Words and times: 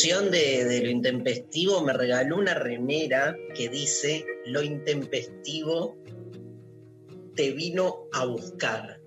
de 0.00 0.08
producción 0.08 0.30
de, 0.30 0.64
de 0.64 0.82
Lo 0.82 0.90
Intempestivo 0.90 1.82
me 1.82 1.92
regaló 1.92 2.36
una 2.36 2.54
remera 2.54 3.36
que 3.54 3.68
dice 3.68 4.24
Lo 4.46 4.62
Intempestivo 4.62 5.96
te 7.36 7.50
vino 7.52 8.04
a 8.12 8.24
buscar. 8.24 9.00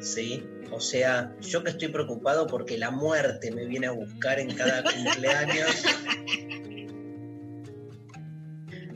¿Sí? 0.00 0.44
O 0.70 0.80
sea, 0.80 1.36
yo 1.40 1.62
que 1.62 1.70
estoy 1.70 1.88
preocupado 1.88 2.46
porque 2.46 2.78
la 2.78 2.90
muerte 2.90 3.50
me 3.50 3.66
viene 3.66 3.88
a 3.88 3.92
buscar 3.92 4.38
en 4.38 4.54
cada 4.54 4.82
cumpleaños. 4.94 5.82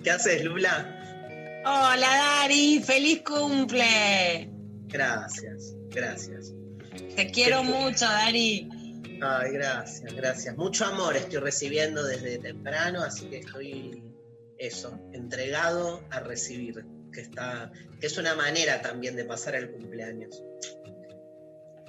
¿Qué 0.03 0.11
haces, 0.11 0.45
Lula? 0.45 0.93
Hola 1.65 2.41
Dari, 2.41 2.81
feliz 2.81 3.23
cumple. 3.23 4.49
Gracias, 4.87 5.75
gracias. 5.91 6.55
Te 7.15 7.31
quiero 7.31 7.65
mucho, 7.65 8.05
Dari. 8.05 8.69
Ay, 9.23 9.53
gracias, 9.53 10.15
gracias. 10.15 10.57
Mucho 10.57 10.85
amor 10.85 11.17
estoy 11.17 11.39
recibiendo 11.39 12.05
desde 12.05 12.39
temprano, 12.39 13.03
así 13.03 13.29
que 13.29 13.39
estoy 13.39 14.03
eso, 14.59 14.99
entregado 15.13 16.03
a 16.11 16.21
recibir, 16.21 16.85
que 17.13 17.21
está, 17.21 17.71
que 18.01 18.07
es 18.07 18.19
una 18.19 18.35
manera 18.35 18.83
también 18.83 19.17
de 19.17 19.25
pasar 19.25 19.55
el 19.55 19.71
cumpleaños. 19.71 20.43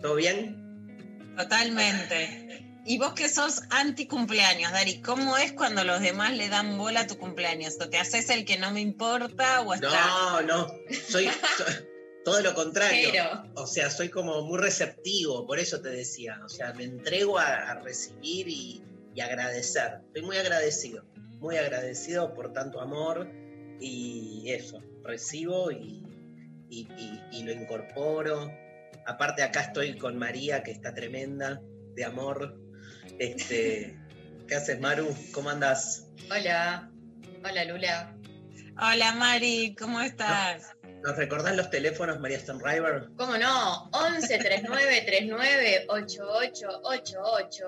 ¿Todo 0.01 0.15
bien? 0.15 1.35
Totalmente. 1.37 2.63
Y 2.85 2.99
vos 2.99 3.13
que 3.13 3.27
sos 3.27 3.63
anti 3.69 4.07
cumpleaños, 4.07 4.71
Dari, 4.71 5.01
¿cómo 5.01 5.37
es 5.37 5.51
cuando 5.51 5.83
los 5.83 5.99
demás 5.99 6.35
le 6.35 6.47
dan 6.47 6.77
bola 6.77 7.01
a 7.01 7.07
tu 7.07 7.17
cumpleaños? 7.17 7.75
¿O 7.81 7.89
te 7.89 7.97
haces 7.97 8.29
el 8.29 8.45
que 8.45 8.57
no 8.57 8.71
me 8.71 8.79
importa 8.79 9.61
o 9.61 9.73
estás? 9.73 9.91
No, 9.93 10.41
no, 10.41 10.67
soy, 11.09 11.29
soy 11.57 11.75
todo 12.27 12.41
lo 12.41 12.53
contrario. 12.53 13.07
Pero. 13.13 13.43
O 13.55 13.65
sea, 13.65 13.89
soy 13.89 14.09
como 14.09 14.41
muy 14.41 14.59
receptivo, 14.59 15.47
por 15.47 15.59
eso 15.59 15.79
te 15.81 15.87
decía. 15.87 16.41
O 16.43 16.49
sea, 16.49 16.73
me 16.73 16.83
entrego 16.83 17.39
a, 17.39 17.71
a 17.71 17.79
recibir 17.79 18.49
y, 18.49 18.83
y 19.15 19.21
agradecer. 19.21 20.01
Estoy 20.07 20.23
muy 20.23 20.35
agradecido, 20.35 21.05
muy 21.39 21.55
agradecido 21.55 22.33
por 22.33 22.51
tanto 22.51 22.81
amor 22.81 23.31
y 23.79 24.43
eso, 24.47 24.83
recibo 25.05 25.71
y, 25.71 26.03
y- 26.69 26.87
y- 26.97 27.21
y 27.31 27.43
lo 27.43 27.53
incorporo. 27.53 28.51
Aparte 29.05 29.41
acá 29.41 29.61
estoy 29.61 29.97
con 29.97 30.17
María, 30.17 30.63
que 30.63 30.71
está 30.71 30.93
tremenda, 30.93 31.61
de 31.95 32.03
amor. 32.03 32.59
Este, 33.19 33.97
¿Qué 34.49 34.55
haces, 34.55 34.81
Maru? 34.81 35.15
¿Cómo 35.31 35.49
andas? 35.49 36.07
Hola. 36.29 36.91
Hola, 37.45 37.63
Lula. 37.63 38.13
Hola 38.79 39.13
Mari, 39.13 39.75
¿cómo 39.79 40.01
estás? 40.01 40.75
¿Nos 41.07 41.15
recordás 41.15 41.55
los 41.55 41.69
teléfonos, 41.69 42.19
María 42.19 42.37
Stonriver? 42.37 43.07
¿Cómo 43.15 43.37
no? 43.37 43.89
11 43.93 44.39
39 44.39 45.03
39 45.05 45.85
8888. 45.87 47.65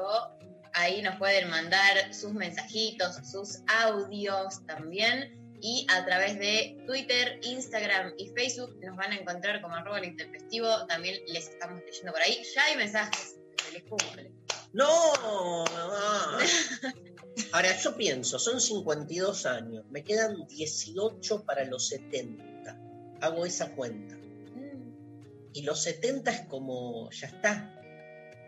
Ahí 0.73 1.01
nos 1.01 1.15
pueden 1.15 1.49
mandar 1.49 2.13
sus 2.13 2.33
mensajitos, 2.33 3.15
sus 3.31 3.59
audios 3.81 4.59
también. 4.67 5.39
Y 5.61 5.87
a 5.89 6.05
través 6.05 6.37
de 6.37 6.83
Twitter, 6.85 7.39
Instagram 7.43 8.11
y 8.17 8.27
Facebook 8.35 8.77
nos 8.83 8.97
van 8.97 9.13
a 9.13 9.15
encontrar 9.15 9.61
como 9.61 9.73
arroba 9.73 9.99
el 9.99 10.05
intempestivo. 10.07 10.85
También 10.87 11.23
les 11.27 11.47
estamos 11.47 11.81
leyendo 11.85 12.11
por 12.11 12.21
ahí. 12.21 12.43
Ya 12.53 12.65
hay 12.65 12.75
mensajes. 12.75 13.37
Feliz 13.55 13.85
cumple. 13.87 14.33
No. 14.73 14.89
Ahora, 17.53 17.77
yo 17.77 17.95
pienso, 17.95 18.37
son 18.37 18.59
52 18.59 19.45
años, 19.45 19.85
me 19.91 20.03
quedan 20.03 20.45
18 20.45 21.45
para 21.45 21.63
los 21.63 21.87
70. 21.87 22.48
Hago 23.21 23.45
esa 23.45 23.75
cuenta. 23.75 24.15
Mm. 24.15 25.49
Y 25.53 25.61
los 25.63 25.83
70 25.83 26.31
es 26.31 26.41
como, 26.47 27.09
ya 27.11 27.27
está. 27.27 27.75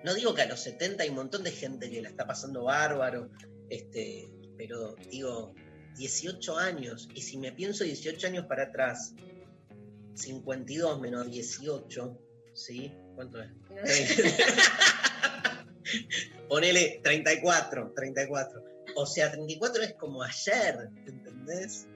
No 0.04 0.14
digo 0.14 0.34
que 0.34 0.42
a 0.42 0.48
los 0.48 0.60
70 0.62 1.04
hay 1.04 1.10
un 1.10 1.16
montón 1.16 1.44
de 1.44 1.52
gente 1.52 1.90
que 1.90 2.02
la 2.02 2.10
está 2.10 2.26
pasando 2.26 2.64
bárbaro, 2.64 3.30
este, 3.70 4.32
pero 4.58 4.96
digo, 5.10 5.54
18 5.98 6.58
años. 6.58 7.08
Y 7.14 7.22
si 7.22 7.38
me 7.38 7.52
pienso 7.52 7.84
18 7.84 8.28
años 8.28 8.46
para 8.46 8.64
atrás, 8.64 9.14
52 10.16 11.00
menos 11.00 11.30
18, 11.30 12.20
¿sí? 12.54 12.92
¿Cuánto 13.16 13.42
es? 13.42 13.52
No. 13.70 13.76
Ponele 16.50 17.00
34, 17.04 17.94
34. 17.96 18.64
O 18.96 19.06
sea, 19.06 19.32
34 19.32 19.84
es 19.84 19.94
como 19.94 20.24
ayer, 20.24 20.90
¿entendés? 21.06 21.88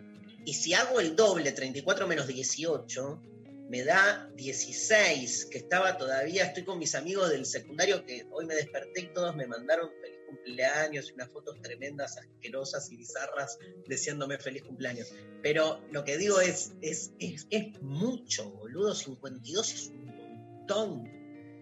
Y 0.46 0.54
si 0.54 0.74
hago 0.74 1.00
el 1.00 1.16
doble, 1.16 1.52
34 1.52 2.08
menos 2.08 2.28
18, 2.28 3.22
me 3.70 3.84
da 3.84 4.30
16, 4.36 5.46
que 5.46 5.58
estaba 5.58 5.98
todavía, 5.98 6.46
estoy 6.46 6.64
con 6.64 6.78
mis 6.78 6.94
amigos 6.94 7.32
del 7.32 7.46
secundario 7.46 8.06
que 8.06 8.28
hoy 8.32 8.46
me 8.46 8.54
desperté 8.54 9.02
y 9.02 9.08
todos 9.08 9.36
me 9.36 9.48
mandaron 9.48 9.90
feliz 10.02 10.20
cumpleaños 10.28 11.10
y 11.10 11.14
unas 11.14 11.30
fotos 11.30 11.60
tremendas, 11.62 12.18
asquerosas 12.18 12.92
y 12.92 12.98
bizarras 12.98 13.58
deseándome 13.88 14.38
feliz 14.38 14.62
cumpleaños. 14.64 15.12
Pero 15.42 15.82
lo 15.92 16.04
que 16.04 16.18
digo 16.18 16.40
es, 16.40 16.74
es, 16.82 17.12
es, 17.20 17.48
es 17.50 17.82
mucho, 17.82 18.52
boludo, 18.52 18.94
52 18.94 19.74
es 19.74 19.88
un 19.88 20.06
montón. 20.06 21.12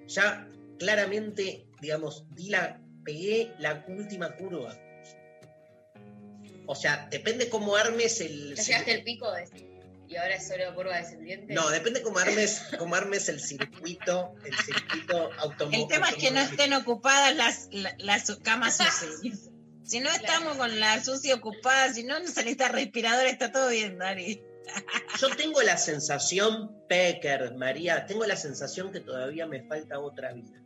Ya 0.07 0.49
claramente, 0.77 1.67
digamos, 1.81 2.25
di 2.35 2.51
pegué 3.05 3.53
la 3.59 3.85
última 3.87 4.35
curva. 4.35 4.77
O 6.65 6.75
sea, 6.75 7.07
depende 7.11 7.49
cómo 7.49 7.75
armes 7.75 8.21
el. 8.21 8.55
Ya 8.55 8.63
llegaste 8.63 8.93
al 8.93 9.03
pico 9.03 9.31
de 9.31 9.73
y 10.07 10.15
ahora 10.15 10.35
es 10.35 10.47
solo 10.47 10.75
curva 10.75 10.97
descendiente. 10.97 11.53
No, 11.53 11.69
depende 11.71 12.01
cómo 12.03 12.19
armes, 12.19 12.61
cómo 12.77 12.93
armes 12.95 13.29
el 13.29 13.39
circuito, 13.39 14.35
el 14.45 14.55
circuito 14.57 15.31
automóvil. 15.39 15.81
El 15.81 15.87
tema 15.87 16.09
es 16.09 16.15
que 16.15 16.29
no 16.31 16.39
estén 16.41 16.73
ocupadas 16.73 17.35
las, 17.35 17.67
la- 17.71 17.95
las 17.97 18.29
camas 18.43 18.77
sucias. 18.77 19.49
Si 19.83 19.99
no 19.99 20.09
estamos 20.11 20.55
con 20.57 20.79
la 20.79 21.03
sucia 21.03 21.33
ocupada, 21.35 21.91
si 21.93 22.03
no 22.03 22.19
nos 22.19 22.35
necesita 22.35 22.67
respirador, 22.69 23.25
está 23.25 23.51
todo 23.51 23.69
bien, 23.69 23.97
Dari. 23.97 24.41
Yo 25.19 25.29
tengo 25.35 25.61
la 25.63 25.77
sensación, 25.77 26.71
Pecker, 26.87 27.55
María, 27.55 28.05
tengo 28.05 28.25
la 28.25 28.37
sensación 28.37 28.91
que 28.91 28.99
todavía 29.01 29.45
me 29.47 29.63
falta 29.63 29.99
otra 29.99 30.31
vida. 30.33 30.61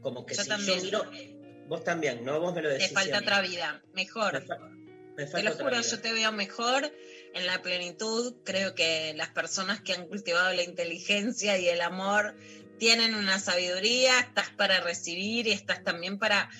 Como 0.00 0.24
que 0.26 0.34
Yo 0.34 0.42
si 0.42 0.48
también. 0.48 0.78
yo 0.78 0.84
miro. 0.84 1.35
Vos 1.68 1.82
también, 1.84 2.24
¿no? 2.24 2.40
Vos 2.40 2.54
me 2.54 2.62
lo 2.62 2.68
decís. 2.68 2.88
Te 2.88 2.94
falta 2.94 3.18
otra 3.18 3.40
vida, 3.40 3.82
Me, 3.92 4.02
mejor. 4.04 4.46
fa- 4.46 4.58
me 5.16 5.24
Te 5.24 5.42
lo 5.42 5.52
juro, 5.54 5.80
yo 5.80 6.00
te 6.00 6.12
veo 6.12 6.30
mejor 6.32 6.92
en 7.34 7.46
la 7.46 7.62
plenitud. 7.62 8.36
Creo 8.44 8.74
que 8.74 9.12
las 9.16 9.30
personas 9.30 9.80
que 9.80 9.92
han 9.94 10.06
cultivado 10.06 10.52
la 10.52 10.62
inteligencia 10.62 11.56
y 11.58 11.68
el 11.68 11.80
amor 11.80 12.36
tienen 12.78 13.14
una 13.14 13.38
sabiduría, 13.38 14.18
estás 14.20 14.50
para 14.50 14.80
recibir 14.80 15.46
y 15.46 15.52
estás 15.52 15.82
también 15.82 16.18
para, 16.18 16.50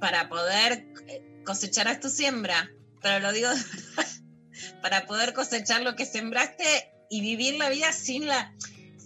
para 0.00 0.28
poder 0.28 0.86
eh, 1.08 1.22
cosechar 1.44 1.88
a 1.88 1.98
tu 2.00 2.08
siembra. 2.08 2.70
Pero 3.02 3.18
lo 3.18 3.32
digo 3.32 3.50
para 4.82 5.06
poder 5.06 5.32
cosechar 5.32 5.82
lo 5.82 5.96
que 5.96 6.06
sembraste 6.06 6.64
y 7.10 7.20
vivir 7.20 7.56
la 7.56 7.68
vida 7.68 7.92
sin 7.92 8.26
la 8.26 8.54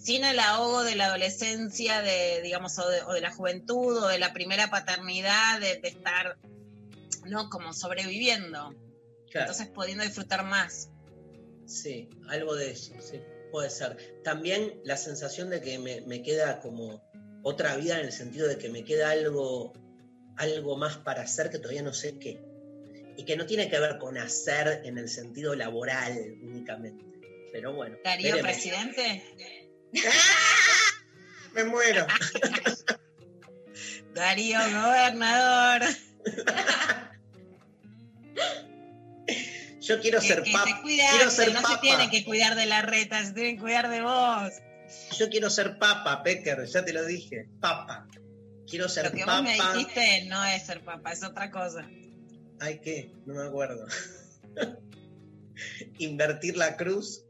sin 0.07 0.23
el 0.23 0.39
ahogo 0.39 0.85
de 0.85 0.95
la 0.95 1.07
adolescencia, 1.07 2.01
de, 2.01 2.41
digamos, 2.41 2.79
o 2.79 2.87
de, 2.87 3.01
o 3.01 3.11
de 3.11 3.19
la 3.19 3.29
juventud, 3.29 4.05
o 4.05 4.07
de 4.07 4.17
la 4.19 4.31
primera 4.31 4.69
paternidad, 4.69 5.59
de, 5.59 5.81
de 5.81 5.87
estar, 5.89 6.37
¿no? 7.25 7.49
Como 7.49 7.73
sobreviviendo. 7.73 8.73
Claro. 9.29 9.51
Entonces 9.51 9.67
pudiendo 9.67 10.05
disfrutar 10.05 10.45
más. 10.45 10.89
Sí, 11.65 12.09
algo 12.29 12.55
de 12.55 12.71
eso, 12.71 12.93
sí, 13.01 13.19
puede 13.51 13.69
ser. 13.69 14.21
También 14.23 14.79
la 14.85 14.95
sensación 14.95 15.49
de 15.49 15.59
que 15.59 15.77
me, 15.77 15.99
me 15.99 16.21
queda 16.21 16.61
como 16.61 17.03
otra 17.43 17.75
vida 17.75 17.99
en 17.99 18.05
el 18.05 18.13
sentido 18.13 18.47
de 18.47 18.57
que 18.57 18.69
me 18.69 18.85
queda 18.85 19.11
algo, 19.11 19.73
algo 20.37 20.77
más 20.77 20.95
para 20.95 21.23
hacer 21.23 21.49
que 21.49 21.59
todavía 21.59 21.81
no 21.81 21.91
sé 21.91 22.17
qué. 22.17 22.39
Y 23.17 23.25
que 23.25 23.35
no 23.35 23.45
tiene 23.45 23.69
que 23.69 23.77
ver 23.77 23.97
con 23.97 24.17
hacer 24.17 24.83
en 24.85 24.97
el 24.97 25.09
sentido 25.09 25.53
laboral 25.53 26.37
únicamente. 26.41 27.03
Pero 27.51 27.73
bueno. 27.73 27.97
Darío 28.05 28.35
veremos. 28.35 28.53
presidente. 28.53 29.23
Me 31.53 31.63
muero. 31.63 32.05
Darío 34.13 34.59
gobernador. 34.59 35.81
Yo 39.81 40.01
quiero 40.01 40.19
ser 40.19 40.43
que, 40.43 40.51
papa. 40.51 40.65
se 40.65 40.81
Quiero 40.83 41.29
ser 41.31 41.53
no 41.53 41.61
papa. 41.61 41.75
se 41.75 41.81
tiene 41.81 42.09
que 42.09 42.25
cuidar 42.25 42.55
de 42.55 42.65
la 42.65 42.81
reta, 42.81 43.23
se 43.25 43.31
tiene 43.33 43.55
que 43.55 43.61
cuidar 43.61 43.89
de 43.89 44.01
vos. 44.01 44.51
Yo 45.17 45.29
quiero 45.29 45.49
ser 45.49 45.77
papa, 45.79 46.23
Pecker, 46.23 46.65
ya 46.65 46.83
te 46.83 46.91
lo 46.93 47.05
dije. 47.05 47.47
Papa. 47.61 48.05
Quiero 48.69 48.89
ser 48.89 49.05
Lo 49.05 49.11
que 49.11 49.19
vos 49.23 49.27
papa. 49.27 49.41
me 49.43 49.53
dijiste 49.53 50.25
no 50.25 50.43
es 50.43 50.65
ser 50.65 50.83
papa, 50.83 51.11
es 51.13 51.23
otra 51.23 51.49
cosa. 51.51 51.87
Ay, 52.59 52.79
¿qué? 52.83 53.13
No 53.25 53.35
me 53.35 53.47
acuerdo. 53.47 53.85
Invertir 55.99 56.57
la 56.57 56.75
cruz. 56.75 57.23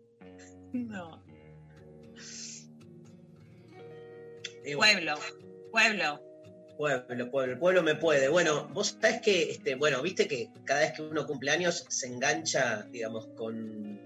No. 0.73 1.23
Bueno, 4.75 5.15
Pueblo, 5.71 6.21
pueblo. 6.77 7.07
pueblo, 7.07 7.31
pueblo, 7.31 7.53
el 7.53 7.59
pueblo 7.59 7.83
me 7.83 7.95
puede. 7.95 8.27
Bueno, 8.27 8.67
vos 8.73 8.97
sabés 9.01 9.21
que, 9.21 9.51
este, 9.51 9.75
bueno, 9.75 10.01
viste 10.01 10.27
que 10.27 10.49
cada 10.65 10.81
vez 10.81 10.93
que 10.93 11.01
uno 11.03 11.25
cumple 11.25 11.51
años 11.51 11.85
se 11.89 12.07
engancha, 12.07 12.83
digamos, 12.91 13.27
con. 13.35 13.99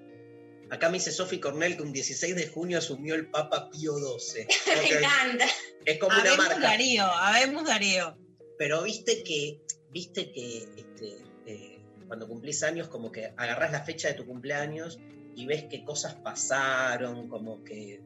Acá 0.69 0.89
me 0.89 0.99
dice 0.99 1.11
Sophie 1.11 1.41
Cornell 1.41 1.75
que 1.75 1.83
un 1.83 1.91
16 1.91 2.35
de 2.35 2.47
junio 2.47 2.77
asumió 2.77 3.15
el 3.15 3.27
Papa 3.29 3.69
Pío 3.69 3.93
XII. 3.97 4.47
Me 4.67 4.97
encanta. 4.97 5.45
Es 5.83 5.97
como 5.99 6.13
una 6.13 6.21
Habemos 6.21 6.37
marca. 6.37 6.59
Darío, 6.59 7.03
habemos 7.03 7.65
Darío. 7.65 8.17
Pero 8.57 8.83
viste 8.83 9.23
que, 9.23 9.59
viste 9.89 10.31
que 10.31 10.69
este, 10.77 11.17
eh, 11.45 11.81
cuando 12.07 12.27
cumplís 12.27 12.63
años, 12.63 12.87
como 12.87 13.11
que 13.11 13.33
agarrás 13.35 13.71
la 13.71 13.83
fecha 13.83 14.07
de 14.07 14.13
tu 14.13 14.25
cumpleaños 14.25 14.99
y 15.35 15.45
ves 15.45 15.65
qué 15.69 15.83
cosas 15.83 16.15
pasaron, 16.15 17.27
como 17.27 17.63
que 17.63 18.01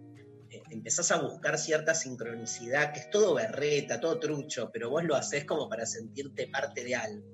empezás 0.70 1.12
a 1.12 1.22
buscar 1.22 1.58
cierta 1.58 1.94
sincronicidad, 1.94 2.94
que 2.94 3.00
es 3.02 3.10
todo 3.10 3.36
berreta, 3.36 4.00
todo 4.00 4.20
trucho, 4.20 4.70
pero 4.72 4.90
vos 4.90 5.04
lo 5.04 5.16
haces 5.16 5.46
como 5.46 5.70
para 5.70 5.86
sentirte 5.86 6.48
parte 6.48 6.84
de 6.84 6.96
algo. 6.96 7.26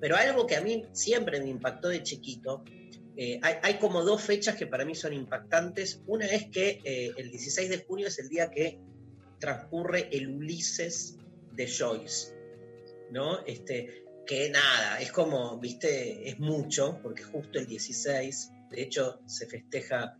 Pero 0.00 0.16
algo 0.16 0.46
que 0.46 0.56
a 0.56 0.60
mí 0.60 0.84
siempre 0.92 1.40
me 1.40 1.48
impactó 1.48 1.88
de 1.88 2.02
chiquito, 2.02 2.64
eh, 3.16 3.38
hay, 3.42 3.56
hay 3.62 3.74
como 3.78 4.02
dos 4.02 4.22
fechas 4.22 4.56
que 4.56 4.66
para 4.66 4.84
mí 4.84 4.94
son 4.94 5.12
impactantes. 5.12 6.02
Una 6.06 6.26
es 6.26 6.46
que 6.50 6.80
eh, 6.84 7.12
el 7.16 7.30
16 7.30 7.68
de 7.68 7.78
junio 7.78 8.06
es 8.08 8.18
el 8.18 8.28
día 8.28 8.50
que 8.50 8.80
transcurre 9.38 10.08
el 10.12 10.28
Ulises 10.28 11.16
de 11.52 11.66
Joyce, 11.68 12.34
¿no? 13.10 13.44
Este, 13.44 14.04
que 14.26 14.48
nada, 14.50 15.00
es 15.00 15.10
como, 15.10 15.58
viste, 15.58 16.28
es 16.28 16.38
mucho, 16.38 17.00
porque 17.02 17.22
justo 17.24 17.58
el 17.58 17.66
16, 17.66 18.50
de 18.70 18.82
hecho, 18.82 19.20
se 19.26 19.46
festeja 19.46 20.16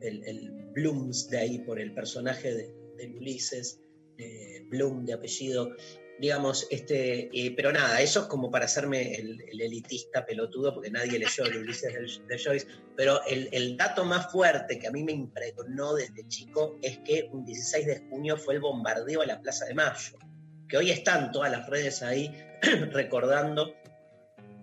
el, 0.00 0.24
el 0.24 0.50
Bloomsday 0.72 1.64
por 1.64 1.80
el 1.80 1.92
personaje 1.94 2.54
de, 2.54 2.78
Ulises, 3.16 3.80
eh, 4.18 4.64
Bloom 4.68 5.04
de 5.04 5.12
apellido, 5.12 5.70
digamos, 6.18 6.66
este, 6.70 7.30
eh, 7.32 7.52
pero 7.54 7.70
nada, 7.72 8.00
eso 8.00 8.22
es 8.22 8.26
como 8.26 8.50
para 8.50 8.64
hacerme 8.64 9.14
el, 9.14 9.40
el 9.40 9.60
elitista 9.60 10.26
pelotudo, 10.26 10.74
porque 10.74 10.90
nadie 10.90 11.18
leyó 11.18 11.44
el 11.44 11.58
Ulises 11.58 11.92
de, 11.92 12.34
de 12.34 12.42
Joyce, 12.42 12.66
pero 12.96 13.24
el, 13.26 13.48
el 13.52 13.76
dato 13.76 14.04
más 14.04 14.32
fuerte 14.32 14.78
que 14.78 14.88
a 14.88 14.90
mí 14.90 15.04
me 15.04 15.12
impregnó 15.12 15.94
desde 15.94 16.26
chico 16.26 16.78
es 16.82 16.98
que 16.98 17.28
un 17.32 17.44
16 17.44 17.86
de 17.86 17.98
junio 18.08 18.36
fue 18.36 18.54
el 18.54 18.60
bombardeo 18.60 19.22
a 19.22 19.26
la 19.26 19.40
Plaza 19.40 19.66
de 19.66 19.74
Mayo, 19.74 20.18
que 20.68 20.76
hoy 20.76 20.90
están 20.90 21.30
todas 21.30 21.52
las 21.52 21.68
redes 21.68 22.02
ahí 22.02 22.34
recordando. 22.92 23.74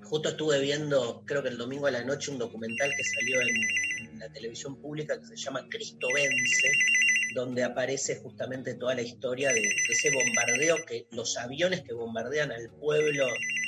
Justo 0.05 0.29
estuve 0.29 0.59
viendo, 0.59 1.23
creo 1.25 1.41
que 1.41 1.49
el 1.49 1.57
domingo 1.57 1.87
a 1.87 1.91
la 1.91 2.03
noche, 2.03 2.31
un 2.31 2.37
documental 2.37 2.91
que 2.95 3.03
salió 3.03 3.41
en, 3.41 4.19
la 4.19 4.31
televisión 4.31 4.79
pública 4.81 5.19
que 5.19 5.25
se 5.25 5.35
llama 5.35 5.67
Cristo 5.69 6.07
Vence, 6.13 6.71
donde 7.35 7.63
aparece 7.63 8.15
justamente 8.17 8.75
toda 8.75 8.95
la 8.95 9.01
historia 9.01 9.51
de, 9.51 9.61
ese 9.89 10.09
bombardeo, 10.11 10.77
que 10.87 11.05
los 11.11 11.37
aviones 11.37 11.81
que 11.81 11.93
bombardean 11.93 12.51
al 12.51 12.69
pueblo 12.79 13.25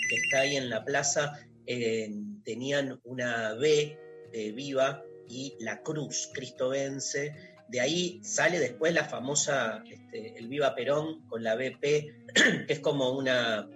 que 0.10 0.16
está 0.16 0.42
ahí 0.42 0.56
en 0.56 0.69
la 0.69 0.86
plaza 0.86 1.34
eh, 1.66 2.10
tenían 2.45 3.00
una 3.04 3.54
B 3.56 3.98
de 4.31 4.51
viva 4.54 5.04
y 5.28 5.56
la 5.60 5.81
cruz, 5.81 6.30
Cristo 6.33 6.69
vence. 6.69 7.33
De 7.68 7.81
ahí 7.81 8.22
sale 8.24 8.60
después 8.60 8.94
la 8.94 9.04
famosa, 9.04 9.83
este, 9.90 10.38
el 10.38 10.48
Viva 10.48 10.74
Perón 10.75 11.28
con 11.28 11.44
la 11.44 11.56
BP, 11.56 11.81
que 12.68 12.74
es 12.74 12.80
como 12.80 13.12
una 13.12 13.69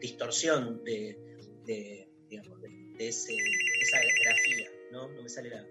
distorsión 0.00 0.82
de, 0.84 2.05
de, 2.96 3.04
de 3.04 3.08
ese- 3.08 3.32
de 3.32 3.80
esa 3.82 3.98
grafía, 4.24 4.68
¿no? 4.92 5.08
No 5.08 5.22
me 5.22 5.28
sale 5.28 5.50
la... 5.50 5.64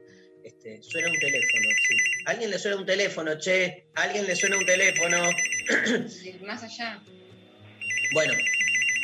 Este, 0.43 0.81
suena 0.83 1.09
un 1.09 1.19
teléfono, 1.19 1.69
sí. 1.87 1.95
¿Alguien 2.27 2.51
le 2.51 2.59
suena 2.59 2.77
un 2.77 2.85
teléfono, 2.85 3.37
che? 3.39 3.87
¿Alguien 3.95 4.27
le 4.27 4.35
suena 4.35 4.57
un 4.57 4.65
teléfono? 4.65 5.17
Del 5.83 6.41
Más 6.45 6.61
allá. 6.63 7.01
Bueno, 8.13 8.33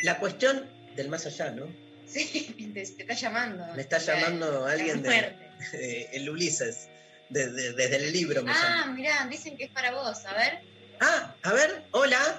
la 0.04 0.18
cuestión 0.18 0.70
del 0.94 1.08
más 1.08 1.26
allá, 1.26 1.50
¿no? 1.50 1.66
Sí, 2.06 2.70
te, 2.74 2.82
te 2.82 3.02
está 3.02 3.14
llamando. 3.14 3.64
Me 3.74 3.82
está 3.82 3.98
llamando 3.98 4.64
La- 4.66 4.72
alguien 4.72 5.02
la 5.02 5.02
de- 5.02 5.08
muerte. 5.08 5.48
Eh, 5.74 6.08
el 6.12 6.28
Ulises, 6.28 6.88
de- 7.28 7.50
de- 7.50 7.72
desde 7.74 7.96
el 7.96 8.12
libro 8.12 8.42
me 8.42 8.52
llama. 8.52 8.82
Ah, 8.84 8.86
mirá, 8.92 9.26
dicen 9.30 9.56
que 9.56 9.64
es 9.64 9.70
para 9.70 9.90
vos. 9.92 10.24
A 10.26 10.34
ver. 10.34 10.58
Ah, 11.00 11.34
a 11.42 11.52
ver, 11.52 11.82
hola, 11.92 12.38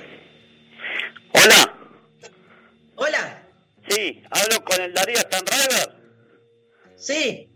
Hola, 1.33 1.75
hola, 2.95 3.42
sí, 3.89 4.23
hablo 4.29 4.63
con 4.63 4.81
el 4.81 4.93
Darío 4.93 5.17
Stanriver. 5.17 5.95
sí. 6.95 7.49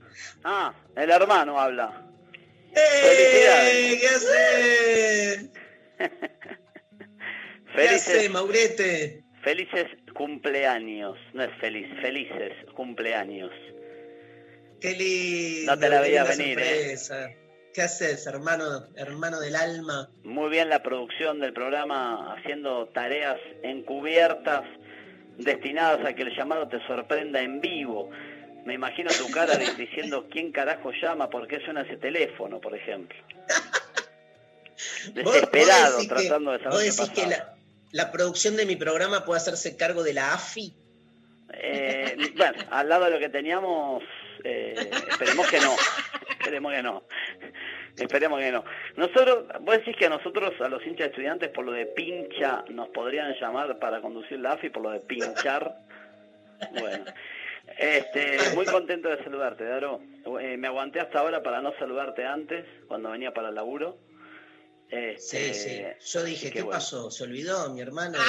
Ah, 0.44 0.74
el 0.96 1.10
hermano 1.10 1.60
habla. 1.60 2.06
¡Eh! 2.74 3.98
¿Qué 4.00 4.08
hace? 4.08 5.52
¿Qué 7.76 7.90
hace, 7.90 8.12
Felices, 8.12 8.30
Maurete? 8.32 9.24
felices 9.44 9.86
cumpleaños. 10.14 11.18
No 11.34 11.44
es 11.44 11.52
feliz, 11.60 11.88
felices 12.02 12.54
cumpleaños. 12.76 13.52
Qué 14.82 14.94
lindo. 14.96 15.74
No 15.74 15.80
te 15.80 15.90
la 15.90 15.98
qué 15.98 16.02
veía 16.04 16.24
venir, 16.24 16.60
¿eh? 16.60 16.98
sorpresa. 16.98 17.30
¿Qué 17.74 17.82
haces, 17.82 18.26
hermano, 18.26 18.88
hermano 18.96 19.40
del 19.40 19.56
alma? 19.56 20.10
Muy 20.24 20.50
bien 20.50 20.70
la 20.70 20.82
producción 20.82 21.40
del 21.40 21.54
programa, 21.54 22.34
haciendo 22.34 22.88
tareas 22.90 23.40
encubiertas 23.64 24.64
destinadas 25.38 26.06
a 26.06 26.14
que 26.14 26.24
el 26.24 26.36
llamado 26.36 26.68
te 26.68 26.80
sorprenda 26.88 27.42
en 27.42 27.62
vivo. 27.62 28.10
Me 28.66 28.74
imagino 28.74 29.10
tu 29.12 29.30
cara 29.32 29.56
di- 29.58 29.72
diciendo 29.78 30.28
quién 30.30 30.52
carajo 30.52 30.92
llama, 31.02 31.30
por 31.30 31.48
qué 31.48 31.60
suena 31.64 31.82
ese 31.82 31.98
teléfono, 31.98 32.60
por 32.60 32.76
ejemplo. 32.76 33.18
Vos- 35.14 35.24
vos 35.24 35.34
Desesperado, 35.34 36.00
que- 36.02 36.08
tratando 36.08 36.52
de 36.52 36.58
saber 36.60 36.72
¿Vos 36.74 36.80
qué 36.82 36.86
decís 36.90 37.10
que 37.12 37.28
la, 37.28 37.54
la 37.92 38.12
producción 38.12 38.56
de 38.58 38.66
mi 38.66 38.76
programa 38.76 39.24
puede 39.26 39.38
hacerse 39.40 39.78
cargo 39.78 40.04
de 40.04 40.14
la 40.14 40.34
AFI? 40.34 40.74
Eh, 41.54 42.18
bueno, 42.36 42.58
al 42.72 42.90
lado 42.90 43.06
de 43.06 43.12
lo 43.12 43.20
que 43.20 43.30
teníamos, 43.30 44.04
eh, 44.44 44.90
esperemos 45.10 45.48
que 45.48 45.60
no. 45.62 45.76
Esperemos 46.48 46.72
que 46.74 46.82
no. 46.84 47.04
Esperemos 47.98 48.40
que 48.40 48.52
no. 48.52 48.64
Nosotros, 48.96 49.46
vos 49.62 49.78
decís 49.78 49.96
que 49.98 50.06
a 50.06 50.10
nosotros, 50.10 50.54
a 50.62 50.70
los 50.70 50.86
hinchas 50.86 51.08
estudiantes, 51.10 51.50
por 51.50 51.66
lo 51.66 51.74
de 51.74 51.88
pincha, 51.88 52.64
nos 52.70 52.88
podrían 52.90 53.34
llamar 53.40 53.78
para 53.80 54.00
conducir 54.02 54.40
la 54.40 54.54
AFI 54.54 54.70
por 54.70 54.84
lo 54.84 54.92
de 54.92 55.00
pinchar. 55.02 55.78
Bueno, 56.80 57.06
este, 57.78 58.38
muy 58.56 58.66
contento 58.66 59.10
de 59.10 59.22
saludarte, 59.24 59.66
Daro. 59.66 60.00
Eh, 60.40 60.56
me 60.58 60.68
aguanté 60.68 61.00
hasta 61.02 61.20
ahora 61.20 61.44
para 61.44 61.62
no 61.62 61.74
saludarte 61.78 62.26
antes, 62.26 62.66
cuando 62.88 63.12
venía 63.12 63.34
para 63.34 63.50
el 63.50 63.56
laburo. 63.56 63.98
Sí, 64.90 64.96
Este, 64.96 65.54
sí. 65.54 65.86
Yo 66.14 66.24
dije, 66.24 66.50
¿qué 66.50 66.62
bueno. 66.62 66.78
pasó? 66.78 67.12
¿Se 67.12 67.26
olvidó 67.26 67.70
mi 67.74 67.82
hermano? 67.82 68.18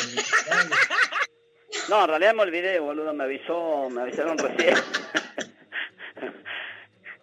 No, 1.89 2.03
en 2.03 2.09
realidad 2.09 2.35
me 2.35 2.43
olvidé, 2.43 2.79
boludo, 2.81 3.15
me 3.15 3.25
avisó, 3.25 3.89
me 3.91 4.03
avisaron 4.03 4.37
recién. 4.37 4.75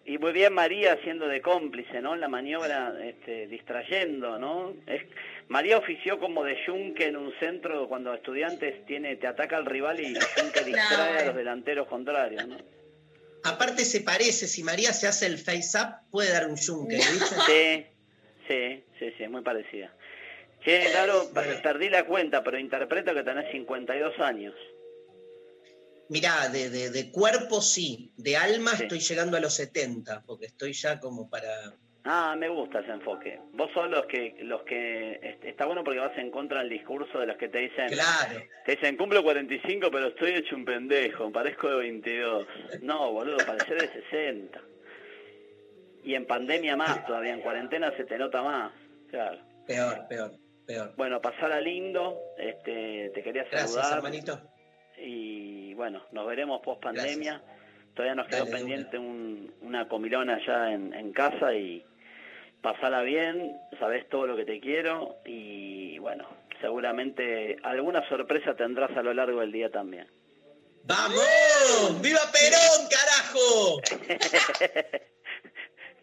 Y 0.06 0.18
muy 0.20 0.34
bien 0.34 0.54
María 0.54 0.94
haciendo 0.94 1.28
de 1.28 1.42
cómplice, 1.42 2.00
¿no? 2.00 2.14
En 2.14 2.22
la 2.22 2.28
maniobra, 2.28 2.94
este, 3.04 3.48
distrayendo, 3.48 4.38
¿no? 4.38 4.74
Es, 4.86 5.02
María 5.48 5.78
ofició 5.78 6.20
como 6.20 6.44
de 6.44 6.58
yunque 6.68 7.08
en 7.08 7.18
un 7.18 7.34
centro 7.40 7.88
cuando 7.88 8.14
estudiantes 8.14 8.86
tiene, 8.86 9.16
te 9.16 9.28
ataca 9.28 9.58
al 9.58 9.66
rival 9.66 10.00
y 10.00 10.14
yunque 10.14 10.64
distrae 10.64 11.20
a 11.20 11.26
los 11.26 11.36
delanteros 11.36 11.88
contrarios, 11.88 12.48
¿no? 12.48 12.58
Aparte 13.44 13.84
se 13.84 14.02
parece, 14.02 14.48
si 14.48 14.64
María 14.64 14.94
se 14.94 15.08
hace 15.08 15.26
el 15.26 15.38
face 15.38 15.78
up, 15.78 16.10
puede 16.12 16.32
dar 16.32 16.48
un 16.48 16.56
yunque, 16.56 16.98
¿viste? 16.98 17.36
Sí, 17.48 17.86
sí, 18.48 18.84
sí, 19.00 19.14
sí, 19.18 19.28
muy 19.28 19.42
parecida. 19.42 19.92
Che, 20.64 20.86
claro, 20.92 21.32
perdí 21.64 21.90
la 21.90 22.06
cuenta, 22.06 22.44
pero 22.44 22.60
interpreto 22.60 23.14
que 23.14 23.24
tenés 23.24 23.52
52 23.52 24.20
años. 24.20 24.54
Mirá, 26.10 26.50
de, 26.50 26.70
de- 26.70 26.92
de 26.92 27.12
cuerpo 27.12 27.62
sí, 27.62 28.12
de 28.18 28.38
alma 28.38 28.72
Sí. 28.72 28.84
estoy 28.84 29.00
llegando 29.00 29.38
a 29.38 29.40
los 29.40 29.54
70, 29.56 30.24
porque 30.26 30.46
estoy 30.46 30.74
ya 30.74 31.00
como 31.00 31.30
para 31.30 31.48
Ah, 32.08 32.36
me 32.38 32.48
gusta 32.50 32.82
ese 32.82 32.92
enfoque. 32.92 33.40
Vos 33.54 33.72
sos 33.74 33.90
los 33.90 34.06
que, 34.06 34.36
los 34.42 34.62
que, 34.62 35.14
est- 35.24 35.44
está 35.44 35.66
bueno 35.66 35.84
porque 35.84 36.00
vas 36.00 36.16
en 36.20 36.30
contra 36.30 36.60
del 36.60 36.70
discurso 36.70 37.20
de 37.20 37.26
los 37.26 37.36
que 37.38 37.50
te 37.50 37.58
dicen, 37.58 37.88
Claro. 37.88 38.44
te 38.64 38.74
dicen, 38.76 38.96
cumplo 38.96 39.24
45 39.24 39.90
pero 39.90 40.10
estoy 40.10 40.34
hecho 40.34 40.56
un 40.56 40.66
pendejo, 40.66 41.32
parezco 41.32 41.68
de 41.70 41.76
22. 41.78 42.48
No, 42.84 43.12
boludo, 43.12 43.38
parecer 43.38 43.82
de 43.82 43.92
60. 44.04 44.62
Y 46.04 46.14
en 46.14 46.28
pandemia 46.28 46.76
más 46.78 47.04
todavía, 47.08 47.34
en 47.34 47.42
cuarentena 47.42 47.92
se 47.98 48.04
te 48.04 48.20
nota 48.20 48.44
más. 48.44 48.72
Claro. 49.10 49.40
Peor, 49.66 50.08
peor, 50.08 50.34
peor. 50.68 50.94
Bueno, 50.98 51.20
pasala 51.20 51.60
lindo, 51.60 52.20
este, 52.38 53.10
te 53.16 53.24
quería 53.24 53.46
Gracias, 53.50 53.72
saludar 53.72 53.98
hermanito. 53.98 54.40
y 55.00 55.65
bueno, 55.76 56.02
nos 56.12 56.26
veremos 56.28 56.62
post 56.62 56.82
pandemia. 56.82 57.42
Todavía 57.94 58.16
nos 58.16 58.28
quedó 58.28 58.46
Dale, 58.46 58.58
pendiente 58.58 58.98
un- 58.98 59.54
una 59.62 59.88
comilona 59.88 60.36
allá 60.36 60.74
en, 60.74 60.94
en 60.94 61.14
casa 61.14 61.54
y 61.54 61.86
pasala 62.62 63.02
bien, 63.04 63.56
sabes 63.80 64.10
todo 64.10 64.26
lo 64.28 64.36
que 64.36 64.44
te 64.46 64.60
quiero 64.60 65.18
y 65.26 65.98
bueno, 66.00 66.28
seguramente 66.62 67.58
alguna 67.64 68.08
sorpresa 68.10 68.56
tendrás 68.56 68.92
a 68.98 69.04
lo 69.04 69.14
largo 69.14 69.40
del 69.42 69.52
día 69.52 69.70
también. 69.70 70.08
¡Vamos! 70.84 72.02
¡Viva 72.02 72.20
Perón, 72.32 72.88
carajo! 72.90 73.80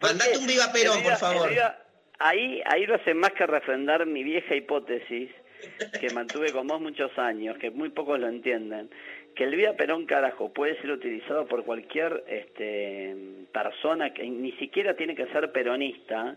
Mandate 0.00 0.38
un 0.38 0.46
Viva 0.46 0.72
Perón, 0.72 1.02
por 1.02 1.16
favor. 1.16 1.50
viva- 1.50 1.78
ahí, 2.18 2.60
ahí 2.66 2.86
lo 2.86 2.96
hace 2.96 3.14
más 3.14 3.32
que 3.32 3.46
refrendar 3.46 4.06
mi 4.06 4.22
vieja 4.24 4.54
hipótesis 4.54 5.30
que 6.00 6.10
mantuve 6.10 6.52
con 6.52 6.66
vos 6.66 6.80
muchos 6.80 7.16
años, 7.18 7.56
que 7.58 7.70
muy 7.70 7.90
pocos 7.90 8.18
lo 8.18 8.28
entienden, 8.28 8.90
que 9.34 9.44
el 9.44 9.56
Viva 9.56 9.74
Perón 9.74 10.06
carajo 10.06 10.52
puede 10.52 10.80
ser 10.80 10.90
utilizado 10.90 11.46
por 11.46 11.64
cualquier 11.64 12.24
este, 12.28 13.16
persona 13.52 14.12
que 14.12 14.24
ni 14.24 14.52
siquiera 14.52 14.94
tiene 14.94 15.14
que 15.14 15.26
ser 15.26 15.52
peronista, 15.52 16.36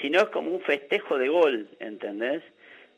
sino 0.00 0.20
es 0.20 0.28
como 0.28 0.50
un 0.50 0.60
festejo 0.60 1.18
de 1.18 1.28
gol, 1.28 1.68
¿entendés? 1.80 2.42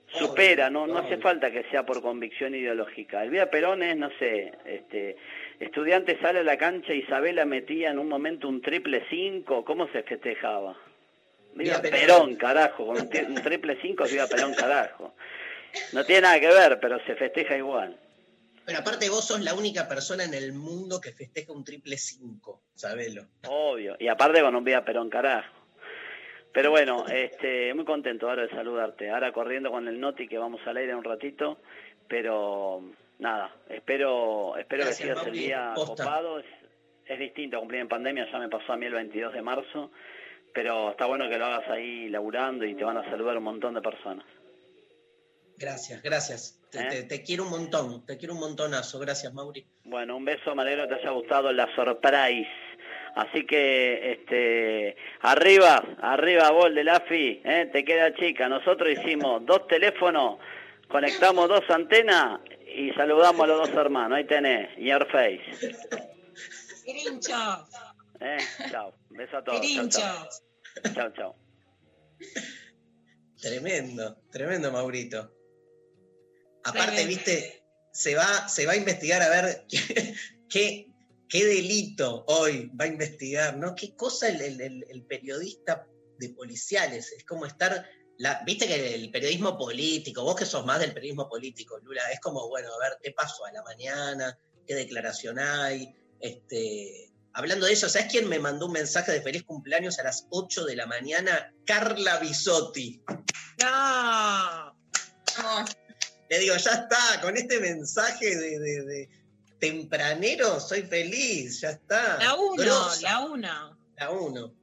Supera, 0.08 0.70
no, 0.70 0.86
no 0.86 0.98
hace 0.98 1.16
falta 1.16 1.50
que 1.50 1.64
sea 1.64 1.84
por 1.84 2.00
convicción 2.00 2.54
ideológica. 2.54 3.24
El 3.24 3.30
Viva 3.30 3.46
Perón 3.46 3.82
es, 3.82 3.96
no 3.96 4.08
sé, 4.18 4.52
este, 4.64 5.16
estudiante 5.58 6.16
sale 6.20 6.38
a 6.40 6.44
la 6.44 6.56
cancha, 6.56 6.94
Isabela 6.94 7.44
metía 7.44 7.90
en 7.90 7.98
un 7.98 8.08
momento 8.08 8.48
un 8.48 8.62
triple 8.62 9.02
cinco, 9.10 9.64
¿cómo 9.64 9.88
se 9.88 10.04
festejaba? 10.04 10.76
Viva 11.54 11.82
Perón. 11.82 12.00
Perón, 12.00 12.36
carajo, 12.36 12.86
con 12.86 12.96
un 12.98 13.42
triple 13.42 13.78
cinco 13.82 14.04
es 14.04 14.12
Viva 14.12 14.28
Perón, 14.28 14.54
carajo. 14.54 15.14
No 15.92 16.04
tiene 16.04 16.22
nada 16.22 16.40
que 16.40 16.48
ver, 16.48 16.78
pero 16.80 17.04
se 17.04 17.16
festeja 17.16 17.56
igual. 17.56 17.98
Pero 18.66 18.80
aparte 18.80 19.08
vos 19.08 19.24
sos 19.24 19.40
la 19.42 19.54
única 19.54 19.86
persona 19.86 20.24
en 20.24 20.34
el 20.34 20.52
mundo 20.52 21.00
que 21.00 21.12
festeja 21.12 21.52
un 21.52 21.62
triple 21.62 21.96
5, 21.96 22.62
sabelo. 22.74 23.22
Obvio. 23.48 23.96
Y 24.00 24.08
aparte 24.08 24.40
con 24.40 24.56
un 24.56 24.64
Viva 24.64 24.84
Perón, 24.84 25.08
carajo. 25.08 25.54
Pero 26.52 26.72
bueno, 26.72 27.06
este, 27.06 27.72
muy 27.74 27.84
contento 27.84 28.28
ahora 28.28 28.42
de 28.42 28.50
saludarte. 28.50 29.08
Ahora 29.08 29.32
corriendo 29.32 29.70
con 29.70 29.86
el 29.86 30.00
Noti 30.00 30.26
que 30.26 30.36
vamos 30.36 30.60
al 30.66 30.78
aire 30.78 30.90
en 30.90 30.98
un 30.98 31.04
ratito. 31.04 31.60
Pero 32.08 32.82
nada, 33.20 33.54
espero, 33.68 34.56
espero 34.56 34.82
Gracias, 34.82 34.98
que 34.98 35.14
sigas 35.14 35.26
el 35.28 35.32
día 35.32 35.72
posta. 35.72 36.02
copado. 36.02 36.40
Es, 36.40 36.46
es 37.04 37.18
distinto 37.20 37.60
cumplir 37.60 37.82
en 37.82 37.88
pandemia, 37.88 38.26
ya 38.32 38.38
me 38.38 38.48
pasó 38.48 38.72
a 38.72 38.76
mí 38.76 38.86
el 38.86 38.94
22 38.94 39.32
de 39.32 39.42
marzo. 39.42 39.92
Pero 40.52 40.90
está 40.90 41.06
bueno 41.06 41.28
que 41.28 41.38
lo 41.38 41.46
hagas 41.46 41.68
ahí 41.70 42.08
laburando 42.08 42.64
y 42.64 42.74
te 42.74 42.82
van 42.82 42.96
a 42.96 43.04
saludar 43.10 43.38
un 43.38 43.44
montón 43.44 43.74
de 43.74 43.80
personas. 43.80 44.26
Gracias, 45.56 46.02
gracias. 46.02 46.60
Te, 46.76 46.82
¿Eh? 46.82 46.88
te- 46.90 47.02
te 47.04 47.22
quiero 47.22 47.44
un 47.44 47.50
montón, 47.50 48.04
te 48.04 48.16
quiero 48.18 48.34
un 48.34 48.40
montonazo. 48.40 48.98
Gracias, 48.98 49.32
Mauri. 49.32 49.66
Bueno, 49.84 50.16
un 50.16 50.24
beso, 50.24 50.54
me 50.54 50.62
alegro 50.62 50.86
que 50.88 50.94
te 50.96 51.00
haya 51.00 51.10
gustado 51.10 51.52
la 51.52 51.66
surprise. 51.74 52.48
Así 53.14 53.46
que, 53.46 54.12
este, 54.12 54.96
arriba, 55.22 55.82
arriba, 56.02 56.50
gol 56.50 56.74
de 56.74 56.84
la 56.84 57.00
FI, 57.00 57.40
¿eh? 57.44 57.70
te 57.72 57.82
queda 57.82 58.14
chica. 58.14 58.46
Nosotros 58.48 58.90
hicimos 58.90 59.44
dos 59.46 59.66
teléfonos, 59.68 60.38
conectamos 60.88 61.48
dos 61.48 61.62
antenas 61.70 62.40
y 62.76 62.90
saludamos 62.92 63.40
a 63.44 63.46
los 63.46 63.68
dos 63.68 63.76
hermanos. 63.78 64.18
Ahí 64.18 64.24
tenés, 64.26 64.68
your 64.76 65.10
face. 65.10 65.40
Pirincho, 66.84 67.66
¿eh? 68.20 68.36
Chao, 68.70 68.92
beso 69.08 69.38
a 69.38 69.44
todos. 69.44 69.60
Chao. 69.88 70.28
Chao, 70.94 71.12
chao. 71.16 71.36
Tremendo, 73.40 74.16
tremendo, 74.30 74.70
Maurito. 74.72 75.30
Aparte, 76.66 76.96
Tremendo. 76.96 77.08
viste, 77.16 77.64
se 77.92 78.14
va, 78.14 78.48
se 78.48 78.66
va 78.66 78.72
a 78.72 78.76
investigar 78.76 79.22
a 79.22 79.28
ver 79.28 79.64
qué, 79.68 80.14
qué, 80.48 80.86
qué 81.28 81.44
delito 81.44 82.24
hoy 82.28 82.70
va 82.78 82.84
a 82.84 82.88
investigar, 82.88 83.56
¿no? 83.56 83.74
Qué 83.74 83.94
cosa 83.96 84.28
el, 84.28 84.40
el- 84.42 84.60
el- 84.60 84.84
el 84.88 85.02
periodista 85.04 85.86
de 86.18 86.30
policiales. 86.30 87.12
Es 87.12 87.24
como 87.24 87.46
estar. 87.46 87.88
La, 88.18 88.42
viste 88.46 88.66
que 88.66 88.94
el 88.94 89.10
periodismo 89.10 89.58
político, 89.58 90.22
vos 90.24 90.36
que 90.36 90.46
sos 90.46 90.64
más 90.64 90.80
del 90.80 90.94
periodismo 90.94 91.28
político, 91.28 91.78
Lula, 91.80 92.02
es 92.10 92.18
como, 92.20 92.48
bueno, 92.48 92.72
a 92.72 92.78
ver 92.88 92.98
qué 93.02 93.12
pasó 93.12 93.44
a 93.44 93.52
la 93.52 93.62
mañana, 93.62 94.38
qué 94.66 94.74
declaración 94.74 95.38
hay. 95.38 95.94
Este, 96.20 97.12
hablando 97.34 97.66
de 97.66 97.74
eso, 97.74 97.90
¿sabes 97.90 98.08
quién 98.10 98.26
me 98.26 98.38
mandó 98.38 98.66
un 98.66 98.72
mensaje 98.72 99.12
de 99.12 99.20
feliz 99.20 99.42
cumpleaños 99.44 99.98
a 99.98 100.04
las 100.04 100.26
8 100.30 100.64
de 100.64 100.76
la 100.76 100.86
mañana? 100.86 101.52
Carla 101.66 102.18
Bisotti. 102.18 103.02
No. 103.62 104.74
Le 106.28 106.38
digo, 106.38 106.56
ya 106.56 106.70
está, 106.72 107.20
con 107.22 107.36
este 107.36 107.60
mensaje 107.60 108.36
de, 108.36 108.58
de- 108.58 108.84
de 108.84 109.08
tempranero 109.58 110.60
soy 110.60 110.82
feliz, 110.82 111.60
ya 111.60 111.70
está. 111.70 112.18
La 112.18 112.34
uno, 112.34 112.54
Grosa. 112.62 113.00
la 113.02 113.20
uno. 113.26 113.78
La 113.96 114.10
uno, 114.10 114.54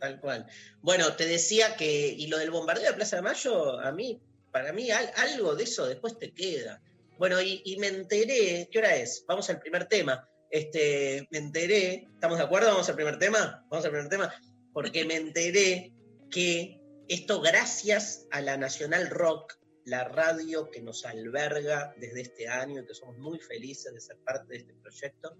tal 0.00 0.20
cual. 0.20 0.46
Bueno, 0.82 1.14
te 1.14 1.26
decía 1.26 1.76
que, 1.76 2.08
y 2.08 2.26
lo 2.26 2.38
del 2.38 2.50
bombardeo 2.50 2.90
de 2.90 2.96
Plaza 2.96 3.16
de 3.16 3.22
Mayo, 3.22 3.78
a 3.80 3.92
mí, 3.92 4.20
para 4.52 4.72
mí, 4.72 4.90
al- 4.90 5.12
algo 5.16 5.54
de 5.54 5.64
eso 5.64 5.86
después 5.86 6.18
te 6.18 6.32
queda. 6.32 6.82
Bueno, 7.18 7.40
y, 7.40 7.62
y 7.64 7.76
me 7.78 7.86
enteré, 7.88 8.68
¿qué 8.70 8.78
hora 8.78 8.96
es? 8.96 9.24
Vamos 9.26 9.48
al 9.48 9.60
primer 9.60 9.86
tema. 9.86 10.28
Este, 10.50 11.26
me 11.30 11.38
enteré, 11.38 12.06
¿estamos 12.14 12.38
de 12.38 12.44
acuerdo? 12.44 12.68
Vamos 12.68 12.88
al 12.88 12.94
primer 12.96 13.18
tema, 13.18 13.64
vamos 13.70 13.84
al 13.84 13.90
primer 13.90 14.08
tema, 14.08 14.34
porque 14.72 15.04
me 15.04 15.16
enteré 15.16 15.92
que 16.30 16.80
esto 17.08 17.40
gracias 17.40 18.26
a 18.32 18.40
la 18.40 18.56
Nacional 18.56 19.08
Rock, 19.10 19.54
la 19.86 20.02
radio 20.02 20.68
que 20.68 20.82
nos 20.82 21.04
alberga 21.06 21.94
desde 21.96 22.20
este 22.22 22.48
año 22.48 22.84
que 22.84 22.94
somos 22.94 23.18
muy 23.18 23.38
felices 23.38 23.94
de 23.94 24.00
ser 24.00 24.18
parte 24.18 24.48
de 24.48 24.56
este 24.58 24.74
proyecto. 24.74 25.36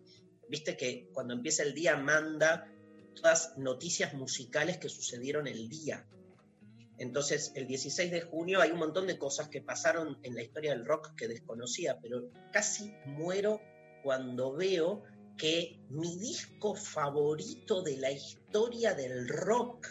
Viste 0.48 0.76
que 0.76 1.08
cuando 1.12 1.34
empieza 1.34 1.64
el 1.64 1.74
día 1.74 1.96
manda 1.96 2.72
todas 3.14 3.58
noticias 3.58 4.14
musicales 4.14 4.78
que 4.78 4.88
sucedieron 4.88 5.48
el 5.48 5.68
día. 5.68 6.06
Entonces, 6.98 7.52
el 7.56 7.66
16 7.66 8.10
de 8.10 8.20
junio 8.20 8.60
hay 8.60 8.70
un 8.70 8.78
montón 8.78 9.08
de 9.08 9.18
cosas 9.18 9.48
que 9.48 9.62
pasaron 9.62 10.18
en 10.22 10.34
la 10.36 10.42
historia 10.42 10.70
del 10.70 10.86
rock 10.86 11.14
que 11.16 11.26
desconocía, 11.26 11.98
pero 12.00 12.30
casi 12.52 12.94
muero 13.04 13.60
cuando 14.04 14.54
veo 14.54 15.02
que 15.36 15.80
mi 15.90 16.18
disco 16.18 16.76
favorito 16.76 17.82
de 17.82 17.96
la 17.96 18.12
historia 18.12 18.94
del 18.94 19.28
rock 19.28 19.88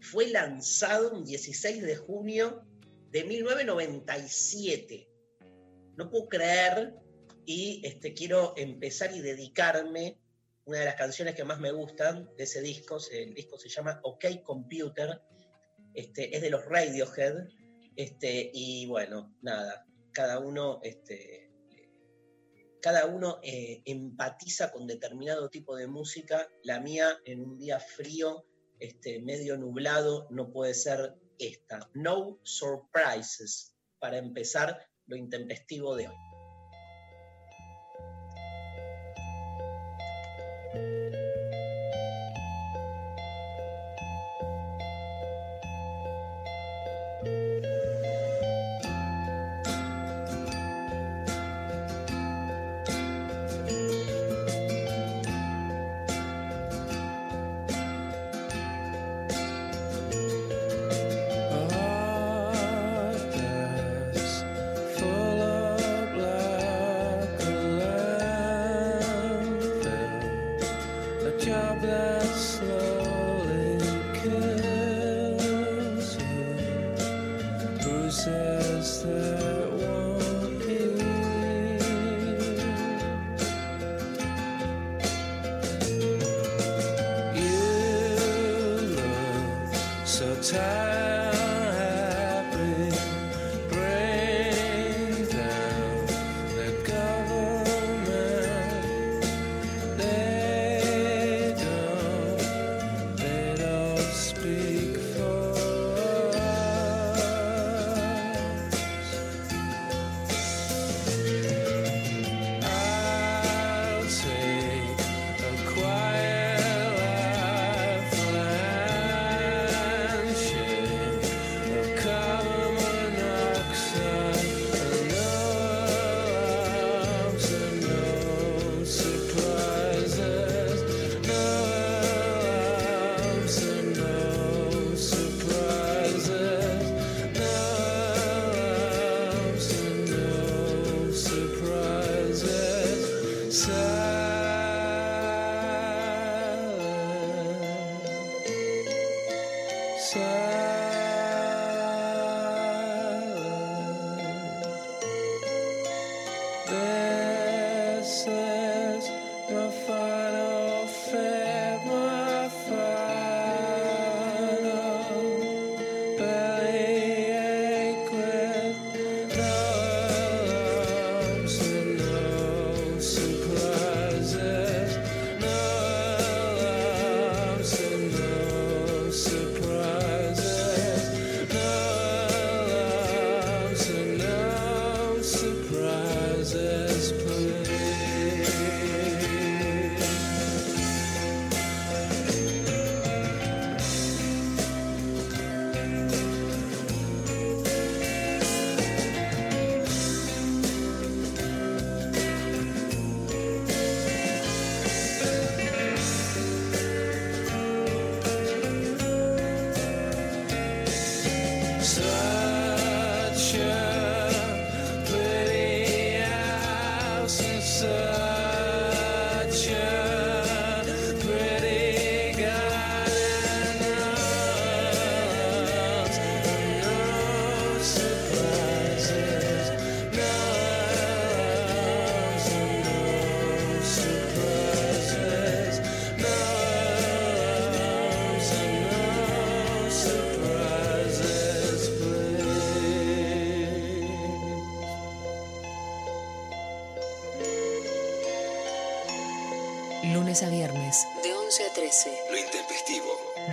fue 0.00 0.28
lanzado 0.28 1.10
un 1.10 1.24
16 1.24 1.82
de 1.82 1.96
junio 1.96 2.64
de 3.10 3.24
1997. 3.24 5.08
No 5.96 6.10
puedo 6.10 6.28
creer 6.28 6.94
y 7.44 7.80
este, 7.84 8.12
quiero 8.14 8.54
empezar 8.56 9.14
y 9.14 9.20
dedicarme 9.20 10.20
una 10.64 10.80
de 10.80 10.84
las 10.84 10.96
canciones 10.96 11.34
que 11.34 11.44
más 11.44 11.58
me 11.60 11.72
gustan 11.72 12.28
de 12.36 12.44
ese 12.44 12.60
disco. 12.60 12.98
El 13.10 13.32
disco 13.32 13.58
se 13.58 13.70
llama 13.70 14.00
OK 14.02 14.42
Computer. 14.42 15.22
Este, 15.94 16.36
es 16.36 16.42
de 16.42 16.50
los 16.50 16.64
Radiohead. 16.66 17.48
Este, 17.96 18.50
y 18.52 18.86
bueno, 18.86 19.34
nada, 19.40 19.86
cada 20.12 20.38
uno, 20.38 20.78
este, 20.82 21.50
cada 22.82 23.06
uno 23.06 23.40
eh, 23.42 23.82
empatiza 23.86 24.70
con 24.70 24.86
determinado 24.86 25.48
tipo 25.48 25.74
de 25.74 25.86
música. 25.86 26.48
La 26.62 26.80
mía 26.80 27.18
en 27.24 27.40
un 27.40 27.56
día 27.58 27.80
frío, 27.80 28.44
este, 28.78 29.20
medio 29.20 29.56
nublado, 29.56 30.28
no 30.30 30.52
puede 30.52 30.74
ser 30.74 31.14
esta. 31.38 31.90
No 31.94 32.38
surprises 32.42 33.74
para 33.98 34.18
empezar 34.18 34.78
lo 35.06 35.16
intempestivo 35.16 35.96
de 35.96 36.08
hoy. 36.08 36.37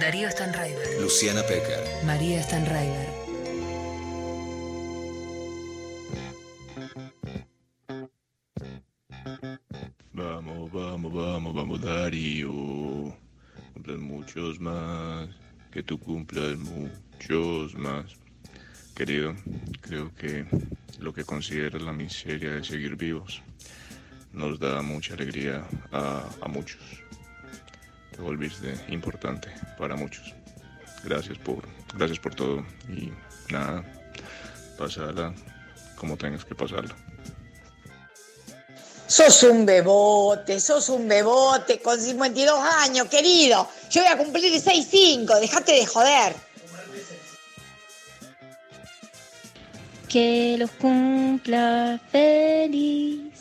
Darío 0.06 0.30
Stanraiver, 0.30 1.02
Luciana 1.02 1.42
Pecker. 1.42 1.82
María 2.06 2.40
Stanraiver. 2.44 3.10
Vamos, 10.14 10.72
vamos, 10.72 11.12
vamos, 11.12 11.56
vamos, 11.56 11.82
Darío. 11.82 12.52
Cumplan 13.74 14.02
muchos 14.02 14.60
más. 14.60 15.28
Que 15.72 15.82
tú 15.82 16.00
cumplas 16.00 16.56
muchos 16.60 17.74
más. 17.74 18.06
Querido, 18.96 19.34
creo 19.82 20.14
que 20.14 20.46
lo 21.00 21.16
que 21.16 21.24
consideras 21.24 21.82
la 21.82 21.94
miseria 21.94 22.52
de 22.52 22.64
seguir 22.64 22.96
vivos 22.96 23.42
nos 24.32 24.60
da 24.60 24.84
mucha 24.84 25.16
alegría 25.16 25.66
a, 25.92 26.30
a 26.42 26.48
muchos. 26.48 27.05
Te 28.16 28.22
volviste 28.22 28.74
importante 28.88 29.50
para 29.78 29.96
muchos. 29.96 30.34
Gracias 31.04 31.38
por, 31.38 31.68
gracias 31.96 32.20
por 32.20 32.34
todo. 32.34 32.66
Y 32.88 33.12
nada, 33.52 33.84
pasala 34.78 35.34
como 35.98 36.16
tengas 36.18 36.46
que 36.46 36.56
pasarla. 36.56 36.96
Sos 39.08 39.44
un 39.44 39.66
bebote, 39.66 40.60
sos 40.60 40.90
un 40.90 41.08
bebote 41.08 41.80
con 41.80 42.00
52 42.00 42.60
años, 42.60 43.08
querido. 43.08 43.68
Yo 43.92 44.02
voy 44.02 44.12
a 44.12 44.18
cumplir 44.18 44.52
6'5, 44.52 45.40
dejate 45.40 45.74
de 45.74 45.86
joder. 45.86 46.36
Que 50.10 50.56
los 50.58 50.72
cumpla 50.72 52.00
feliz, 52.12 53.35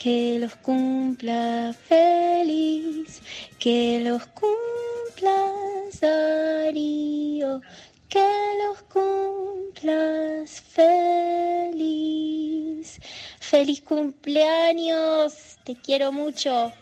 que 0.00 0.38
los 0.38 0.56
cumpla 0.56 1.74
feliz, 1.86 3.20
que 3.58 4.00
los 4.00 4.24
cumplas 4.28 6.00
Darío, 6.00 7.60
que 8.08 8.26
los 8.64 8.80
cumplas 8.84 10.62
feliz. 10.62 12.08
Feliz 13.40 13.82
cumpleaños, 13.82 15.58
te 15.64 15.76
quiero 15.76 16.12
mucho 16.12 16.72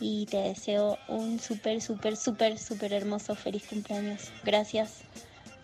y 0.00 0.24
te 0.24 0.38
deseo 0.38 0.96
un 1.08 1.38
súper, 1.40 1.82
súper, 1.82 2.16
súper, 2.16 2.58
súper 2.58 2.94
hermoso 2.94 3.34
feliz 3.34 3.64
cumpleaños. 3.68 4.30
Gracias 4.44 5.02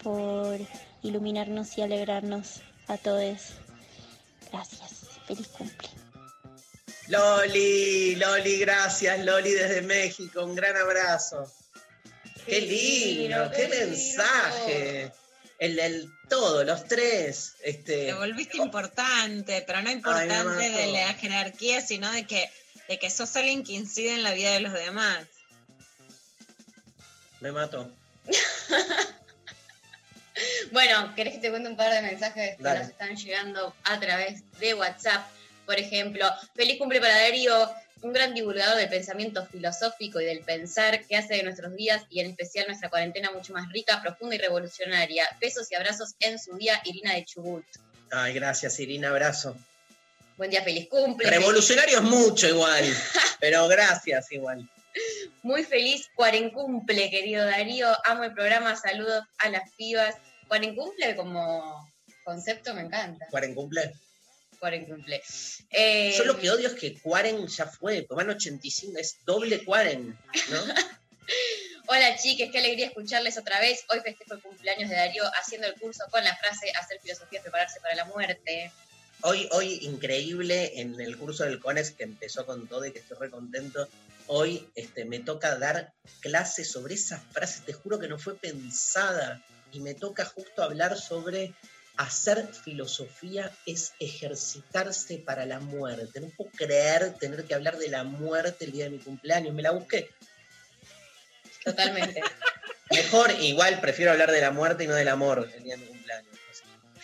por 0.03 0.59
iluminarnos 1.03 1.79
y 1.79 1.83
alegrarnos 1.83 2.61
a 2.87 2.99
todos. 2.99 3.55
Gracias, 4.53 5.09
feliz 5.27 5.49
cumple. 5.49 5.88
Loli, 7.09 8.16
Loli, 8.16 8.59
gracias, 8.59 9.25
Loli 9.25 9.53
desde 9.53 9.83
México, 9.83 10.44
un 10.44 10.55
gran 10.55 10.77
abrazo. 10.77 11.51
Qué 12.44 12.61
lindo, 12.61 13.51
qué 13.55 13.68
mensaje. 13.68 15.12
El 15.59 15.77
del 15.77 16.11
todo, 16.29 16.64
los 16.64 16.85
tres. 16.85 17.55
Este, 17.62 18.07
Te 18.07 18.14
volviste 18.14 18.59
importante, 18.59 19.64
pero 19.66 19.83
no 19.83 19.90
importante 19.90 20.71
de 20.71 20.92
la 20.92 21.14
jerarquía, 21.14 21.81
sino 21.81 22.11
de 22.12 22.27
que, 22.27 22.51
de 22.88 22.99
que 22.99 23.11
sos 23.11 23.35
alguien 23.37 23.64
que 23.64 23.73
incide 23.73 24.14
en 24.14 24.23
la 24.23 24.33
vida 24.33 24.53
de 24.53 24.61
los 24.61 24.73
demás. 24.73 25.27
me 27.40 27.53
mató. 27.53 27.90
Bueno, 30.71 31.14
¿querés 31.16 31.35
que 31.35 31.40
te 31.40 31.51
cuente 31.51 31.68
un 31.68 31.77
par 31.77 31.92
de 31.92 32.03
mensajes 32.03 32.57
que 32.57 32.62
nos 32.62 32.88
están 32.88 33.16
llegando 33.16 33.75
a 33.83 33.99
través 33.99 34.42
de 34.61 34.75
WhatsApp? 34.75 35.27
Por 35.69 35.79
ejemplo, 35.79 36.25
feliz 36.55 36.79
cumple 36.79 36.99
para 36.99 37.15
Darío, 37.15 37.71
un 38.01 38.15
gran 38.15 38.33
divulgador 38.33 38.79
del 38.79 38.89
pensamiento 38.89 39.45
filosófico 39.45 40.19
y 40.19 40.25
del 40.25 40.41
pensar 40.41 41.05
que 41.05 41.15
hace 41.15 41.35
de 41.35 41.43
nuestros 41.43 41.77
días 41.77 42.05
y 42.09 42.21
en 42.21 42.31
especial 42.31 42.69
nuestra 42.69 42.89
cuarentena 42.89 43.31
mucho 43.33 43.53
más 43.53 43.71
rica, 43.71 44.01
profunda 44.01 44.37
y 44.37 44.39
revolucionaria. 44.39 45.29
Besos 45.39 45.71
y 45.71 45.75
abrazos 45.75 46.15
en 46.21 46.39
su 46.39 46.57
día, 46.57 46.81
Irina 46.87 47.13
de 47.13 47.27
Chubut. 47.27 47.67
Ay, 48.11 48.33
gracias, 48.33 48.81
Irina, 48.81 49.11
abrazo. 49.11 49.59
Buen 50.39 50.49
día, 50.49 50.63
feliz 50.63 50.89
cumple. 50.89 51.29
Revolucionario 51.29 51.99
es 51.99 52.05
mucho 52.05 52.49
igual, 52.49 52.85
pero 53.39 53.69
gracias 53.69 54.33
igual. 54.33 54.67
Muy 55.43 55.65
feliz 55.65 56.09
cuarencumple, 56.15 57.11
querido 57.11 57.45
Darío. 57.45 57.89
Amo 58.07 58.25
el 58.25 58.33
programa, 58.33 58.75
saludos 58.75 59.23
a 59.37 59.51
las 59.51 59.71
pibas. 59.77 60.15
Cuarencumple 60.49 61.15
como 61.15 61.93
concepto 62.25 62.73
me 62.73 62.81
encanta. 62.81 63.27
Cuaren 64.59 64.87
cumple. 64.87 65.23
Eh, 65.71 66.14
Yo 66.16 66.25
lo 66.25 66.38
que 66.38 66.51
odio 66.51 66.68
es 66.68 66.75
que 66.75 66.99
Cuaren 67.01 67.47
ya 67.47 67.66
fue, 67.66 68.03
pues 68.03 68.16
van 68.16 68.31
85, 68.31 68.99
es 68.99 69.18
doble 69.25 69.64
Cuaren, 69.64 70.18
¿no? 70.51 70.59
Hola 71.90 72.16
chiques, 72.16 72.51
qué 72.51 72.59
alegría 72.59 72.88
escucharles 72.88 73.38
otra 73.38 73.61
vez. 73.61 73.85
Hoy 73.88 74.01
festejo 74.01 74.35
el 74.35 74.42
cumpleaños 74.42 74.90
de 74.90 74.97
Darío 74.97 75.25
haciendo 75.35 75.68
el 75.68 75.75
curso 75.75 76.05
con 76.11 76.23
la 76.23 76.37
frase 76.37 76.71
hacer 76.79 77.01
filosofía, 77.01 77.40
prepararse 77.40 77.81
para 77.81 77.94
la 77.94 78.05
muerte. 78.05 78.71
Hoy, 79.23 79.49
hoy 79.53 79.79
increíble 79.83 80.81
en 80.81 81.01
el 81.01 81.16
curso 81.16 81.44
del 81.44 81.59
CONEX 81.59 81.92
que 81.92 82.05
empezó 82.05 82.44
con 82.44 82.68
todo 82.68 82.85
y 82.85 82.92
que 82.92 82.99
estoy 82.99 83.16
re 83.18 83.31
contento. 83.31 83.88
Hoy 84.27 84.68
este, 84.75 85.07
me 85.07 85.21
toca 85.21 85.57
dar 85.57 85.94
clases 86.21 86.71
sobre 86.71 86.94
esa 86.94 87.18
frase, 87.18 87.62
te 87.64 87.73
juro 87.73 87.99
que 87.99 88.09
no 88.09 88.18
fue 88.18 88.37
pensada. 88.37 89.42
Y 89.73 89.81
me 89.81 89.94
toca 89.94 90.25
justo 90.25 90.62
hablar 90.62 90.99
sobre 90.99 91.55
hacer 91.99 92.47
filosofía 92.47 93.53
es 93.67 93.93
ejercitarse 93.99 95.19
para 95.19 95.45
la 95.45 95.59
muerte. 95.59 96.21
No 96.21 96.29
puedo 96.29 96.51
creer 96.53 97.15
tener 97.19 97.45
que 97.45 97.55
hablar 97.55 97.77
de 97.77 97.89
la 97.89 98.05
muerte 98.05 98.65
el 98.65 98.73
día 98.73 98.85
de 98.85 98.91
mi 98.91 98.99
cumpleaños. 98.99 99.53
Me 99.53 99.63
la 99.63 99.73
busqué. 99.73 100.09
Totalmente. 101.65 102.23
Mejor, 102.91 103.31
igual 103.41 103.81
prefiero 103.81 104.13
hablar 104.13 104.31
de 104.31 104.41
la 104.41 104.53
muerte 104.53 104.85
y 104.85 104.87
no 104.87 104.95
del 104.95 105.09
amor 105.09 105.51
el 105.55 105.63
día 105.63 105.77
de 105.77 105.83
mi 105.83 105.89
cumpleaños. 105.89 106.39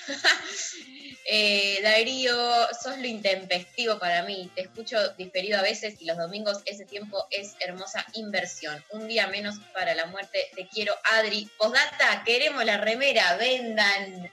Eh, 1.27 1.81
Darío, 1.83 2.37
sos 2.83 2.99
lo 2.99 3.07
intempestivo 3.07 3.99
para 3.99 4.25
mí. 4.25 4.51
Te 4.55 4.61
escucho 4.61 4.99
diferido 5.15 5.59
a 5.59 5.63
veces 5.63 5.95
y 6.01 6.05
los 6.05 6.19
domingos 6.19 6.61
ese 6.67 6.85
tiempo 6.85 7.27
es 7.31 7.55
hermosa 7.61 8.05
inversión. 8.13 8.85
Un 8.91 9.09
día 9.09 9.27
menos 9.29 9.59
para 9.73 9.95
la 9.95 10.05
muerte. 10.05 10.51
Te 10.55 10.69
quiero, 10.69 10.95
Adri. 11.03 11.49
Postdata, 11.57 12.23
queremos 12.27 12.63
la 12.67 12.77
remera, 12.77 13.37
vendan. 13.37 14.31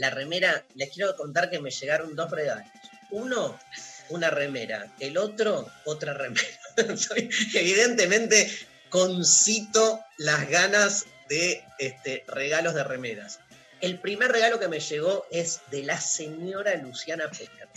La 0.00 0.08
remera, 0.08 0.64
les 0.76 0.88
quiero 0.88 1.14
contar 1.14 1.50
que 1.50 1.60
me 1.60 1.70
llegaron 1.70 2.16
dos 2.16 2.30
regalos. 2.30 2.64
Uno, 3.10 3.60
una 4.08 4.30
remera. 4.30 4.90
El 4.98 5.18
otro, 5.18 5.70
otra 5.84 6.14
remera. 6.14 6.48
Evidentemente, 7.54 8.50
concito 8.88 10.02
las 10.16 10.48
ganas 10.48 11.04
de 11.28 11.62
este, 11.78 12.24
regalos 12.28 12.72
de 12.74 12.82
remeras. 12.82 13.40
El 13.82 13.98
primer 13.98 14.32
regalo 14.32 14.58
que 14.58 14.68
me 14.68 14.80
llegó 14.80 15.26
es 15.30 15.60
de 15.70 15.82
la 15.82 16.00
señora 16.00 16.74
Luciana 16.76 17.30
Pecker. 17.30 17.68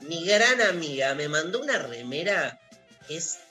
Mi 0.00 0.24
gran 0.24 0.62
amiga 0.62 1.14
me 1.14 1.28
mandó 1.28 1.60
una 1.60 1.76
remera, 1.76 2.58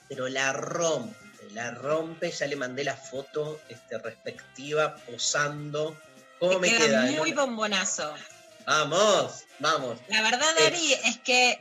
pero 0.08 0.28
la 0.28 0.52
rompe, 0.52 1.14
la 1.52 1.70
rompe. 1.70 2.32
Ya 2.32 2.48
le 2.48 2.56
mandé 2.56 2.82
la 2.82 2.96
foto 2.96 3.60
este, 3.68 3.96
respectiva, 3.98 4.96
posando. 4.96 5.96
¿Cómo 6.40 6.58
me 6.58 6.74
queda 6.74 7.02
muy 7.02 7.32
bombonazo. 7.32 8.14
Vamos, 8.66 9.44
vamos. 9.58 9.98
La 10.08 10.22
verdad, 10.22 10.46
Dari, 10.58 10.94
es 11.04 11.18
que, 11.18 11.60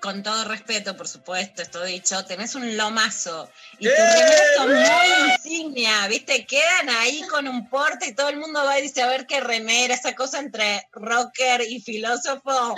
con 0.00 0.22
todo 0.22 0.44
respeto, 0.44 0.94
por 0.96 1.08
supuesto, 1.08 1.62
esto 1.62 1.82
dicho, 1.84 2.22
tenés 2.26 2.54
un 2.54 2.76
lomazo. 2.76 3.50
Y 3.78 3.86
tus 3.86 3.94
¡Eh! 3.94 4.04
remeras 4.04 4.56
son 4.56 4.74
muy 4.74 5.32
insignia, 5.32 6.06
¿viste? 6.08 6.44
Quedan 6.44 6.90
ahí 6.90 7.22
con 7.30 7.48
un 7.48 7.68
porte 7.70 8.08
y 8.08 8.14
todo 8.14 8.28
el 8.28 8.36
mundo 8.36 8.62
va 8.62 8.78
y 8.78 8.82
dice, 8.82 9.00
a 9.00 9.06
ver 9.06 9.26
qué 9.26 9.40
remera, 9.40 9.94
esa 9.94 10.14
cosa 10.14 10.38
entre 10.38 10.86
rocker 10.92 11.62
y 11.62 11.80
filósofo. 11.80 12.74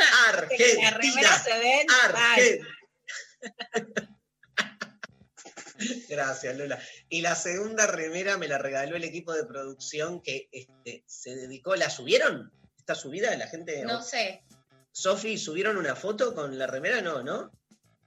que 0.57 0.75
las 0.81 0.95
remeras 0.95 0.95
Argentina. 0.95 1.43
se 1.45 1.59
ven. 1.59 1.87
Argentina. 2.05 2.69
Gracias, 6.09 6.57
Lola. 6.57 6.79
Y 7.09 7.21
la 7.23 7.35
segunda 7.35 7.87
remera 7.87 8.37
me 8.39 8.49
la 8.49 8.59
regaló 8.59 8.97
el 8.97 9.05
equipo 9.05 9.33
de 9.33 9.45
producción 9.45 10.23
que 10.23 10.49
este, 10.53 11.05
se 11.07 11.35
dedicó. 11.35 11.77
¿La 11.77 11.91
subieron? 11.91 12.53
¿Está 12.79 12.95
subida 12.95 13.35
la 13.37 13.49
gente? 13.49 13.83
No 13.85 14.03
sé, 14.03 14.45
Sofi, 14.93 15.37
¿subieron 15.37 15.77
una 15.77 15.95
foto 15.95 16.35
con 16.35 16.59
la 16.59 16.67
remera? 16.67 17.01
No, 17.03 17.23
¿no? 17.23 17.51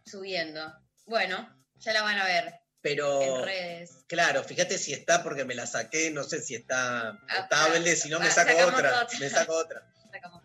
subiendo. 0.06 0.74
Bueno, 1.06 1.48
ya 1.78 1.94
la 1.94 2.02
van 2.02 2.18
a 2.18 2.26
ver 2.26 2.54
Pero, 2.82 3.22
en 3.22 3.46
redes. 3.46 3.92
claro, 4.08 4.44
fíjate 4.44 4.78
si 4.80 4.94
está 4.94 5.22
porque 5.22 5.46
me 5.46 5.54
la 5.54 5.68
saqué, 5.68 6.10
no 6.10 6.24
sé 6.24 6.42
si 6.42 6.56
está 6.56 7.10
Ah, 7.10 7.48
potable, 7.48 7.96
si 7.96 8.10
no 8.10 8.20
me 8.20 8.28
ah, 8.28 8.32
saco 8.32 8.58
otra. 8.66 9.04
otra. 9.04 9.20
Me 9.20 9.30
saco 9.30 9.54
otra. 9.56 9.88
Sacamos. 10.12 10.44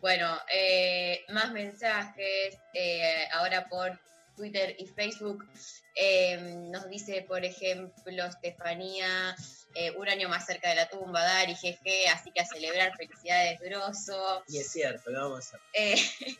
Bueno, 0.00 0.38
eh, 0.54 1.24
más 1.28 1.52
mensajes 1.52 2.58
eh, 2.74 3.26
ahora 3.32 3.66
por 3.68 3.98
Twitter 4.40 4.74
y 4.78 4.86
Facebook. 4.86 5.46
Eh, 5.94 6.38
nos 6.70 6.88
dice, 6.88 7.26
por 7.28 7.44
ejemplo, 7.44 8.24
Estefanía, 8.24 9.36
eh, 9.74 9.90
un 9.90 10.08
año 10.08 10.30
más 10.30 10.46
cerca 10.46 10.70
de 10.70 10.76
la 10.76 10.88
tumba, 10.88 11.22
Dari, 11.22 11.54
jeje, 11.54 12.08
así 12.08 12.30
que 12.32 12.40
a 12.40 12.46
celebrar 12.46 12.96
felicidades, 12.96 13.60
grosso. 13.60 14.42
Y 14.48 14.58
es 14.58 14.72
cierto, 14.72 15.10
lo 15.10 15.28
vamos 15.28 15.52
a 15.52 15.58
hacer. 15.58 15.98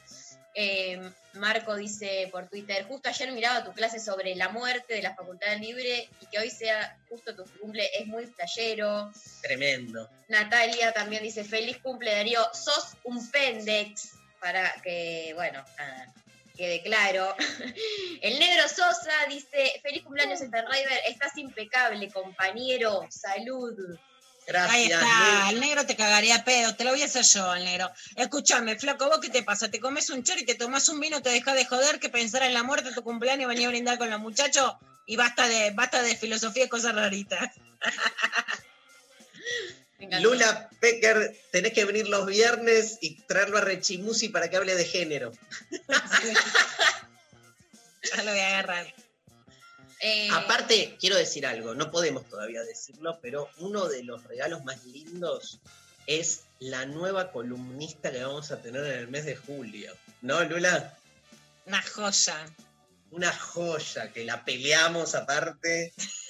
Eh, 0.52 1.00
Marco 1.34 1.76
dice 1.76 2.28
por 2.32 2.48
Twitter, 2.48 2.84
justo 2.84 3.08
ayer 3.08 3.30
miraba 3.30 3.62
tu 3.62 3.72
clase 3.72 4.00
sobre 4.00 4.34
la 4.34 4.48
muerte 4.48 4.94
de 4.94 5.02
la 5.02 5.14
Facultad 5.14 5.56
Libre 5.58 6.08
y 6.20 6.26
que 6.26 6.40
hoy 6.40 6.50
sea 6.50 6.98
justo 7.08 7.36
tu 7.36 7.44
cumple 7.60 7.88
es 7.96 8.08
muy 8.08 8.26
flashero. 8.26 9.12
Tremendo. 9.40 10.10
Natalia 10.26 10.92
también 10.92 11.22
dice, 11.22 11.44
feliz 11.44 11.78
cumple 11.78 12.10
Darío, 12.10 12.42
sos 12.52 12.96
un 13.04 13.30
pendex, 13.30 14.10
para 14.40 14.72
que, 14.82 15.32
bueno, 15.34 15.62
nada, 15.78 16.12
quede 16.56 16.82
claro. 16.82 17.34
El 18.22 18.38
negro 18.38 18.68
Sosa 18.68 19.12
dice, 19.28 19.80
feliz 19.82 20.02
cumpleaños 20.02 20.40
Rider, 20.40 21.00
estás 21.06 21.36
impecable, 21.36 22.10
compañero, 22.10 23.06
salud. 23.10 23.74
Gracias. 24.46 24.74
Ahí 24.74 24.84
está, 24.90 25.50
el 25.50 25.60
negro 25.60 25.86
te 25.86 25.94
cagaría 25.94 26.36
a 26.36 26.44
pedo, 26.44 26.74
te 26.74 26.84
lo 26.84 26.90
voy 26.90 27.02
a 27.02 27.04
hacer 27.04 27.24
yo, 27.24 27.54
el 27.54 27.64
negro. 27.64 27.90
Escúchame, 28.16 28.76
flaco, 28.78 29.06
¿vos 29.08 29.20
qué 29.20 29.28
te 29.30 29.42
pasa? 29.42 29.70
¿Te 29.70 29.78
comes 29.78 30.10
un 30.10 30.24
chor 30.24 30.38
y 30.38 30.44
te 30.44 30.54
tomás 30.54 30.88
un 30.88 30.98
vino, 30.98 31.22
te 31.22 31.30
dejas 31.30 31.54
de 31.54 31.66
joder 31.66 32.00
que 32.00 32.08
pensar 32.08 32.42
en 32.42 32.54
la 32.54 32.62
muerte 32.62 32.92
tu 32.92 33.02
cumpleaños 33.02 33.44
y 33.44 33.46
venir 33.46 33.66
a 33.66 33.70
brindar 33.70 33.98
con 33.98 34.10
los 34.10 34.18
muchachos? 34.18 34.74
Y 35.06 35.16
basta 35.16 35.46
de, 35.46 35.70
basta 35.70 36.02
de 36.02 36.16
filosofía 36.16 36.64
y 36.64 36.68
cosas 36.68 36.94
raritas. 36.94 37.50
Lula 40.20 40.68
Pecker, 40.80 41.36
tenés 41.50 41.72
que 41.72 41.84
venir 41.84 42.08
los 42.08 42.26
viernes 42.26 42.98
y 43.00 43.20
traerlo 43.22 43.58
a 43.58 43.60
Rechimusi 43.60 44.28
para 44.28 44.48
que 44.48 44.56
hable 44.56 44.74
de 44.74 44.84
género. 44.84 45.32
Ya 48.02 48.24
lo 48.24 48.30
voy 48.30 48.40
a 48.40 48.48
agarrar. 48.48 48.94
Eh, 50.00 50.28
Aparte, 50.32 50.96
quiero 50.98 51.16
decir 51.16 51.46
algo, 51.46 51.74
no 51.74 51.90
podemos 51.90 52.26
todavía 52.28 52.62
decirlo, 52.62 53.18
pero 53.20 53.50
uno 53.58 53.88
de 53.88 54.02
los 54.02 54.24
regalos 54.24 54.64
más 54.64 54.84
lindos 54.86 55.60
es 56.06 56.44
la 56.58 56.86
nueva 56.86 57.30
columnista 57.30 58.10
que 58.10 58.24
vamos 58.24 58.50
a 58.50 58.62
tener 58.62 58.84
en 58.86 58.98
el 58.98 59.08
mes 59.08 59.26
de 59.26 59.36
julio. 59.36 59.94
¿No, 60.22 60.42
Lula? 60.44 60.96
Una 61.66 61.82
joya. 61.82 62.46
Una 63.10 63.32
joya 63.32 64.12
que 64.12 64.24
la 64.24 64.44
peleamos 64.44 65.14
aparte 65.14 65.92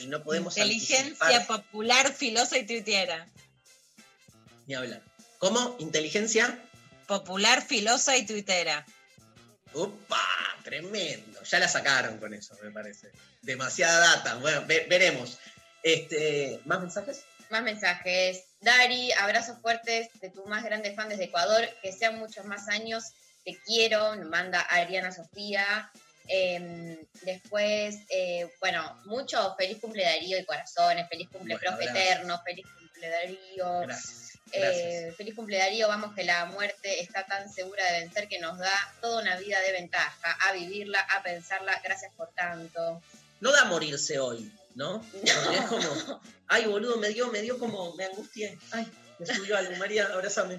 y 0.00 0.06
no 0.06 0.22
podemos 0.22 0.56
Inteligencia 0.56 1.16
anticipar 1.26 1.46
popular, 1.46 2.12
filosa 2.12 2.58
y 2.58 2.66
tuitiera. 2.66 3.26
ni 4.66 4.74
hablar. 4.74 5.02
¿Cómo? 5.38 5.76
¿Inteligencia? 5.78 6.58
Popular, 7.06 7.62
filosa 7.62 8.16
y 8.16 8.26
tuitera. 8.26 8.84
¡Upa! 9.74 10.22
Tremendo. 10.64 11.42
Ya 11.44 11.58
la 11.60 11.68
sacaron 11.68 12.18
con 12.18 12.34
eso, 12.34 12.56
me 12.62 12.70
parece. 12.70 13.12
Demasiada 13.42 14.16
data. 14.16 14.34
Bueno, 14.36 14.64
ve- 14.66 14.86
veremos. 14.88 15.38
Este, 15.82 16.60
¿Más 16.64 16.80
mensajes? 16.80 17.24
Más 17.50 17.62
mensajes. 17.62 18.42
Dari, 18.60 19.12
abrazos 19.12 19.60
fuertes 19.60 20.08
de 20.20 20.30
tu 20.30 20.44
más 20.46 20.64
grande 20.64 20.92
fan 20.94 21.08
desde 21.08 21.24
Ecuador. 21.24 21.68
Que 21.82 21.92
sean 21.92 22.18
muchos 22.18 22.44
más 22.46 22.66
años. 22.68 23.04
Te 23.44 23.56
quiero. 23.64 24.16
Nos 24.16 24.28
manda 24.28 24.60
Ariana 24.62 25.12
Sofía. 25.12 25.92
Eh, 26.28 27.06
después, 27.22 27.98
eh, 28.10 28.50
bueno, 28.60 29.00
mucho 29.04 29.54
feliz 29.56 29.78
cumple 29.80 30.04
Darío 30.04 30.38
y 30.38 30.44
corazones. 30.44 31.08
Feliz 31.08 31.28
cumple 31.30 31.56
Bueno, 31.56 31.76
profe 31.76 31.90
eterno. 31.90 32.40
Feliz 32.44 32.66
cumple 32.78 33.08
Darío. 33.08 33.80
Gracias. 33.80 34.26
Eh, 34.52 35.12
feliz 35.16 35.34
cumple 35.34 35.58
Darío, 35.58 35.88
vamos 35.88 36.14
que 36.14 36.24
la 36.24 36.44
muerte 36.46 37.00
está 37.02 37.26
tan 37.26 37.50
segura 37.52 37.84
de 37.90 38.00
vencer 38.00 38.28
que 38.28 38.38
nos 38.38 38.58
da 38.58 38.94
toda 39.00 39.20
una 39.20 39.36
vida 39.36 39.60
de 39.60 39.72
ventaja, 39.72 40.36
a 40.40 40.52
vivirla, 40.52 41.00
a 41.00 41.22
pensarla, 41.22 41.80
gracias 41.82 42.12
por 42.14 42.28
tanto. 42.28 43.02
No 43.40 43.52
da 43.52 43.64
morirse 43.64 44.18
hoy, 44.18 44.50
¿no? 44.74 45.04
Es 45.52 45.62
como, 45.62 46.20
ay, 46.46 46.66
boludo, 46.66 46.96
me 46.98 47.08
dio, 47.08 47.30
me 47.32 47.42
dio 47.42 47.58
como, 47.58 47.94
me 47.96 48.04
angustié. 48.04 48.56
Ay, 48.70 48.90
me 49.18 49.26
subió 49.26 49.56
algo. 49.56 49.76
María, 49.76 50.06
abrázame. 50.06 50.58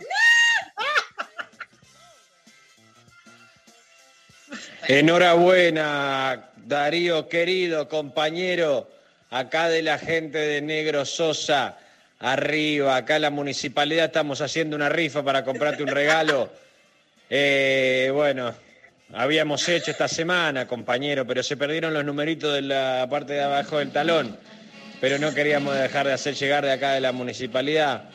Enhorabuena, 4.89 6.49
Darío, 6.65 7.27
querido 7.27 7.89
compañero, 7.89 8.89
acá 9.29 9.67
de 9.67 9.81
la 9.81 9.99
gente 9.99 10.37
de 10.37 10.61
Negro 10.61 11.03
Sosa, 11.03 11.77
arriba, 12.19 12.95
acá 12.95 13.17
en 13.17 13.23
la 13.23 13.29
municipalidad 13.29 14.05
estamos 14.05 14.39
haciendo 14.39 14.77
una 14.77 14.87
rifa 14.87 15.23
para 15.23 15.43
comprarte 15.43 15.83
un 15.83 15.89
regalo. 15.89 16.49
Eh, 17.29 18.09
bueno, 18.13 18.55
habíamos 19.11 19.67
hecho 19.67 19.91
esta 19.91 20.07
semana, 20.07 20.65
compañero, 20.67 21.27
pero 21.27 21.43
se 21.43 21.57
perdieron 21.57 21.93
los 21.93 22.05
numeritos 22.05 22.53
de 22.53 22.61
la 22.61 23.05
parte 23.09 23.33
de 23.33 23.43
abajo 23.43 23.79
del 23.79 23.91
talón. 23.91 24.37
Pero 25.01 25.19
no 25.19 25.33
queríamos 25.33 25.75
dejar 25.75 26.07
de 26.07 26.13
hacer 26.13 26.33
llegar 26.35 26.63
de 26.63 26.71
acá 26.71 26.93
de 26.93 27.01
la 27.01 27.11
municipalidad 27.11 28.09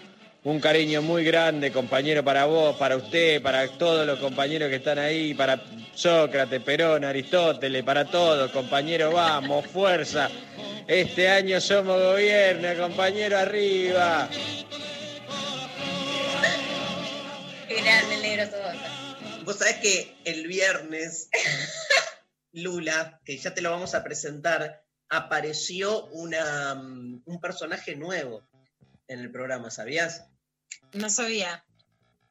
un 0.44 0.59
cariño 0.59 1.02
muy 1.02 1.24
grande, 1.24 1.70
compañero, 1.70 2.24
para 2.24 2.46
vos, 2.46 2.76
para 2.76 2.96
usted, 2.96 3.40
para 3.40 3.68
todos 3.78 4.05
los 4.07 4.18
compañeros 4.18 4.70
que 4.70 4.76
están 4.76 4.98
ahí, 4.98 5.35
para 5.35 5.62
Sócrates, 5.94 6.61
Perón, 6.62 7.05
Aristóteles, 7.05 7.85
para 7.85 8.05
todos, 8.05 8.50
compañero, 8.50 9.12
vamos, 9.12 9.66
fuerza. 9.66 10.28
Este 10.88 11.28
año 11.28 11.61
somos 11.61 12.00
gobierno, 12.00 12.68
compañero, 12.76 13.38
arriba. 13.38 14.28
Qué 17.68 17.81
grande 17.81 18.16
negro 18.16 18.44
Sosa. 18.46 19.44
Vos 19.44 19.59
sabés 19.59 19.76
que 19.76 20.16
el 20.24 20.48
viernes, 20.48 21.28
Lula, 22.52 23.20
que 23.24 23.38
ya 23.38 23.55
te 23.55 23.61
lo 23.61 23.70
vamos 23.70 23.94
a 23.94 24.02
presentar, 24.02 24.83
apareció 25.09 26.07
una, 26.07 26.74
mm, 26.74 27.22
un 27.26 27.40
personaje 27.40 27.94
nuevo 27.94 28.42
en 29.07 29.20
el 29.20 29.31
programa, 29.31 29.70
¿sabías? 29.70 30.31
No 30.92 31.09
sabía. 31.11 31.64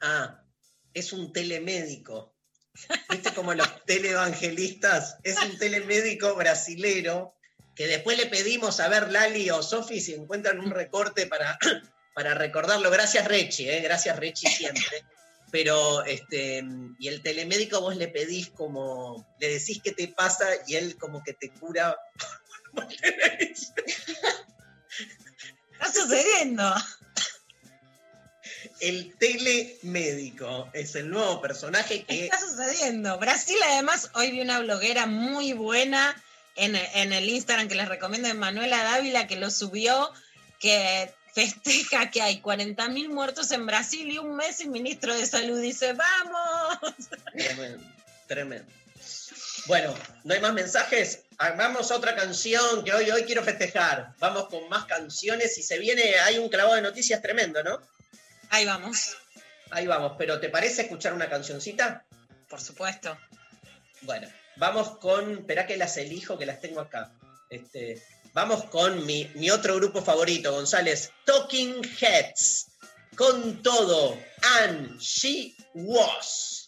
Ah, 0.02 0.44
es 0.94 1.14
un 1.14 1.34
telemédico. 1.34 2.36
¿Viste 3.10 3.34
como 3.34 3.54
los 3.54 3.68
televangelistas? 3.86 5.18
Es 5.24 5.42
un 5.42 5.58
telemédico 5.58 6.36
brasilero 6.36 7.36
que 7.76 7.88
después 7.88 8.18
le 8.18 8.28
pedimos 8.28 8.80
a 8.80 8.90
ver 8.90 9.12
Lali 9.12 9.50
o 9.50 9.64
Sofi 9.64 10.00
si 10.00 10.14
encuentran 10.14 10.60
un 10.60 10.72
recorte 10.72 11.28
para, 11.28 11.58
para 12.14 12.34
recordarlo. 12.34 12.92
Gracias 12.92 13.28
Rechi, 13.28 13.70
¿eh? 13.70 13.82
gracias 13.82 14.18
Rechi 14.18 14.48
siempre. 14.48 15.06
Pero, 15.52 16.06
este, 16.06 16.64
y 16.98 17.08
el 17.10 17.22
telemédico 17.22 17.82
vos 17.82 17.98
le 17.98 18.08
pedís 18.08 18.50
como, 18.52 19.36
le 19.40 19.50
decís 19.50 19.82
qué 19.84 19.92
te 19.92 20.08
pasa 20.08 20.48
y 20.66 20.76
él 20.76 20.98
como 20.98 21.22
que 21.24 21.34
te 21.34 21.50
cura. 21.50 21.98
Está 25.74 25.92
sucediendo. 25.94 26.74
El 28.82 29.16
telemédico 29.16 30.70
es 30.74 30.96
el 30.96 31.10
nuevo 31.10 31.40
personaje 31.40 32.04
que 32.04 32.26
Está 32.26 32.40
sucediendo. 32.40 33.18
Brasil, 33.20 33.58
además, 33.64 34.10
hoy 34.16 34.32
vi 34.32 34.42
una 34.42 34.60
bloguera 34.60 35.06
muy 35.06 35.54
buena 35.54 36.22
en, 36.56 36.76
en 36.76 37.14
el 37.14 37.30
Instagram 37.30 37.68
que 37.68 37.76
les 37.76 37.88
recomiendo 37.88 38.28
de 38.28 38.34
Manuela 38.34 38.84
Dávila, 38.84 39.28
que 39.28 39.36
lo 39.36 39.52
subió, 39.52 40.12
que 40.60 41.14
festeja 41.34 42.10
que 42.10 42.24
hay 42.24 42.42
40.000 42.42 43.10
muertos 43.10 43.52
en 43.52 43.68
Brasil 43.68 44.12
y 44.12 44.18
un 44.18 44.36
mes 44.36 44.60
y 44.62 44.68
ministro 44.68 45.16
de 45.16 45.28
salud 45.28 45.62
dice, 45.62 45.94
vamos. 45.94 46.80
Tremendo, 47.34 47.84
tremendo. 48.28 48.72
Bueno, 49.68 49.94
¿no 50.24 50.34
hay 50.34 50.40
más 50.40 50.54
mensajes? 50.54 51.20
Vamos 51.38 51.92
a 51.92 51.96
otra 51.96 52.16
canción 52.16 52.84
que 52.84 52.94
hoy, 52.94 53.12
hoy 53.12 53.24
quiero 53.26 53.44
festejar. 53.44 54.14
Vamos 54.18 54.48
con 54.50 54.68
más 54.70 54.86
canciones 54.86 55.56
y 55.60 55.64
se 55.64 55.78
viene, 55.78 56.16
hay 56.26 56.40
un 56.40 56.50
clavado 56.50 56.76
de 56.76 56.82
noticias 56.82 57.22
tremendo, 57.22 57.64
¿no? 57.64 57.80
Ahí 58.52 58.66
vamos. 58.66 59.16
Ahí 59.70 59.88
vamos, 59.88 60.14
pero 60.18 60.40
¿te 60.42 60.50
parece 60.50 60.82
escuchar 60.82 61.14
una 61.14 61.30
cancioncita? 61.30 62.06
Por 62.50 62.60
supuesto. 62.60 63.18
Bueno, 64.02 64.28
vamos 64.58 64.98
con, 64.98 65.32
espera 65.40 65.66
que 65.66 65.78
las 65.78 65.96
elijo, 65.96 66.38
que 66.38 66.46
las 66.46 66.60
tengo 66.60 66.82
acá. 66.82 67.14
Este, 67.50 68.04
vamos 68.34 68.66
con 68.66 69.06
mi, 69.06 69.32
mi 69.36 69.50
otro 69.50 69.76
grupo 69.78 70.02
favorito, 70.02 70.52
González, 70.52 71.14
Talking 71.26 71.82
Heads. 72.02 72.68
Con 73.16 73.64
todo, 73.64 74.18
and 74.60 75.00
she 75.00 75.56
was. 75.74 76.61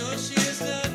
Sure 0.00 0.18
she 0.18 0.34
is 0.34 0.60
not 0.60 0.89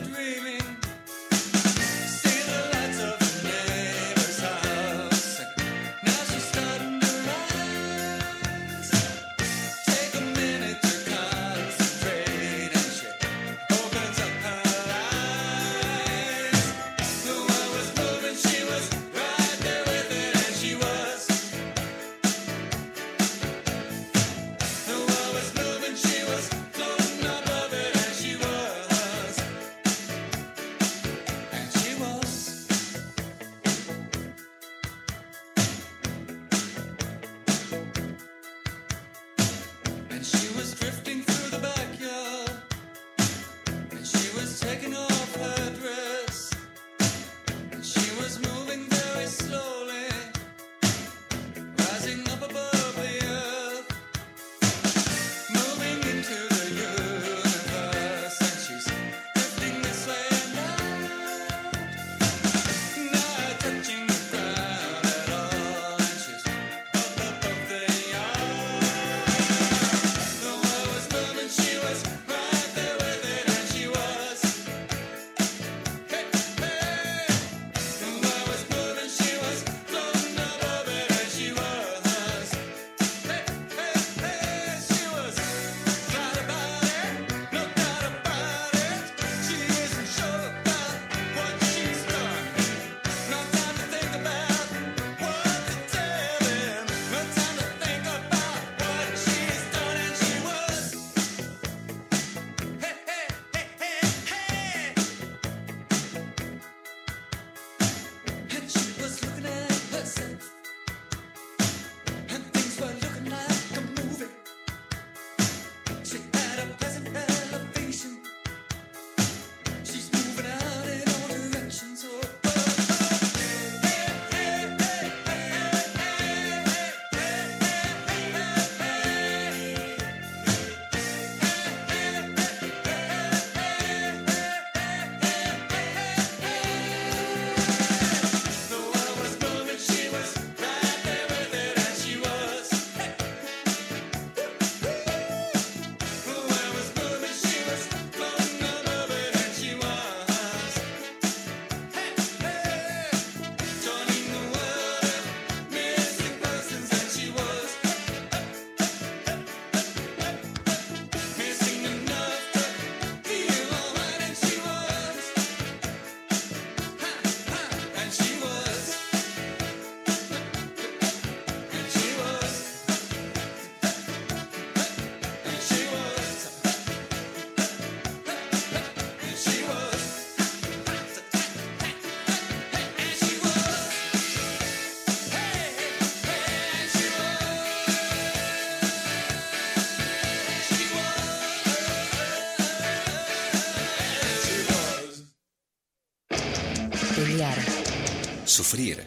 Sufrir. 198.55 199.05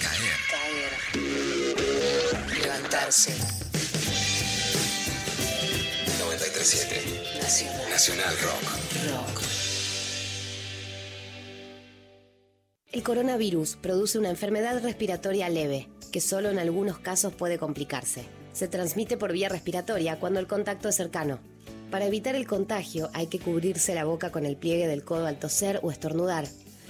Caer. 0.00 0.38
Caer. 0.48 0.92
Levantarse. 2.62 3.32
937. 6.20 7.40
Nacional. 7.42 7.90
Nacional 7.90 8.34
Rock. 8.44 8.62
Rock. 9.10 9.42
El 12.92 13.02
coronavirus 13.02 13.74
produce 13.82 14.20
una 14.20 14.30
enfermedad 14.30 14.80
respiratoria 14.80 15.48
leve, 15.48 15.88
que 16.12 16.20
solo 16.20 16.50
en 16.50 16.60
algunos 16.60 17.00
casos 17.00 17.34
puede 17.34 17.58
complicarse. 17.58 18.24
Se 18.52 18.68
transmite 18.68 19.16
por 19.16 19.32
vía 19.32 19.48
respiratoria 19.48 20.20
cuando 20.20 20.38
el 20.38 20.46
contacto 20.46 20.88
es 20.88 20.94
cercano. 20.94 21.40
Para 21.90 22.06
evitar 22.06 22.36
el 22.36 22.46
contagio 22.46 23.10
hay 23.14 23.26
que 23.26 23.40
cubrirse 23.40 23.96
la 23.96 24.04
boca 24.04 24.30
con 24.30 24.46
el 24.46 24.56
pliegue 24.56 24.86
del 24.86 25.02
codo 25.02 25.26
al 25.26 25.40
toser 25.40 25.80
o 25.82 25.90
estornudar, 25.90 26.46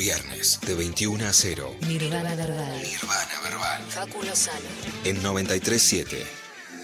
Viernes 0.00 0.58
de 0.66 0.74
21 0.74 1.26
a 1.26 1.32
0. 1.34 1.76
Nirvana 1.86 2.34
Verbal. 2.34 2.82
Nirvana 2.82 3.40
Verbal. 3.42 3.82
Facu 3.82 4.22
Lozano. 4.22 4.66
En 5.04 5.22
937. 5.22 6.24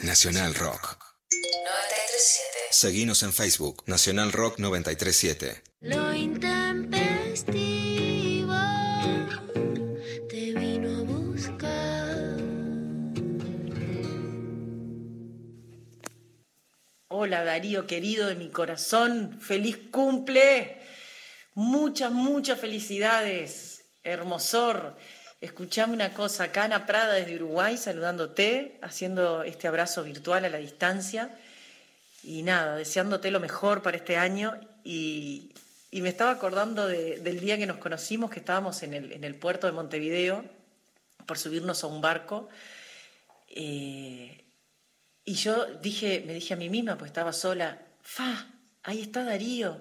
Nacional 0.03 0.55
Rock. 0.55 0.99
937. 1.31 2.43
Seguinos 2.71 3.23
en 3.23 3.33
Facebook. 3.33 3.85
Nacional 3.87 4.33
Rock 4.33 4.59
937. 4.59 5.63
Lo 5.81 6.13
intempestivo 6.13 8.55
te 10.29 10.53
vino 10.53 10.99
a 10.99 11.03
buscar. 11.05 12.37
Hola 17.09 17.45
Darío, 17.45 17.87
querido 17.87 18.27
de 18.27 18.35
mi 18.35 18.51
corazón, 18.51 19.39
feliz 19.41 19.79
cumple. 19.91 20.83
Muchas, 21.57 22.13
muchas 22.13 22.61
felicidades, 22.61 23.87
hermosor. 24.05 24.95
Escuchame 25.41 25.95
una 25.95 26.13
cosa, 26.13 26.45
acá 26.45 26.65
Ana 26.65 26.85
Prada 26.85 27.15
desde 27.15 27.37
Uruguay 27.37 27.79
saludándote, 27.79 28.79
haciendo 28.83 29.43
este 29.43 29.67
abrazo 29.67 30.05
virtual 30.05 30.45
a 30.45 30.51
la 30.51 30.59
distancia. 30.59 31.35
Y 32.23 32.43
nada, 32.43 32.77
deseándote 32.77 33.31
lo 33.31 33.41
mejor 33.41 33.81
para 33.81 33.97
este 33.97 34.19
año. 34.19 34.53
Y, 34.85 35.55
y 35.91 36.03
me 36.03 36.11
estaba 36.11 36.33
acordando 36.33 36.87
de- 36.87 37.21
del 37.21 37.41
día 37.41 37.57
que 37.57 37.67
nos 37.67 37.79
conocimos, 37.79 38.31
que 38.31 38.41
estábamos 38.41 38.83
en 38.83 38.93
el, 38.93 39.13
en 39.13 39.25
el 39.25 39.35
puerto 39.35 39.67
de 39.67 39.73
Montevideo 39.73 40.45
por 41.25 41.39
subirnos 41.39 41.83
a 41.83 41.87
un 41.87 42.03
barco. 42.03 42.51
Eh, 43.49 44.45
y 45.25 45.33
yo 45.33 45.65
dije, 45.81 46.23
me 46.27 46.35
dije 46.35 46.53
a 46.53 46.59
mí 46.59 46.69
misma, 46.69 46.99
pues 46.99 47.09
estaba 47.09 47.33
sola, 47.33 47.81
fa, 48.03 48.47
ahí 48.83 49.01
está 49.01 49.25
Darío. 49.25 49.81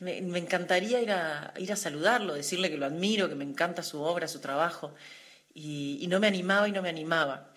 Me, 0.00 0.18
encantaría 0.18 1.00
ir 1.02 1.10
a, 1.10 1.52
ir 1.58 1.72
a 1.72 1.76
saludarlo, 1.76 2.34
decirle 2.34 2.70
que 2.70 2.76
lo 2.76 2.86
admiro, 2.86 3.28
que 3.28 3.34
me 3.34 3.44
encanta 3.44 3.82
su 3.82 4.00
obra, 4.00 4.28
su 4.28 4.40
trabajo. 4.40 4.94
Y, 5.54 6.06
no 6.08 6.20
me 6.20 6.28
animaba 6.28 6.68
y 6.68 6.72
no 6.72 6.82
me 6.82 6.88
animaba. 6.88 7.50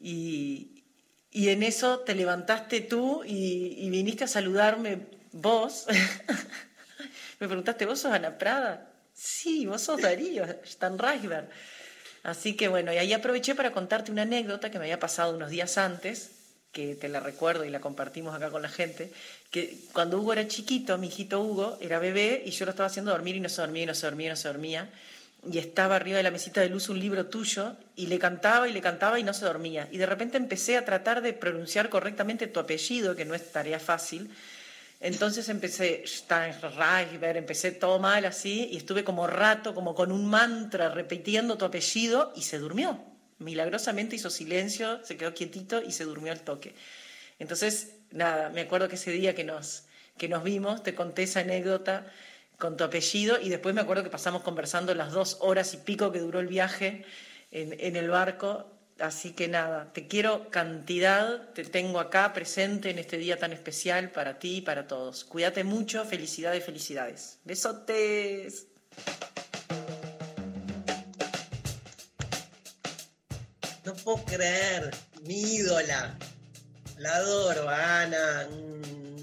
Y, 0.00 0.84
y 1.30 1.48
en 1.50 1.62
eso 1.62 2.00
te 2.00 2.14
levantaste 2.14 2.80
tú 2.80 3.22
y, 3.24 3.74
y 3.78 3.90
viniste 3.90 4.24
a 4.24 4.28
saludarme 4.28 5.06
vos. 5.32 5.86
me 7.40 7.46
preguntaste, 7.46 7.86
¿vos 7.86 8.00
sos 8.00 8.12
Ana 8.12 8.38
Prada? 8.38 8.90
Sí, 9.12 9.66
vos 9.66 9.82
sos 9.82 10.00
Darío, 10.00 10.44
Stan 10.64 10.98
Reisberg. 10.98 11.48
Así 12.22 12.56
que 12.56 12.68
bueno, 12.68 12.92
y 12.92 12.98
ahí 12.98 13.12
aproveché 13.12 13.54
para 13.54 13.72
contarte 13.72 14.12
una 14.12 14.22
anécdota 14.22 14.70
que 14.70 14.78
me 14.78 14.84
había 14.84 15.00
pasado 15.00 15.34
unos 15.34 15.50
días 15.50 15.78
antes, 15.78 16.32
que 16.72 16.94
te 16.94 17.08
la 17.08 17.20
recuerdo 17.20 17.64
y 17.64 17.70
la 17.70 17.80
compartimos 17.80 18.34
acá 18.34 18.50
con 18.50 18.62
la 18.62 18.68
gente, 18.68 19.12
que 19.50 19.78
cuando 19.92 20.18
Hugo 20.18 20.34
era 20.34 20.46
chiquito, 20.46 20.98
mi 20.98 21.08
hijito 21.08 21.40
Hugo 21.40 21.78
era 21.80 21.98
bebé 21.98 22.42
y 22.44 22.50
yo 22.50 22.64
lo 22.66 22.70
estaba 22.70 22.88
haciendo 22.88 23.12
dormir 23.12 23.36
y 23.36 23.40
no 23.40 23.48
se 23.48 23.62
dormía, 23.62 23.84
y 23.84 23.86
no 23.86 23.94
se 23.94 24.06
dormía, 24.06 24.26
y 24.26 24.30
no 24.30 24.36
se 24.36 24.48
dormía. 24.48 24.90
Y 25.50 25.58
estaba 25.58 25.96
arriba 25.96 26.16
de 26.16 26.24
la 26.24 26.30
mesita 26.30 26.60
de 26.60 26.68
luz 26.68 26.88
un 26.88 26.98
libro 26.98 27.26
tuyo 27.26 27.76
y 27.96 28.06
le 28.06 28.18
cantaba 28.18 28.68
y 28.68 28.72
le 28.72 28.80
cantaba 28.80 29.18
y 29.20 29.22
no 29.22 29.32
se 29.32 29.44
dormía. 29.44 29.88
Y 29.90 29.98
de 29.98 30.06
repente 30.06 30.36
empecé 30.36 30.76
a 30.76 30.84
tratar 30.84 31.22
de 31.22 31.32
pronunciar 31.32 31.88
correctamente 31.88 32.48
tu 32.48 32.60
apellido, 32.60 33.14
que 33.14 33.24
no 33.24 33.34
es 33.34 33.52
tarea 33.52 33.78
fácil. 33.78 34.30
Entonces 35.00 35.48
empecé 35.48 36.02
Steinreichberg, 36.06 37.36
empecé 37.36 37.70
todo 37.70 38.00
mal 38.00 38.24
así 38.24 38.68
y 38.72 38.78
estuve 38.78 39.04
como 39.04 39.28
rato, 39.28 39.74
como 39.74 39.94
con 39.94 40.10
un 40.10 40.26
mantra 40.26 40.88
repitiendo 40.88 41.56
tu 41.56 41.64
apellido 41.64 42.32
y 42.34 42.42
se 42.42 42.58
durmió. 42.58 43.00
Milagrosamente 43.38 44.16
hizo 44.16 44.28
silencio, 44.28 45.04
se 45.04 45.16
quedó 45.16 45.32
quietito 45.32 45.80
y 45.80 45.92
se 45.92 46.02
durmió 46.02 46.32
al 46.32 46.40
toque. 46.40 46.74
Entonces, 47.38 47.92
nada, 48.10 48.50
me 48.50 48.62
acuerdo 48.62 48.88
que 48.88 48.96
ese 48.96 49.10
día 49.10 49.34
que 49.34 49.44
nos, 49.44 49.84
que 50.16 50.28
nos 50.28 50.42
vimos, 50.44 50.82
te 50.82 50.94
conté 50.94 51.24
esa 51.24 51.40
anécdota 51.40 52.06
con 52.58 52.76
tu 52.76 52.84
apellido 52.84 53.40
y 53.40 53.48
después 53.48 53.74
me 53.74 53.80
acuerdo 53.80 54.02
que 54.02 54.10
pasamos 54.10 54.42
conversando 54.42 54.94
las 54.94 55.12
dos 55.12 55.38
horas 55.40 55.74
y 55.74 55.78
pico 55.78 56.10
que 56.10 56.18
duró 56.18 56.40
el 56.40 56.48
viaje 56.48 57.04
en, 57.50 57.76
en 57.78 57.96
el 57.96 58.10
barco. 58.10 58.66
Así 58.98 59.32
que 59.32 59.46
nada, 59.46 59.92
te 59.92 60.08
quiero 60.08 60.50
cantidad, 60.50 61.52
te 61.52 61.64
tengo 61.64 62.00
acá 62.00 62.32
presente 62.32 62.90
en 62.90 62.98
este 62.98 63.16
día 63.16 63.38
tan 63.38 63.52
especial 63.52 64.10
para 64.10 64.40
ti 64.40 64.56
y 64.56 64.60
para 64.60 64.88
todos. 64.88 65.24
Cuídate 65.24 65.62
mucho, 65.62 66.04
felicidades, 66.04 66.64
felicidades. 66.64 67.38
Besotes. 67.44 68.66
No 73.84 73.94
puedo 73.94 74.24
creer, 74.24 74.90
mi 75.22 75.54
ídola. 75.54 76.18
La 76.98 77.14
adoro, 77.14 77.68
a 77.68 78.02
Ana, 78.02 78.48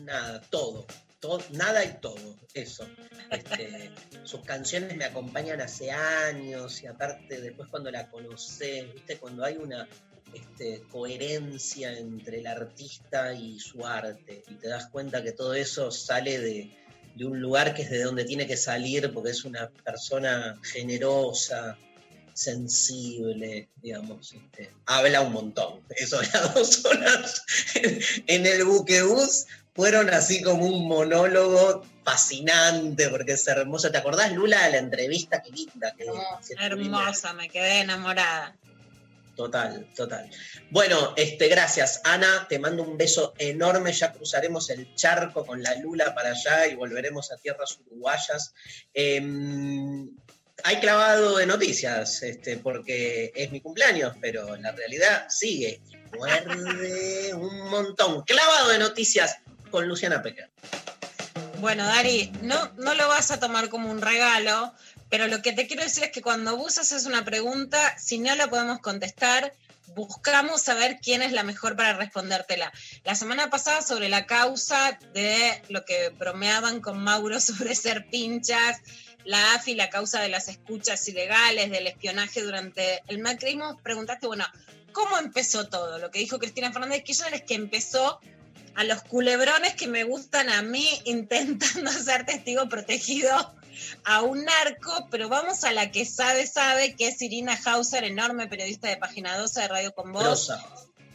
nada, 0.03 0.41
todo, 0.49 0.85
todo, 1.19 1.43
nada 1.51 1.83
y 1.83 1.93
todo, 1.99 2.37
eso. 2.53 2.87
Este, 3.29 3.91
sus 4.23 4.41
canciones 4.41 4.95
me 4.95 5.03
acompañan 5.03 5.59
hace 5.59 5.91
años 5.91 6.81
y 6.81 6.87
aparte 6.87 7.41
después 7.41 7.67
cuando 7.69 7.91
la 7.91 8.09
conoces, 8.09 8.93
viste, 8.93 9.17
cuando 9.17 9.43
hay 9.43 9.57
una 9.57 9.89
este, 10.33 10.83
coherencia 10.89 11.97
entre 11.97 12.39
el 12.39 12.47
artista 12.47 13.33
y 13.33 13.59
su 13.59 13.85
arte 13.85 14.43
y 14.47 14.55
te 14.55 14.69
das 14.69 14.87
cuenta 14.87 15.21
que 15.21 15.33
todo 15.33 15.53
eso 15.53 15.91
sale 15.91 16.39
de, 16.39 16.71
de 17.15 17.25
un 17.25 17.41
lugar 17.41 17.73
que 17.73 17.81
es 17.81 17.89
de 17.89 18.03
donde 18.03 18.23
tiene 18.23 18.47
que 18.47 18.57
salir 18.57 19.11
porque 19.13 19.31
es 19.31 19.43
una 19.43 19.69
persona 19.69 20.57
generosa, 20.63 21.77
sensible, 22.35 23.69
digamos, 23.81 24.33
este, 24.33 24.69
habla 24.85 25.21
un 25.21 25.33
montón. 25.33 25.81
Eso, 25.95 26.21
las 26.21 26.53
dos 26.53 26.85
horas 26.85 27.43
en, 27.75 27.99
en 28.27 28.45
el 28.45 28.65
buquebús 28.65 29.47
fueron 29.73 30.09
así 30.09 30.41
como 30.41 30.65
un 30.67 30.87
monólogo 30.87 31.83
fascinante, 32.03 33.09
porque 33.09 33.33
es 33.33 33.47
hermoso. 33.47 33.91
¿Te 33.91 33.97
acordás, 33.97 34.31
Lula, 34.33 34.65
de 34.65 34.71
la 34.71 34.77
entrevista? 34.77 35.41
Qué 35.41 35.51
linda 35.51 35.93
que, 35.95 36.05
tuvimos? 36.05 36.51
Hermosa, 36.59 37.33
me 37.33 37.49
quedé 37.49 37.81
enamorada. 37.81 38.55
Total, 39.35 39.85
total. 39.93 40.29
Bueno, 40.69 41.13
este, 41.17 41.49
gracias, 41.49 41.99
Ana. 42.05 42.47
Te 42.47 42.57
mando 42.57 42.83
un 42.83 42.97
beso 42.97 43.33
enorme. 43.37 43.91
Ya 43.91 44.13
cruzaremos 44.13 44.69
el 44.69 44.95
charco 44.95 45.45
con 45.45 45.61
la 45.61 45.75
Lula 45.75 46.15
para 46.15 46.29
allá 46.29 46.67
y 46.67 46.75
volveremos 46.75 47.31
a 47.33 47.37
tierras 47.37 47.77
uruguayas. 47.85 48.53
Em, 48.93 50.09
hay 50.65 50.79
clavado 50.79 51.37
de 51.37 51.45
noticias, 51.45 52.23
este, 52.23 52.57
porque 52.57 53.31
es 53.35 53.51
mi 53.51 53.61
cumpleaños, 53.61 54.15
pero 54.19 54.55
la 54.57 54.71
realidad 54.71 55.27
sigue. 55.29 55.79
Muerde 56.17 57.35
un 57.35 57.69
montón. 57.69 58.23
Clavado 58.23 58.69
de 58.69 58.79
noticias 58.79 59.37
con 59.69 59.87
Luciana 59.87 60.23
Pecker. 60.23 60.49
Bueno, 61.59 61.85
Dari, 61.85 62.31
no, 62.41 62.71
no 62.77 62.95
lo 62.95 63.07
vas 63.07 63.29
a 63.29 63.39
tomar 63.39 63.69
como 63.69 63.91
un 63.91 64.01
regalo, 64.01 64.73
pero 65.07 65.27
lo 65.27 65.43
que 65.43 65.53
te 65.53 65.67
quiero 65.67 65.83
decir 65.83 66.05
es 66.05 66.11
que 66.11 66.23
cuando 66.23 66.57
vos 66.57 66.79
haces 66.79 67.05
una 67.05 67.23
pregunta, 67.23 67.95
si 67.99 68.17
no 68.17 68.33
la 68.33 68.49
podemos 68.49 68.79
contestar, 68.79 69.53
buscamos 69.93 70.63
saber 70.63 70.97
quién 70.99 71.21
es 71.21 71.31
la 71.31 71.43
mejor 71.43 71.75
para 71.75 71.93
respondértela. 71.93 72.73
La 73.03 73.13
semana 73.13 73.51
pasada 73.51 73.83
sobre 73.83 74.09
la 74.09 74.25
causa 74.25 74.97
de 75.13 75.61
lo 75.69 75.85
que 75.85 76.09
bromeaban 76.09 76.81
con 76.81 77.03
Mauro 77.03 77.39
sobre 77.39 77.75
ser 77.75 78.07
pinchas, 78.07 78.79
la 79.25 79.55
AFI, 79.55 79.75
la 79.75 79.89
causa 79.89 80.21
de 80.21 80.29
las 80.29 80.47
escuchas 80.47 81.07
ilegales, 81.07 81.71
del 81.71 81.87
espionaje 81.87 82.41
durante 82.41 83.01
el 83.07 83.19
macrismo, 83.19 83.77
preguntaste, 83.83 84.27
bueno, 84.27 84.45
¿cómo 84.91 85.17
empezó 85.17 85.67
todo? 85.67 85.97
Lo 85.97 86.11
que 86.11 86.19
dijo 86.19 86.39
Cristina 86.39 86.71
Fernández 86.71 86.99
de 86.99 87.03
Kirchner 87.03 87.33
es 87.33 87.43
que 87.43 87.55
empezó 87.55 88.19
a 88.75 88.83
los 88.83 89.01
culebrones 89.03 89.75
que 89.75 89.87
me 89.87 90.03
gustan 90.03 90.49
a 90.49 90.61
mí 90.61 90.87
intentando 91.05 91.91
ser 91.91 92.25
testigo 92.25 92.69
protegido 92.69 93.55
a 94.05 94.21
un 94.21 94.45
narco, 94.45 95.07
pero 95.11 95.27
vamos 95.27 95.63
a 95.63 95.73
la 95.73 95.91
que 95.91 96.05
sabe, 96.05 96.47
sabe, 96.47 96.95
que 96.95 97.07
es 97.09 97.21
Irina 97.21 97.59
Hauser, 97.65 98.05
enorme 98.05 98.47
periodista 98.47 98.87
de 98.87 98.97
Página 98.97 99.37
12 99.37 99.61
de 99.61 99.67
Radio 99.67 99.93
Con 99.93 100.13
Voz. 100.13 100.49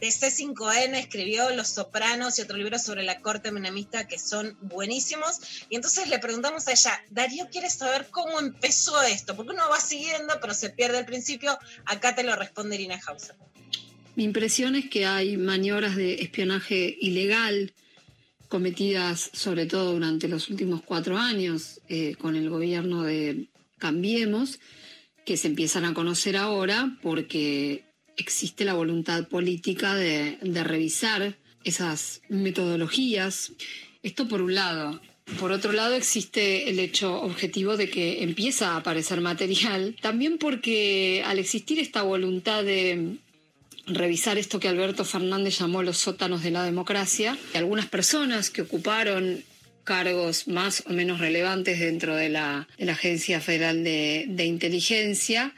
De 0.01 0.07
C5N 0.07 0.97
escribió 0.97 1.51
Los 1.51 1.69
Sopranos 1.69 2.37
y 2.37 2.41
otro 2.41 2.57
libro 2.57 2.79
sobre 2.79 3.03
la 3.03 3.21
corte 3.21 3.51
menemista 3.51 4.07
que 4.07 4.17
son 4.17 4.57
buenísimos. 4.61 5.39
Y 5.69 5.75
entonces 5.75 6.09
le 6.09 6.17
preguntamos 6.17 6.67
a 6.67 6.71
ella, 6.71 6.99
Darío 7.11 7.47
quiere 7.49 7.69
saber 7.69 8.07
cómo 8.09 8.39
empezó 8.39 8.99
esto, 9.03 9.35
porque 9.35 9.53
uno 9.53 9.69
va 9.69 9.79
siguiendo, 9.79 10.33
pero 10.41 10.55
se 10.55 10.71
pierde 10.71 10.97
el 10.97 11.05
principio. 11.05 11.55
Acá 11.85 12.15
te 12.15 12.23
lo 12.23 12.35
responde 12.35 12.75
Irina 12.75 12.99
Hauser. 13.05 13.35
Mi 14.15 14.23
impresión 14.23 14.75
es 14.75 14.89
que 14.89 15.05
hay 15.05 15.37
maniobras 15.37 15.95
de 15.95 16.15
espionaje 16.15 16.97
ilegal 16.99 17.73
cometidas 18.49 19.29
sobre 19.31 19.65
todo 19.65 19.93
durante 19.93 20.27
los 20.27 20.49
últimos 20.49 20.81
cuatro 20.81 21.17
años 21.17 21.79
eh, 21.87 22.15
con 22.15 22.35
el 22.35 22.49
gobierno 22.49 23.03
de 23.03 23.47
Cambiemos, 23.77 24.59
que 25.25 25.37
se 25.37 25.47
empiezan 25.47 25.85
a 25.85 25.93
conocer 25.93 26.35
ahora 26.35 26.97
porque 27.01 27.85
existe 28.17 28.65
la 28.65 28.73
voluntad 28.73 29.27
política 29.27 29.95
de, 29.95 30.37
revisar 30.63 31.35
esas 31.63 32.21
metodologías. 32.29 33.53
Esto 34.03 34.27
por 34.27 34.41
un 34.41 34.55
lado. 34.55 35.01
Por 35.39 35.51
otro 35.51 35.71
lado, 35.71 35.95
existe 35.95 36.69
el 36.69 36.79
hecho 36.79 37.21
objetivo 37.21 37.77
de 37.77 37.89
que 37.89 38.23
empieza 38.23 38.71
a 38.71 38.77
aparecer 38.77 39.21
material, 39.21 39.95
también 40.01 40.37
porque 40.37 41.23
al 41.25 41.39
existir 41.39 41.79
esta 41.79 42.01
voluntad 42.01 42.63
de 42.63 43.17
revisar 43.87 44.37
esto 44.37 44.59
que 44.59 44.67
Alberto 44.67 45.05
Fernández 45.05 45.59
llamó 45.59 45.83
los 45.83 45.97
sótanos 45.97 46.43
de 46.43 46.51
la 46.51 46.63
democracia. 46.63 47.37
Algunas 47.53 47.87
personas 47.87 48.49
que 48.49 48.63
ocuparon 48.63 49.43
cargos 49.83 50.47
más 50.47 50.83
o 50.85 50.93
menos 50.93 51.19
relevantes 51.19 51.79
dentro 51.79 52.15
de 52.15 52.29
la, 52.29 52.67
Agencia 52.87 53.41
Federal 53.41 53.83
de, 53.83 54.25
de 54.27 54.45
Inteligencia 54.45 55.53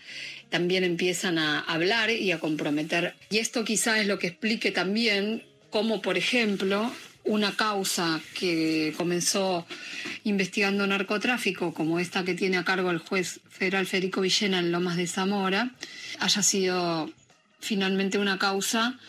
también 0.54 0.84
empiezan 0.84 1.40
a 1.40 1.62
hablar 1.62 2.12
y 2.12 2.32
a 2.32 2.40
comprometer. 2.40 3.16
Y 3.32 3.40
esto 3.40 3.66
quizá 3.66 4.00
es 4.00 4.06
lo 4.06 4.20
que 4.20 4.28
explique 4.28 4.70
también 4.70 5.42
cómo, 5.72 6.00
por 6.00 6.16
ejemplo, 6.16 6.92
una 7.24 7.56
causa 7.56 8.22
que 8.36 8.94
comenzó 8.96 9.66
investigando 10.26 10.86
narcotráfico, 10.86 11.74
como 11.74 11.98
esta 11.98 12.24
que 12.24 12.36
tiene 12.36 12.58
a 12.58 12.64
cargo 12.64 12.92
el 12.92 13.00
juez 13.00 13.40
federal 13.50 13.88
Federico 13.88 14.22
Villena 14.22 14.60
en 14.60 14.72
Lomas 14.72 14.96
de 14.96 15.08
Zamora, 15.08 15.72
haya 16.20 16.44
sido 16.44 17.10
finalmente 17.60 18.20
una 18.20 18.38
causa 18.38 19.00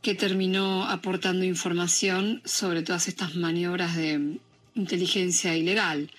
que 0.00 0.14
terminó 0.14 0.88
aportando 0.88 1.44
información 1.44 2.40
sobre 2.46 2.80
todas 2.80 3.06
estas 3.06 3.34
maniobras 3.34 3.96
de 3.96 4.38
inteligencia 4.74 5.54
ilegal, 5.54 6.10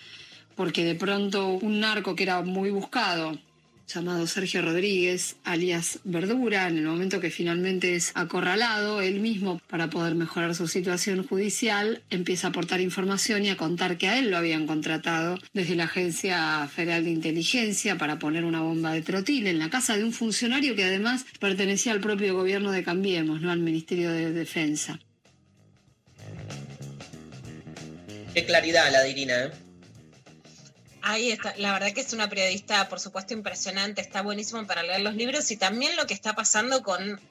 porque 0.55 0.85
de 0.85 0.93
pronto 0.93 1.47
un 1.47 1.79
narco 1.79 2.15
que 2.15 2.21
era 2.21 2.43
muy 2.43 2.69
buscado, 2.69 3.39
llamado 3.87 4.27
Sergio 4.27 4.61
Rodríguez, 4.61 5.37
alias 5.43 5.99
Verdura, 6.03 6.67
en 6.67 6.77
el 6.77 6.83
momento 6.83 7.19
que 7.19 7.31
finalmente 7.31 7.95
es 7.95 8.11
acorralado, 8.15 9.01
él 9.01 9.19
mismo, 9.19 9.61
para 9.67 9.89
poder 9.89 10.15
mejorar 10.15 10.55
su 10.55 10.67
situación 10.67 11.25
judicial, 11.25 12.01
empieza 12.09 12.47
a 12.47 12.49
aportar 12.49 12.81
información 12.81 13.45
y 13.45 13.49
a 13.49 13.57
contar 13.57 13.97
que 13.97 14.09
a 14.09 14.19
él 14.19 14.29
lo 14.29 14.37
habían 14.37 14.67
contratado 14.67 15.39
desde 15.53 15.75
la 15.75 15.85
Agencia 15.85 16.67
Federal 16.67 17.05
de 17.05 17.11
Inteligencia 17.11 17.97
para 17.97 18.19
poner 18.19 18.43
una 18.43 18.61
bomba 18.61 18.91
de 18.91 19.01
trotil 19.01 19.47
en 19.47 19.59
la 19.59 19.69
casa 19.69 19.95
de 19.95 20.03
un 20.03 20.11
funcionario 20.11 20.75
que 20.75 20.83
además 20.83 21.25
pertenecía 21.39 21.93
al 21.93 22.01
propio 22.01 22.35
gobierno 22.35 22.71
de 22.71 22.83
Cambiemos, 22.83 23.41
no 23.41 23.51
al 23.51 23.59
Ministerio 23.59 24.11
de 24.11 24.33
Defensa. 24.33 24.99
Qué 28.33 28.45
claridad 28.45 28.91
la 28.91 29.01
de 29.01 29.11
Irina, 29.11 29.45
¿eh? 29.45 29.66
Ahí 31.09 31.37
la 31.55 31.71
verdad 31.71 31.93
que 31.93 32.01
es 32.01 32.11
una 32.11 32.27
periodista, 32.27 32.89
por 32.89 32.99
supuesto, 32.99 33.33
impresionante, 33.33 34.01
está 34.01 34.21
buenísimo 34.21 34.67
para 34.67 34.83
leer 34.83 34.99
los 34.99 35.15
libros 35.15 35.49
y 35.51 35.55
también 35.55 35.95
lo 35.95 36.05
que 36.05 36.13
está 36.13 36.35
pasando 36.35 36.83
con, 36.83 37.21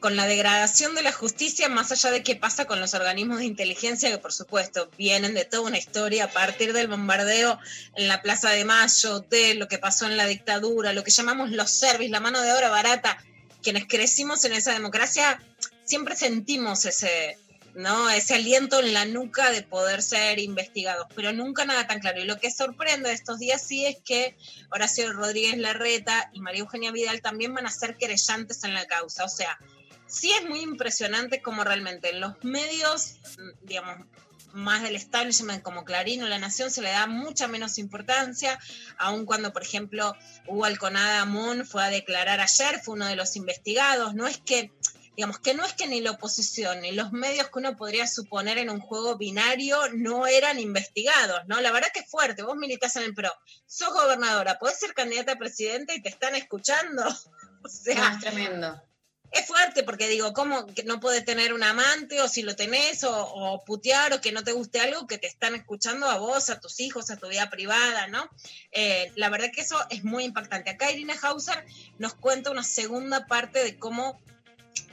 con 0.00 0.16
la 0.16 0.24
degradación 0.24 0.94
de 0.94 1.02
la 1.02 1.12
justicia, 1.12 1.68
más 1.68 1.92
allá 1.92 2.10
de 2.10 2.22
qué 2.22 2.34
pasa 2.34 2.64
con 2.64 2.80
los 2.80 2.94
organismos 2.94 3.40
de 3.40 3.44
inteligencia, 3.44 4.10
que 4.10 4.16
por 4.16 4.32
supuesto 4.32 4.90
vienen 4.96 5.34
de 5.34 5.44
toda 5.44 5.64
una 5.64 5.76
historia 5.76 6.24
a 6.24 6.30
partir 6.30 6.72
del 6.72 6.88
bombardeo 6.88 7.58
en 7.94 8.08
la 8.08 8.22
Plaza 8.22 8.48
de 8.48 8.64
Mayo, 8.64 9.20
de 9.20 9.52
lo 9.52 9.68
que 9.68 9.76
pasó 9.76 10.06
en 10.06 10.16
la 10.16 10.24
dictadura, 10.24 10.94
lo 10.94 11.04
que 11.04 11.10
llamamos 11.10 11.50
los 11.50 11.70
servis, 11.70 12.10
la 12.10 12.20
mano 12.20 12.40
de 12.40 12.54
obra 12.54 12.70
barata, 12.70 13.22
quienes 13.62 13.84
crecimos 13.86 14.46
en 14.46 14.54
esa 14.54 14.72
democracia, 14.72 15.42
siempre 15.84 16.16
sentimos 16.16 16.86
ese, 16.86 17.36
¿no? 17.74 18.10
Ese 18.10 18.34
aliento 18.34 18.80
en 18.80 18.92
la 18.92 19.04
nuca 19.04 19.50
de 19.50 19.62
poder 19.62 20.02
ser 20.02 20.38
investigados, 20.38 21.06
pero 21.14 21.32
nunca 21.32 21.64
nada 21.64 21.86
tan 21.86 22.00
claro. 22.00 22.20
Y 22.20 22.24
lo 22.24 22.38
que 22.38 22.50
sorprende 22.50 23.08
de 23.08 23.14
estos 23.14 23.38
días 23.38 23.62
sí 23.62 23.86
es 23.86 23.96
que 24.04 24.36
Horacio 24.70 25.12
Rodríguez 25.12 25.56
Larreta 25.58 26.30
y 26.32 26.40
María 26.40 26.60
Eugenia 26.60 26.92
Vidal 26.92 27.22
también 27.22 27.54
van 27.54 27.66
a 27.66 27.70
ser 27.70 27.96
querellantes 27.96 28.64
en 28.64 28.74
la 28.74 28.86
causa. 28.86 29.24
O 29.24 29.28
sea, 29.28 29.58
sí 30.06 30.30
es 30.32 30.48
muy 30.48 30.60
impresionante 30.60 31.40
como 31.40 31.64
realmente 31.64 32.10
en 32.10 32.20
los 32.20 32.42
medios, 32.44 33.16
digamos, 33.62 34.06
más 34.52 34.82
del 34.82 34.96
establishment 34.96 35.62
como 35.62 35.84
Clarín 35.84 36.22
o 36.22 36.28
La 36.28 36.38
Nación 36.38 36.70
se 36.70 36.82
le 36.82 36.90
da 36.90 37.06
mucha 37.06 37.48
menos 37.48 37.78
importancia, 37.78 38.58
aun 38.98 39.24
cuando, 39.24 39.52
por 39.52 39.62
ejemplo, 39.62 40.14
Hugo 40.46 40.66
Alconada 40.66 41.24
Moon 41.24 41.66
fue 41.66 41.82
a 41.82 41.88
declarar 41.88 42.40
ayer, 42.40 42.80
fue 42.82 42.94
uno 42.94 43.06
de 43.06 43.16
los 43.16 43.36
investigados. 43.36 44.14
No 44.14 44.26
es 44.26 44.36
que 44.36 44.70
digamos 45.16 45.38
que 45.38 45.54
no 45.54 45.64
es 45.64 45.74
que 45.74 45.86
ni 45.86 46.00
la 46.00 46.12
oposición 46.12 46.80
ni 46.80 46.92
los 46.92 47.12
medios 47.12 47.48
que 47.48 47.58
uno 47.58 47.76
podría 47.76 48.06
suponer 48.06 48.58
en 48.58 48.70
un 48.70 48.80
juego 48.80 49.16
binario 49.16 49.78
no 49.92 50.26
eran 50.26 50.58
investigados, 50.58 51.42
¿no? 51.46 51.60
La 51.60 51.70
verdad 51.70 51.88
que 51.92 52.00
es 52.00 52.10
fuerte, 52.10 52.42
vos 52.42 52.56
militás 52.56 52.96
en 52.96 53.04
el 53.04 53.14
PRO, 53.14 53.32
sos 53.66 53.92
gobernadora, 53.92 54.58
podés 54.58 54.78
ser 54.78 54.94
candidata 54.94 55.32
a 55.32 55.38
presidenta 55.38 55.94
y 55.94 56.02
te 56.02 56.08
están 56.08 56.34
escuchando. 56.34 57.04
O 57.64 57.68
sea, 57.68 58.14
es 58.14 58.18
tremendo. 58.18 58.82
Es 59.30 59.46
fuerte 59.46 59.84
porque 59.84 60.08
digo, 60.08 60.32
¿cómo 60.32 60.66
que 60.66 60.82
no 60.82 60.98
puedes 60.98 61.24
tener 61.24 61.54
un 61.54 61.62
amante 61.62 62.20
o 62.20 62.26
si 62.26 62.42
lo 62.42 62.56
tenés 62.56 63.04
o, 63.04 63.16
o, 63.16 63.64
putear 63.64 64.12
o 64.12 64.20
que 64.20 64.32
no 64.32 64.42
te 64.42 64.50
guste 64.50 64.80
algo 64.80 65.06
que 65.06 65.16
te 65.16 65.28
están 65.28 65.54
escuchando 65.54 66.10
a 66.10 66.18
vos, 66.18 66.50
a 66.50 66.58
tus 66.58 66.80
hijos, 66.80 67.10
a 67.10 67.18
tu 67.18 67.28
vida 67.28 67.48
privada, 67.50 68.08
¿no? 68.08 68.28
Eh, 68.72 69.12
la 69.14 69.30
verdad 69.30 69.52
que 69.54 69.60
eso 69.60 69.78
es 69.90 70.02
muy 70.02 70.24
impactante. 70.24 70.70
Acá 70.70 70.90
Irina 70.90 71.14
Hauser 71.22 71.64
nos 71.98 72.14
cuenta 72.14 72.50
una 72.50 72.64
segunda 72.64 73.28
parte 73.28 73.62
de 73.62 73.78
cómo 73.78 74.20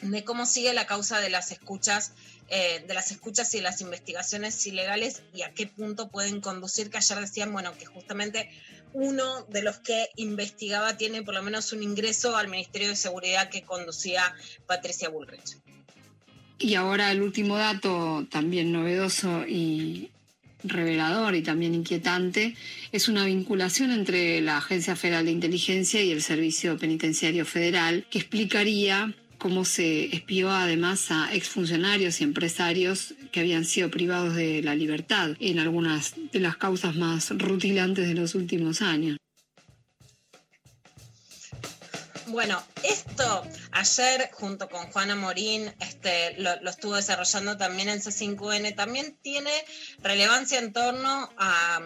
de 0.02 0.24
cómo 0.24 0.46
sigue 0.46 0.74
la 0.74 0.86
causa 0.86 1.20
de 1.20 1.30
las 1.30 1.52
escuchas, 1.52 2.14
eh, 2.50 2.84
de 2.88 2.94
las 2.94 3.12
escuchas 3.12 3.54
y 3.54 3.62
las 3.62 3.82
investigaciones 3.82 4.66
ilegales 4.66 5.22
y 5.34 5.44
a 5.44 5.54
qué 5.54 5.68
punto 5.68 6.10
pueden 6.10 6.42
conducir, 6.42 6.90
que 6.90 6.98
ayer 6.98 7.20
decían, 7.20 7.52
bueno, 7.52 7.74
que 7.78 7.86
justamente 7.86 8.50
uno 8.94 9.44
de 9.50 9.62
los 9.62 9.78
que 9.78 10.10
investigaba 10.16 10.98
tiene 10.98 11.22
por 11.22 11.36
lo 11.36 11.44
menos 11.44 11.72
un 11.74 11.84
ingreso 11.84 12.36
al 12.36 12.48
Ministerio 12.48 12.90
de 12.90 12.96
Seguridad 12.96 13.50
que 13.50 13.62
conducía 13.62 14.34
Patricia 14.66 15.10
Bullrich. 15.10 15.58
Y 16.58 16.76
ahora 16.76 17.12
el 17.12 17.22
último 17.22 17.58
dato, 17.58 18.28
también 18.30 18.72
novedoso 18.72 19.46
y 19.48 20.12
revelador 20.64 21.36
y 21.36 21.42
también 21.42 21.74
inquietante, 21.74 22.56
es 22.92 23.08
una 23.08 23.24
vinculación 23.26 23.92
entre 23.92 24.42
la 24.42 24.58
Agencia 24.58 24.96
Federal 24.96 25.26
de 25.26 25.32
Inteligencia 25.32 26.02
y 26.02 26.12
el 26.12 26.22
Servicio 26.22 26.78
Penitenciario 26.78 27.46
Federal 27.46 28.06
que 28.10 28.20
explicaría 28.20 29.16
cómo 29.40 29.66
se 29.66 30.16
espió 30.16 30.52
además 30.52 31.10
a 31.10 31.34
exfuncionarios 31.34 32.22
y 32.22 32.26
empresarios 32.26 33.16
que 33.32 33.40
habían 33.40 33.66
sido 33.66 33.90
privados 33.90 34.36
de 34.36 34.62
la 34.62 34.76
libertad 34.76 35.36
en 35.40 35.60
algunas 35.60 36.14
de 36.32 36.40
las 36.40 36.58
causas 36.58 36.96
más 36.96 37.32
rutilantes 37.32 38.08
de 38.08 38.14
los 38.14 38.36
últimos 38.36 38.82
años. 38.82 39.18
Bueno, 42.30 42.64
esto 42.84 43.44
ayer 43.72 44.30
junto 44.34 44.70
con 44.70 44.92
Juana 44.92 45.16
Morín 45.16 45.74
este, 45.80 46.36
lo, 46.38 46.70
estuvo 46.70 46.96
desarrollando 46.96 47.58
también 47.58 47.90
en 47.90 48.02
C5N, 48.02 48.76
también 48.76 49.18
tiene 49.24 49.50
relevancia 50.04 50.60
en 50.60 50.72
torno 50.72 51.32
a, 51.38 51.80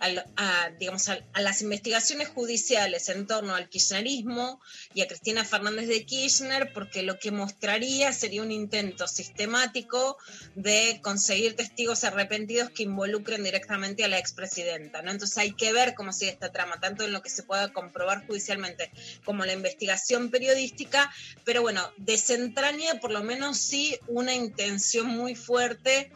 a, 0.00 0.08
a 0.36 0.70
digamos, 0.78 1.06
a, 1.10 1.20
las 1.38 1.60
investigaciones 1.60 2.28
judiciales 2.28 3.10
en 3.10 3.26
torno 3.26 3.54
al 3.54 3.68
kirchnerismo 3.68 4.62
y 4.94 5.02
a 5.02 5.06
Cristina 5.06 5.44
Fernández 5.44 5.86
de 5.86 6.06
Kirchner, 6.06 6.72
porque 6.72 7.02
lo 7.02 7.18
que 7.18 7.30
mostraría 7.30 8.14
sería 8.14 8.40
un 8.40 8.52
intento 8.52 9.06
sistemático 9.06 10.16
de 10.54 11.00
conseguir 11.02 11.56
testigos 11.56 12.04
arrepentidos 12.04 12.70
que 12.70 12.84
involucren 12.84 13.44
directamente 13.44 14.02
a 14.04 14.08
la 14.08 14.18
expresidenta. 14.18 15.02
¿no? 15.02 15.10
Entonces 15.10 15.36
hay 15.36 15.52
que 15.52 15.74
ver 15.74 15.94
cómo 15.94 16.14
sigue 16.14 16.30
esta 16.30 16.52
trama, 16.52 16.80
tanto 16.80 17.04
en 17.04 17.12
lo 17.12 17.20
que 17.20 17.28
se 17.28 17.42
pueda 17.42 17.70
comprobar 17.70 18.26
judicialmente 18.26 18.90
como 19.26 19.44
la 19.44 19.52
investigación 19.52 19.89
periodística, 20.30 21.10
pero 21.44 21.62
bueno, 21.62 21.90
desentraña 21.96 23.00
por 23.00 23.10
lo 23.10 23.22
menos 23.22 23.58
sí 23.58 23.96
una 24.08 24.34
intención 24.34 25.06
muy 25.06 25.34
fuerte 25.34 26.10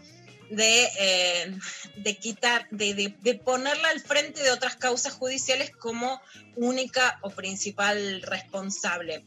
de, 0.51 0.89
eh, 0.99 1.57
de 1.97 2.17
quitar, 2.19 2.69
de, 2.71 2.95
de- 2.95 3.15
de 3.21 3.35
ponerla 3.35 3.89
al 3.89 4.01
frente 4.01 4.43
de 4.43 4.51
otras 4.51 4.77
causas 4.77 5.13
judiciales 5.15 5.71
como 5.71 6.21
única 6.57 7.19
o 7.23 7.31
principal 7.31 8.23
responsable. 8.23 9.25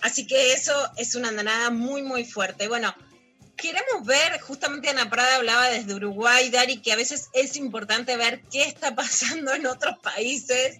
Así 0.00 0.26
que 0.26 0.52
eso 0.52 0.74
es 0.96 1.14
una 1.14 1.28
andanada 1.28 1.70
muy, 1.70 2.02
muy 2.02 2.24
fuerte. 2.24 2.66
Bueno, 2.68 2.94
queremos 3.56 4.04
ver, 4.04 4.40
justamente 4.40 4.88
Ana 4.88 5.08
Prada 5.08 5.36
hablaba 5.36 5.68
desde 5.70 5.94
Uruguay, 5.94 6.50
Dari, 6.50 6.78
que 6.82 6.92
a 6.92 6.96
veces 6.96 7.28
es 7.32 7.56
importante 7.56 8.16
ver 8.16 8.42
qué 8.50 8.64
está 8.64 8.94
pasando 8.94 9.54
en 9.54 9.66
otros 9.66 9.98
países 10.02 10.78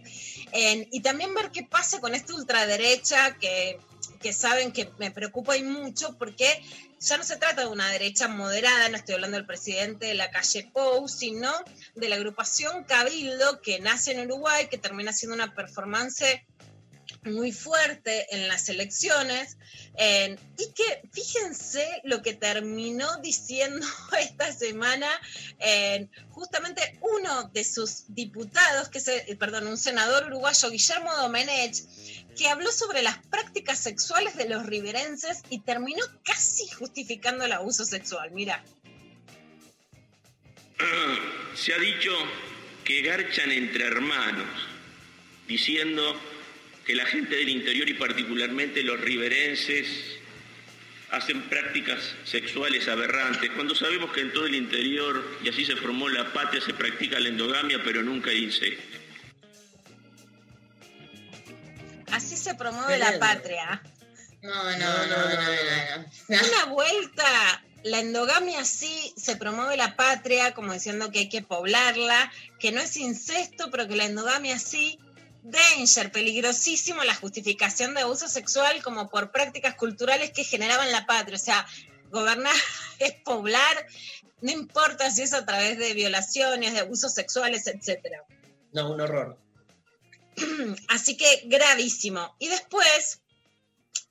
en- 0.54 0.88
y 0.92 1.00
también 1.00 1.34
ver 1.34 1.50
qué 1.50 1.64
pasa 1.64 2.00
con 2.00 2.14
esta 2.14 2.32
ultraderecha 2.34 3.36
que, 3.38 3.78
que 4.22 4.32
saben 4.32 4.72
que 4.72 4.88
me 4.98 5.10
preocupa 5.10 5.56
y 5.56 5.64
mucho 5.64 6.16
porque 6.16 6.62
ya 7.00 7.18
no 7.18 7.24
se 7.24 7.36
trata 7.36 7.62
de 7.62 7.66
una 7.66 7.90
derecha 7.90 8.28
moderada, 8.28 8.88
no 8.88 8.96
estoy 8.96 9.16
hablando 9.16 9.36
del 9.36 9.46
presidente 9.46 10.06
de 10.06 10.14
la 10.14 10.30
calle 10.30 10.70
Pou, 10.72 11.08
sino 11.08 11.52
de 11.96 12.08
la 12.08 12.16
agrupación 12.16 12.84
Cabildo 12.84 13.60
que 13.60 13.80
nace 13.80 14.12
en 14.12 14.30
Uruguay, 14.30 14.68
que 14.68 14.78
termina 14.78 15.12
siendo 15.12 15.34
una 15.34 15.54
performance 15.54 16.46
muy 17.24 17.52
fuerte 17.52 18.34
en 18.34 18.48
las 18.48 18.68
elecciones 18.68 19.56
y 19.96 20.72
que 20.72 21.02
fíjense 21.12 21.86
lo 22.04 22.22
que 22.22 22.34
terminó 22.34 23.16
diciendo 23.18 23.86
esta 24.20 24.52
semana 24.52 25.08
justamente 26.30 26.98
uno 27.00 27.50
de 27.52 27.64
sus 27.64 28.04
diputados, 28.08 28.88
que 28.88 28.98
es, 28.98 29.08
eh, 29.08 29.36
perdón, 29.38 29.66
un 29.66 29.78
senador 29.78 30.26
uruguayo, 30.26 30.70
Guillermo 30.70 31.14
Domenech, 31.16 31.76
que 32.36 32.48
habló 32.48 32.70
sobre 32.72 33.02
las 33.02 33.18
prácticas 33.28 33.78
sexuales 33.78 34.36
de 34.36 34.48
los 34.48 34.66
riverenses 34.66 35.42
y 35.50 35.60
terminó 35.60 36.04
casi 36.24 36.68
justificando 36.68 37.44
el 37.44 37.52
abuso 37.52 37.84
sexual. 37.84 38.30
Mira. 38.32 38.64
Se 41.54 41.72
ha 41.72 41.78
dicho 41.78 42.10
que 42.84 43.02
garchan 43.02 43.50
entre 43.52 43.86
hermanos, 43.86 44.48
diciendo 45.46 46.20
que 46.84 46.94
la 46.94 47.06
gente 47.06 47.36
del 47.36 47.48
interior 47.48 47.88
y 47.88 47.94
particularmente 47.94 48.82
los 48.82 49.00
riverenses 49.00 50.13
hacen 51.10 51.42
prácticas 51.48 52.00
sexuales 52.24 52.88
aberrantes, 52.88 53.50
cuando 53.52 53.74
sabemos 53.74 54.12
que 54.12 54.20
en 54.20 54.32
todo 54.32 54.46
el 54.46 54.54
interior, 54.54 55.24
y 55.42 55.48
así 55.48 55.64
se 55.64 55.76
formó 55.76 56.08
la 56.08 56.32
patria, 56.32 56.60
se 56.60 56.74
practica 56.74 57.20
la 57.20 57.28
endogamia, 57.28 57.82
pero 57.84 58.02
nunca 58.02 58.30
el 58.30 58.44
incesto. 58.44 58.82
Así 62.10 62.36
se 62.36 62.54
promueve 62.54 62.98
la 62.98 63.18
patria. 63.18 63.82
No, 64.42 64.54
no, 64.54 64.72
no, 64.72 65.06
no, 65.06 65.16
no, 65.16 66.04
no. 66.28 66.36
Una 66.46 66.64
vuelta, 66.66 67.62
la 67.82 68.00
endogamia 68.00 68.64
sí 68.64 69.12
se 69.16 69.36
promueve 69.36 69.76
la 69.76 69.96
patria, 69.96 70.54
como 70.54 70.72
diciendo 70.72 71.10
que 71.10 71.20
hay 71.20 71.28
que 71.28 71.42
poblarla, 71.42 72.32
que 72.58 72.72
no 72.72 72.80
es 72.80 72.96
incesto, 72.96 73.70
pero 73.70 73.88
que 73.88 73.96
la 73.96 74.04
endogamia 74.04 74.58
sí. 74.58 74.98
Danger, 75.44 76.10
peligrosísimo 76.10 77.04
la 77.04 77.14
justificación 77.14 77.92
de 77.92 78.00
abuso 78.00 78.28
sexual 78.28 78.82
como 78.82 79.10
por 79.10 79.30
prácticas 79.30 79.74
culturales 79.74 80.30
que 80.30 80.42
generaban 80.42 80.90
la 80.90 81.04
patria. 81.04 81.36
O 81.36 81.38
sea, 81.38 81.66
gobernar 82.10 82.54
es 82.98 83.12
poblar, 83.24 83.86
no 84.40 84.50
importa 84.50 85.10
si 85.10 85.22
es 85.22 85.34
a 85.34 85.44
través 85.44 85.78
de 85.78 85.92
violaciones, 85.92 86.72
de 86.72 86.80
abusos 86.80 87.12
sexuales, 87.12 87.66
etcétera. 87.66 88.24
No, 88.72 88.90
un 88.90 89.00
horror. 89.02 89.38
Así 90.88 91.16
que 91.16 91.42
gravísimo. 91.44 92.34
Y 92.38 92.48
después, 92.48 93.20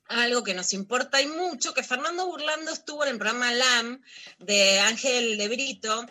algo 0.06 0.44
que 0.44 0.54
nos 0.54 0.72
importa 0.72 1.20
y 1.20 1.26
mucho, 1.26 1.74
que 1.74 1.82
Fernando 1.82 2.26
Burlando 2.26 2.70
estuvo 2.70 3.04
en 3.04 3.10
el 3.10 3.18
programa 3.18 3.52
LAM 3.52 4.00
de 4.38 4.78
Ángel 4.78 5.36
de 5.36 5.48
Brito. 5.48 6.06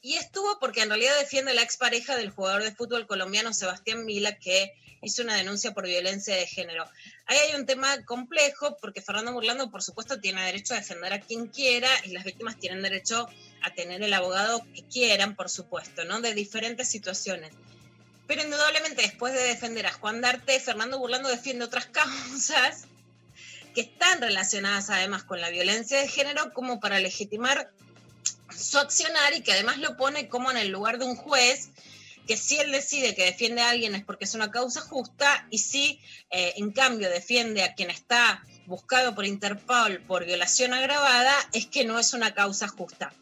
Y 0.00 0.14
estuvo 0.16 0.58
porque 0.58 0.82
en 0.82 0.88
realidad 0.88 1.18
defiende 1.18 1.54
la 1.54 1.62
expareja 1.62 2.16
del 2.16 2.30
jugador 2.30 2.62
de 2.62 2.74
fútbol 2.74 3.06
colombiano 3.06 3.52
Sebastián 3.52 4.06
Vila, 4.06 4.38
que 4.38 4.72
hizo 5.02 5.22
una 5.22 5.36
denuncia 5.36 5.72
por 5.72 5.86
violencia 5.86 6.34
de 6.34 6.46
género. 6.46 6.84
Ahí 7.26 7.36
hay 7.38 7.54
un 7.54 7.66
tema 7.66 8.04
complejo 8.04 8.76
porque 8.80 9.02
Fernando 9.02 9.32
Burlando, 9.32 9.70
por 9.70 9.82
supuesto, 9.82 10.20
tiene 10.20 10.44
derecho 10.44 10.74
a 10.74 10.78
defender 10.78 11.12
a 11.12 11.20
quien 11.20 11.48
quiera 11.48 11.88
y 12.04 12.10
las 12.10 12.24
víctimas 12.24 12.58
tienen 12.58 12.82
derecho 12.82 13.28
a 13.62 13.74
tener 13.74 14.02
el 14.02 14.12
abogado 14.14 14.62
que 14.74 14.82
quieran, 14.86 15.36
por 15.36 15.50
supuesto, 15.50 16.04
¿no? 16.04 16.20
De 16.20 16.34
diferentes 16.34 16.88
situaciones. 16.88 17.52
Pero 18.26 18.42
indudablemente 18.42 19.02
después 19.02 19.32
de 19.34 19.42
defender 19.42 19.86
a 19.86 19.92
Juan 19.92 20.20
Darte, 20.20 20.58
Fernando 20.58 20.98
Burlando 20.98 21.28
defiende 21.28 21.64
otras 21.64 21.86
causas 21.92 22.84
que 23.74 23.82
están 23.82 24.20
relacionadas 24.20 24.88
además 24.88 25.22
con 25.24 25.40
la 25.40 25.50
violencia 25.50 26.00
de 26.00 26.08
género 26.08 26.52
como 26.54 26.80
para 26.80 26.98
legitimar 26.98 27.70
su 28.56 28.78
accionar 28.78 29.34
y 29.34 29.42
que 29.42 29.52
además 29.52 29.78
lo 29.78 29.96
pone 29.96 30.28
como 30.28 30.50
en 30.50 30.56
el 30.56 30.68
lugar 30.68 30.98
de 30.98 31.04
un 31.04 31.16
juez 31.16 31.70
que 32.26 32.36
si 32.36 32.58
él 32.58 32.72
decide 32.72 33.14
que 33.14 33.24
defiende 33.24 33.62
a 33.62 33.70
alguien 33.70 33.94
es 33.94 34.04
porque 34.04 34.24
es 34.24 34.34
una 34.34 34.50
causa 34.50 34.80
justa 34.80 35.46
y 35.50 35.58
si 35.58 36.00
eh, 36.30 36.54
en 36.56 36.72
cambio 36.72 37.08
defiende 37.08 37.62
a 37.62 37.74
quien 37.74 37.90
está 37.90 38.44
buscado 38.66 39.14
por 39.14 39.24
Interpol 39.24 40.00
por 40.00 40.24
violación 40.24 40.74
agravada 40.74 41.32
es 41.52 41.66
que 41.66 41.84
no 41.84 41.98
es 41.98 42.12
una 42.14 42.34
causa 42.34 42.68
justa. 42.68 43.12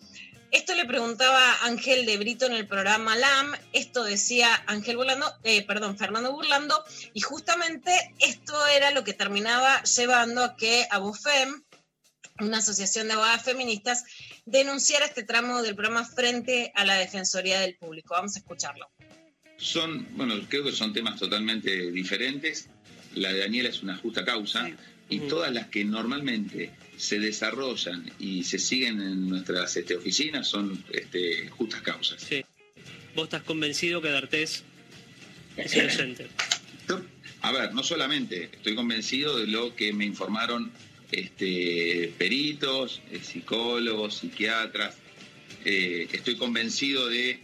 Esto 0.54 0.72
le 0.76 0.84
preguntaba 0.84 1.64
Ángel 1.64 2.06
de 2.06 2.16
Brito 2.16 2.46
en 2.46 2.52
el 2.52 2.68
programa 2.68 3.16
LAM, 3.16 3.54
esto 3.72 4.04
decía 4.04 4.62
Ángel 4.68 4.96
Burlando, 4.96 5.26
eh, 5.42 5.66
perdón, 5.66 5.98
Fernando 5.98 6.30
Burlando, 6.30 6.80
y 7.12 7.22
justamente 7.22 8.14
esto 8.20 8.64
era 8.68 8.92
lo 8.92 9.02
que 9.02 9.14
terminaba 9.14 9.82
llevando 9.82 10.44
a 10.44 10.56
que 10.56 10.86
Abofem, 10.92 11.64
una 12.40 12.58
asociación 12.58 13.06
de 13.06 13.14
abogadas 13.14 13.44
feministas, 13.44 14.04
denunciara 14.44 15.06
este 15.06 15.22
tramo 15.22 15.62
del 15.62 15.74
programa 15.74 16.04
frente 16.04 16.72
a 16.74 16.84
la 16.84 16.94
Defensoría 16.98 17.60
del 17.60 17.76
Público. 17.76 18.14
Vamos 18.14 18.34
a 18.36 18.40
escucharlo. 18.40 18.88
Son, 19.56 20.06
bueno, 20.16 20.34
creo 20.48 20.64
que 20.64 20.72
son 20.72 20.92
temas 20.92 21.18
totalmente 21.18 21.92
diferentes. 21.92 22.68
La 23.14 23.32
de 23.32 23.40
Daniela 23.40 23.68
es 23.68 23.82
una 23.82 23.96
justa 23.96 24.24
causa 24.24 24.68
y 25.08 25.20
todas 25.20 25.52
las 25.52 25.68
que 25.68 25.84
normalmente 25.84 26.72
se 26.96 27.20
desarrollan 27.20 28.10
y 28.18 28.42
se 28.42 28.58
siguen 28.58 29.00
en 29.00 29.28
nuestras 29.28 29.76
este, 29.76 29.96
oficinas 29.96 30.48
son 30.48 30.84
este, 30.90 31.48
justas 31.50 31.82
causas. 31.82 32.20
Sí. 32.20 32.44
¿Vos 33.14 33.24
estás 33.24 33.42
convencido 33.44 34.02
que 34.02 34.10
D'Artés 34.10 34.64
es 35.56 35.74
inocente? 35.76 36.28
A 37.42 37.52
ver, 37.52 37.74
no 37.74 37.84
solamente 37.84 38.44
estoy 38.44 38.74
convencido 38.74 39.38
de 39.38 39.46
lo 39.46 39.76
que 39.76 39.92
me 39.92 40.06
informaron 40.06 40.72
este, 41.10 42.12
peritos, 42.18 43.00
eh, 43.10 43.20
psicólogos, 43.22 44.18
psiquiatras. 44.18 44.96
Eh, 45.64 46.08
estoy 46.12 46.36
convencido 46.36 47.08
de 47.08 47.40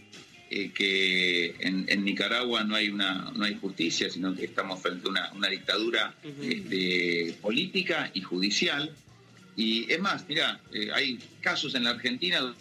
eh, 0.53 0.71
que 0.73 1.55
en, 1.59 1.85
en 1.87 2.03
Nicaragua 2.03 2.65
no 2.65 2.75
hay 2.75 2.89
una 2.89 3.31
no 3.33 3.45
hay 3.45 3.55
justicia, 3.55 4.09
sino 4.09 4.35
que 4.35 4.43
estamos 4.43 4.81
frente 4.81 5.07
a 5.07 5.09
una, 5.09 5.31
una 5.31 5.47
dictadura 5.47 6.13
este, 6.43 7.37
política 7.41 8.11
y 8.13 8.21
judicial. 8.21 8.93
Y 9.55 9.89
es 9.89 10.01
más, 10.01 10.27
mira, 10.27 10.59
eh, 10.73 10.89
hay 10.93 11.19
casos 11.39 11.73
en 11.75 11.85
la 11.85 11.91
Argentina 11.91 12.53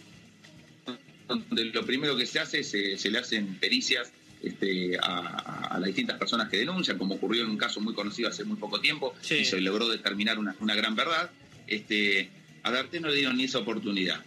donde 1.27 1.65
lo 1.65 1.85
primero 1.85 2.17
que 2.17 2.27
se 2.27 2.39
hace 2.39 2.61
es 2.61 2.71
se, 2.71 2.97
se 2.97 3.11
le 3.11 3.19
hacen 3.19 3.57
pericias 3.57 4.13
este, 4.43 4.97
a, 5.03 5.77
las 5.79 5.87
distintas 5.87 6.19
personas 6.19 6.49
que 6.49 6.59
denuncian, 6.59 6.99
como 6.99 7.15
ocurrió 7.17 7.43
en 7.43 7.51
un 7.51 7.57
caso 7.57 7.81
muy 7.81 7.95
conocido 7.95 8.29
hace 8.29 8.45
muy 8.45 8.57
poco 8.57 8.81
tiempo, 8.81 9.15
Sí. 9.21 9.37
y 9.37 9.45
se 9.45 9.61
logró 9.61 9.89
determinar 9.89 10.39
una, 10.39 10.55
una 10.61 10.75
gran 10.75 10.95
verdad. 10.97 11.31
Este, 11.67 12.31
a 12.63 12.71
Darte 12.71 13.01
no 13.01 13.09
le 13.09 13.17
dieron 13.17 13.37
ni 13.37 13.45
esa 13.45 13.59
oportunidad. 13.59 14.23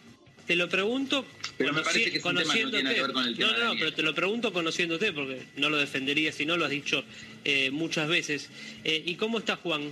Te 0.48 0.56
lo 0.56 0.68
pregunto. 0.68 1.26
Pero 1.58 1.72
me 1.72 1.82
parece 1.84 2.12
que 2.12 2.18
es 2.18 2.26
un 2.26 2.36
tema 2.36 2.54
no 2.54 2.70
tiene 2.72 2.94
que 2.94 3.02
ver 3.02 3.14
con 3.14 3.26
el 3.26 3.36
tema 3.36 3.52
No, 3.52 3.54
no, 3.58 3.60
Daniel. 3.60 3.80
pero 3.80 3.94
te 3.94 4.02
lo 4.02 4.14
pregunto 4.14 4.52
conociéndote, 4.52 5.14
porque 5.14 5.42
no 5.58 5.70
lo 5.70 5.78
defendería 5.78 6.32
si 6.34 6.46
no 6.46 6.58
lo 6.58 6.66
has 6.66 6.72
dicho 6.72 7.04
eh, 7.46 7.72
muchas 7.72 8.10
veces. 8.10 8.50
Eh, 8.84 9.02
¿Y 9.06 9.16
cómo 9.16 9.40
está 9.40 9.56
Juan? 9.56 9.92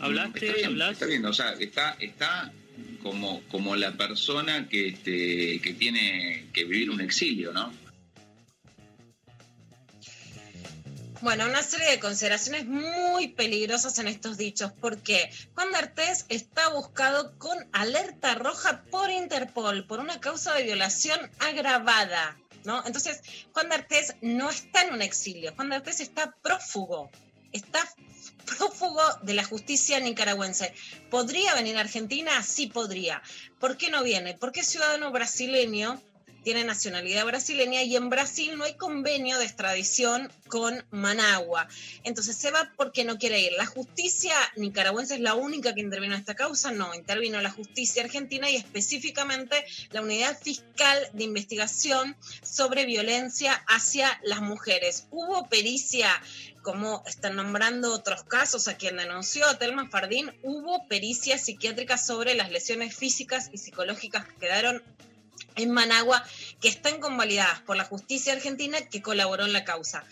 ¿Hablaste? 0.00 0.46
Está 0.46 0.56
bien, 0.58 0.66
¿Hablas? 0.68 0.92
está 0.92 1.06
bien, 1.06 1.24
o 1.24 1.32
sea, 1.32 1.52
está, 1.58 1.96
está 1.98 2.52
como, 3.02 3.42
como 3.48 3.74
la 3.74 3.96
persona 3.96 4.68
que, 4.68 4.88
este, 4.88 5.60
que 5.60 5.74
tiene 5.76 6.46
que 6.52 6.64
vivir 6.64 6.90
un 6.90 7.00
exilio, 7.00 7.52
¿no? 7.52 7.72
Bueno, 11.20 11.46
una 11.46 11.64
serie 11.64 11.90
de 11.90 11.98
consideraciones 11.98 12.66
muy 12.66 13.28
peligrosas 13.28 13.98
en 13.98 14.06
estos 14.06 14.36
dichos, 14.36 14.70
porque 14.80 15.28
Juan 15.54 15.72
D'Artés 15.72 16.26
está 16.28 16.68
buscado 16.68 17.36
con 17.38 17.58
alerta 17.72 18.36
roja 18.36 18.82
por 18.90 19.10
Interpol 19.10 19.84
por 19.84 19.98
una 19.98 20.20
causa 20.20 20.54
de 20.54 20.62
violación 20.62 21.18
agravada, 21.40 22.38
¿no? 22.62 22.86
Entonces, 22.86 23.20
Juan 23.52 23.68
D'Artés 23.68 24.14
no 24.20 24.48
está 24.48 24.82
en 24.82 24.94
un 24.94 25.02
exilio, 25.02 25.52
Juan 25.56 25.70
D'Artés 25.70 25.98
está 25.98 26.36
prófugo, 26.40 27.10
está 27.50 27.80
prófugo 28.46 29.02
de 29.22 29.34
la 29.34 29.44
justicia 29.44 29.98
nicaragüense. 29.98 30.72
¿Podría 31.10 31.54
venir 31.54 31.76
a 31.76 31.80
Argentina? 31.80 32.42
Sí 32.44 32.68
podría. 32.68 33.22
¿Por 33.58 33.76
qué 33.76 33.90
no 33.90 34.04
viene? 34.04 34.34
Porque 34.34 34.60
es 34.60 34.68
ciudadano 34.68 35.10
brasileño, 35.10 36.00
tiene 36.48 36.64
nacionalidad 36.64 37.26
brasileña 37.26 37.82
y 37.82 37.94
en 37.94 38.08
Brasil 38.08 38.56
no 38.56 38.64
hay 38.64 38.72
convenio 38.72 39.36
de 39.36 39.44
extradición 39.44 40.32
con 40.46 40.82
Managua. 40.90 41.68
Entonces 42.04 42.38
se 42.38 42.50
va 42.50 42.72
porque 42.74 43.04
no 43.04 43.18
quiere 43.18 43.38
ir. 43.38 43.52
La 43.58 43.66
justicia 43.66 44.32
nicaragüense 44.56 45.16
es 45.16 45.20
la 45.20 45.34
única 45.34 45.74
que 45.74 45.82
intervino 45.82 46.14
en 46.14 46.20
esta 46.20 46.36
causa, 46.36 46.72
no, 46.72 46.94
intervino 46.94 47.38
la 47.42 47.50
justicia 47.50 48.02
argentina 48.02 48.48
y 48.48 48.56
específicamente 48.56 49.62
la 49.90 50.00
unidad 50.00 50.40
fiscal 50.40 50.98
de 51.12 51.24
investigación 51.24 52.16
sobre 52.42 52.86
violencia 52.86 53.52
hacia 53.66 54.18
las 54.22 54.40
mujeres. 54.40 55.06
Hubo 55.10 55.50
pericia 55.50 56.08
como 56.62 57.02
están 57.06 57.36
nombrando 57.36 57.92
otros 57.92 58.24
casos 58.24 58.68
a 58.68 58.78
quien 58.78 58.96
denunció 58.96 59.46
a 59.46 59.58
Telma 59.58 59.88
Fardín, 59.90 60.32
hubo 60.42 60.86
pericia 60.88 61.36
psiquiátrica 61.36 61.98
sobre 61.98 62.34
las 62.34 62.50
lesiones 62.50 62.96
físicas 62.96 63.50
y 63.52 63.58
psicológicas 63.58 64.26
que 64.26 64.36
quedaron 64.36 64.82
en 65.56 65.70
Managua, 65.70 66.24
que 66.60 66.68
están 66.68 67.00
convalidadas 67.00 67.60
por 67.60 67.76
la 67.76 67.84
justicia 67.84 68.32
argentina 68.32 68.80
que 68.88 69.02
colaboró 69.02 69.44
en 69.44 69.52
la 69.52 69.64
causa. 69.64 70.04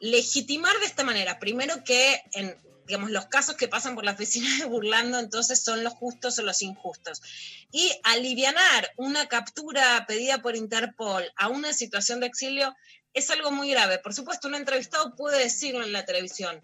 Legitimar 0.00 0.76
de 0.80 0.86
esta 0.86 1.04
manera, 1.04 1.38
primero 1.38 1.84
que 1.84 2.20
en 2.32 2.56
digamos, 2.86 3.10
los 3.10 3.26
casos 3.26 3.56
que 3.56 3.68
pasan 3.68 3.94
por 3.94 4.04
la 4.04 4.12
oficina 4.12 4.48
de 4.58 4.64
Burlando 4.66 5.18
entonces 5.18 5.62
son 5.62 5.84
los 5.84 5.94
justos 5.94 6.38
o 6.38 6.42
los 6.42 6.62
injustos. 6.62 7.22
Y 7.70 7.90
alivianar 8.02 8.92
una 8.96 9.26
captura 9.28 10.04
pedida 10.06 10.42
por 10.42 10.56
Interpol 10.56 11.24
a 11.36 11.48
una 11.48 11.72
situación 11.72 12.20
de 12.20 12.26
exilio 12.26 12.74
es 13.14 13.30
algo 13.30 13.50
muy 13.50 13.70
grave. 13.70 13.98
Por 13.98 14.14
supuesto, 14.14 14.48
un 14.48 14.54
entrevistado 14.54 15.14
puede 15.16 15.38
decirlo 15.38 15.84
en 15.84 15.92
la 15.92 16.04
televisión. 16.04 16.62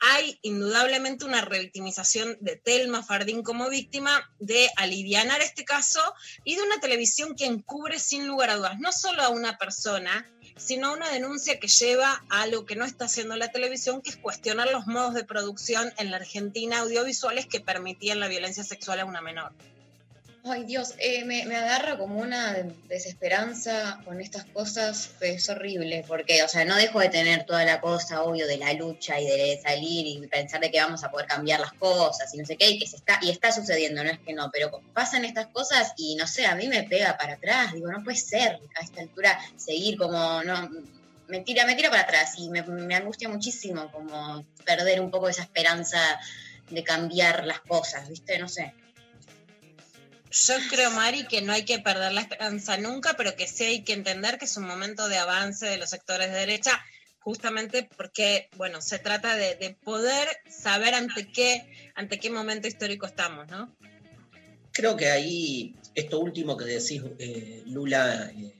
Hay 0.00 0.38
indudablemente 0.42 1.26
una 1.26 1.42
revictimización 1.42 2.38
de 2.40 2.56
Telma 2.56 3.02
Fardín 3.02 3.42
como 3.42 3.68
víctima, 3.68 4.30
de 4.38 4.70
alivianar 4.76 5.42
este 5.42 5.64
caso 5.64 6.00
y 6.44 6.56
de 6.56 6.62
una 6.62 6.80
televisión 6.80 7.36
que 7.36 7.44
encubre 7.44 7.98
sin 7.98 8.26
lugar 8.26 8.50
a 8.50 8.56
dudas 8.56 8.78
no 8.78 8.92
solo 8.92 9.22
a 9.22 9.28
una 9.28 9.58
persona, 9.58 10.26
sino 10.56 10.92
una 10.92 11.10
denuncia 11.10 11.60
que 11.60 11.68
lleva 11.68 12.24
a 12.30 12.46
lo 12.46 12.64
que 12.64 12.76
no 12.76 12.84
está 12.84 13.06
haciendo 13.06 13.36
la 13.36 13.50
televisión, 13.50 14.00
que 14.02 14.10
es 14.10 14.16
cuestionar 14.16 14.70
los 14.70 14.86
modos 14.86 15.14
de 15.14 15.24
producción 15.24 15.92
en 15.98 16.10
la 16.10 16.16
Argentina 16.16 16.80
audiovisuales 16.80 17.46
que 17.46 17.60
permitían 17.60 18.20
la 18.20 18.28
violencia 18.28 18.64
sexual 18.64 19.00
a 19.00 19.04
una 19.04 19.20
menor. 19.20 19.52
Ay 20.42 20.64
Dios, 20.64 20.94
eh, 20.98 21.24
me, 21.26 21.44
me 21.44 21.54
agarra 21.56 21.98
como 21.98 22.18
una 22.18 22.54
desesperanza 22.88 24.00
con 24.06 24.22
estas 24.22 24.46
cosas, 24.46 25.10
es 25.20 25.48
horrible, 25.50 26.02
porque, 26.08 26.42
o 26.42 26.48
sea, 26.48 26.64
no 26.64 26.76
dejo 26.76 26.98
de 26.98 27.10
tener 27.10 27.44
toda 27.44 27.64
la 27.66 27.82
cosa, 27.82 28.22
obvio, 28.22 28.46
de 28.46 28.56
la 28.56 28.72
lucha 28.72 29.20
y 29.20 29.26
de 29.26 29.60
salir 29.62 30.06
y 30.06 30.26
pensar 30.28 30.62
de 30.62 30.70
que 30.70 30.80
vamos 30.80 31.04
a 31.04 31.10
poder 31.10 31.26
cambiar 31.26 31.60
las 31.60 31.74
cosas 31.74 32.32
y 32.34 32.38
no 32.38 32.46
sé 32.46 32.56
qué, 32.56 32.70
y 32.70 32.78
que 32.78 32.86
se 32.86 32.96
está, 32.96 33.18
y 33.20 33.30
está 33.30 33.52
sucediendo, 33.52 34.02
no 34.02 34.10
es 34.10 34.18
que 34.20 34.32
no, 34.32 34.50
pero 34.50 34.70
pasan 34.94 35.26
estas 35.26 35.48
cosas 35.48 35.92
y 35.98 36.16
no 36.16 36.26
sé, 36.26 36.46
a 36.46 36.54
mí 36.54 36.68
me 36.68 36.84
pega 36.84 37.18
para 37.18 37.34
atrás, 37.34 37.74
digo, 37.74 37.92
no 37.92 38.02
puede 38.02 38.16
ser 38.16 38.60
a 38.76 38.82
esta 38.82 39.02
altura 39.02 39.38
seguir 39.56 39.98
como, 39.98 40.42
no, 40.42 40.70
me 41.28 41.40
tira, 41.40 41.66
me 41.66 41.74
tira 41.74 41.90
para 41.90 42.02
atrás 42.02 42.34
y 42.38 42.48
me, 42.48 42.62
me 42.62 42.94
angustia 42.94 43.28
muchísimo 43.28 43.92
como 43.92 44.42
perder 44.64 45.02
un 45.02 45.10
poco 45.10 45.28
esa 45.28 45.42
esperanza 45.42 46.18
de 46.70 46.82
cambiar 46.82 47.46
las 47.46 47.60
cosas, 47.60 48.08
¿viste? 48.08 48.38
No 48.38 48.48
sé. 48.48 48.72
Yo 50.30 50.54
creo, 50.70 50.92
Mari, 50.92 51.26
que 51.26 51.42
no 51.42 51.52
hay 51.52 51.64
que 51.64 51.80
perder 51.80 52.12
la 52.12 52.20
esperanza 52.20 52.76
nunca, 52.76 53.14
pero 53.16 53.34
que 53.34 53.48
sí 53.48 53.64
hay 53.64 53.82
que 53.82 53.94
entender 53.94 54.38
que 54.38 54.44
es 54.44 54.56
un 54.56 54.66
momento 54.66 55.08
de 55.08 55.18
avance 55.18 55.66
de 55.66 55.76
los 55.76 55.90
sectores 55.90 56.30
de 56.30 56.38
derecha, 56.38 56.80
justamente 57.18 57.88
porque, 57.96 58.48
bueno, 58.56 58.80
se 58.80 59.00
trata 59.00 59.34
de, 59.34 59.56
de 59.56 59.74
poder 59.74 60.28
saber 60.48 60.94
ante 60.94 61.32
qué, 61.32 61.92
ante 61.96 62.20
qué 62.20 62.30
momento 62.30 62.68
histórico 62.68 63.06
estamos, 63.06 63.48
¿no? 63.48 63.74
Creo 64.72 64.96
que 64.96 65.10
ahí, 65.10 65.74
esto 65.96 66.20
último 66.20 66.56
que 66.56 66.64
decís, 66.64 67.02
eh, 67.18 67.64
Lula, 67.66 68.30
eh, 68.30 68.54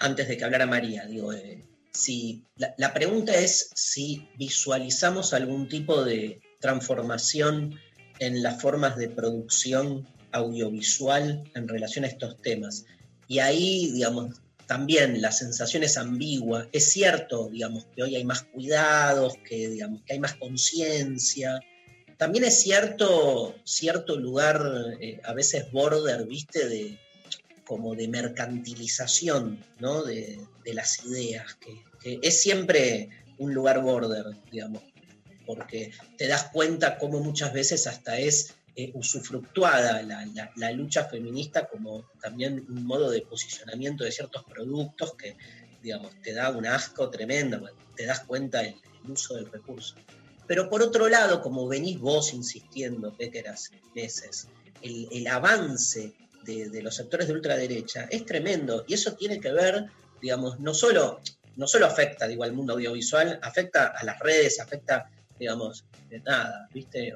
antes 0.00 0.26
de 0.26 0.36
que 0.36 0.44
hablara 0.44 0.66
María, 0.66 1.06
digo, 1.06 1.32
eh, 1.32 1.62
si, 1.92 2.44
la 2.76 2.92
pregunta 2.92 3.32
es 3.32 3.70
si 3.74 4.28
visualizamos 4.36 5.32
algún 5.32 5.68
tipo 5.68 6.04
de 6.04 6.40
transformación 6.60 7.80
en 8.18 8.42
las 8.42 8.60
formas 8.60 8.96
de 8.96 9.08
producción 9.08 10.06
audiovisual 10.36 11.44
en 11.54 11.68
relación 11.68 12.04
a 12.04 12.08
estos 12.08 12.40
temas. 12.40 12.84
Y 13.28 13.40
ahí, 13.40 13.90
digamos, 13.92 14.40
también 14.66 15.20
la 15.22 15.32
sensación 15.32 15.82
es 15.82 15.96
ambigua. 15.96 16.68
Es 16.72 16.90
cierto, 16.90 17.48
digamos, 17.48 17.86
que 17.94 18.02
hoy 18.02 18.16
hay 18.16 18.24
más 18.24 18.42
cuidados, 18.44 19.34
que, 19.48 19.68
digamos, 19.68 20.02
que 20.02 20.14
hay 20.14 20.18
más 20.18 20.34
conciencia. 20.34 21.60
También 22.16 22.44
es 22.44 22.60
cierto, 22.60 23.54
cierto 23.64 24.16
lugar, 24.16 24.96
eh, 25.00 25.20
a 25.24 25.32
veces 25.34 25.70
border, 25.70 26.26
viste, 26.26 26.68
de 26.68 26.98
como 27.64 27.94
de 27.96 28.06
mercantilización, 28.06 29.64
¿no? 29.80 30.04
De, 30.04 30.38
de 30.64 30.74
las 30.74 31.04
ideas, 31.04 31.54
que, 31.54 31.82
que 32.00 32.20
es 32.22 32.40
siempre 32.40 33.08
un 33.38 33.52
lugar 33.52 33.82
border, 33.82 34.24
digamos, 34.50 34.82
porque 35.44 35.92
te 36.16 36.26
das 36.26 36.50
cuenta 36.52 36.98
cómo 36.98 37.20
muchas 37.20 37.52
veces 37.52 37.86
hasta 37.86 38.18
es 38.18 38.54
eh, 38.78 38.90
usufructuada 38.92 40.02
la, 40.02 40.26
la, 40.26 40.52
la, 40.54 40.70
lucha 40.70 41.04
feminista 41.04 41.66
como 41.66 42.10
también 42.20 42.66
un 42.68 42.84
modo 42.84 43.10
de 43.10 43.22
posicionamiento 43.22 44.04
de 44.04 44.12
ciertos 44.12 44.44
productos 44.44 45.14
que, 45.14 45.34
digamos, 45.82 46.12
te 46.20 46.34
da 46.34 46.50
un 46.50 46.66
asco 46.66 47.08
tremendo, 47.08 47.70
te 47.96 48.04
das 48.04 48.20
cuenta 48.20 48.60
el, 48.60 48.74
el 49.04 49.10
uso 49.10 49.34
del 49.34 49.50
recurso. 49.50 49.94
Pero 50.46 50.68
por 50.68 50.82
otro 50.82 51.08
lado, 51.08 51.40
como 51.40 51.66
venís 51.66 51.98
vos 51.98 52.34
insistiendo, 52.34 53.16
Becker, 53.18 53.48
hace 53.48 53.80
meses, 53.94 54.48
el, 54.82 55.08
el 55.10 55.26
avance 55.26 56.12
de, 56.44 56.68
de, 56.68 56.82
los 56.82 56.94
sectores 56.94 57.28
de 57.28 57.32
ultraderecha 57.32 58.06
es 58.10 58.26
tremendo 58.26 58.84
y 58.86 58.92
eso 58.92 59.14
tiene 59.14 59.40
que 59.40 59.52
ver, 59.52 59.86
digamos, 60.20 60.60
no 60.60 60.74
solo, 60.74 61.22
no 61.56 61.66
solo 61.66 61.86
afecta, 61.86 62.28
digo, 62.28 62.44
al 62.44 62.52
mundo 62.52 62.74
audiovisual, 62.74 63.40
afecta 63.42 63.86
a 63.86 64.04
las 64.04 64.18
redes, 64.18 64.60
afecta, 64.60 65.10
digamos, 65.38 65.86
de 66.10 66.20
nada, 66.20 66.68
¿viste? 66.74 67.14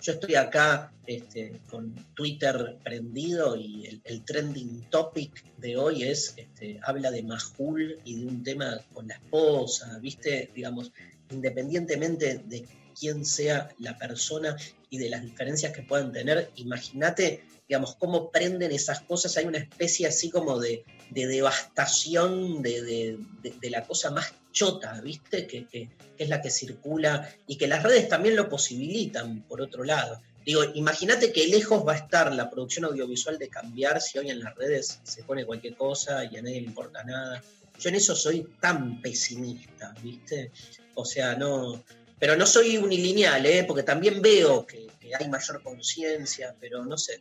Yo 0.00 0.12
estoy 0.12 0.36
acá 0.36 0.92
este, 1.06 1.60
con 1.68 1.94
Twitter 2.14 2.76
prendido 2.84 3.56
y 3.56 4.00
el, 4.04 4.24
trending 4.24 4.82
topic 4.90 5.44
de 5.56 5.76
hoy 5.76 6.04
es, 6.04 6.34
este, 6.36 6.78
habla 6.84 7.10
de 7.10 7.22
Majul 7.22 7.98
y 8.04 8.20
de 8.20 8.26
un 8.26 8.42
tema 8.42 8.80
con 8.92 9.08
la 9.08 9.14
esposa, 9.14 9.98
¿viste? 10.00 10.50
Digamos, 10.54 10.92
independientemente 11.30 12.42
de 12.44 12.64
quién 12.98 13.24
sea 13.24 13.68
la 13.78 13.96
persona 13.98 14.56
y 14.90 14.98
de 14.98 15.10
las 15.10 15.22
diferencias 15.22 15.72
que 15.72 15.82
puedan 15.82 16.12
tener, 16.12 16.50
imagínate, 16.56 17.42
digamos, 17.68 17.96
cómo 17.96 18.30
prenden 18.30 18.72
esas 18.72 19.00
cosas. 19.00 19.36
Hay 19.36 19.46
una 19.46 19.58
especie 19.58 20.06
así 20.06 20.30
como 20.30 20.58
de, 20.58 20.84
de 21.10 21.26
devastación 21.26 22.62
de, 22.62 22.82
de, 22.82 23.18
de, 23.60 23.70
la 23.70 23.84
cosa 23.84 24.10
más 24.10 24.32
chota, 24.52 25.00
¿viste? 25.00 25.46
Que, 25.46 25.88
es 26.16 26.28
la 26.28 26.42
que 26.42 26.50
circula 26.50 27.32
y 27.46 27.56
que 27.56 27.68
las 27.68 27.82
redes 27.82 28.08
también 28.08 28.34
lo 28.34 28.48
posibilitan, 28.48 29.42
por 29.42 29.60
otro 29.60 29.84
lado. 29.84 30.20
Digo, 30.44 30.64
imagínate 30.74 31.32
que 31.32 31.46
lejos 31.46 31.86
va 31.86 31.92
a 31.92 31.96
estar 31.96 32.32
la 32.34 32.50
producción 32.50 32.86
audiovisual 32.86 33.38
de 33.38 33.48
cambiar 33.48 34.00
si 34.00 34.18
hoy 34.18 34.30
en 34.30 34.40
las 34.40 34.54
redes 34.56 34.98
se 35.04 35.22
pone 35.22 35.44
cualquier 35.46 35.76
cosa 35.76 36.24
y 36.24 36.36
a 36.36 36.42
nadie 36.42 36.60
le 36.60 36.66
importa 36.66 37.04
nada. 37.04 37.42
Yo 37.78 37.90
en 37.90 37.94
eso 37.94 38.16
soy 38.16 38.48
tan 38.60 39.00
pesimista, 39.00 39.94
¿viste? 40.02 40.50
O 40.94 41.04
sea, 41.04 41.36
no. 41.36 41.84
Pero 42.18 42.34
no 42.34 42.46
soy 42.46 42.78
unilineal, 42.78 43.46
¿eh? 43.46 43.64
Porque 43.64 43.84
también 43.84 44.20
veo 44.20 44.66
que 44.66 44.88
hay 45.18 45.28
mayor 45.28 45.62
conciencia, 45.62 46.54
pero 46.58 46.84
no 46.84 46.98
sé. 46.98 47.20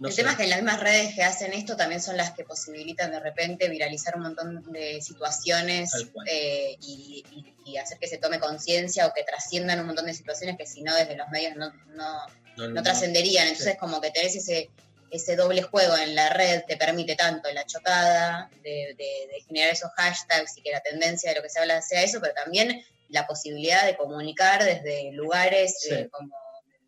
No 0.00 0.08
el 0.08 0.14
sé. 0.14 0.22
tema 0.22 0.32
es 0.32 0.38
que 0.38 0.46
las 0.46 0.62
mismas 0.62 0.80
redes 0.80 1.14
que 1.14 1.24
hacen 1.24 1.52
esto 1.52 1.76
también 1.76 2.00
son 2.00 2.16
las 2.16 2.32
que 2.32 2.44
posibilitan 2.44 3.10
de 3.10 3.20
repente 3.20 3.68
viralizar 3.68 4.16
un 4.16 4.22
montón 4.22 4.72
de 4.72 5.00
situaciones 5.02 5.90
eh, 6.26 6.76
y, 6.80 7.24
y, 7.32 7.72
y, 7.72 7.76
hacer 7.78 7.98
que 7.98 8.06
se 8.06 8.18
tome 8.18 8.38
conciencia 8.38 9.06
o 9.06 9.12
que 9.12 9.24
trasciendan 9.24 9.80
un 9.80 9.86
montón 9.86 10.06
de 10.06 10.14
situaciones 10.14 10.56
que 10.56 10.66
si 10.66 10.82
no 10.82 10.94
desde 10.94 11.16
los 11.16 11.28
medios 11.30 11.56
no, 11.56 11.72
no, 11.96 12.18
no, 12.56 12.68
no 12.68 12.82
trascenderían. 12.82 13.48
Entonces 13.48 13.72
sí. 13.72 13.78
como 13.78 14.00
que 14.00 14.12
tenés 14.12 14.36
ese, 14.36 14.70
ese 15.10 15.34
doble 15.34 15.62
juego 15.62 15.96
en 15.96 16.14
la 16.14 16.28
red, 16.28 16.62
te 16.66 16.76
permite 16.76 17.16
tanto 17.16 17.50
la 17.52 17.66
chocada 17.66 18.50
de, 18.62 18.94
de, 18.96 19.28
de, 19.32 19.40
generar 19.46 19.70
esos 19.72 19.90
hashtags 19.96 20.56
y 20.58 20.62
que 20.62 20.70
la 20.70 20.80
tendencia 20.80 21.30
de 21.30 21.36
lo 21.36 21.42
que 21.42 21.50
se 21.50 21.58
habla 21.58 21.82
sea 21.82 22.02
eso, 22.02 22.20
pero 22.20 22.34
también 22.34 22.84
la 23.08 23.26
posibilidad 23.26 23.84
de 23.84 23.96
comunicar 23.96 24.64
desde 24.64 25.12
lugares 25.12 25.76
sí. 25.80 25.92
eh, 25.92 26.08
como 26.10 26.30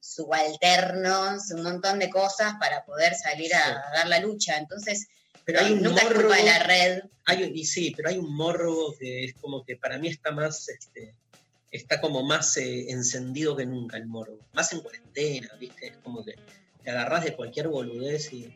subalternos, 0.01 1.51
un 1.51 1.63
montón 1.63 1.99
de 1.99 2.11
cosas 2.11 2.55
para 2.59 2.85
poder 2.85 3.15
salir 3.15 3.55
a, 3.55 3.65
sí. 3.65 3.73
dar 3.95 4.09
la 4.09 4.19
lucha. 4.19 4.57
Entonces, 4.57 5.09
pero 5.45 5.61
hay 5.61 5.73
un 5.73 5.83
nunca 5.83 6.03
morbo, 6.03 6.15
es 6.15 6.21
culpa 6.21 6.37
de 6.37 6.45
la 6.45 6.59
red. 6.61 7.03
Hay, 7.27 7.53
y 7.55 7.65
sí, 7.65 7.93
pero 7.97 8.09
hay 8.09 8.19
un 8.19 8.35
morbo 8.35 8.95
que 8.99 9.25
es 9.25 9.35
como 9.35 9.65
que 9.65 9.77
para 9.77 9.99
mí 9.99 10.09
está 10.09 10.31
más, 10.31 10.69
este, 10.69 11.15
está 11.71 12.01
como 12.01 12.23
más 12.23 12.57
eh, 12.57 12.91
encendido 12.91 13.57
que 13.57 13.67
nunca 13.67 13.97
el 13.97 14.07
morbo. 14.07 14.39
Más 14.53 14.73
en 14.73 14.81
cuarentena, 14.81 15.51
¿viste? 15.59 15.89
Es 15.89 15.97
como 15.99 16.25
que 16.25 16.35
te 16.83 16.91
agarrás 16.91 17.25
de 17.25 17.37
cualquier 17.37 17.69
boludez 17.69 18.33
y 18.33 18.53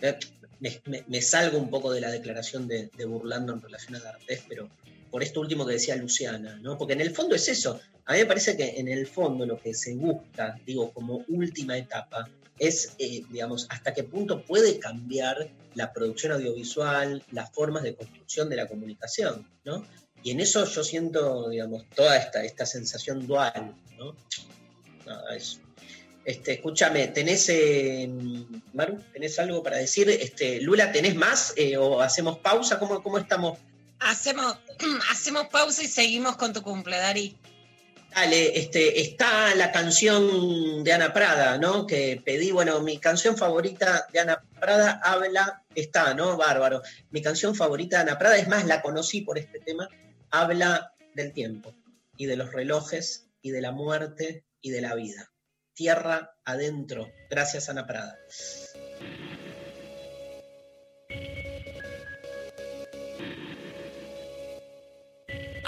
eh, 0.00 0.18
me, 0.60 0.80
me, 0.86 1.04
me, 1.06 1.22
salgo 1.22 1.58
un 1.58 1.70
poco 1.70 1.92
de 1.92 2.00
la 2.00 2.10
declaración 2.10 2.68
de, 2.68 2.88
de 2.96 3.04
Burlando 3.04 3.52
en 3.52 3.60
relación 3.60 3.96
a 3.96 4.00
D'Artés, 4.00 4.44
pero 4.48 4.68
por 5.14 5.22
esto 5.22 5.38
último 5.38 5.64
que 5.64 5.74
decía 5.74 5.94
Luciana, 5.94 6.58
¿no? 6.60 6.76
Porque 6.76 6.94
en 6.94 7.00
el 7.00 7.12
fondo 7.12 7.36
es 7.36 7.46
eso. 7.46 7.80
A 8.04 8.14
mí 8.14 8.18
me 8.18 8.26
parece 8.26 8.56
que 8.56 8.80
en 8.80 8.88
el 8.88 9.06
fondo 9.06 9.46
lo 9.46 9.60
que 9.60 9.72
se 9.72 9.94
busca, 9.94 10.58
digo, 10.66 10.90
como 10.92 11.24
última 11.28 11.78
etapa, 11.78 12.28
es, 12.58 12.96
eh, 12.98 13.22
digamos, 13.30 13.68
hasta 13.70 13.94
qué 13.94 14.02
punto 14.02 14.42
puede 14.42 14.80
cambiar 14.80 15.48
la 15.76 15.92
producción 15.92 16.32
audiovisual, 16.32 17.22
las 17.30 17.52
formas 17.52 17.84
de 17.84 17.94
construcción 17.94 18.48
de 18.48 18.56
la 18.56 18.66
comunicación, 18.66 19.48
¿no? 19.64 19.86
Y 20.24 20.32
en 20.32 20.40
eso 20.40 20.64
yo 20.64 20.82
siento, 20.82 21.48
digamos, 21.48 21.88
toda 21.94 22.16
esta, 22.16 22.42
esta 22.42 22.66
sensación 22.66 23.24
dual, 23.28 23.72
¿no? 23.96 24.16
Nada, 25.06 25.36
eso. 25.36 25.60
Este, 26.24 26.54
escúchame, 26.54 27.06
¿tenés, 27.06 27.48
eh, 27.50 28.10
Maru, 28.72 28.98
tenés 29.12 29.38
algo 29.38 29.62
para 29.62 29.76
decir? 29.76 30.10
Este, 30.10 30.60
Lula, 30.60 30.90
¿tenés 30.90 31.14
más 31.14 31.54
eh, 31.56 31.76
o 31.76 32.00
hacemos 32.00 32.38
pausa? 32.38 32.80
¿Cómo, 32.80 33.00
cómo 33.00 33.18
estamos? 33.18 33.60
Hacemos, 34.04 34.58
hacemos 35.10 35.48
pausa 35.48 35.82
y 35.82 35.88
seguimos 35.88 36.36
con 36.36 36.52
tu 36.52 36.62
cumple, 36.62 36.96
Dari. 36.98 37.36
Dale, 38.14 38.56
este, 38.56 39.00
está 39.00 39.54
la 39.56 39.72
canción 39.72 40.84
de 40.84 40.92
Ana 40.92 41.12
Prada, 41.12 41.58
¿no? 41.58 41.84
Que 41.84 42.22
pedí, 42.24 42.52
bueno, 42.52 42.80
mi 42.80 42.98
canción 42.98 43.36
favorita 43.36 44.06
de 44.12 44.20
Ana 44.20 44.44
Prada 44.60 45.00
habla, 45.02 45.64
está, 45.74 46.14
¿no? 46.14 46.36
Bárbaro. 46.36 46.82
Mi 47.10 47.22
canción 47.22 47.56
favorita 47.56 47.96
de 47.96 48.02
Ana 48.02 48.18
Prada, 48.18 48.36
es 48.36 48.46
más, 48.46 48.66
la 48.66 48.82
conocí 48.82 49.22
por 49.22 49.36
este 49.36 49.58
tema, 49.58 49.88
habla 50.30 50.92
del 51.14 51.32
tiempo 51.32 51.74
y 52.16 52.26
de 52.26 52.36
los 52.36 52.52
relojes 52.52 53.26
y 53.42 53.50
de 53.50 53.60
la 53.60 53.72
muerte 53.72 54.44
y 54.60 54.70
de 54.70 54.80
la 54.80 54.94
vida. 54.94 55.32
Tierra 55.72 56.36
adentro. 56.44 57.10
Gracias, 57.30 57.68
Ana 57.68 57.84
Prada. 57.84 58.16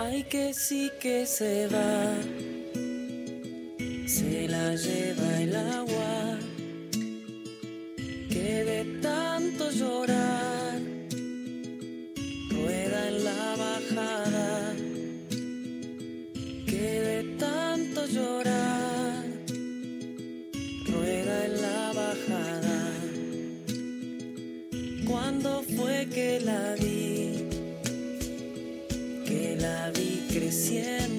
Ay, 0.09 0.23
que 0.23 0.55
sí 0.55 0.89
que 1.01 1.27
se 1.27 1.67
va, 1.67 2.15
se 4.07 4.47
la 4.47 4.77
lleva 4.77 5.43
el 5.43 5.57
agua, 5.57 6.39
que 8.31 8.65
de 8.71 8.85
tanto 9.03 9.69
llorar, 9.73 10.81
rueda 12.51 13.09
en 13.09 13.25
la 13.25 13.57
bajada, 13.65 14.75
que 16.67 16.87
de 17.09 17.23
tanto 17.41 18.07
llorar, 18.07 19.25
rueda 20.87 21.47
en 21.47 21.63
la 21.63 21.93
bajada. 22.01 22.79
¿Cuándo 25.05 25.63
fue 25.63 26.07
que 26.15 26.41
la 26.41 26.75
vi? 26.77 27.26
La 29.59 29.91
vi 29.91 30.27
creciendo 30.31 31.16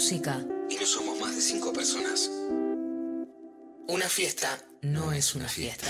música, 0.00 0.42
Y 0.70 0.76
no 0.76 0.86
somos 0.86 1.20
más 1.20 1.34
de 1.34 1.42
cinco 1.42 1.74
personas. 1.74 2.30
Una 3.86 4.08
fiesta 4.08 4.48
no 4.80 5.12
es 5.12 5.34
una 5.34 5.46
fiesta. 5.46 5.89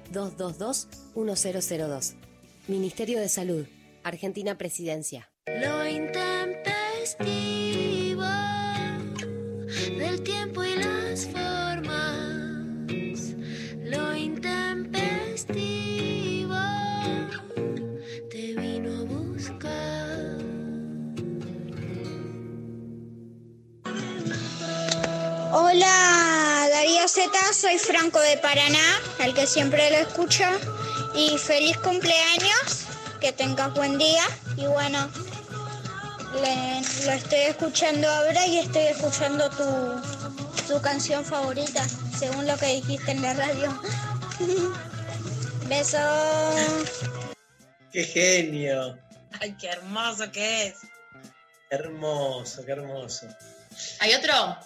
0800-222-1002. 0.11 2.15
Ministerio 2.67 3.19
de 3.19 3.29
Salud, 3.29 3.65
Argentina 4.03 4.57
Presidencia. 4.57 5.31
Lo 5.47 5.83
Z, 27.07 27.31
soy 27.53 27.77
Franco 27.77 28.19
de 28.19 28.37
Paraná, 28.37 28.99
el 29.19 29.33
que 29.33 29.47
siempre 29.47 29.89
lo 29.91 29.97
escucha. 29.97 30.51
Y 31.15 31.37
feliz 31.37 31.77
cumpleaños, 31.77 32.85
que 33.19 33.31
tengas 33.33 33.73
buen 33.73 33.97
día. 33.97 34.23
Y 34.55 34.65
bueno, 34.65 35.09
le- 36.41 37.05
lo 37.05 37.11
estoy 37.11 37.39
escuchando 37.39 38.09
ahora 38.09 38.45
y 38.47 38.59
estoy 38.59 38.83
escuchando 38.83 39.49
tu, 39.49 40.67
tu 40.73 40.81
canción 40.81 41.25
favorita, 41.25 41.85
según 42.17 42.47
lo 42.47 42.55
que 42.57 42.67
dijiste 42.67 43.11
en 43.11 43.21
la 43.21 43.33
radio. 43.33 43.81
Besos. 45.67 45.99
¡Qué 47.91 48.03
genio! 48.03 48.97
Ay, 49.39 49.55
qué 49.59 49.67
hermoso 49.69 50.31
que 50.31 50.67
es. 50.67 50.75
Hermoso, 51.69 52.65
qué 52.65 52.71
hermoso. 52.73 53.27
¿Hay 53.99 54.13
otro? 54.13 54.57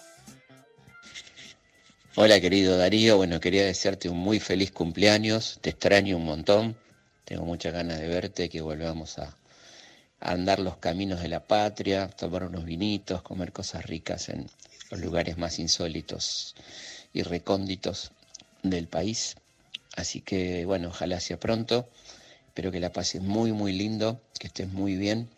Hola 2.18 2.40
querido 2.40 2.78
Darío, 2.78 3.18
bueno, 3.18 3.40
quería 3.40 3.66
desearte 3.66 4.08
un 4.08 4.16
muy 4.16 4.40
feliz 4.40 4.72
cumpleaños, 4.72 5.58
te 5.60 5.68
extraño 5.68 6.16
un 6.16 6.24
montón, 6.24 6.74
tengo 7.26 7.44
muchas 7.44 7.74
ganas 7.74 8.00
de 8.00 8.08
verte, 8.08 8.48
que 8.48 8.62
volvamos 8.62 9.18
a, 9.18 9.36
andar 10.18 10.58
los 10.58 10.78
caminos 10.78 11.20
de 11.20 11.28
la 11.28 11.46
patria, 11.46 12.08
tomar 12.08 12.44
unos 12.44 12.64
vinitos, 12.64 13.20
comer 13.20 13.52
cosas 13.52 13.84
ricas 13.84 14.30
en 14.30 14.48
los 14.90 14.98
lugares 15.00 15.36
más 15.36 15.58
insólitos 15.58 16.54
y 17.12 17.22
recónditos 17.22 18.12
del 18.62 18.88
país. 18.88 19.36
Así 19.94 20.22
que 20.22 20.64
bueno, 20.64 20.88
ojalá 20.88 21.20
sea 21.20 21.38
pronto, 21.38 21.86
espero 22.46 22.72
que 22.72 22.80
la 22.80 22.94
pases 22.94 23.20
muy 23.20 23.52
muy 23.52 23.74
lindo, 23.74 24.22
que 24.40 24.46
estés 24.46 24.72
muy 24.72 24.96
bien 24.96 25.28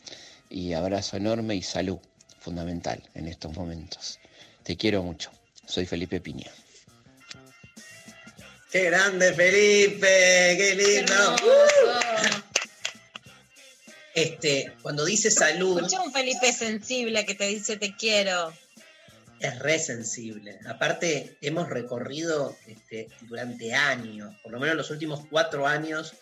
y 0.48 0.74
abrazo 0.74 1.16
enorme 1.16 1.56
y 1.56 1.62
salud, 1.62 1.98
fundamental 2.38 3.02
en 3.16 3.26
estos 3.26 3.56
momentos. 3.56 4.20
Te 4.62 4.76
quiero 4.76 5.02
mucho, 5.02 5.32
soy 5.66 5.84
Felipe 5.84 6.20
Piña. 6.20 6.52
¡Qué 8.70 8.84
grande, 8.84 9.32
Felipe! 9.32 10.54
¡Qué 10.58 10.74
lindo! 10.74 11.36
Este, 14.14 14.72
cuando 14.82 15.04
dice 15.04 15.30
salud, 15.30 15.78
Escucha 15.78 16.02
un 16.02 16.12
Felipe 16.12 16.52
sensible 16.52 17.24
que 17.24 17.34
te 17.34 17.46
dice 17.46 17.76
te 17.76 17.94
quiero. 17.94 18.52
es 19.40 19.58
re 19.60 19.78
sensible. 19.78 20.58
Aparte, 20.66 21.38
hemos 21.40 21.68
recorrido 21.68 22.56
este, 22.66 23.08
durante 23.22 23.74
años, 23.74 24.34
por 24.42 24.52
lo 24.52 24.58
menos 24.58 24.76
los 24.76 24.90
últimos 24.90 25.24
cuatro 25.30 25.66
años, 25.66 26.14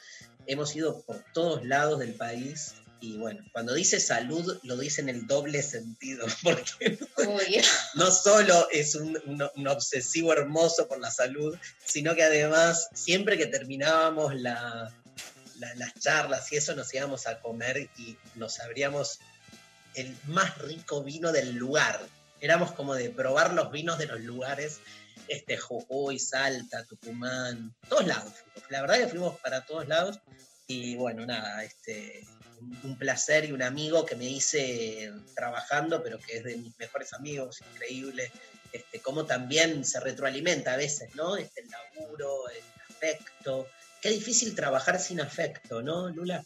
hemos 0.47 0.77
ido 0.77 1.01
por 1.03 1.25
todos 1.33 1.65
lados 1.65 1.99
del 1.99 2.15
país. 2.15 2.75
Y 3.01 3.19
bueno, 3.19 3.45
cuando 3.53 3.75
dice 3.75 4.01
salud, 4.01 4.59
lo 4.63 4.77
dice 4.77 5.03
en 5.03 5.09
el 5.11 5.27
doble 5.27 5.63
sentido, 5.63 6.27
porque 6.43 6.99
no 7.95 8.11
solo 8.11 8.69
es 8.71 8.95
un, 8.95 9.21
un- 9.27 9.51
un 9.55 9.69
obsesivo 9.69 10.33
hermoso 10.33 10.89
por 10.89 10.99
la 10.99 11.11
salud, 11.11 11.57
sino 11.85 12.15
que 12.15 12.23
además, 12.25 12.89
siempre 12.95 13.37
que 13.37 13.47
terminábamos 13.47 14.35
la- 14.35 14.93
la- 15.59 15.75
las 15.77 15.95
charlas 16.01 16.51
y 16.53 16.57
eso, 16.57 16.75
nos 16.75 16.93
íbamos 16.95 17.27
a 17.27 17.41
comer 17.41 17.89
y 17.99 18.17
nos 18.35 18.61
abríamos 18.61 19.19
el 19.95 20.15
más 20.27 20.57
rico 20.59 21.03
vino 21.03 21.33
del 21.33 21.55
lugar. 21.55 22.01
Éramos 22.41 22.73
como 22.73 22.95
de 22.95 23.09
probar 23.11 23.55
los 23.55 23.71
vinos 23.73 23.99
de 23.99 24.07
los 24.07 24.21
lugares, 24.21 24.79
este, 25.29 25.57
Jujuy, 25.57 26.19
Salta, 26.19 26.85
Tucumán, 26.85 27.75
todos 27.89 28.07
lados. 28.07 28.33
La 28.69 28.81
verdad 28.83 28.99
que 28.99 29.09
fuimos 29.09 29.39
para 29.41 29.65
todos 29.65 29.89
lados 29.89 30.19
y 30.67 30.97
bueno, 30.97 31.25
nada, 31.25 31.65
este, 31.65 32.27
un, 32.61 32.97
placer 32.97 33.45
y 33.45 33.53
un 33.53 33.63
amigo 33.63 34.07
que 34.07 34.17
me 34.17 34.25
hice 34.25 35.13
trabajando, 35.35 36.03
pero 36.03 36.19
que 36.19 36.39
es 36.39 36.45
de 36.45 36.57
mis 36.57 36.79
mejores 36.79 37.13
amigos, 37.13 37.63
increíble. 37.73 38.31
Este, 38.73 39.01
cómo 39.01 39.25
también 39.25 39.85
se 39.85 40.01
retroalimenta 40.01 40.75
a 40.75 40.77
veces, 40.77 41.15
¿no? 41.15 41.37
Este, 41.37 41.63
el 41.63 41.69
laburo, 41.71 42.49
el 42.51 42.63
afecto. 42.91 43.69
Qué 44.01 44.11
difícil 44.11 44.55
trabajar 44.55 45.01
sin 45.01 45.21
afecto, 45.21 45.83
¿no, 45.83 46.09
Lula? 46.11 46.45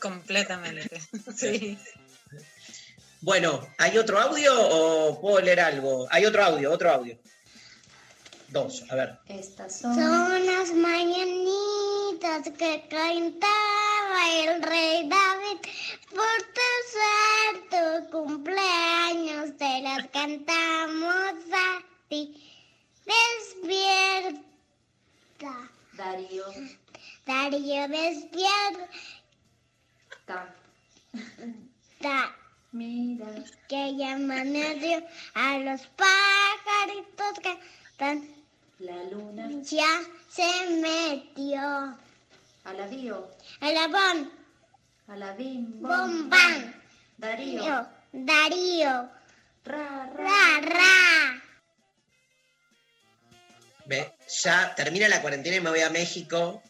Completamente. 0.00 1.00
Sí. 1.36 1.78
Bueno, 3.20 3.64
¿hay 3.78 3.96
otro 3.98 4.18
audio 4.18 4.52
o 4.52 5.20
puedo 5.20 5.40
leer 5.40 5.60
algo? 5.60 6.08
Hay 6.10 6.24
otro 6.26 6.42
audio, 6.42 6.72
otro 6.72 6.90
audio. 6.90 7.16
Dos, 8.48 8.84
a 8.90 8.96
ver. 8.96 9.18
Estas 9.28 9.78
Son 9.78 10.46
las 10.46 10.72
mañanitas 10.74 12.50
que 12.58 12.86
el 14.12 14.62
rey 14.62 15.08
David. 15.08 15.58
Por 16.10 16.38
tu 16.56 16.70
santo 16.98 17.80
cumpleaños 18.10 19.56
te 19.56 19.82
las 19.82 20.08
cantamos 20.08 21.34
a 21.52 21.82
ti. 22.08 22.22
Despierta. 23.04 24.42
Darío. 25.94 26.44
Darío, 27.26 27.88
despierta. 27.88 28.86
Mira. 32.72 33.26
Que 33.68 33.96
ya 33.96 34.14
amaneció 34.14 35.06
a 35.34 35.58
los 35.58 35.82
pajaritos 35.88 37.38
que 37.42 37.58
están. 37.90 38.26
La 38.78 39.04
luna. 39.04 39.48
Ya 39.62 40.00
se 40.28 40.70
metió. 40.80 41.98
Alabío. 42.64 43.30
Alabón. 43.60 44.30
Alabim. 45.08 45.80
Bombán. 45.82 46.74
Darío. 47.18 47.86
Darío. 48.12 49.10
Ra, 49.64 50.10
Ra, 50.16 50.60
ra. 50.60 51.42
Ve, 53.86 54.12
ya 54.42 54.74
termina 54.74 55.08
la 55.08 55.20
cuarentena 55.20 55.56
y 55.56 55.60
me 55.60 55.70
voy 55.70 55.80
a 55.80 55.90
México 55.90 56.62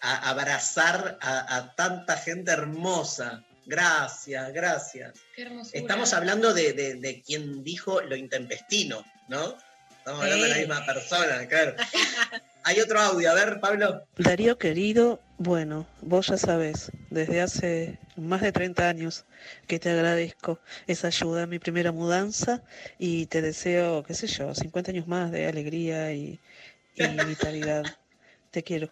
a 0.00 0.30
abrazar 0.30 1.18
a, 1.20 1.56
a 1.56 1.74
tanta 1.74 2.16
gente 2.16 2.52
hermosa. 2.52 3.42
Gracias, 3.66 4.52
gracias. 4.52 5.14
Qué 5.34 5.42
hermosura. 5.42 5.78
Estamos 5.80 6.12
hablando 6.12 6.52
de, 6.54 6.72
de- 6.74 6.94
de 6.96 7.22
quien 7.22 7.64
dijo 7.64 8.00
lo 8.02 8.14
intempestino, 8.14 9.04
¿no? 9.28 9.56
Estamos 9.98 10.22
hablando 10.22 10.44
de 10.44 10.50
la 10.50 10.56
misma 10.58 10.84
persona, 10.86 11.46
claro. 11.48 11.74
Hay 12.64 12.78
otro 12.80 13.00
audio, 13.00 13.30
a 13.30 13.34
ver, 13.34 13.58
Pablo. 13.60 14.06
Darío 14.16 14.58
querido, 14.58 15.18
bueno, 15.38 15.86
vos 16.00 16.28
ya 16.28 16.36
sabés, 16.36 16.92
desde 17.10 17.40
hace 17.40 17.98
más 18.16 18.40
de 18.40 18.52
30 18.52 18.88
años 18.88 19.24
que 19.66 19.78
te 19.78 19.90
agradezco 19.90 20.60
esa 20.86 21.08
ayuda 21.08 21.42
en 21.42 21.50
mi 21.50 21.58
primera 21.58 21.92
mudanza 21.92 22.62
y 22.98 23.26
te 23.26 23.42
deseo, 23.42 24.04
qué 24.04 24.14
sé 24.14 24.26
yo, 24.26 24.54
50 24.54 24.92
años 24.92 25.06
más 25.08 25.32
de 25.32 25.46
alegría 25.46 26.12
y, 26.12 26.40
y 26.94 27.24
vitalidad. 27.24 27.84
Te 28.50 28.62
quiero. 28.62 28.88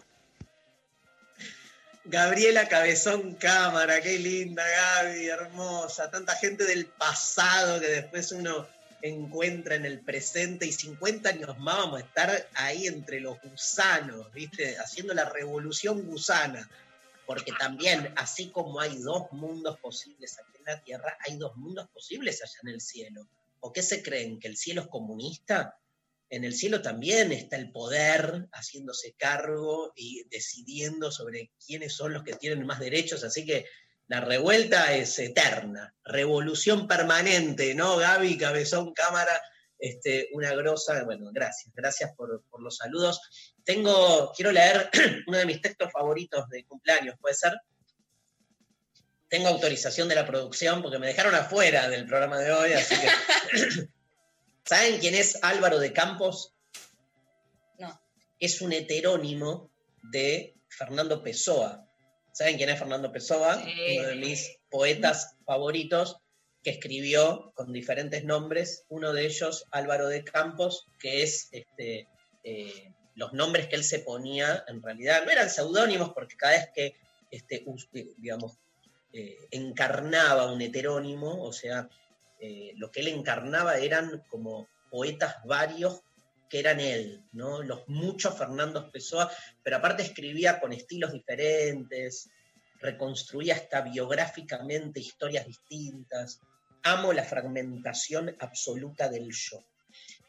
Gabriela 2.04 2.66
Cabezón 2.66 3.34
Cámara, 3.34 4.00
qué 4.00 4.18
linda 4.18 4.64
Gaby, 4.68 5.28
hermosa. 5.28 6.10
Tanta 6.10 6.34
gente 6.34 6.64
del 6.64 6.86
pasado 6.86 7.80
que 7.80 7.86
después 7.86 8.32
uno 8.32 8.66
encuentra 9.02 9.74
en 9.74 9.84
el 9.84 10.00
presente 10.00 10.66
y 10.66 10.72
50 10.72 11.28
años 11.28 11.58
más 11.58 11.76
vamos 11.76 12.00
a 12.00 12.04
estar 12.04 12.48
ahí 12.54 12.86
entre 12.86 13.20
los 13.20 13.40
gusanos, 13.42 14.32
¿viste? 14.32 14.76
Haciendo 14.78 15.12
la 15.12 15.28
revolución 15.28 16.02
gusana. 16.06 16.70
Porque 17.26 17.52
también, 17.58 18.12
así 18.16 18.50
como 18.50 18.80
hay 18.80 18.96
dos 18.96 19.30
mundos 19.32 19.78
posibles 19.80 20.38
aquí 20.38 20.58
en 20.58 20.64
la 20.64 20.82
Tierra, 20.82 21.18
hay 21.26 21.36
dos 21.36 21.56
mundos 21.56 21.88
posibles 21.90 22.42
allá 22.42 22.58
en 22.62 22.68
el 22.68 22.80
cielo. 22.80 23.28
¿O 23.60 23.72
qué 23.72 23.82
se 23.82 24.02
creen? 24.02 24.40
¿Que 24.40 24.48
el 24.48 24.56
cielo 24.56 24.82
es 24.82 24.88
comunista? 24.88 25.78
En 26.32 26.44
el 26.44 26.54
cielo 26.54 26.80
también 26.80 27.30
está 27.30 27.56
el 27.56 27.70
poder 27.70 28.48
haciéndose 28.52 29.14
cargo 29.18 29.92
y 29.94 30.24
decidiendo 30.30 31.12
sobre 31.12 31.50
quiénes 31.64 31.92
son 31.92 32.14
los 32.14 32.24
que 32.24 32.34
tienen 32.34 32.64
más 32.64 32.80
derechos, 32.80 33.22
así 33.22 33.44
que 33.44 33.66
la 34.12 34.20
revuelta 34.20 34.92
es 34.92 35.18
eterna, 35.18 35.94
revolución 36.04 36.86
permanente, 36.86 37.74
¿no? 37.74 37.96
Gaby, 37.96 38.36
Cabezón, 38.36 38.92
Cámara, 38.92 39.40
este, 39.78 40.28
una 40.34 40.54
grosa, 40.54 41.02
bueno, 41.04 41.30
gracias, 41.32 41.74
gracias 41.74 42.12
por, 42.14 42.44
por 42.50 42.60
los 42.60 42.76
saludos. 42.76 43.22
Tengo, 43.64 44.30
quiero 44.36 44.52
leer 44.52 44.90
uno 45.26 45.38
de 45.38 45.46
mis 45.46 45.62
textos 45.62 45.90
favoritos 45.90 46.46
de 46.50 46.66
cumpleaños, 46.66 47.16
¿puede 47.22 47.34
ser? 47.34 47.54
tengo 49.30 49.48
autorización 49.48 50.08
de 50.08 50.14
la 50.14 50.26
producción 50.26 50.82
porque 50.82 50.98
me 50.98 51.06
dejaron 51.06 51.34
afuera 51.34 51.88
del 51.88 52.04
programa 52.04 52.38
de 52.38 52.52
hoy, 52.52 52.74
así 52.74 52.94
que. 52.94 53.88
¿Saben 54.66 55.00
quién 55.00 55.14
es 55.14 55.42
Álvaro 55.42 55.78
de 55.78 55.94
Campos? 55.94 56.54
No. 57.78 57.98
Es 58.38 58.60
un 58.60 58.74
heterónimo 58.74 59.72
de 60.02 60.54
Fernando 60.68 61.22
Pessoa. 61.22 61.88
¿Saben 62.32 62.56
quién 62.56 62.70
es 62.70 62.78
Fernando 62.78 63.12
Pessoa? 63.12 63.62
Sí. 63.62 63.98
Uno 63.98 64.08
de 64.08 64.16
mis 64.16 64.58
poetas 64.70 65.36
favoritos 65.44 66.16
que 66.62 66.70
escribió 66.70 67.52
con 67.54 67.72
diferentes 67.72 68.24
nombres. 68.24 68.84
Uno 68.88 69.12
de 69.12 69.26
ellos, 69.26 69.66
Álvaro 69.70 70.08
de 70.08 70.24
Campos, 70.24 70.86
que 70.98 71.22
es 71.22 71.48
este, 71.52 72.08
eh, 72.44 72.92
los 73.14 73.32
nombres 73.32 73.68
que 73.68 73.76
él 73.76 73.84
se 73.84 74.00
ponía, 74.00 74.64
en 74.68 74.82
realidad 74.82 75.24
no 75.24 75.30
eran 75.30 75.50
seudónimos 75.50 76.12
porque 76.14 76.36
cada 76.36 76.54
vez 76.54 76.68
que, 76.74 76.96
este, 77.30 77.56
eh, 77.56 78.14
digamos, 78.16 78.58
eh, 79.12 79.36
encarnaba 79.50 80.50
un 80.50 80.62
heterónimo, 80.62 81.42
o 81.42 81.52
sea, 81.52 81.88
eh, 82.40 82.72
lo 82.76 82.90
que 82.90 83.00
él 83.00 83.08
encarnaba 83.08 83.76
eran 83.76 84.24
como 84.30 84.68
poetas 84.90 85.36
varios 85.44 86.02
que 86.52 86.58
eran 86.58 86.80
él, 86.80 87.24
¿no? 87.32 87.62
Los 87.62 87.88
muchos 87.88 88.36
Fernando 88.36 88.90
Pessoa, 88.90 89.32
pero 89.62 89.78
aparte 89.78 90.02
escribía 90.02 90.60
con 90.60 90.74
estilos 90.74 91.10
diferentes, 91.10 92.28
reconstruía 92.78 93.54
hasta 93.54 93.80
biográficamente 93.80 95.00
historias 95.00 95.46
distintas. 95.46 96.40
Amo 96.82 97.14
la 97.14 97.24
fragmentación 97.24 98.36
absoluta 98.38 99.08
del 99.08 99.32
yo. 99.32 99.64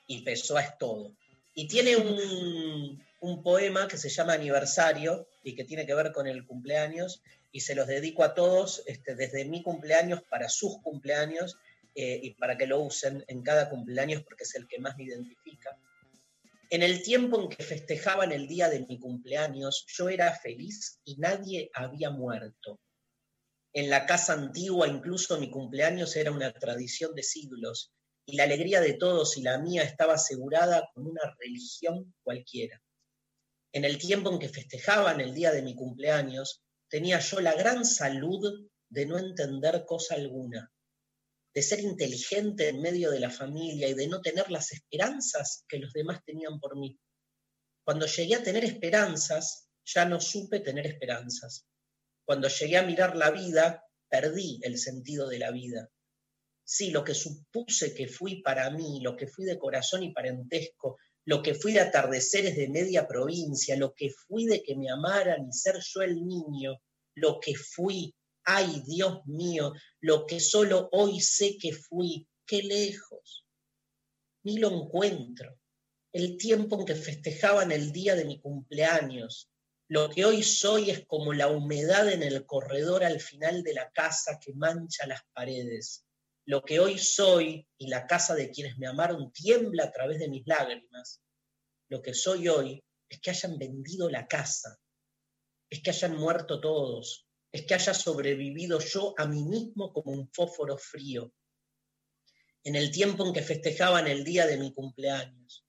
Y 0.07 0.21
Pessoa 0.21 0.61
es 0.61 0.77
todo. 0.77 1.13
Y 1.55 1.67
tiene 1.67 1.97
un, 1.97 3.03
un 3.19 3.43
poema 3.43 3.89
que 3.89 3.97
se 3.97 4.07
llama 4.07 4.31
Aniversario 4.31 5.27
y 5.43 5.55
que 5.55 5.65
tiene 5.65 5.85
que 5.85 5.93
ver 5.93 6.13
con 6.13 6.25
el 6.25 6.45
cumpleaños 6.45 7.21
y 7.51 7.59
se 7.59 7.75
los 7.75 7.85
dedico 7.85 8.23
a 8.23 8.33
todos 8.33 8.81
este, 8.85 9.15
desde 9.15 9.43
mi 9.43 9.61
cumpleaños 9.61 10.23
para 10.29 10.47
sus 10.47 10.77
cumpleaños 10.77 11.57
eh, 11.95 12.17
y 12.23 12.29
para 12.35 12.57
que 12.57 12.65
lo 12.65 12.79
usen 12.79 13.25
en 13.27 13.43
cada 13.43 13.69
cumpleaños 13.69 14.23
porque 14.23 14.45
es 14.45 14.55
el 14.55 14.69
que 14.69 14.79
más 14.79 14.95
me 14.95 15.03
identifica. 15.03 15.77
En 16.73 16.81
el 16.81 17.03
tiempo 17.03 17.39
en 17.39 17.49
que 17.49 17.63
festejaban 17.63 18.31
el 18.31 18.47
día 18.47 18.67
de 18.67 18.83
mi 18.87 18.97
cumpleaños, 18.97 19.85
yo 19.95 20.09
era 20.09 20.33
feliz 20.33 20.99
y 21.03 21.17
nadie 21.17 21.69
había 21.71 22.09
muerto. 22.09 22.79
En 23.73 23.91
la 23.91 24.07
casa 24.07 24.33
antigua 24.33 24.87
incluso 24.87 25.39
mi 25.39 25.51
cumpleaños 25.51 26.15
era 26.15 26.31
una 26.31 26.51
tradición 26.51 27.13
de 27.13 27.21
siglos 27.21 27.93
y 28.25 28.37
la 28.37 28.45
alegría 28.45 28.81
de 28.81 28.93
todos 28.93 29.37
y 29.37 29.43
la 29.43 29.59
mía 29.59 29.83
estaba 29.83 30.15
asegurada 30.15 30.89
con 30.95 31.05
una 31.05 31.21
religión 31.37 32.11
cualquiera. 32.23 32.81
En 33.71 33.85
el 33.85 33.99
tiempo 33.99 34.31
en 34.31 34.39
que 34.39 34.49
festejaban 34.49 35.21
el 35.21 35.35
día 35.35 35.51
de 35.51 35.61
mi 35.61 35.75
cumpleaños, 35.75 36.63
tenía 36.89 37.19
yo 37.19 37.39
la 37.39 37.53
gran 37.53 37.85
salud 37.85 38.67
de 38.89 39.05
no 39.05 39.19
entender 39.19 39.85
cosa 39.85 40.15
alguna, 40.15 40.72
de 41.53 41.61
ser 41.61 41.79
inteligente 41.81 42.69
en 42.69 42.81
medio 42.81 43.11
de 43.11 43.19
la 43.19 43.29
familia 43.29 43.87
y 43.87 43.93
de 43.93 44.07
no 44.07 44.21
tener 44.21 44.49
las 44.49 44.71
esperanzas 44.71 45.63
que 45.67 45.77
los 45.77 45.93
demás 45.93 46.21
tenían 46.25 46.59
por 46.59 46.77
mí. 46.77 46.99
Cuando 47.85 48.07
llegué 48.07 48.35
a 48.35 48.43
tener 48.43 48.65
esperanzas, 48.65 49.67
ya 49.85 50.05
no 50.05 50.19
supe 50.19 50.61
tener 50.61 50.87
esperanzas. 50.87 51.67
Cuando 52.25 52.47
llegué 52.47 52.77
a 52.77 52.83
mirar 52.83 53.15
la 53.15 53.29
vida, 53.31 53.83
perdí 54.09 54.59
el 54.63 54.77
sentido 54.77 55.27
de 55.27 55.39
la 55.39 55.51
vida. 55.51 55.89
Sí, 56.63 56.91
lo 56.91 57.03
que 57.03 57.13
supuse 57.13 57.93
que 57.93 58.07
fui 58.07 58.41
para 58.41 58.69
mí, 58.69 59.01
lo 59.01 59.17
que 59.17 59.27
fui 59.27 59.45
de 59.45 59.59
corazón 59.59 60.03
y 60.03 60.13
parentesco, 60.13 60.97
lo 61.25 61.41
que 61.41 61.53
fui 61.53 61.73
de 61.73 61.81
atardeceres 61.81 62.55
de 62.55 62.69
media 62.69 63.07
provincia, 63.07 63.75
lo 63.75 63.93
que 63.93 64.09
fui 64.09 64.45
de 64.45 64.63
que 64.63 64.75
me 64.75 64.89
amaran 64.89 65.47
y 65.47 65.53
ser 65.53 65.79
yo 65.81 66.01
el 66.01 66.25
niño, 66.25 66.81
lo 67.15 67.39
que 67.39 67.55
fui, 67.55 68.13
ay 68.45 68.83
Dios 68.85 69.25
mío, 69.25 69.73
lo 69.99 70.25
que 70.25 70.39
solo 70.39 70.89
hoy 70.91 71.19
sé 71.21 71.57
que 71.57 71.73
fui, 71.73 72.27
qué 72.45 72.63
lejos. 72.63 73.45
Ni 74.43 74.57
lo 74.57 74.69
encuentro. 74.69 75.59
El 76.11 76.37
tiempo 76.37 76.79
en 76.79 76.85
que 76.85 76.95
festejaban 76.95 77.71
el 77.71 77.91
día 77.91 78.15
de 78.15 78.25
mi 78.25 78.39
cumpleaños, 78.39 79.49
lo 79.89 80.09
que 80.09 80.25
hoy 80.25 80.43
soy 80.43 80.89
es 80.89 81.05
como 81.05 81.33
la 81.33 81.47
humedad 81.47 82.11
en 82.11 82.23
el 82.23 82.45
corredor 82.45 83.03
al 83.03 83.19
final 83.19 83.63
de 83.63 83.73
la 83.73 83.91
casa 83.91 84.39
que 84.39 84.53
mancha 84.53 85.05
las 85.07 85.21
paredes. 85.33 86.05
Lo 86.45 86.63
que 86.63 86.79
hoy 86.79 86.97
soy 86.97 87.67
y 87.77 87.87
la 87.87 88.05
casa 88.07 88.35
de 88.35 88.49
quienes 88.49 88.77
me 88.77 88.87
amaron 88.87 89.31
tiembla 89.31 89.85
a 89.85 89.91
través 89.91 90.19
de 90.19 90.29
mis 90.29 90.45
lágrimas. 90.45 91.21
Lo 91.89 92.01
que 92.01 92.13
soy 92.13 92.47
hoy 92.47 92.83
es 93.09 93.19
que 93.21 93.29
hayan 93.29 93.57
vendido 93.57 94.09
la 94.09 94.27
casa, 94.27 94.79
es 95.69 95.81
que 95.81 95.91
hayan 95.91 96.15
muerto 96.15 96.59
todos, 96.59 97.22
es 97.53 97.65
que 97.67 97.75
haya 97.75 97.93
sobrevivido 97.93 98.79
yo 98.79 99.13
a 99.15 99.27
mí 99.27 99.43
mismo 99.43 99.93
como 99.93 100.11
un 100.11 100.27
fósforo 100.33 100.75
frío. 100.75 101.31
En 102.63 102.75
el 102.75 102.89
tiempo 102.91 103.27
en 103.27 103.33
que 103.33 103.43
festejaban 103.43 104.07
el 104.07 104.23
día 104.23 104.47
de 104.47 104.57
mi 104.57 104.73
cumpleaños. 104.73 105.63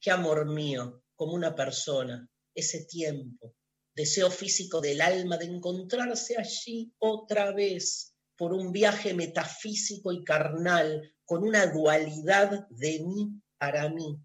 Qué 0.00 0.10
amor 0.10 0.46
mío, 0.46 1.04
como 1.14 1.34
una 1.34 1.54
persona, 1.54 2.28
ese 2.52 2.86
tiempo, 2.86 3.54
deseo 3.94 4.30
físico 4.32 4.80
del 4.80 5.00
alma 5.00 5.36
de 5.36 5.44
encontrarse 5.44 6.36
allí 6.36 6.92
otra 6.98 7.52
vez 7.52 8.16
por 8.36 8.52
un 8.52 8.72
viaje 8.72 9.14
metafísico 9.14 10.12
y 10.12 10.24
carnal, 10.24 11.14
con 11.24 11.44
una 11.44 11.66
dualidad 11.66 12.66
de 12.70 12.98
mí 13.00 13.40
para 13.58 13.88
mí. 13.90 14.18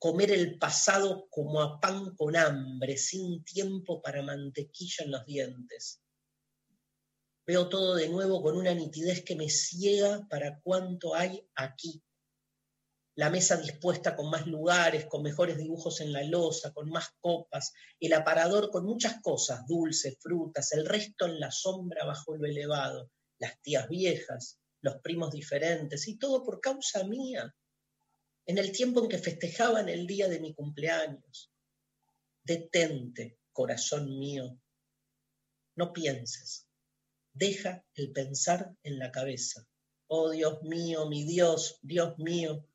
Comer 0.00 0.30
el 0.30 0.56
pasado 0.58 1.28
como 1.28 1.60
a 1.60 1.78
pan 1.78 2.16
con 2.16 2.34
hambre, 2.34 2.96
sin 2.96 3.44
tiempo 3.44 4.00
para 4.00 4.22
mantequilla 4.22 5.04
en 5.04 5.10
los 5.10 5.26
dientes. 5.26 6.00
Veo 7.46 7.68
todo 7.68 7.96
de 7.96 8.08
nuevo 8.08 8.42
con 8.42 8.56
una 8.56 8.72
nitidez 8.72 9.22
que 9.22 9.36
me 9.36 9.50
ciega 9.50 10.26
para 10.30 10.58
cuánto 10.62 11.14
hay 11.14 11.46
aquí. 11.54 12.02
La 13.14 13.28
mesa 13.28 13.58
dispuesta 13.58 14.16
con 14.16 14.30
más 14.30 14.46
lugares, 14.46 15.04
con 15.04 15.22
mejores 15.22 15.58
dibujos 15.58 16.00
en 16.00 16.14
la 16.14 16.22
losa, 16.22 16.72
con 16.72 16.88
más 16.88 17.08
copas, 17.20 17.74
el 17.98 18.14
aparador 18.14 18.70
con 18.70 18.86
muchas 18.86 19.20
cosas, 19.20 19.66
dulces, 19.66 20.16
frutas, 20.18 20.72
el 20.72 20.86
resto 20.86 21.26
en 21.26 21.38
la 21.38 21.50
sombra 21.50 22.06
bajo 22.06 22.34
lo 22.36 22.46
elevado, 22.46 23.10
las 23.38 23.60
tías 23.60 23.86
viejas, 23.86 24.58
los 24.80 24.96
primos 25.02 25.30
diferentes, 25.30 26.08
y 26.08 26.16
todo 26.16 26.42
por 26.42 26.58
causa 26.58 27.04
mía, 27.04 27.54
en 28.50 28.58
el 28.58 28.72
tiempo 28.72 29.00
en 29.00 29.08
que 29.08 29.18
festejaban 29.18 29.88
el 29.88 30.08
día 30.08 30.26
de 30.26 30.40
mi 30.40 30.52
cumpleaños. 30.54 31.52
Detente, 32.42 33.38
corazón 33.52 34.18
mío, 34.18 34.60
no 35.76 35.92
pienses, 35.92 36.66
deja 37.32 37.86
el 37.94 38.10
pensar 38.10 38.74
en 38.82 38.98
la 38.98 39.12
cabeza. 39.12 39.68
Oh 40.08 40.30
Dios 40.30 40.64
mío, 40.64 41.08
mi 41.08 41.24
Dios, 41.24 41.78
Dios 41.80 42.18
mío, 42.18 42.66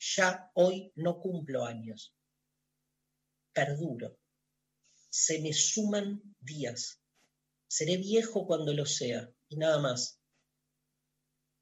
ya 0.00 0.50
hoy 0.54 0.90
no 0.96 1.20
cumplo 1.20 1.64
años. 1.64 2.12
Perduro. 3.52 4.18
Se 5.10 5.40
me 5.40 5.52
suman 5.52 6.34
días. 6.40 7.00
Seré 7.68 7.98
viejo 7.98 8.48
cuando 8.48 8.74
lo 8.74 8.84
sea, 8.84 9.32
y 9.48 9.56
nada 9.58 9.78
más. 9.78 10.19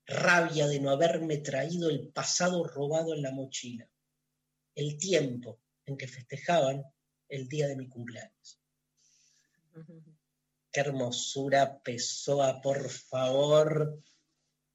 Rabia 0.09 0.67
de 0.67 0.81
no 0.81 0.91
haberme 0.91 1.37
traído 1.39 1.91
el 1.91 2.09
pasado 2.09 2.65
robado 2.65 3.15
en 3.15 3.23
la 3.23 3.31
mochila. 3.31 3.89
El 4.75 4.97
tiempo 4.97 5.61
en 5.85 5.97
que 5.97 6.09
festejaban 6.09 6.83
el 7.29 7.47
día 7.49 7.69
de 7.69 7.77
mi 7.77 7.89
cumpleaños. 7.89 8.59
Qué 10.73 10.81
hermosura, 10.81 11.79
Pessoa, 11.81 12.61
por 12.63 12.89
favor. 12.89 14.03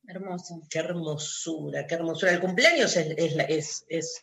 Hermoso. 0.08 0.62
Qué 0.70 0.80
hermosura, 0.80 1.88
qué 1.88 1.96
hermosura. 1.96 2.34
El 2.34 2.40
cumpleaños 2.40 2.96
es, 2.96 3.16
es, 3.18 3.36
la, 3.36 3.44
es, 3.44 3.86
es, 3.90 4.22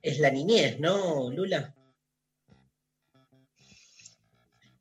es 0.00 0.18
la 0.20 0.30
niñez, 0.30 0.78
¿no, 0.80 1.30
Lula? 1.30 1.74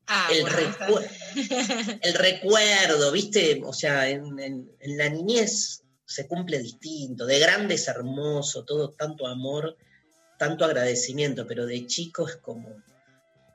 Ah, 0.08 0.30
el, 0.32 0.42
bueno, 0.44 0.58
recue- 0.58 1.10
el 2.02 2.14
recuerdo, 2.14 3.12
¿viste? 3.12 3.62
O 3.64 3.74
sea, 3.74 4.10
en, 4.10 4.70
la 4.82 5.10
niñez 5.10 5.84
se 6.06 6.28
cumple 6.28 6.60
distinto. 6.60 7.26
De 7.26 7.40
grande 7.40 7.76
es 7.76 7.88
hermoso, 7.88 8.66
todo 8.66 8.92
tanto 8.92 9.28
amor, 9.28 9.78
tanto 10.38 10.66
agradecimiento, 10.66 11.48
pero 11.48 11.66
de 11.66 11.86
chico 11.88 12.28
es 12.28 12.38
como. 12.38 12.82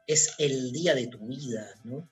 Es 0.07 0.35
el 0.39 0.71
día 0.71 0.95
de 0.95 1.09
tu 1.09 1.19
vida, 1.27 1.75
¿no? 1.85 2.09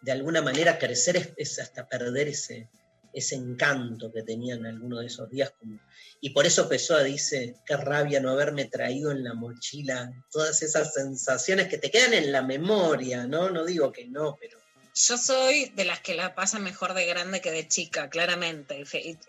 De 0.00 0.12
alguna 0.12 0.40
manera 0.40 0.78
crecer 0.78 1.34
es, 1.36 1.58
hasta 1.58 1.86
perder 1.86 2.28
ese, 2.28 2.70
ese 3.12 3.34
encanto 3.34 4.10
que 4.10 4.22
tenían 4.22 4.64
algunos 4.64 5.00
de 5.00 5.06
esos 5.06 5.28
días. 5.30 5.52
Como, 5.58 5.78
y 6.20 6.30
por 6.30 6.46
eso 6.46 6.68
Pessoa 6.68 7.02
dice, 7.02 7.56
qué 7.66 7.76
rabia 7.76 8.20
no 8.20 8.30
haberme 8.30 8.64
traído 8.66 9.10
en 9.10 9.22
la 9.22 9.34
mochila 9.34 10.12
todas 10.30 10.62
esas 10.62 10.94
sensaciones 10.94 11.68
que 11.68 11.78
te 11.78 11.90
quedan 11.90 12.14
en 12.14 12.32
la 12.32 12.42
memoria, 12.42 13.26
¿no? 13.26 13.50
No 13.50 13.64
digo 13.64 13.92
que 13.92 14.06
no, 14.06 14.36
pero 14.40 14.55
Yo 14.96 15.18
soy 15.18 15.66
de 15.74 15.84
las 15.84 16.00
que 16.00 16.14
la 16.14 16.34
pasa 16.34 16.58
mejor 16.58 16.94
de 16.94 17.04
grande 17.04 17.42
que 17.42 17.50
de 17.50 17.68
chica, 17.68 18.08
claramente. 18.08 18.82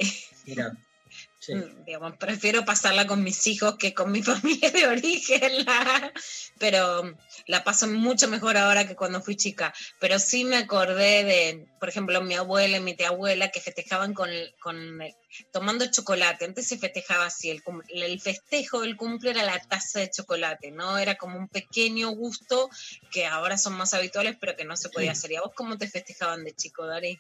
Mira, 0.46 0.78
Sí. 1.48 1.56
Mm, 1.56 1.86
digamos, 1.86 2.18
prefiero 2.18 2.66
pasarla 2.66 3.08
con 3.08 3.24
mis 3.24 3.48
hijos 3.48 3.78
que 3.78 3.94
con 3.94 4.12
mi 4.12 4.22
familia 4.62 4.70
de 4.70 4.86
origen, 4.86 5.66
la- 5.66 6.12
pero 6.60 7.16
la 7.46 7.64
paso 7.64 7.88
mucho 7.88 8.28
mejor 8.28 8.58
ahora 8.58 8.86
que 8.86 8.96
cuando 8.98 9.22
fui 9.22 9.38
chica. 9.38 9.74
Pero 10.00 10.20
sí 10.20 10.44
me 10.44 10.58
acordé 10.58 11.24
de, 11.24 11.66
por 11.80 11.88
ejemplo, 11.88 12.20
mi 12.22 12.34
abuela 12.36 12.78
y 12.78 12.82
mi 12.82 12.96
tía 12.96 13.08
abuela 13.10 13.50
que 13.50 13.62
festejaban 13.62 14.14
con, 14.14 14.30
con 14.60 15.00
tomando 15.54 15.90
chocolate. 15.90 16.44
Antes 16.44 16.68
se 16.68 16.78
festejaba 16.78 17.28
así, 17.28 17.50
el, 17.50 17.64
el 17.94 18.20
festejo 18.20 18.82
del 18.82 18.98
cumple 18.98 19.32
era 19.32 19.44
la 19.44 19.58
taza 19.60 20.00
de 20.02 20.10
chocolate, 20.10 20.72
¿no? 20.72 20.98
Era 20.98 21.16
como 21.16 21.38
un 21.38 21.48
pequeño 21.48 22.10
gusto 22.10 22.70
que 23.10 23.26
ahora 23.26 23.58
son 23.58 23.74
más 23.78 23.94
habituales, 23.94 24.36
pero 24.38 24.58
que 24.58 24.66
no 24.66 24.76
se 24.76 24.90
podía 24.90 25.14
hacer. 25.14 25.32
¿Y 25.32 25.36
a 25.38 25.42
vos 25.44 25.52
cómo 25.56 25.78
te 25.78 25.88
festejaban 25.88 26.44
de 26.44 26.54
chico, 26.54 26.86
Dari? 26.86 27.18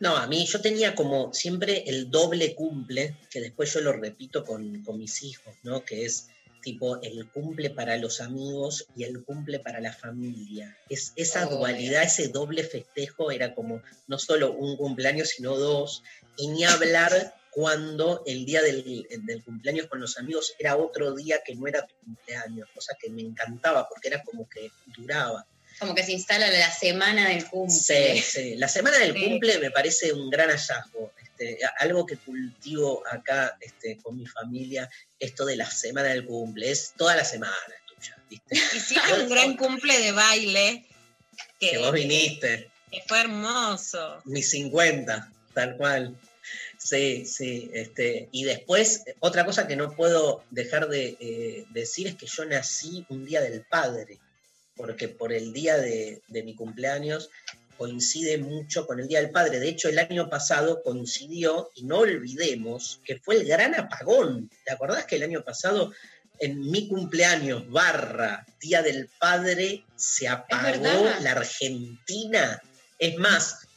No, 0.00 0.16
a 0.16 0.26
mí 0.28 0.46
yo 0.46 0.60
tenía 0.60 0.94
como 0.94 1.32
siempre 1.34 1.84
el 1.86 2.10
doble 2.10 2.54
cumple, 2.54 3.16
que 3.30 3.40
después 3.40 3.72
yo 3.72 3.80
lo 3.80 3.92
repito 3.92 4.44
con, 4.44 4.82
con 4.84 4.98
mis 4.98 5.22
hijos, 5.24 5.54
¿no? 5.64 5.84
Que 5.84 6.04
es 6.04 6.28
tipo 6.60 7.00
el 7.02 7.28
cumple 7.30 7.70
para 7.70 7.96
los 7.96 8.20
amigos 8.20 8.86
y 8.96 9.04
el 9.04 9.24
cumple 9.24 9.58
para 9.58 9.80
la 9.80 9.92
familia. 9.92 10.76
Es, 10.88 11.12
esa 11.16 11.46
Obvio. 11.46 11.58
dualidad, 11.58 12.02
ese 12.04 12.28
doble 12.28 12.62
festejo 12.64 13.30
era 13.30 13.54
como 13.54 13.82
no 14.06 14.18
solo 14.18 14.52
un 14.52 14.76
cumpleaños, 14.76 15.30
sino 15.30 15.56
dos, 15.56 16.02
y 16.36 16.48
ni 16.48 16.64
hablar 16.64 17.34
cuando 17.50 18.22
el 18.26 18.44
día 18.44 18.62
del, 18.62 19.06
del 19.24 19.42
cumpleaños 19.42 19.86
con 19.86 20.00
los 20.00 20.16
amigos 20.18 20.54
era 20.58 20.76
otro 20.76 21.14
día 21.14 21.40
que 21.44 21.56
no 21.56 21.66
era 21.66 21.86
tu 21.86 21.94
cumpleaños, 22.04 22.68
cosa 22.72 22.96
que 23.00 23.10
me 23.10 23.22
encantaba 23.22 23.88
porque 23.88 24.08
era 24.08 24.22
como 24.22 24.48
que 24.48 24.70
duraba. 24.96 25.44
Como 25.78 25.94
que 25.94 26.02
se 26.04 26.12
instala 26.12 26.50
la 26.50 26.70
semana 26.72 27.28
del 27.28 27.46
cumple. 27.46 27.74
Sí, 27.74 28.22
sí. 28.22 28.54
La 28.56 28.68
semana 28.68 28.98
del 28.98 29.12
Sí. 29.14 29.24
cumple 29.24 29.58
me 29.58 29.70
parece 29.70 30.12
un 30.12 30.28
gran 30.30 30.50
hallazgo. 30.50 31.12
Este, 31.22 31.58
algo 31.78 32.04
que 32.04 32.16
cultivo 32.16 33.02
acá 33.10 33.56
este, 33.60 33.96
con 33.98 34.16
mi 34.16 34.26
familia, 34.26 34.90
esto 35.20 35.44
de 35.46 35.56
la 35.56 35.70
semana 35.70 36.08
del 36.08 36.24
cumple. 36.26 36.70
Es 36.70 36.94
toda 36.96 37.14
la 37.16 37.24
semana 37.24 37.54
tuya, 37.86 38.16
¿viste? 38.28 38.56
Hiciste 38.76 39.12
un 39.22 39.28
gran 39.28 39.56
cumple 39.56 39.98
de 40.00 40.12
baile 40.12 40.84
que, 41.60 41.70
Que 41.70 41.78
vos 41.78 41.92
viniste, 41.92 42.70
que 42.90 43.02
fue 43.06 43.20
hermoso. 43.20 44.20
mis 44.24 44.50
50, 44.50 45.30
tal 45.54 45.76
cual. 45.76 46.16
Sí, 46.76 47.24
sí. 47.26 47.70
Este, 47.74 48.28
y 48.32 48.44
después, 48.44 49.02
otra 49.20 49.44
cosa 49.44 49.66
que 49.66 49.76
no 49.76 49.94
puedo 49.94 50.44
dejar 50.50 50.88
de 50.88 51.16
eh, 51.20 51.66
decir 51.70 52.06
es 52.06 52.14
que 52.16 52.26
yo 52.26 52.44
nací 52.46 53.04
un 53.10 53.24
día 53.24 53.40
del 53.42 53.62
padre, 53.62 54.18
porque 54.78 55.08
por 55.08 55.34
el 55.34 55.52
día 55.52 55.76
de, 55.76 56.22
de 56.28 56.42
mi 56.42 56.54
cumpleaños 56.54 57.28
coincide 57.78 58.38
mucho 58.38 58.86
con 58.86 58.98
el 59.00 59.06
Día 59.06 59.20
del 59.20 59.30
Padre. 59.30 59.60
De 59.60 59.68
hecho, 59.68 59.88
el 59.88 59.98
año 59.98 60.28
pasado 60.28 60.82
coincidió, 60.82 61.70
y 61.76 61.84
no 61.84 61.98
olvidemos, 61.98 63.00
que 63.04 63.18
fue 63.18 63.36
el 63.36 63.44
gran 63.46 63.74
apagón. 63.74 64.50
¿Te 64.64 64.72
acordás 64.72 65.06
que 65.06 65.16
el 65.16 65.22
año 65.22 65.42
pasado, 65.42 65.92
en 66.40 66.60
mi 66.70 66.88
cumpleaños 66.88 67.70
barra 67.70 68.44
Día 68.60 68.82
del 68.82 69.08
Padre, 69.18 69.84
se 69.94 70.26
apagó 70.26 71.08
la 71.20 71.32
Argentina? 71.32 72.60
Es 72.98 73.16
más, 73.16 73.68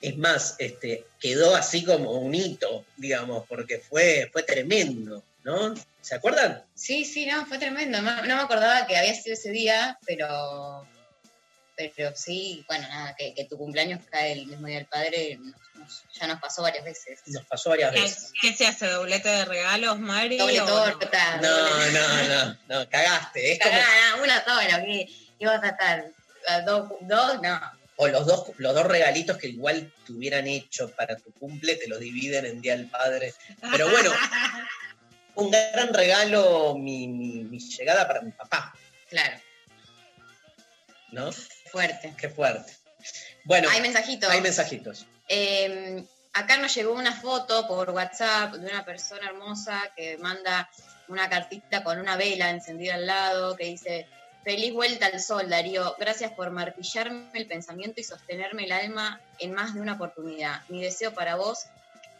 es 0.00 0.18
más, 0.18 0.56
este, 0.58 1.06
quedó 1.20 1.54
así 1.54 1.84
como 1.84 2.18
un 2.18 2.34
hito, 2.34 2.84
digamos, 2.96 3.46
porque 3.48 3.78
fue, 3.78 4.28
fue 4.32 4.42
tremendo, 4.42 5.22
¿no? 5.44 5.74
¿Se 6.00 6.14
acuerdan? 6.16 6.64
Sí, 6.74 7.04
sí, 7.04 7.26
no, 7.26 7.46
fue 7.46 7.58
tremendo. 7.58 8.00
No, 8.02 8.16
no 8.22 8.36
me 8.36 8.42
acordaba 8.42 8.86
que 8.86 8.96
había 8.96 9.14
sido 9.14 9.34
ese 9.34 9.50
día, 9.50 9.98
pero 10.06 10.86
pero 11.76 12.14
sí, 12.14 12.64
bueno, 12.68 12.86
nada, 12.86 13.16
que, 13.16 13.34
que 13.34 13.46
tu 13.46 13.58
cumpleaños 13.58 14.00
cae 14.08 14.30
el 14.32 14.46
mismo 14.46 14.68
día 14.68 14.76
del 14.76 14.86
padre, 14.86 15.36
nos- 15.40 15.56
nos- 15.74 16.04
ya 16.20 16.28
nos 16.28 16.38
pasó 16.40 16.62
varias 16.62 16.84
veces. 16.84 17.18
Nos 17.26 17.44
pasó 17.46 17.70
varias 17.70 17.90
¿Qué, 17.92 18.00
veces. 18.00 18.32
qué 18.40 18.52
se 18.54 18.64
hace? 18.68 18.86
¿Doblete 18.86 19.28
de 19.28 19.44
regalos, 19.44 19.98
Mari? 19.98 20.38
Doble 20.38 20.58
no? 20.58 20.66
torta. 20.66 21.36
No, 21.38 21.48
doble- 21.48 21.92
no, 21.92 22.44
no, 22.44 22.58
no, 22.68 22.88
cagaste. 22.90 23.52
Es 23.54 23.58
como, 23.58 23.72
Cagada, 23.72 24.22
una 24.22 24.44
sola, 24.44 24.84
¿qué, 24.84 25.08
qué 25.36 25.46
vas 25.46 25.64
a 25.64 25.68
estar? 25.70 26.04
¿A 26.46 26.60
¿Dos, 26.60 26.92
dos? 27.00 27.42
No. 27.42 27.60
o 27.96 28.06
los 28.06 28.24
dos, 28.24 28.50
los 28.58 28.72
dos 28.72 28.86
regalitos 28.86 29.36
que 29.36 29.48
igual 29.48 29.92
te 30.06 30.12
hubieran 30.12 30.46
hecho 30.46 30.90
para 30.92 31.16
tu 31.16 31.32
cumple, 31.32 31.74
te 31.74 31.88
los 31.88 31.98
dividen 31.98 32.46
en 32.46 32.60
Día 32.62 32.76
del 32.76 32.88
Padre. 32.88 33.34
Pero 33.72 33.90
bueno, 33.90 34.12
un 35.36 35.50
gran 35.50 35.92
regalo 35.92 36.76
mi, 36.76 37.08
mi- 37.08 37.44
mi 37.44 37.58
llegada 37.58 38.06
para 38.06 38.20
mi 38.22 38.30
papá, 38.32 38.74
Claro, 39.08 39.38
¿no? 41.12 41.30
fuerte. 41.70 42.14
Qué 42.16 42.28
fuerte. 42.28 42.72
Bueno, 43.44 43.68
Hay 43.70 43.80
mensajitos. 43.80 44.30
hay 44.30 44.40
mensajitos. 44.40 45.06
Eh, 45.28 46.04
acá 46.32 46.56
nos 46.56 46.74
llegó 46.74 46.92
una 46.94 47.12
foto 47.12 47.66
por 47.66 47.90
WhatsApp 47.90 48.54
de 48.54 48.70
una 48.70 48.84
persona 48.84 49.26
hermosa 49.28 49.92
que 49.96 50.16
manda 50.18 50.70
una 51.08 51.28
cartita 51.28 51.84
con 51.84 51.98
una 51.98 52.16
vela 52.16 52.50
encendida 52.50 52.94
al 52.94 53.06
lado 53.06 53.56
que 53.56 53.64
dice, 53.66 54.06
feliz 54.42 54.72
vuelta 54.72 55.06
al 55.06 55.20
sol, 55.20 55.48
Darío. 55.50 55.94
Gracias 55.98 56.32
por 56.32 56.50
martillarme 56.50 57.28
el 57.34 57.46
pensamiento 57.46 58.00
y 58.00 58.04
sostenerme 58.04 58.64
el 58.64 58.72
alma 58.72 59.20
en 59.38 59.52
más 59.52 59.74
de 59.74 59.80
una 59.80 59.94
oportunidad. 59.94 60.62
Mi 60.68 60.82
deseo 60.82 61.12
para 61.12 61.36
vos, 61.36 61.66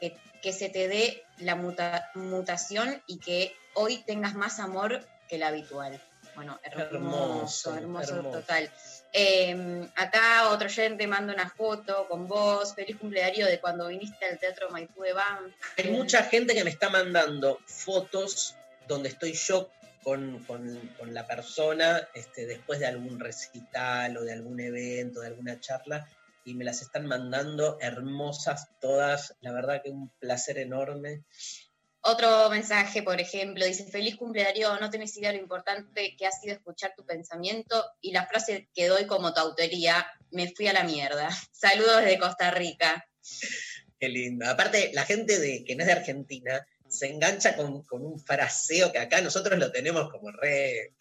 que, 0.00 0.16
que 0.44 0.52
se 0.52 0.68
te 0.68 0.88
dé 0.88 1.24
la 1.38 1.54
muta- 1.56 2.10
mutación 2.14 3.02
y 3.06 3.18
que 3.18 3.56
hoy 3.72 4.04
tengas 4.04 4.34
más 4.34 4.60
amor 4.60 5.00
que 5.26 5.36
el 5.36 5.42
habitual. 5.42 5.98
Bueno, 6.36 6.60
hermoso, 6.62 6.94
Hermoso, 6.96 7.74
hermoso, 7.76 8.14
hermoso. 8.16 8.38
total. 8.40 8.70
Eh, 9.14 9.88
acá 9.96 10.50
otro 10.50 10.66
oyente 10.66 11.06
manda 11.06 11.32
una 11.32 11.48
foto 11.48 12.06
con 12.08 12.28
vos. 12.28 12.74
Feliz 12.74 12.96
cumpleaños 12.98 13.48
de 13.48 13.58
cuando 13.58 13.86
viniste 13.88 14.26
al 14.26 14.38
Teatro 14.38 14.68
Maipú 14.68 15.02
de 15.02 15.14
Bam. 15.14 15.50
Hay 15.78 15.90
mucha 15.90 16.24
gente 16.24 16.52
que 16.54 16.62
me 16.64 16.70
está 16.70 16.90
mandando 16.90 17.58
fotos 17.66 18.54
donde 18.86 19.08
estoy 19.08 19.32
yo 19.32 19.70
con, 20.02 20.44
con- 20.44 20.88
con 20.98 21.14
la 21.14 21.26
persona 21.26 22.06
este, 22.12 22.44
después 22.44 22.80
de 22.80 22.86
algún 22.86 23.18
recital 23.18 24.16
o 24.18 24.22
de 24.24 24.32
algún 24.34 24.60
evento, 24.60 25.20
de 25.20 25.28
alguna 25.28 25.58
charla, 25.60 26.06
y 26.44 26.54
me 26.54 26.64
las 26.64 26.82
están 26.82 27.06
mandando 27.06 27.78
hermosas 27.80 28.68
todas. 28.80 29.34
La 29.40 29.52
verdad 29.52 29.82
que 29.82 29.90
un 29.90 30.10
placer 30.18 30.58
enorme. 30.58 31.24
Otro 32.06 32.50
mensaje, 32.50 33.02
por 33.02 33.18
ejemplo, 33.18 33.64
dice, 33.64 33.86
feliz 33.90 34.16
cumpleaños, 34.16 34.78
no 34.78 34.90
tenés 34.90 35.16
idea 35.16 35.32
lo 35.32 35.38
importante 35.38 36.14
que 36.18 36.26
ha 36.26 36.30
sido 36.30 36.54
escuchar 36.54 36.92
tu 36.94 37.06
pensamiento 37.06 37.82
y 38.02 38.12
la 38.12 38.26
frase 38.26 38.68
que 38.74 38.88
doy 38.88 39.06
como 39.06 39.32
tu 39.32 39.40
autoría, 39.40 40.06
me 40.30 40.52
fui 40.52 40.66
a 40.66 40.74
la 40.74 40.84
mierda. 40.84 41.30
Saludos 41.52 42.02
desde 42.02 42.18
Costa 42.18 42.50
Rica. 42.50 43.08
Qué 43.98 44.10
lindo. 44.10 44.46
Aparte, 44.46 44.90
la 44.92 45.04
gente 45.04 45.38
de, 45.38 45.64
que 45.64 45.76
no 45.76 45.82
es 45.82 45.86
de 45.86 45.92
Argentina 45.94 46.66
se 46.86 47.06
engancha 47.06 47.56
con, 47.56 47.82
con 47.84 48.04
un 48.04 48.20
fraseo 48.20 48.92
que 48.92 48.98
acá 48.98 49.22
nosotros 49.22 49.58
lo 49.58 49.72
tenemos 49.72 50.10
como 50.10 50.30
re 50.30 50.92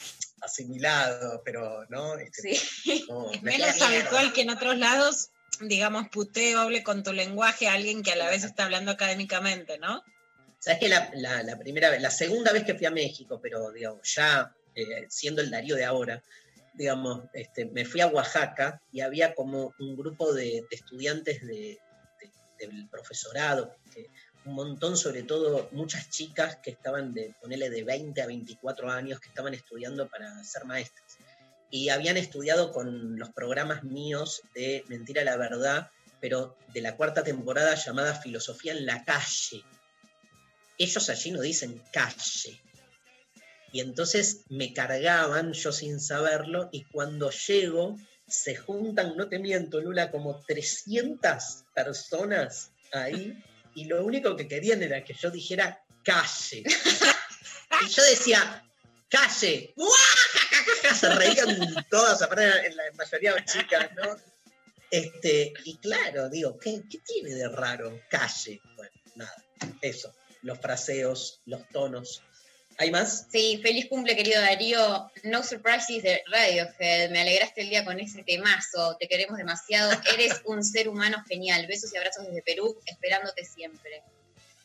asimilado, 0.44 1.42
pero 1.44 1.86
no. 1.90 2.16
Este, 2.18 2.56
Sí. 2.56 3.06
como, 3.08 3.32
Es 3.32 3.42
me 3.44 3.52
menos 3.58 3.72
fui 3.72 3.82
a 3.82 3.86
la 3.86 3.90
mierda. 3.90 4.10
habitual 4.10 4.34
que 4.34 4.42
en 4.42 4.50
otros 4.50 4.78
lados, 4.78 5.30
digamos, 5.62 6.10
puteo, 6.10 6.60
hable 6.62 6.84
con 6.84 7.04
tu 7.04 7.14
lenguaje 7.14 7.68
a 7.68 7.74
alguien 7.74 8.04
que 8.04 8.12
a 8.12 8.16
la 8.16 8.30
vez 8.30 8.44
está 8.44 8.66
hablando 8.66 8.92
académicamente, 8.92 9.78
¿no? 9.80 10.04
Sabes 10.60 10.80
que 10.80 10.90
la, 10.90 11.12
la- 11.16 11.44
la 11.44 11.58
primera 11.58 11.90
vez, 11.90 12.02
la 12.02 12.10
segunda 12.12 12.52
vez 12.54 12.64
que 12.64 12.76
fui 12.76 12.86
a 12.86 12.92
México, 12.92 13.40
pero 13.42 13.72
digamos, 13.72 14.02
ya 14.16 14.54
eh, 14.76 15.06
siendo 15.10 15.42
el 15.42 15.52
Darío 15.52 15.76
de 15.76 15.84
ahora, 15.86 16.24
digamos, 16.74 17.24
este, 17.34 17.66
me 17.66 17.86
fui 17.86 18.02
a 18.02 18.08
Oaxaca 18.08 18.82
y 18.92 19.02
había 19.02 19.36
como 19.36 19.74
un 19.80 19.96
grupo 19.96 20.34
de, 20.34 20.66
de 20.70 20.76
estudiantes 20.76 21.42
de, 21.46 21.78
de- 22.20 22.32
del 22.68 22.88
profesorado, 22.90 23.76
que 23.94 24.08
un 24.46 24.56
montón, 24.56 24.98
sobre 24.98 25.24
todo 25.24 25.70
muchas 25.72 26.10
chicas 26.10 26.58
que 26.58 26.72
estaban 26.72 27.14
de, 27.14 27.34
ponele, 27.42 27.70
de 27.70 27.84
20 27.84 28.22
a 28.22 28.28
24 28.28 28.90
años, 28.92 29.20
que 29.20 29.30
estaban 29.30 29.54
estudiando 29.54 30.08
para 30.08 30.44
ser 30.44 30.66
maestras. 30.66 31.18
Y 31.70 31.90
habían 31.90 32.18
estudiado 32.18 32.72
con 32.72 33.18
los 33.18 33.30
programas 33.32 33.84
míos 33.84 34.42
de 34.54 34.84
Mentira 34.88 35.24
la 35.24 35.38
Verdad, 35.38 35.90
pero 36.22 36.56
de 36.74 36.82
la 36.82 36.96
cuarta 36.96 37.24
temporada 37.24 37.76
llamada 37.76 38.16
Filosofía 38.16 38.74
en 38.74 38.86
la 38.86 39.04
Calle 39.04 39.64
ellos 40.78 41.10
allí 41.10 41.32
no 41.32 41.42
dicen 41.42 41.82
calle. 41.92 42.62
Y 43.72 43.80
entonces 43.80 44.42
me 44.50 44.74
cargaban 44.74 45.54
yo 45.54 45.72
sin 45.72 46.00
saberlo 46.00 46.70
y 46.72 46.84
cuando 46.86 47.32
llego 47.32 47.98
se 48.28 48.56
juntan, 48.56 49.18
no 49.18 49.28
te 49.28 49.40
miento, 49.40 49.82
Lula, 49.82 50.12
como 50.12 50.40
300 50.46 51.66
personas 51.74 52.72
ahí 52.92 53.44
y 53.76 53.86
lo 53.86 54.04
único 54.04 54.36
que 54.36 54.48
querían 54.48 54.84
era 54.84 55.04
que 55.04 55.14
yo 55.14 55.32
dijera 55.32 55.82
calle. 56.04 56.64
Y 57.82 57.88
yo 57.88 58.04
decía, 58.04 58.64
calle. 59.10 59.74
Se 61.00 61.10
reían 61.10 61.58
todas, 61.90 62.22
en 62.22 62.78
la 62.78 62.84
mayoría 62.96 63.44
chicas, 63.46 63.90
¿no? 63.96 64.16
Este, 64.92 65.54
y 65.66 65.78
claro, 65.78 66.30
digo, 66.30 66.58
¿qué, 66.60 66.84
qué 66.90 67.00
tiene 67.00 67.34
de 67.34 67.50
raro 67.50 68.00
calle? 68.10 68.62
Bueno, 68.76 68.92
nada, 69.16 69.44
eso, 69.82 70.14
los 70.44 70.60
fraseos, 70.60 71.42
los 71.46 71.68
tonos. 71.70 72.22
¿Hay 72.78 72.92
más? 72.92 73.28
Sí, 73.32 73.60
feliz 73.62 73.88
cumple, 73.88 74.16
querido 74.16 74.42
Darío. 74.42 75.12
No 75.24 75.44
surprises 75.44 76.04
de 76.04 76.24
Radiohead. 76.32 77.12
Me 77.12 77.22
alegraste 77.22 77.62
el 77.62 77.70
día 77.70 77.86
con 77.86 78.00
ese 78.00 78.24
temazo. 78.24 78.98
Te 79.00 79.08
queremos 79.08 79.38
demasiado. 79.38 79.92
Eres 80.14 80.42
un 80.46 80.64
ser 80.64 80.90
humano 80.90 81.24
genial. 81.28 81.66
Besos 81.68 81.94
y 81.94 81.98
abrazos 81.98 82.26
desde 82.28 82.42
Perú, 82.42 82.78
esperándote 82.86 83.46
siempre. 83.46 84.02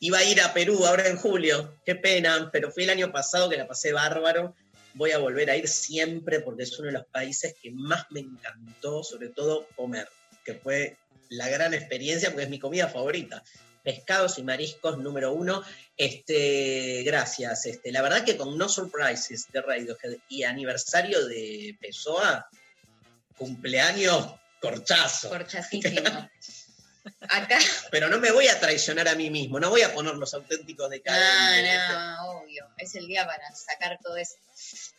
Iba 0.00 0.18
a 0.18 0.24
ir 0.24 0.40
a 0.40 0.54
Perú 0.54 0.86
ahora 0.86 1.08
en 1.08 1.16
julio, 1.16 1.74
qué 1.84 1.96
pena, 1.96 2.50
pero 2.52 2.70
fui 2.70 2.84
el 2.84 2.90
año 2.90 3.10
pasado 3.10 3.50
que 3.50 3.56
la 3.56 3.66
pasé 3.66 3.92
bárbaro. 3.92 4.54
Voy 4.94 5.10
a 5.10 5.18
volver 5.18 5.50
a 5.50 5.56
ir 5.56 5.66
siempre 5.66 6.40
porque 6.40 6.62
es 6.62 6.78
uno 6.78 6.86
de 6.86 6.92
los 6.92 7.06
países 7.06 7.54
que 7.60 7.72
más 7.72 8.06
me 8.10 8.20
encantó, 8.20 9.02
sobre 9.02 9.28
todo 9.28 9.66
comer, 9.74 10.08
que 10.44 10.54
fue 10.54 10.96
la 11.30 11.48
gran 11.48 11.74
experiencia 11.74 12.30
porque 12.30 12.44
es 12.44 12.50
mi 12.50 12.60
comida 12.60 12.88
favorita. 12.88 13.42
Pescados 13.82 14.38
y 14.38 14.42
mariscos 14.42 14.98
número 14.98 15.32
uno. 15.32 15.62
Este, 15.96 17.02
gracias. 17.04 17.66
Este, 17.66 17.92
la 17.92 18.02
verdad 18.02 18.24
que 18.24 18.36
con 18.36 18.56
No 18.58 18.68
Surprises 18.68 19.46
de 19.52 19.62
Radiohead 19.62 20.18
y 20.28 20.44
aniversario 20.44 21.26
de 21.26 21.76
Pessoa, 21.80 22.48
cumpleaños 23.36 24.34
corchazo. 24.60 25.28
Corchacísimo. 25.30 26.00
Acá. 27.30 27.58
Pero 27.90 28.08
no 28.08 28.18
me 28.18 28.30
voy 28.32 28.48
a 28.48 28.60
traicionar 28.60 29.08
a 29.08 29.14
mí 29.14 29.30
mismo, 29.30 29.58
no 29.58 29.70
voy 29.70 29.82
a 29.82 29.94
poner 29.94 30.14
los 30.16 30.34
auténticos 30.34 30.90
de 30.90 31.00
cada 31.00 31.62
No, 31.62 32.16
no, 32.16 32.40
obvio. 32.40 32.66
Es 32.76 32.94
el 32.96 33.06
día 33.06 33.26
para 33.26 33.50
sacar 33.54 33.98
todo 34.02 34.16
eso. 34.16 34.36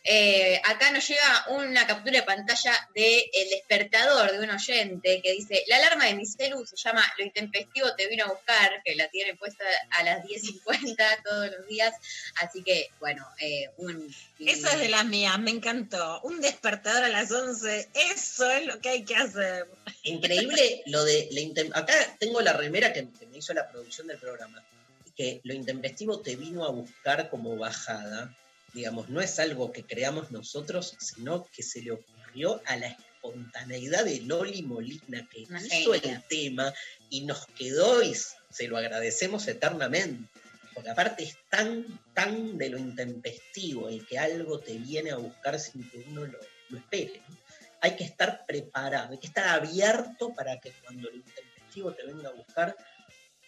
Eh, 0.02 0.60
acá 0.64 0.90
nos 0.92 1.06
llega 1.06 1.46
una 1.50 1.86
captura 1.86 2.20
de 2.20 2.22
pantalla 2.22 2.72
del 2.94 3.50
despertador 3.50 4.32
de 4.32 4.38
un 4.38 4.50
oyente 4.50 5.20
que 5.22 5.32
dice: 5.32 5.64
La 5.68 5.76
alarma 5.76 6.06
de 6.06 6.14
mi 6.14 6.24
celu 6.24 6.64
se 6.64 6.76
llama 6.76 7.04
Lo 7.18 7.24
intempestivo 7.24 7.94
te 7.96 8.08
vino 8.08 8.24
a 8.24 8.28
buscar, 8.28 8.82
que 8.82 8.96
la 8.96 9.08
tiene 9.08 9.34
puesta 9.36 9.64
a 9.90 10.02
las 10.02 10.24
10.50 10.24 11.22
todos 11.22 11.50
los 11.50 11.66
días. 11.66 11.94
Así 12.40 12.62
que, 12.62 12.90
bueno, 12.98 13.26
eh, 13.38 13.70
un. 13.76 14.14
Esa 14.38 14.72
es 14.72 14.80
de 14.80 14.88
las 14.88 15.04
mías, 15.04 15.38
me 15.38 15.50
encantó. 15.50 16.20
Un 16.22 16.40
despertador 16.40 17.04
a 17.04 17.08
las 17.08 17.30
11, 17.30 17.90
eso 18.12 18.50
es 18.50 18.66
lo 18.66 18.80
que 18.80 18.88
hay 18.88 19.04
que 19.04 19.16
hacer. 19.16 19.68
Increíble 20.04 20.82
lo 20.86 21.04
de 21.04 21.28
la 21.30 21.78
Acá 21.78 21.94
tengo 22.18 22.40
la 22.40 22.54
remera 22.54 22.92
que, 22.92 23.06
que 23.18 23.26
me 23.26 23.38
hizo 23.38 23.52
la 23.52 23.68
producción 23.70 24.06
del 24.06 24.18
programa, 24.18 24.64
que 25.14 25.40
lo 25.44 25.52
intempestivo 25.52 26.20
te 26.20 26.36
vino 26.36 26.64
a 26.64 26.70
buscar 26.70 27.28
como 27.28 27.56
bajada. 27.56 28.34
Digamos, 28.72 29.08
no 29.08 29.20
es 29.20 29.38
algo 29.38 29.72
que 29.72 29.84
creamos 29.84 30.30
nosotros, 30.30 30.96
sino 31.00 31.46
que 31.52 31.62
se 31.62 31.82
le 31.82 31.92
ocurrió 31.92 32.62
a 32.66 32.76
la 32.76 32.88
espontaneidad 32.88 34.04
de 34.04 34.20
Loli 34.20 34.62
Molina, 34.62 35.28
que 35.30 35.44
Una 35.48 35.64
hizo 35.64 35.94
el 35.94 36.22
tema 36.28 36.72
y 37.08 37.22
nos 37.22 37.46
quedó 37.46 38.02
y 38.02 38.14
se 38.14 38.68
lo 38.68 38.76
agradecemos 38.76 39.46
eternamente. 39.48 40.28
Porque 40.74 40.90
aparte 40.90 41.24
es 41.24 41.36
tan, 41.50 41.84
tan 42.14 42.56
de 42.56 42.70
lo 42.70 42.78
intempestivo, 42.78 43.88
el 43.88 44.06
que 44.06 44.18
algo 44.18 44.60
te 44.60 44.78
viene 44.78 45.10
a 45.10 45.16
buscar 45.16 45.58
sin 45.58 45.88
que 45.90 46.04
uno 46.08 46.24
lo, 46.26 46.38
lo 46.68 46.78
espere. 46.78 47.20
¿no? 47.28 47.36
Hay 47.80 47.96
que 47.96 48.04
estar 48.04 48.46
preparado, 48.46 49.12
hay 49.12 49.18
que 49.18 49.26
estar 49.26 49.48
abierto 49.48 50.32
para 50.32 50.60
que 50.60 50.72
cuando 50.84 51.10
lo 51.10 51.16
intempestivo 51.16 51.92
te 51.92 52.06
venga 52.06 52.28
a 52.28 52.32
buscar, 52.32 52.76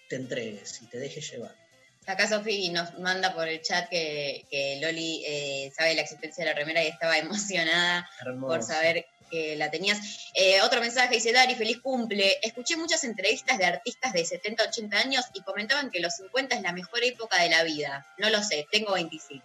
te 0.08 0.16
entregues 0.16 0.82
y 0.82 0.86
te 0.86 0.98
dejes 0.98 1.30
llevar. 1.30 1.61
Acá 2.06 2.28
Sofi 2.28 2.68
nos 2.70 2.98
manda 2.98 3.32
por 3.32 3.48
el 3.48 3.62
chat 3.62 3.88
que, 3.88 4.44
que 4.50 4.78
Loli 4.80 5.22
eh, 5.26 5.72
sabe 5.76 5.94
la 5.94 6.02
existencia 6.02 6.44
de 6.44 6.50
la 6.50 6.56
remera 6.56 6.82
y 6.82 6.88
estaba 6.88 7.16
emocionada 7.18 8.08
Hermoso. 8.20 8.48
por 8.48 8.62
saber 8.62 9.06
que 9.32 9.56
la 9.56 9.70
tenías. 9.70 9.98
Eh, 10.34 10.60
otro 10.60 10.80
mensaje 10.80 11.14
dice, 11.14 11.32
Dari, 11.32 11.54
feliz 11.54 11.80
cumple. 11.80 12.38
Escuché 12.42 12.76
muchas 12.76 13.02
entrevistas 13.02 13.56
de 13.56 13.64
artistas 13.64 14.12
de 14.12 14.24
70, 14.24 14.64
80 14.64 14.98
años 14.98 15.24
y 15.32 15.42
comentaban 15.42 15.90
que 15.90 16.00
los 16.00 16.14
50 16.16 16.56
es 16.56 16.62
la 16.62 16.72
mejor 16.72 17.02
época 17.02 17.40
de 17.42 17.48
la 17.48 17.64
vida. 17.64 18.06
No 18.18 18.28
lo 18.28 18.42
sé, 18.42 18.66
tengo 18.70 18.92
25. 18.92 19.42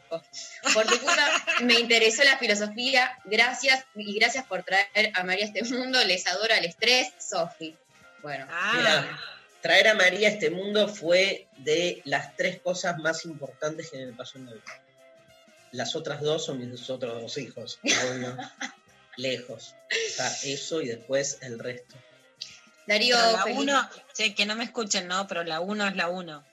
Por 0.73 0.85
tu 0.87 0.99
culpa 0.99 1.45
me 1.61 1.75
interesó 1.75 2.23
la 2.25 2.37
filosofía. 2.37 3.17
Gracias 3.23 3.85
y 3.95 4.13
gracias 4.19 4.45
por 4.45 4.63
traer 4.63 5.11
a 5.13 5.23
María 5.23 5.45
a 5.45 5.47
este 5.47 5.63
mundo. 5.63 6.03
Les 6.03 6.27
adoro 6.27 6.53
el 6.53 6.65
estrés, 6.65 7.13
Sofi. 7.17 7.73
Bueno, 8.21 8.45
Mira, 8.73 9.19
traer 9.67 9.89
a 9.89 9.95
María 9.95 10.29
a 10.29 10.31
este 10.31 10.49
mundo 10.49 10.87
fue 10.87 11.49
de 11.57 12.01
las 12.05 12.37
tres 12.37 12.61
cosas 12.61 12.99
más 12.99 13.25
importantes 13.25 13.91
que 13.91 13.97
me 14.05 14.13
pasó 14.13 14.37
en 14.37 14.45
la 14.45 14.53
vida. 14.53 14.81
Las 15.73 15.93
otras 15.93 16.21
dos 16.21 16.45
son 16.45 16.59
mis 16.59 16.89
otros 16.89 17.21
dos 17.21 17.37
hijos, 17.37 17.77
obvio. 17.83 18.37
Lejos. 19.17 19.75
O 19.91 20.15
sea, 20.15 20.31
eso 20.45 20.81
y 20.81 20.87
después 20.87 21.39
el 21.41 21.59
resto. 21.59 21.97
Darío, 22.87 23.17
Pero 23.17 23.31
la 23.33 23.43
feliz- 23.43 23.57
uno, 23.57 23.89
che, 24.13 24.33
que 24.33 24.45
no 24.45 24.55
me 24.55 24.63
escuchen, 24.63 25.05
no, 25.05 25.27
pero 25.27 25.43
la 25.43 25.59
uno 25.59 25.85
es 25.85 25.97
la 25.97 26.07
uno. 26.07 26.45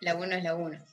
La 0.00 0.16
uno 0.16 0.34
es 0.34 0.42
la 0.42 0.56
uno. 0.56 0.84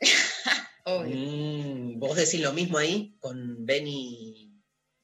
Obvio. 0.84 1.16
Mm, 1.16 1.98
¿Vos 1.98 2.16
decís 2.16 2.40
lo 2.40 2.52
mismo 2.52 2.76
ahí 2.76 3.16
con 3.18 3.64
Benny, 3.64 4.52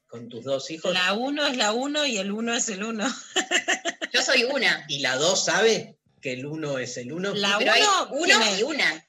con 0.05 0.29
tus 0.29 0.43
dos 0.43 0.69
hijos? 0.69 0.93
La 0.93 1.13
uno 1.13 1.47
es 1.47 1.57
la 1.57 1.71
uno 1.71 2.05
y 2.05 2.19
el 2.19 2.31
uno 2.31 2.53
es 2.53 2.69
el 2.69 2.83
uno. 2.83 3.07
Soy 4.33 4.43
una. 4.43 4.85
¿Y 4.87 4.99
la 4.99 5.15
dos 5.17 5.45
sabe 5.45 5.97
que 6.21 6.33
el 6.33 6.45
uno 6.45 6.77
es 6.77 6.97
el 6.97 7.11
uno? 7.13 7.33
La 7.33 7.57
Pero 7.57 7.73
uno, 7.75 8.07
uno 8.11 8.25
¿quién 8.25 8.41
es? 8.43 8.59
y 8.59 8.63
una. 8.63 9.07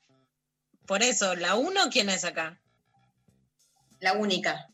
Por 0.86 1.02
eso, 1.02 1.34
la 1.34 1.54
uno, 1.54 1.88
¿quién 1.90 2.08
es 2.10 2.24
acá? 2.24 2.60
La 4.00 4.12
única. 4.14 4.68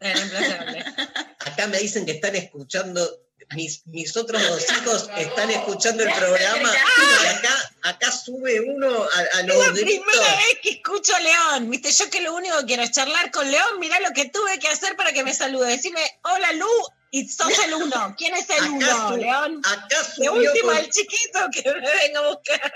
Reemplazable. 0.00 0.84
Acá 1.40 1.66
me 1.66 1.78
dicen 1.78 2.04
que 2.06 2.12
están 2.12 2.36
escuchando, 2.36 3.08
mis, 3.56 3.84
mis 3.86 4.16
otros 4.16 4.40
dos 4.48 4.64
hijos 4.82 5.08
están 5.16 5.50
escuchando 5.50 6.02
el 6.04 6.12
programa 6.12 6.70
y 6.70 7.26
acá, 7.26 7.72
acá 7.82 8.12
sube 8.12 8.60
uno 8.60 8.88
a, 9.04 9.18
a 9.38 9.40
Es 9.40 9.46
los 9.46 9.66
la 9.66 9.72
gritos. 9.72 10.04
primera 10.06 10.36
vez 10.36 10.58
que 10.62 10.70
escucho 10.70 11.14
a 11.16 11.20
León. 11.20 11.70
Viste, 11.70 11.90
yo 11.90 12.10
que 12.10 12.20
lo 12.20 12.34
único 12.34 12.58
que 12.60 12.66
quiero 12.66 12.82
es 12.82 12.90
charlar 12.92 13.30
con 13.32 13.50
León. 13.50 13.78
Mirá 13.80 13.98
lo 14.00 14.12
que 14.12 14.28
tuve 14.28 14.58
que 14.58 14.68
hacer 14.68 14.94
para 14.96 15.12
que 15.12 15.24
me 15.24 15.34
salude. 15.34 15.68
Decime, 15.68 16.00
hola 16.22 16.52
Lu, 16.52 16.66
y 17.10 17.28
sos 17.28 17.58
el 17.64 17.74
uno. 17.74 18.14
¿Quién 18.18 18.34
es 18.34 18.48
el 18.50 18.56
Acá 18.58 18.70
uno, 18.70 19.08
su- 19.08 19.16
León? 19.16 19.62
Acá 19.64 19.98
De 19.98 20.04
subió 20.14 20.32
última, 20.34 20.72
con, 20.72 20.76
el 20.78 20.90
chiquito 20.90 21.38
que 21.52 21.62
me 21.74 21.80
venga 21.80 22.20
a 22.20 22.28
buscar. 22.28 22.74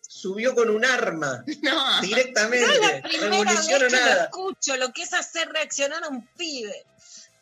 subió 0.00 0.54
con 0.54 0.70
un 0.70 0.84
arma 0.84 1.44
No. 1.62 2.00
directamente. 2.00 2.66
No 2.66 2.72
es 2.72 2.80
la 2.80 3.02
primera 3.02 3.52
vez 3.52 3.66
que 3.66 3.78
lo 3.78 3.90
nada. 3.90 4.24
escucho, 4.24 4.76
lo 4.76 4.92
que 4.92 5.02
es 5.02 5.12
hacer 5.12 5.48
reaccionar 5.48 6.04
a 6.04 6.08
un 6.08 6.26
pibe. 6.36 6.84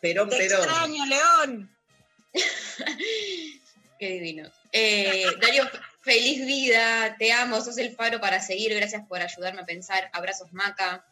Perón, 0.01 0.29
Te 0.29 0.37
Perón. 0.37 0.59
extraño, 0.63 1.05
León. 1.05 1.75
Qué 3.99 4.07
divino. 4.13 4.49
Eh, 4.71 5.25
Darío, 5.39 5.69
feliz 6.01 6.45
vida, 6.45 7.15
te 7.19 7.31
amo, 7.33 7.61
sos 7.61 7.77
el 7.77 7.95
faro 7.95 8.19
para 8.19 8.41
seguir, 8.41 8.73
gracias 8.73 9.05
por 9.07 9.21
ayudarme 9.21 9.61
a 9.61 9.65
pensar. 9.65 10.09
Abrazos, 10.13 10.51
Maca. 10.53 11.05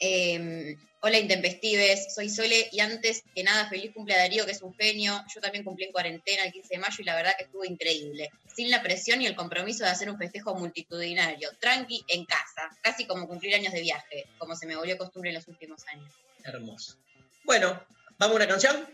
Eh, 0.00 0.76
hola, 1.00 1.18
Intempestives, 1.18 2.14
soy 2.14 2.28
Sole 2.28 2.68
y 2.72 2.80
antes 2.80 3.22
que 3.34 3.42
nada, 3.42 3.68
feliz 3.68 3.92
cumple 3.94 4.14
a 4.14 4.18
Darío, 4.18 4.44
que 4.44 4.52
es 4.52 4.62
un 4.62 4.74
genio. 4.74 5.22
Yo 5.34 5.40
también 5.40 5.64
cumplí 5.64 5.84
en 5.84 5.92
cuarentena 5.92 6.44
el 6.44 6.52
15 6.52 6.74
de 6.74 6.78
mayo 6.78 6.96
y 6.98 7.04
la 7.04 7.14
verdad 7.14 7.32
que 7.36 7.44
estuvo 7.44 7.64
increíble. 7.64 8.30
Sin 8.54 8.70
la 8.70 8.82
presión 8.82 9.20
y 9.22 9.26
el 9.26 9.36
compromiso 9.36 9.84
de 9.84 9.90
hacer 9.90 10.10
un 10.10 10.18
festejo 10.18 10.54
multitudinario, 10.54 11.50
tranqui, 11.60 12.04
en 12.08 12.24
casa, 12.24 12.70
casi 12.82 13.06
como 13.06 13.26
cumplir 13.28 13.54
años 13.54 13.72
de 13.72 13.80
viaje, 13.80 14.26
como 14.38 14.56
se 14.56 14.66
me 14.66 14.76
volvió 14.76 14.96
costumbre 14.96 15.30
en 15.30 15.36
los 15.36 15.48
últimos 15.48 15.86
años. 15.88 16.10
Hermoso. 16.44 16.96
Bueno, 17.44 17.82
¿vamos 18.18 18.34
a 18.34 18.36
una 18.36 18.48
canción? 18.48 18.88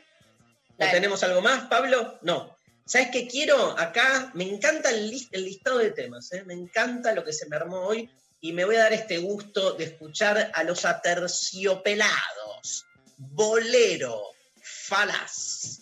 ¿O 0.79 0.91
tenemos 0.91 1.23
algo 1.23 1.41
más, 1.41 1.69
Pablo? 1.69 2.19
No. 2.23 2.57
¿Sabes 2.85 3.09
qué 3.13 3.29
quiero? 3.29 3.79
Acá 3.79 4.33
me 4.35 4.45
encanta 4.45 4.91
el, 4.91 5.13
el 5.31 5.45
listado 5.45 5.79
de 5.79 5.93
temas, 5.93 6.33
¿eh? 6.33 6.43
me 6.45 6.55
encanta 6.55 7.15
lo 7.15 7.25
que 7.25 7.33
se 7.33 7.49
me 7.49 7.57
armó 7.57 7.79
hoy 7.79 8.11
y 8.45 8.53
me 8.53 8.65
voy 8.65 8.75
a 8.75 8.81
dar 8.81 8.93
este 8.93 9.19
gusto 9.19 9.75
de 9.75 9.85
escuchar 9.85 10.51
a 10.53 10.65
los 10.65 10.85
aterciopelados. 10.85 12.85
Bolero, 13.17 14.21
falaz. 14.61 15.79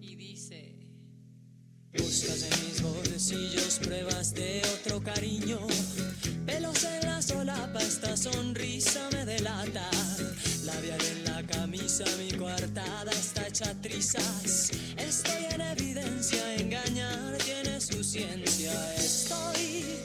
y 0.00 0.16
dice 0.16 0.74
Buscas 1.92 2.42
en 2.42 2.66
mis 2.66 2.82
bolsillos 2.82 3.78
pruebas 3.78 4.34
de 4.34 4.62
otro 4.80 5.02
cariño 5.02 5.60
Pelos 6.44 6.84
en 6.84 7.06
la 7.06 7.22
solapa, 7.22 7.80
esta 7.80 8.16
sonrisa 8.16 9.08
me 9.12 9.24
delata 9.24 9.88
Labial 10.74 11.00
en 11.00 11.24
la 11.24 11.42
camisa, 11.46 12.04
mi 12.18 12.30
coartada 12.36 13.10
está 13.12 13.46
hecha 13.46 13.72
trizas. 13.80 14.70
Estoy 14.96 15.44
en 15.52 15.60
evidencia, 15.60 16.54
engañar 16.56 17.36
tiene 17.38 17.80
su 17.80 18.02
ciencia. 18.02 18.72
Estoy 18.96 19.96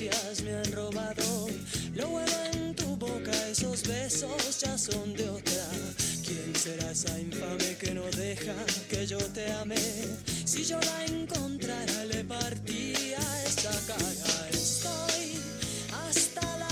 me 0.00 0.54
han 0.54 0.72
robado. 0.72 1.48
Lo 1.94 2.08
bueno 2.08 2.32
en 2.54 2.74
tu 2.74 2.96
boca, 2.96 3.32
esos 3.50 3.86
besos 3.86 4.60
ya 4.60 4.78
son 4.78 5.12
de 5.14 5.28
otra. 5.28 5.66
¿Quién 6.24 6.54
será 6.56 6.90
esa 6.90 7.18
infame 7.20 7.76
que 7.78 7.92
no 7.92 8.04
deja 8.16 8.54
que 8.88 9.06
yo 9.06 9.18
te 9.18 9.52
ame? 9.52 9.76
Si 10.46 10.64
yo 10.64 10.80
la 10.80 11.04
encontrara, 11.04 12.04
le 12.06 12.24
partía 12.24 13.18
esta 13.44 13.72
cara. 13.86 14.48
Estoy 14.50 15.38
hasta 16.08 16.56
la 16.56 16.69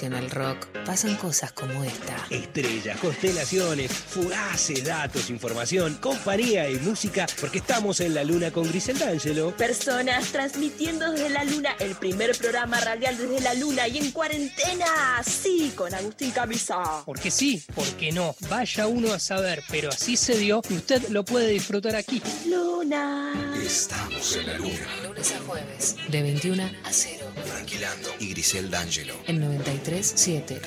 de 0.00 0.10
Nacional 0.10 0.30
Rock 0.30 0.66
pasan 0.84 1.16
cosas 1.16 1.52
como 1.52 1.82
esta. 1.82 2.16
Estrellas, 2.30 2.98
constelaciones, 3.00 3.90
fugaces, 3.90 4.84
datos, 4.84 5.28
información, 5.30 5.94
compañía 6.00 6.68
y 6.70 6.76
música, 6.76 7.26
porque 7.40 7.58
estamos 7.58 8.00
en 8.00 8.14
la 8.14 8.22
luna 8.22 8.50
con 8.50 8.68
Grisel 8.68 8.98
D'Angelo. 8.98 9.56
Personas 9.56 10.26
transmitiendo 10.28 11.10
desde 11.10 11.30
la 11.30 11.44
luna 11.44 11.70
el 11.80 11.94
primer 11.96 12.36
programa 12.36 12.80
radial 12.80 13.16
desde 13.18 13.40
la 13.40 13.54
luna 13.54 13.88
y 13.88 13.98
en 13.98 14.12
cuarentena. 14.12 14.86
Sí, 15.26 15.72
con 15.74 15.92
Agustín 15.92 16.30
Camisa. 16.30 17.02
Porque 17.04 17.30
sí, 17.30 17.62
porque 17.74 18.12
no. 18.12 18.36
Vaya 18.48 18.86
uno 18.86 19.12
a 19.12 19.18
saber, 19.18 19.62
pero 19.68 19.88
así 19.88 20.16
se 20.16 20.36
dio 20.36 20.62
y 20.70 20.74
usted 20.74 21.08
lo 21.08 21.24
puede 21.24 21.48
disfrutar 21.48 21.96
aquí. 21.96 22.22
Luna. 22.46 23.52
Estamos 23.60 24.36
en 24.36 24.46
la 24.46 24.58
luna. 24.58 24.86
Lunes 25.04 25.32
a 25.32 25.40
jueves, 25.40 25.96
de 26.08 26.22
21 26.22 26.62
a 26.62 26.92
0. 26.92 27.27
Tranquilando. 27.46 28.14
Y 28.20 28.30
Grisel 28.30 28.70
D'Angelo. 28.70 29.14
El 29.26 29.40
93.7. 29.42 30.60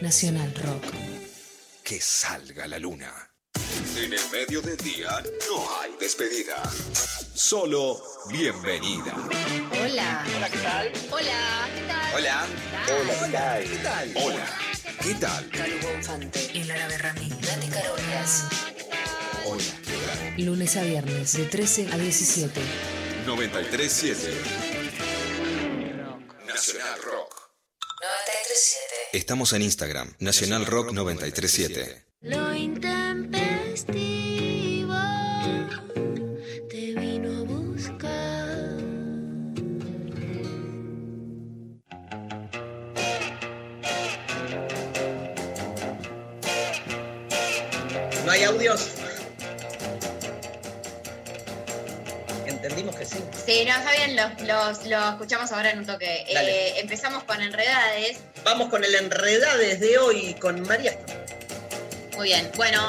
Nacional 0.00 0.52
Rock. 0.54 0.84
Que 1.82 2.00
salga 2.00 2.66
la 2.66 2.78
luna. 2.78 3.12
En 3.96 4.12
el 4.12 4.20
medio 4.30 4.60
del 4.62 4.76
día 4.76 5.22
no 5.48 5.80
hay 5.80 5.92
despedida. 5.98 6.62
Solo 7.34 8.00
bienvenida. 8.30 9.14
Hola. 9.82 10.24
Hola, 10.36 10.50
¿qué 10.50 10.58
tal? 10.58 10.92
Hola, 11.10 11.68
¿qué 11.74 11.82
tal? 11.88 12.14
Hola. 12.14 12.46
Hola, 12.88 13.14
¿qué 13.24 13.32
tal? 13.32 13.64
¿Qué 13.64 13.76
tal? 13.78 14.12
Hola. 14.16 14.46
¿Qué 15.02 15.14
tal? 15.14 15.50
Calu 15.50 15.76
Bonfante. 15.82 16.50
Y 16.52 16.64
Lara 16.64 16.88
Berrami. 16.88 17.28
Nati 17.28 17.68
Carolias. 17.68 18.44
Hola. 19.46 19.62
¿Qué 19.84 19.94
tal? 20.06 20.44
Lunes 20.44 20.76
a 20.76 20.82
viernes, 20.82 21.32
de 21.36 21.44
13 21.44 21.88
a 21.92 21.98
17. 21.98 22.60
937. 23.26 24.77
Nacional 26.58 26.98
Rock. 27.02 27.52
93.7. 28.02 28.08
Estamos 29.12 29.52
en 29.52 29.62
Instagram, 29.62 30.12
Nacional 30.18 30.66
Rock 30.66 30.90
937. 30.90 32.04
Lo 32.22 32.52
intempestivo 32.52 34.92
te 36.68 36.94
vino 36.94 37.38
a 37.38 37.42
buscar. 37.44 38.58
¿No 48.24 48.32
hay 48.32 48.42
audios? 48.42 48.97
Que 52.78 53.04
sí. 53.04 53.16
Sí, 53.44 53.64
no, 53.66 53.76
está 53.76 53.90
bien, 53.90 54.14
lo 54.14 55.10
escuchamos 55.10 55.50
ahora 55.50 55.72
en 55.72 55.80
un 55.80 55.86
toque. 55.86 56.24
Eh, 56.28 56.78
empezamos 56.78 57.24
con 57.24 57.42
Enredades. 57.42 58.20
Vamos 58.44 58.68
con 58.68 58.84
el 58.84 58.94
enredades 58.94 59.80
de 59.80 59.98
hoy 59.98 60.34
con 60.34 60.62
María. 60.62 60.96
Muy 62.16 62.28
bien, 62.28 62.48
bueno, 62.54 62.80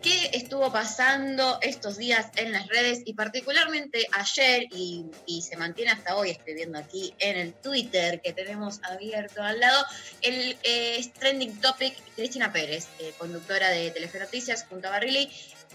¿qué 0.00 0.30
estuvo 0.32 0.70
pasando 0.70 1.58
estos 1.60 1.96
días 1.96 2.28
en 2.36 2.52
las 2.52 2.68
redes 2.68 3.00
y 3.04 3.14
particularmente 3.14 4.06
ayer 4.12 4.68
y, 4.70 5.06
y 5.26 5.42
se 5.42 5.56
mantiene 5.56 5.90
hasta 5.90 6.14
hoy, 6.14 6.30
estoy 6.30 6.54
viendo 6.54 6.78
aquí 6.78 7.12
en 7.18 7.36
el 7.36 7.52
Twitter 7.52 8.20
que 8.20 8.32
tenemos 8.32 8.78
abierto 8.84 9.42
al 9.42 9.58
lado, 9.58 9.84
el 10.20 10.56
eh, 10.62 11.04
trending 11.18 11.60
topic 11.60 11.96
Cristina 12.14 12.52
Pérez, 12.52 12.86
eh, 13.00 13.12
conductora 13.18 13.70
de 13.70 13.90
Telefe 13.90 14.20
Noticias 14.20 14.66
junto 14.68 14.86
a 14.86 14.92
Barriley. 14.92 15.28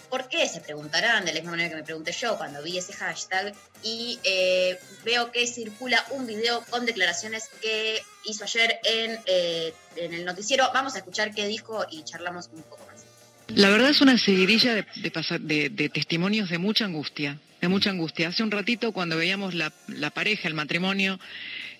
¿Por 0.10 0.30
qué? 0.30 0.48
Se 0.48 0.62
preguntarán, 0.62 1.26
de 1.26 1.34
la 1.34 1.40
misma 1.40 1.52
manera 1.52 1.70
que 1.70 1.76
me 1.76 1.84
pregunté 1.84 2.12
yo 2.12 2.38
cuando 2.38 2.64
vi 2.64 2.78
ese 2.78 2.94
hashtag, 2.94 3.54
y 3.84 4.20
eh, 4.24 4.80
veo 5.04 5.32
que 5.32 5.46
circula 5.48 6.06
un 6.12 6.26
video 6.26 6.64
con 6.70 6.86
declaraciones 6.86 7.50
que 7.62 8.02
hizo 8.26 8.44
ayer 8.44 8.80
en, 8.84 9.20
eh, 9.26 9.74
en 9.96 10.14
el 10.14 10.26
noticiero. 10.26 10.70
Vamos 10.74 10.96
a 10.96 11.00
escuchar 11.00 11.34
qué 11.34 11.48
dijo 11.48 11.86
y 11.92 12.04
charlamos 12.04 12.50
un 12.54 12.64
poco 12.64 12.86
más. 12.88 13.04
La 13.48 13.70
verdad 13.70 13.90
es 13.90 14.02
una 14.02 14.18
seguidilla 14.18 14.76
de, 14.76 15.90
testimonios 15.94 16.50
de 16.50 16.58
mucha 16.58 16.86
angustia, 16.86 17.40
de 17.62 17.68
mucha 17.68 17.90
angustia. 17.90 18.30
Hace 18.30 18.44
un 18.44 18.52
ratito 18.52 18.92
cuando 18.92 19.18
veíamos 19.18 19.54
la 19.54 20.10
pareja, 20.14 20.48
el 20.48 20.54
matrimonio, 20.54 21.20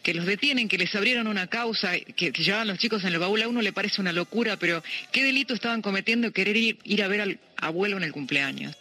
que 0.08 0.14
los 0.14 0.26
detienen, 0.26 0.70
que 0.70 0.78
les 0.78 0.96
abrieron 0.96 1.28
una 1.28 1.48
causa, 1.48 1.92
que, 2.00 2.32
que 2.32 2.42
llevaban 2.42 2.66
los 2.70 2.78
chicos 2.78 3.04
en 3.04 3.10
el 3.12 3.20
baúl, 3.20 3.42
a 3.42 3.50
uno 3.50 3.62
le 3.62 3.74
parece 3.74 4.00
una 4.00 4.14
locura, 4.14 4.56
pero 4.56 4.82
¿qué 5.12 5.22
delito 5.22 5.54
estaban 5.54 5.82
cometiendo 5.82 6.32
querer 6.32 6.56
ir, 6.56 6.80
ir 6.86 7.04
a 7.04 7.10
ver 7.10 7.20
al 7.20 7.40
abuelo 7.58 7.98
en 7.98 8.04
el 8.04 8.14
cumpleaños? 8.14 8.74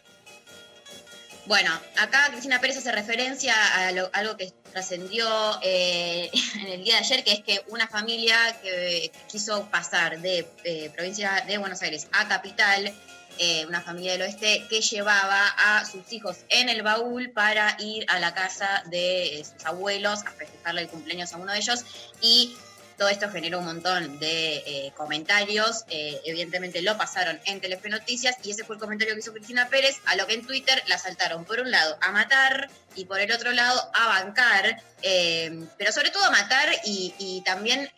Bueno, 1.46 1.72
acá 1.98 2.28
Cristina 2.30 2.60
Pérez 2.60 2.76
hace 2.76 2.92
referencia 2.92 3.54
a 3.74 3.90
lo- 3.90 4.08
algo 4.12 4.36
que 4.36 4.52
trascendió 4.70 5.26
eh, 5.64 6.30
en 6.60 6.66
el 6.68 6.84
día 6.84 6.94
de 6.94 7.00
ayer, 7.00 7.24
que 7.24 7.32
es 7.32 7.40
que 7.40 7.60
una 7.70 7.88
familia 7.88 8.38
que 8.62 9.10
quiso 9.28 9.68
pasar 9.68 10.20
de 10.20 10.46
eh, 10.62 10.90
provincia 10.94 11.42
de 11.44 11.58
Buenos 11.58 11.82
Aires 11.82 12.06
a 12.12 12.28
capital, 12.28 12.94
eh, 13.38 13.66
una 13.66 13.80
familia 13.80 14.12
del 14.12 14.22
oeste, 14.22 14.66
que 14.68 14.80
llevaba 14.80 15.48
a 15.58 15.84
sus 15.84 16.12
hijos 16.12 16.38
en 16.48 16.68
el 16.68 16.82
baúl 16.82 17.30
para 17.30 17.76
ir 17.80 18.04
a 18.08 18.18
la 18.18 18.34
casa 18.34 18.82
de 18.86 19.44
sus 19.44 19.64
abuelos 19.66 20.24
a 20.26 20.30
festejarle 20.30 20.82
el 20.82 20.88
cumpleaños 20.88 21.32
a 21.32 21.36
uno 21.36 21.52
de 21.52 21.58
ellos 21.58 21.84
y 22.20 22.56
Todo 22.96 23.08
esto 23.08 23.30
generó 23.30 23.58
un 23.58 23.66
montón 23.66 24.18
de 24.18 24.56
eh, 24.56 24.92
comentarios, 24.96 25.84
eh, 25.90 26.20
evidentemente 26.24 26.80
lo 26.80 26.96
pasaron 26.96 27.38
en 27.44 27.60
Telefe 27.60 27.90
Noticias 27.90 28.36
y 28.42 28.52
ese 28.52 28.64
fue 28.64 28.76
el 28.76 28.80
comentario 28.80 29.14
que 29.14 29.20
hizo 29.20 29.32
Cristina 29.32 29.68
Pérez, 29.68 29.96
a 30.06 30.16
lo 30.16 30.26
que 30.26 30.34
en 30.34 30.46
Twitter 30.46 30.82
la 30.86 30.96
saltaron 30.96 31.44
por 31.44 31.60
un 31.60 31.70
lado 31.70 31.98
a 32.00 32.10
matar 32.12 32.70
y 32.94 33.04
por 33.04 33.20
el 33.20 33.30
otro 33.32 33.52
lado 33.52 33.90
a 33.92 34.06
bancar, 34.06 34.82
eh, 35.02 35.66
pero 35.76 35.92
sobre 35.92 36.10
todo 36.10 36.24
a 36.24 36.30
matar 36.30 36.68
y, 36.84 37.42
también 37.44 37.90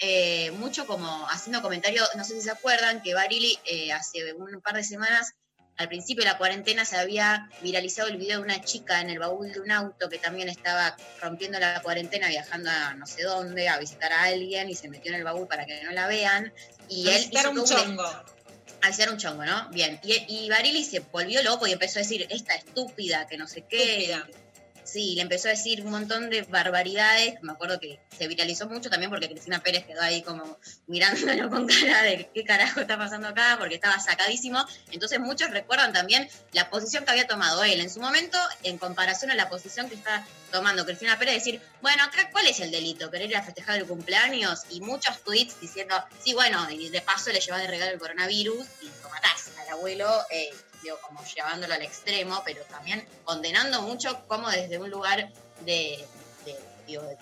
mucho 0.59 0.87
como 0.87 1.27
haciendo 1.31 1.63
comentarios, 1.63 2.09
no 2.17 2.25
sé 2.25 2.35
si 2.35 2.43
se 2.43 2.51
acuerdan, 2.51 3.03
que 3.03 3.15
Barili 3.15 3.57
hace 3.93 4.35
un 4.35 4.61
par 4.61 4.75
de 4.75 4.85
semanas 4.85 5.35
al 5.79 5.89
principio 5.89 6.25
de 6.25 6.31
la 6.31 6.39
cuarentena 6.39 6.85
se 6.85 6.97
había 6.97 7.49
viralizado 7.63 8.09
el 8.09 8.17
video 8.17 8.39
de 8.39 8.45
una 8.45 8.61
chica 8.61 9.01
en 9.01 9.11
el 9.11 9.21
baúl 9.21 9.53
de 9.53 9.61
un 9.61 9.71
auto 9.71 10.09
que 10.09 10.19
también 10.19 10.49
estaba 10.49 10.97
rompiendo 11.23 11.61
la 11.61 11.81
cuarentena, 11.83 12.27
viajando 12.29 12.69
a 12.69 12.95
no 12.95 13.07
sé 13.07 13.23
dónde, 13.23 13.69
a 13.69 13.79
visitar 13.79 14.13
a 14.13 14.25
alguien 14.25 14.69
y 14.69 14.75
se 14.75 14.89
metió 14.89 15.13
en 15.13 15.19
el 15.19 15.25
baúl 15.25 15.47
para 15.47 15.67
que 15.67 15.81
no 15.85 15.93
la 15.93 16.09
vean. 16.09 16.53
Y 16.89 17.09
A 17.09 17.17
él 17.17 17.31
hizo 17.31 17.51
un 17.53 17.65
chongo. 17.65 18.03
A 18.03 18.87
visitar 18.89 19.11
un 19.11 19.19
chongo, 19.19 19.45
¿no? 19.45 19.69
Bien. 19.71 20.01
Y, 20.03 20.25
y 20.29 20.49
Barili 20.51 20.85
se 20.85 20.99
volvió 20.99 21.43
loco 21.45 21.67
y 21.69 21.73
empezó 21.73 22.01
a 22.01 22.03
decir, 22.03 22.27
esta 22.29 22.55
estúpida, 22.57 23.29
que 23.29 23.37
no 23.37 23.47
sé 23.47 23.63
qué. 23.63 24.13
Estúpida. 24.13 24.48
Sí, 24.91 25.17
le 25.17 25.21
empezó 25.21 25.49
a 25.49 25.51
decir 25.51 25.83
un 25.85 25.91
montón 25.91 26.31
de 26.31 26.43
barbaridades. 26.43 27.43
Me 27.43 27.53
acuerdo 27.53 27.79
que 27.79 28.01
se 28.17 28.27
viralizó 28.27 28.67
mucho 28.71 28.89
también 28.89 29.11
porque 29.11 29.29
Cristina 29.29 29.63
Pérez 29.63 29.85
quedó 29.85 30.01
ahí 30.01 30.23
como 30.23 30.59
mirándolo 30.87 31.51
con 31.51 31.67
cara 31.67 32.03
de 32.03 32.31
qué 32.33 32.43
carajo 32.43 32.81
está 32.81 32.97
pasando 32.97 33.29
acá, 33.29 33.57
porque 33.59 33.75
estaba 33.75 34.01
sacadísimo. 34.01 34.65
Entonces 34.91 35.21
muchos 35.21 35.51
recuerdan 35.51 35.93
también 35.93 36.27
la 36.53 36.71
posición 36.71 37.05
que 37.05 37.11
había 37.11 37.27
tomado 37.27 37.63
él 37.65 37.83
en 37.83 37.91
su 37.91 38.01
momento 38.01 38.39
en 38.63 38.79
comparación 38.79 39.31
a 39.31 39.35
la 39.35 39.51
posición 39.51 39.91
que 39.91 39.95
está 39.95 40.27
tomando 40.51 40.87
Cristina 40.87 41.19
Pérez, 41.19 41.35
decir, 41.35 41.61
bueno, 41.83 42.03
acá 42.05 42.31
cuál 42.33 42.47
es 42.47 42.59
el 42.61 42.71
delito, 42.71 43.11
querer 43.11 43.29
ir 43.29 43.37
a 43.37 43.43
festejar 43.43 43.77
el 43.77 43.87
cumpleaños 43.87 44.63
y 44.71 44.81
muchos 44.81 45.23
tweets 45.23 45.61
diciendo, 45.61 46.03
sí, 46.25 46.33
bueno, 46.33 46.67
y 46.71 46.89
de 46.89 47.03
paso 47.03 47.31
le 47.31 47.41
llevas 47.41 47.61
de 47.61 47.67
regalo 47.67 47.93
el 47.93 47.99
coronavirus 47.99 48.67
y 48.81 48.87
lo 49.03 49.11
matás 49.11 49.51
al 49.61 49.69
abuelo. 49.69 50.09
eh, 50.31 50.51
digo, 50.83 50.99
como 51.07 51.23
llevándolo 51.25 51.75
al 51.75 51.83
extremo, 51.83 52.43
pero 52.45 52.63
también 52.65 53.07
condenando 53.25 53.83
mucho 53.83 54.25
como 54.27 54.49
desde 54.51 54.79
un 54.79 54.91
lugar 54.91 55.31
de, 55.61 56.07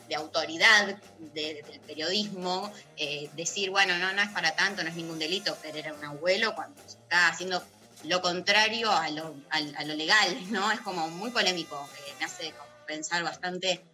de, 0.09 0.15
autoridad 0.15 0.97
de- 1.19 1.63
del 1.67 1.81
periodismo, 1.81 2.73
eh, 2.97 3.29
decir, 3.35 3.71
bueno, 3.71 3.99
no, 3.99 4.13
no 4.13 4.23
es 4.23 4.29
para 4.31 4.55
tanto, 4.55 4.83
no 4.83 4.89
es 4.89 4.95
ningún 4.97 5.19
delito 5.19 5.59
querer 5.61 5.89
a 5.89 5.95
un 5.95 6.05
abuelo 6.05 6.55
cuando 6.55 6.81
se 6.87 6.99
está 6.99 7.29
haciendo 7.29 7.63
lo 8.05 8.21
contrario 8.23 8.91
a 8.93 9.09
lo, 9.11 9.35
a 9.51 9.85
lo 9.85 9.95
legal, 9.95 10.37
¿no? 10.53 10.71
Es 10.71 10.81
como 10.81 11.09
muy 11.09 11.31
polémico, 11.31 11.89
eh, 12.07 12.15
me 12.19 12.25
hace 12.27 12.55
pensar 12.87 13.25
bastante 13.25 13.85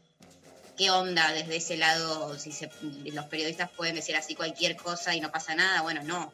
qué 0.76 0.90
onda 0.90 1.32
desde 1.32 1.56
ese 1.56 1.76
lado, 1.76 2.38
si 2.38 2.52
se- 2.52 2.70
los 2.80 3.26
periodistas 3.26 3.70
pueden 3.70 3.94
decir 3.94 4.16
así 4.16 4.34
cualquier 4.34 4.76
cosa 4.76 5.14
y 5.14 5.20
no 5.20 5.30
pasa 5.30 5.54
nada, 5.54 5.82
bueno, 5.82 6.02
no, 6.02 6.32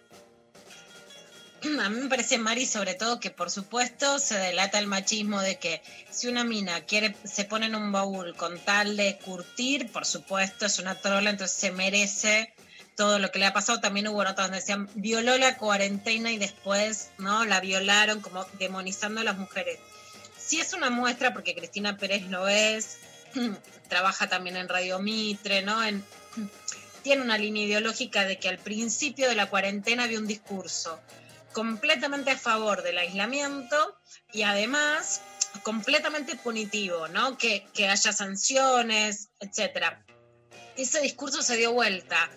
A 1.83 1.89
mí 1.89 2.01
me 2.01 2.09
parece, 2.09 2.39
Mari, 2.39 2.67
sobre 2.67 2.95
todo 2.95 3.21
que 3.21 3.31
por 3.31 3.51
supuesto 3.51 4.19
se 4.19 4.39
delata 4.39 4.79
el 4.79 4.87
machismo 4.87 5.41
de 5.41 5.59
que 5.59 5.83
si 6.11 6.29
una 6.29 6.45
mina 6.45 6.81
quiere, 6.83 7.17
se 7.25 7.45
pone 7.45 7.67
en 7.67 7.75
un 7.75 7.91
baúl 7.91 8.35
con 8.37 8.59
tal 8.61 8.97
de 8.97 9.19
curtir, 9.19 9.91
por 9.91 10.07
supuesto 10.07 10.67
es 10.67 10.79
una 10.79 10.95
trola, 10.95 11.31
entonces 11.31 11.57
se 11.57 11.73
merece 11.73 12.53
todo 12.97 13.19
lo 13.19 13.31
que 13.31 13.39
le 13.39 13.47
ha 13.47 13.53
pasado. 13.53 13.81
También 13.81 14.09
hubo 14.09 14.23
notas 14.23 14.47
donde 14.47 14.59
decían, 14.59 14.89
violó 14.95 15.37
la 15.39 15.57
cuarentena 15.57 16.33
y 16.33 16.39
después, 16.39 17.11
¿no? 17.19 17.45
La 17.45 17.61
violaron 17.61 18.21
como 18.21 18.45
demonizando 18.59 19.21
a 19.21 19.25
las 19.25 19.39
mujeres. 19.39 19.79
Sí 20.37 20.61
es 20.61 20.73
una 20.73 20.91
muestra, 20.91 21.33
porque 21.33 21.55
Cristina 21.55 21.97
Pérez 21.97 22.25
lo 22.29 22.49
es, 22.49 22.99
trabaja 23.89 24.29
también 24.29 24.57
en 24.57 24.69
Radio 24.69 24.99
Mitre, 24.99 25.63
¿no? 25.63 25.83
En, 25.85 26.05
tiene 27.03 27.23
una 27.23 27.39
línea 27.39 27.65
ideológica 27.65 28.25
de 28.25 28.39
que 28.39 28.49
al 28.49 28.59
principio 28.59 29.29
de 29.29 29.35
la 29.35 29.47
cuarentena 29.47 30.05
había 30.05 30.19
un 30.19 30.27
discurso 30.27 30.99
completamente 31.59 32.31
a 32.31 32.39
favor 32.39 32.85
del 32.85 32.99
aislamiento 32.99 33.99
y 34.33 34.43
además 34.43 35.23
completamente 35.65 36.37
punitivo, 36.37 37.09
¿no? 37.09 37.37
Que, 37.37 37.67
que 37.75 37.89
haya 37.89 38.13
sanciones, 38.13 39.31
etcétera. 39.41 40.07
Ese 40.77 41.01
discurso 41.01 41.43
se 41.43 41.57
dio 41.57 41.73
vuelta. 41.73 42.31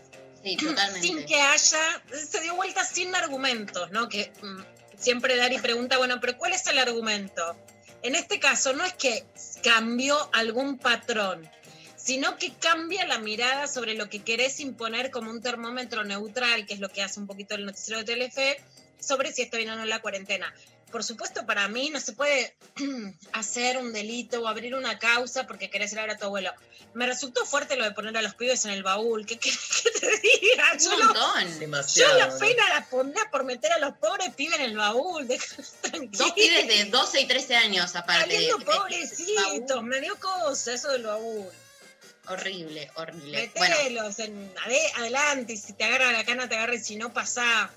Sí, 0.44 0.58
totalmente. 0.58 1.08
Sin 1.08 1.24
que 1.28 1.40
haya, 1.40 2.02
se 2.12 2.42
dio 2.42 2.56
vuelta 2.56 2.84
sin 2.84 3.14
argumentos, 3.14 3.92
¿no? 3.92 4.10
Que 4.10 4.34
mm, 4.42 4.98
siempre 4.98 5.36
Dari 5.36 5.60
pregunta, 5.60 6.00
bueno, 6.00 6.20
pero 6.20 6.36
¿cuál 6.36 6.54
es 6.54 6.66
el 6.66 6.80
argumento? 6.80 7.56
En 8.02 8.16
este 8.16 8.40
caso 8.40 8.74
no 8.74 8.84
es 8.84 8.94
que 8.94 9.24
cambió 9.62 10.18
algún 10.34 10.80
patrón, 10.80 11.48
sino 11.96 12.38
que 12.38 12.56
cambia 12.56 13.06
la 13.06 13.20
mirada 13.20 13.68
sobre 13.68 13.94
lo 13.94 14.10
que 14.10 14.24
querés 14.24 14.60
imponer 14.62 15.12
como 15.12 15.30
un 15.30 15.44
termómetro 15.44 16.04
neutral, 16.04 16.66
que 16.66 16.74
es 16.74 16.80
lo 16.80 16.90
que 16.90 17.04
hace 17.04 17.20
un 17.20 17.28
poquito 17.28 17.54
el 17.54 17.68
noticiero 17.68 18.00
de 18.00 18.06
Telefe, 18.06 18.58
sobre 19.02 19.34
si 19.34 19.42
está 19.42 19.58
bien 19.58 19.70
o 19.72 19.76
no 19.76 19.86
la 19.86 20.00
cuarentena. 20.02 20.54
Por 20.92 21.04
supuesto, 21.06 21.46
para 21.46 21.68
mí 21.70 21.90
no 21.90 22.00
se 22.00 22.14
puede 22.14 22.54
hacer 23.34 23.78
un 23.78 23.94
delito 23.94 24.42
o 24.42 24.48
abrir 24.48 24.76
una 24.76 25.00
causa 25.00 25.48
porque 25.48 25.70
querés 25.70 25.92
ir 25.94 26.00
a 26.00 26.02
ver 26.04 26.12
a 26.12 26.18
tu 26.18 26.26
abuelo. 26.26 26.52
Me 26.94 27.06
resultó 27.06 27.46
fuerte 27.46 27.78
lo 27.78 27.86
de 27.86 27.92
poner 27.92 28.18
a 28.18 28.22
los 28.22 28.36
pibes 28.36 28.66
en 28.66 28.72
el 28.72 28.84
baúl. 28.84 29.26
¿Qué 29.26 29.40
querés 29.40 29.58
que 29.84 29.92
te 30.00 30.08
diga? 30.20 30.66
Un 30.74 30.80
Yo, 30.80 30.98
lo- 30.98 31.06
montón. 31.06 31.54
yo 31.54 31.60
Demasiado. 31.60 32.18
la 32.20 32.28
¿no? 32.28 32.38
pena 32.40 32.70
la 32.70 32.86
pondría 32.90 33.24
por 33.32 33.46
meter 33.46 33.72
a 33.72 33.80
los 33.80 33.94
pobres 33.98 34.34
pibes 34.36 34.60
en 34.60 34.66
el 34.66 34.76
baúl. 34.78 35.26
Dos 36.12 36.32
pibes 36.34 36.68
de 36.68 36.86
12 36.86 37.22
y 37.22 37.26
13 37.28 37.56
años 37.56 37.96
aparte. 37.96 38.24
Saliendo 38.34 38.58
de- 38.58 38.66
pobrecitos, 38.66 39.84
me 39.84 40.02
dio 40.02 40.20
cosa 40.20 40.74
eso 40.74 40.92
del 40.92 41.04
baúl. 41.04 41.48
Horrible, 42.28 42.92
horrible. 42.96 43.52
Bueno, 43.56 43.76
Metelos 43.78 44.20
en, 44.20 44.54
ade- 44.66 44.92
adelante, 44.98 45.54
y 45.54 45.58
si 45.58 45.74
te 45.74 45.86
agarra 45.86 46.12
la 46.12 46.24
cana, 46.26 46.48
te 46.50 46.56
agarra, 46.56 46.76
y 46.76 46.80
si 46.80 46.96
no 46.98 47.14
pasa. 47.14 47.72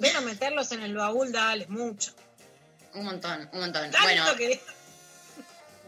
Pero 0.00 0.22
meterlos 0.22 0.70
en 0.72 0.82
el 0.82 0.94
baúl, 0.94 1.32
dale, 1.32 1.66
mucho. 1.68 2.12
un 2.94 3.04
montón, 3.04 3.48
un 3.52 3.60
montón. 3.60 3.90
Tanto 3.90 3.98
Bueno, 4.02 4.36
que 4.36 4.60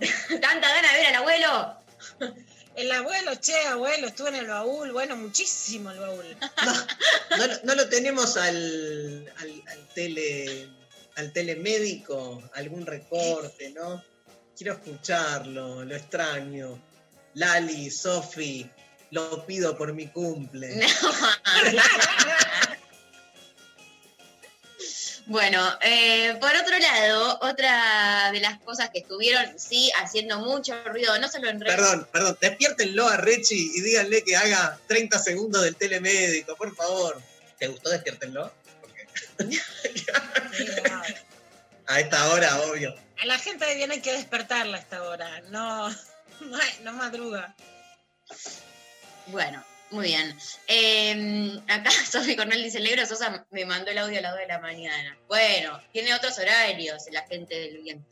tanta 0.41 0.69
gana 0.69 0.93
de 0.93 0.99
ver 0.99 1.07
al 1.07 1.15
abuelo. 1.17 1.77
el 2.77 2.93
abuelo, 2.93 3.35
che, 3.37 3.57
abuelo, 3.69 4.09
estuve 4.09 4.29
en 4.31 4.35
el 4.37 4.47
baúl, 4.47 4.93
bueno, 4.93 5.17
muchísimo 5.17 5.91
el 5.91 5.99
baúl. 5.99 6.37
No, 7.39 7.47
lo- 7.47 7.61
no 7.65 7.75
lo 7.75 7.89
tenemos 7.89 8.37
al, 8.37 9.33
al, 9.39 9.63
al 9.69 9.89
tele 9.95 10.69
al 11.17 11.33
telemédico, 11.33 12.43
algún 12.55 12.85
recorte, 12.85 13.71
¿no? 13.71 14.05
Quiero 14.55 14.75
escucharlo, 14.75 15.83
lo 15.83 15.97
extraño. 15.97 16.79
Lali, 17.35 17.91
Sofi, 17.91 18.71
lo 19.13 19.47
pido 19.47 19.79
por 19.79 19.95
mi 19.95 20.09
cumple. 20.09 20.79
Bueno, 25.27 25.61
eh, 25.82 26.36
por 26.40 26.55
otro 26.55 26.78
lado, 26.78 27.39
otra 27.43 28.31
de 28.31 28.39
las 28.39 28.61
cosas 28.61 28.90
que 28.90 29.01
estuvieron, 29.01 29.59
sí, 29.59 29.90
haciendo 30.01 30.39
mucho 30.39 30.73
ruido, 30.85 31.19
no 31.19 31.28
solo 31.28 31.48
en 31.51 31.61
redes 31.61 31.74
Perdón, 31.74 32.09
perdón, 32.12 32.39
despiértenlo 32.40 33.09
a 33.09 33.16
Rechi 33.16 33.73
y 33.74 33.81
díganle 33.81 34.23
que 34.23 34.36
haga 34.36 34.78
30 34.86 35.19
segundos 35.19 35.65
del 35.65 35.74
telemédico, 35.74 36.55
por 36.55 36.74
favor. 36.77 37.20
¿Te 37.59 37.66
gustó 37.66 37.90
despiértenlo? 37.90 38.53
Porque 38.81 39.07
a 41.86 42.01
esta 42.01 42.28
hora, 42.28 42.61
obvio. 42.62 42.94
A 43.20 43.27
la 43.27 43.39
gente 43.39 43.66
de 43.66 43.74
bien 43.74 43.90
hay 43.90 44.01
que 44.01 44.12
despertarla 44.12 44.77
a 44.77 44.81
esta 44.81 45.03
hora, 45.03 45.40
no, 45.51 45.89
no 46.85 46.93
madruga. 46.93 47.57
Bueno, 49.27 49.65
muy 49.91 50.07
bien. 50.07 50.37
Eh, 50.67 51.61
acá 51.69 51.91
Sofi 52.11 52.37
Cornel 52.37 52.63
dice, 52.63 52.81
negro 52.81 53.07
Sosa 53.07 53.47
me 53.51 53.65
mandó 53.65 53.91
el 53.91 53.99
audio 53.99 54.19
a 54.19 54.23
las 54.23 54.33
2 54.33 54.41
de 54.41 54.47
la 54.47 54.59
mañana. 54.59 55.17
Bueno, 55.29 55.81
tiene 55.93 56.15
otros 56.15 56.39
horarios 56.39 57.05
la 57.13 57.27
gente 57.27 57.55
del 57.55 57.79
bien. 57.79 58.05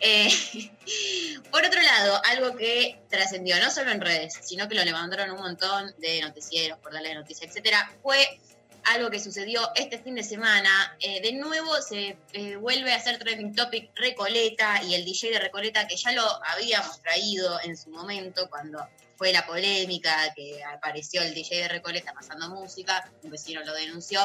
Eh, 0.00 0.28
por 1.50 1.64
otro 1.64 1.80
lado, 1.80 2.20
algo 2.24 2.56
que 2.56 3.00
trascendió 3.08 3.58
no 3.60 3.70
solo 3.70 3.90
en 3.90 4.00
redes, 4.00 4.34
sino 4.42 4.68
que 4.68 4.74
lo 4.74 4.84
levantaron 4.84 5.30
un 5.30 5.40
montón 5.40 5.94
de 5.98 6.20
noticieros, 6.20 6.78
portales 6.78 7.10
de 7.10 7.14
noticias, 7.14 7.50
etcétera, 7.50 7.90
fue 8.02 8.38
algo 8.84 9.10
que 9.10 9.18
sucedió 9.18 9.70
este 9.74 9.98
fin 9.98 10.14
de 10.14 10.22
semana. 10.22 10.96
Eh, 11.00 11.20
de 11.22 11.32
nuevo 11.32 11.80
se 11.80 12.16
eh, 12.32 12.56
vuelve 12.56 12.92
a 12.92 12.96
hacer 12.96 13.18
trending 13.18 13.54
topic 13.54 13.90
Recoleta 13.94 14.82
y 14.82 14.94
el 14.94 15.04
DJ 15.04 15.30
de 15.30 15.38
Recoleta, 15.38 15.86
que 15.86 15.96
ya 15.96 16.12
lo 16.12 16.22
habíamos 16.44 17.00
traído 17.00 17.58
en 17.62 17.76
su 17.76 17.90
momento 17.90 18.48
cuando 18.50 18.86
fue 19.24 19.32
la 19.32 19.46
polémica 19.46 20.34
que 20.36 20.62
apareció 20.62 21.22
el 21.22 21.32
DJ 21.32 21.60
de 21.60 21.68
Recoleta 21.68 22.12
pasando 22.12 22.50
música, 22.50 23.10
un 23.22 23.30
vecino 23.30 23.64
lo 23.64 23.72
denunció, 23.72 24.20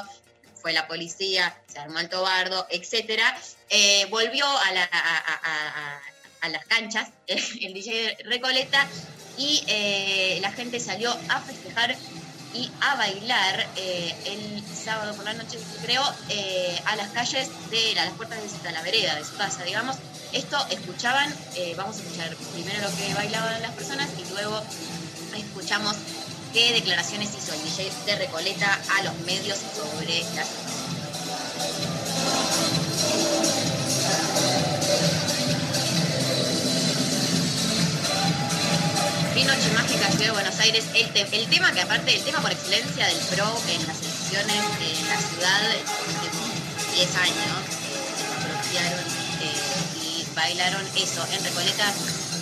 fue 0.55 0.73
la 0.73 0.89
policía, 0.89 1.57
se 1.67 1.79
armó 1.79 1.99
el 1.99 2.09
tobardo, 2.09 2.67
etcétera. 2.69 3.33
Eh, 3.69 4.07
volvió 4.09 4.45
a 4.45 4.73
las 6.49 6.65
canchas 6.65 7.11
el 7.27 7.73
DJ 7.73 7.93
de 7.93 8.17
Recoleta 8.25 8.85
y 9.37 9.63
eh, 9.67 10.39
la 10.41 10.51
gente 10.51 10.81
salió 10.81 11.17
a 11.29 11.39
festejar 11.39 11.95
y 12.53 12.71
a 12.81 12.95
bailar 12.95 13.67
eh, 13.75 14.15
el 14.25 14.63
sábado 14.75 15.13
por 15.15 15.25
la 15.25 15.33
noche, 15.33 15.59
creo, 15.83 16.01
eh, 16.29 16.81
a 16.85 16.95
las 16.95 17.09
calles 17.09 17.49
de 17.69 17.93
las 17.95 18.09
puertas 18.11 18.39
de 18.63 18.71
la 18.71 18.81
vereda 18.81 19.15
de 19.15 19.23
su 19.23 19.35
casa, 19.35 19.63
digamos. 19.63 19.97
Esto 20.31 20.57
escuchaban, 20.69 21.33
eh, 21.55 21.73
vamos 21.77 21.97
a 21.97 21.99
escuchar 21.99 22.35
primero 22.53 22.81
lo 22.81 22.95
que 22.95 23.13
bailaban 23.13 23.61
las 23.61 23.71
personas 23.71 24.07
y 24.17 24.29
luego 24.31 24.61
escuchamos 25.35 25.95
qué 26.53 26.73
declaraciones 26.73 27.29
hizo 27.37 27.53
el 27.53 27.63
DJ 27.63 27.91
de 28.05 28.15
Recoleta 28.15 28.79
a 28.97 29.03
los 29.03 29.15
medios 29.19 29.59
sobre 29.75 30.23
la 30.35 30.43
Qué 39.39 39.45
noche 39.45 39.71
mágica 39.73 40.11
ciudad 40.11 40.25
de 40.25 40.31
Buenos 40.31 40.59
Aires. 40.59 40.85
El, 40.93 41.13
te- 41.13 41.21
el 41.37 41.47
tema 41.49 41.71
que 41.71 41.79
aparte, 41.79 42.13
el 42.13 42.21
tema 42.25 42.41
por 42.41 42.51
excelencia 42.51 43.07
del 43.07 43.17
pro 43.27 43.45
en 43.69 43.87
las 43.87 44.01
elecciones 44.01 44.55
en 44.81 45.07
la 45.07 45.17
ciudad 45.17 45.61
últimos 46.09 46.93
10 46.93 47.15
años, 47.15 47.57
eh, 47.87 48.25
apropiaron 48.37 48.99
eh, 49.41 50.01
y 50.03 50.25
bailaron 50.35 50.85
eso 50.97 51.25
en 51.31 51.41
Recoleta. 51.41 51.93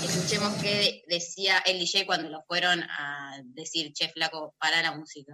Escuchemos 0.09 0.53
qué 0.59 1.03
decía 1.07 1.59
el 1.67 1.77
DJ 1.77 2.07
cuando 2.07 2.29
lo 2.29 2.41
fueron 2.47 2.81
a 2.81 3.37
decir, 3.43 3.93
che, 3.93 4.09
flaco, 4.09 4.55
para 4.57 4.81
la 4.81 4.93
música. 4.93 5.33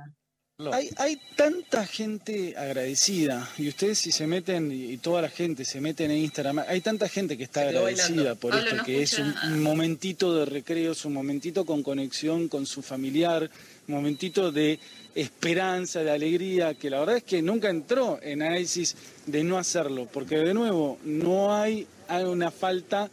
Hay, 0.71 0.91
hay 0.97 1.19
tanta 1.35 1.83
gente 1.87 2.55
agradecida 2.55 3.49
y 3.57 3.69
ustedes 3.69 3.97
si 3.97 4.11
se 4.11 4.27
meten 4.27 4.71
y 4.71 4.97
toda 4.97 5.23
la 5.23 5.29
gente 5.29 5.65
se 5.65 5.81
mete 5.81 6.05
en 6.05 6.11
Instagram, 6.11 6.59
hay 6.67 6.79
tanta 6.79 7.09
gente 7.09 7.35
que 7.35 7.45
está 7.45 7.61
agradecida 7.61 8.35
bailando. 8.35 8.39
por 8.39 8.55
esto, 8.55 8.75
no 8.75 8.83
que 8.83 9.01
es 9.01 9.17
un 9.17 9.63
momentito 9.63 10.35
de 10.35 10.45
recreo, 10.45 10.91
es 10.91 11.05
un 11.05 11.13
momentito 11.13 11.65
con 11.65 11.81
conexión 11.81 12.49
con 12.49 12.67
su 12.67 12.83
familiar, 12.83 13.49
un 13.87 13.95
momentito 13.95 14.51
de 14.51 14.77
esperanza, 15.15 16.03
de 16.03 16.11
alegría, 16.11 16.75
que 16.75 16.91
la 16.91 16.99
verdad 16.99 17.17
es 17.17 17.23
que 17.23 17.41
nunca 17.41 17.71
entró 17.71 18.19
en 18.21 18.43
análisis 18.43 18.95
de 19.25 19.43
no 19.43 19.57
hacerlo, 19.57 20.07
porque 20.13 20.37
de 20.37 20.53
nuevo 20.53 20.99
no 21.03 21.55
hay, 21.55 21.87
hay 22.07 22.25
una 22.25 22.51
falta 22.51 23.09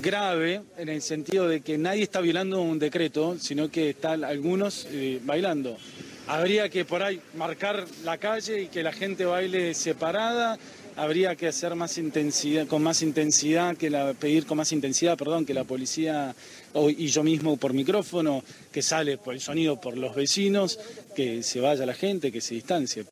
grave 0.00 0.62
en 0.78 0.88
el 0.88 1.02
sentido 1.02 1.48
de 1.48 1.60
que 1.60 1.76
nadie 1.76 2.02
está 2.02 2.22
violando 2.22 2.62
un 2.62 2.78
decreto, 2.78 3.36
sino 3.38 3.70
que 3.70 3.90
están 3.90 4.24
algunos 4.24 4.86
eh, 4.90 5.20
bailando. 5.22 5.76
Habría 6.26 6.70
que 6.70 6.84
por 6.86 7.02
ahí 7.02 7.20
marcar 7.36 7.84
la 8.02 8.16
calle 8.16 8.62
y 8.62 8.68
que 8.68 8.82
la 8.82 8.92
gente 8.92 9.26
baile 9.26 9.74
separada. 9.74 10.58
Habría 10.96 11.34
que 11.34 11.48
hacer 11.48 11.74
más 11.74 11.98
intensidad, 11.98 12.66
con 12.66 12.82
más 12.82 13.02
intensidad 13.02 13.76
que 13.76 13.90
la, 13.90 14.14
pedir 14.14 14.46
con 14.46 14.56
más 14.56 14.70
intensidad, 14.72 15.18
perdón, 15.18 15.44
que 15.44 15.52
la 15.52 15.64
policía 15.64 16.34
y 16.74 17.06
yo 17.08 17.22
mismo 17.24 17.56
por 17.56 17.74
micrófono, 17.74 18.42
que 18.72 18.80
sale 18.80 19.18
por 19.18 19.34
el 19.34 19.40
sonido 19.40 19.80
por 19.80 19.98
los 19.98 20.14
vecinos, 20.14 20.78
que 21.14 21.42
se 21.42 21.60
vaya 21.60 21.84
la 21.84 21.94
gente, 21.94 22.30
que 22.30 22.40
se 22.40 22.54
distancie. 22.54 23.04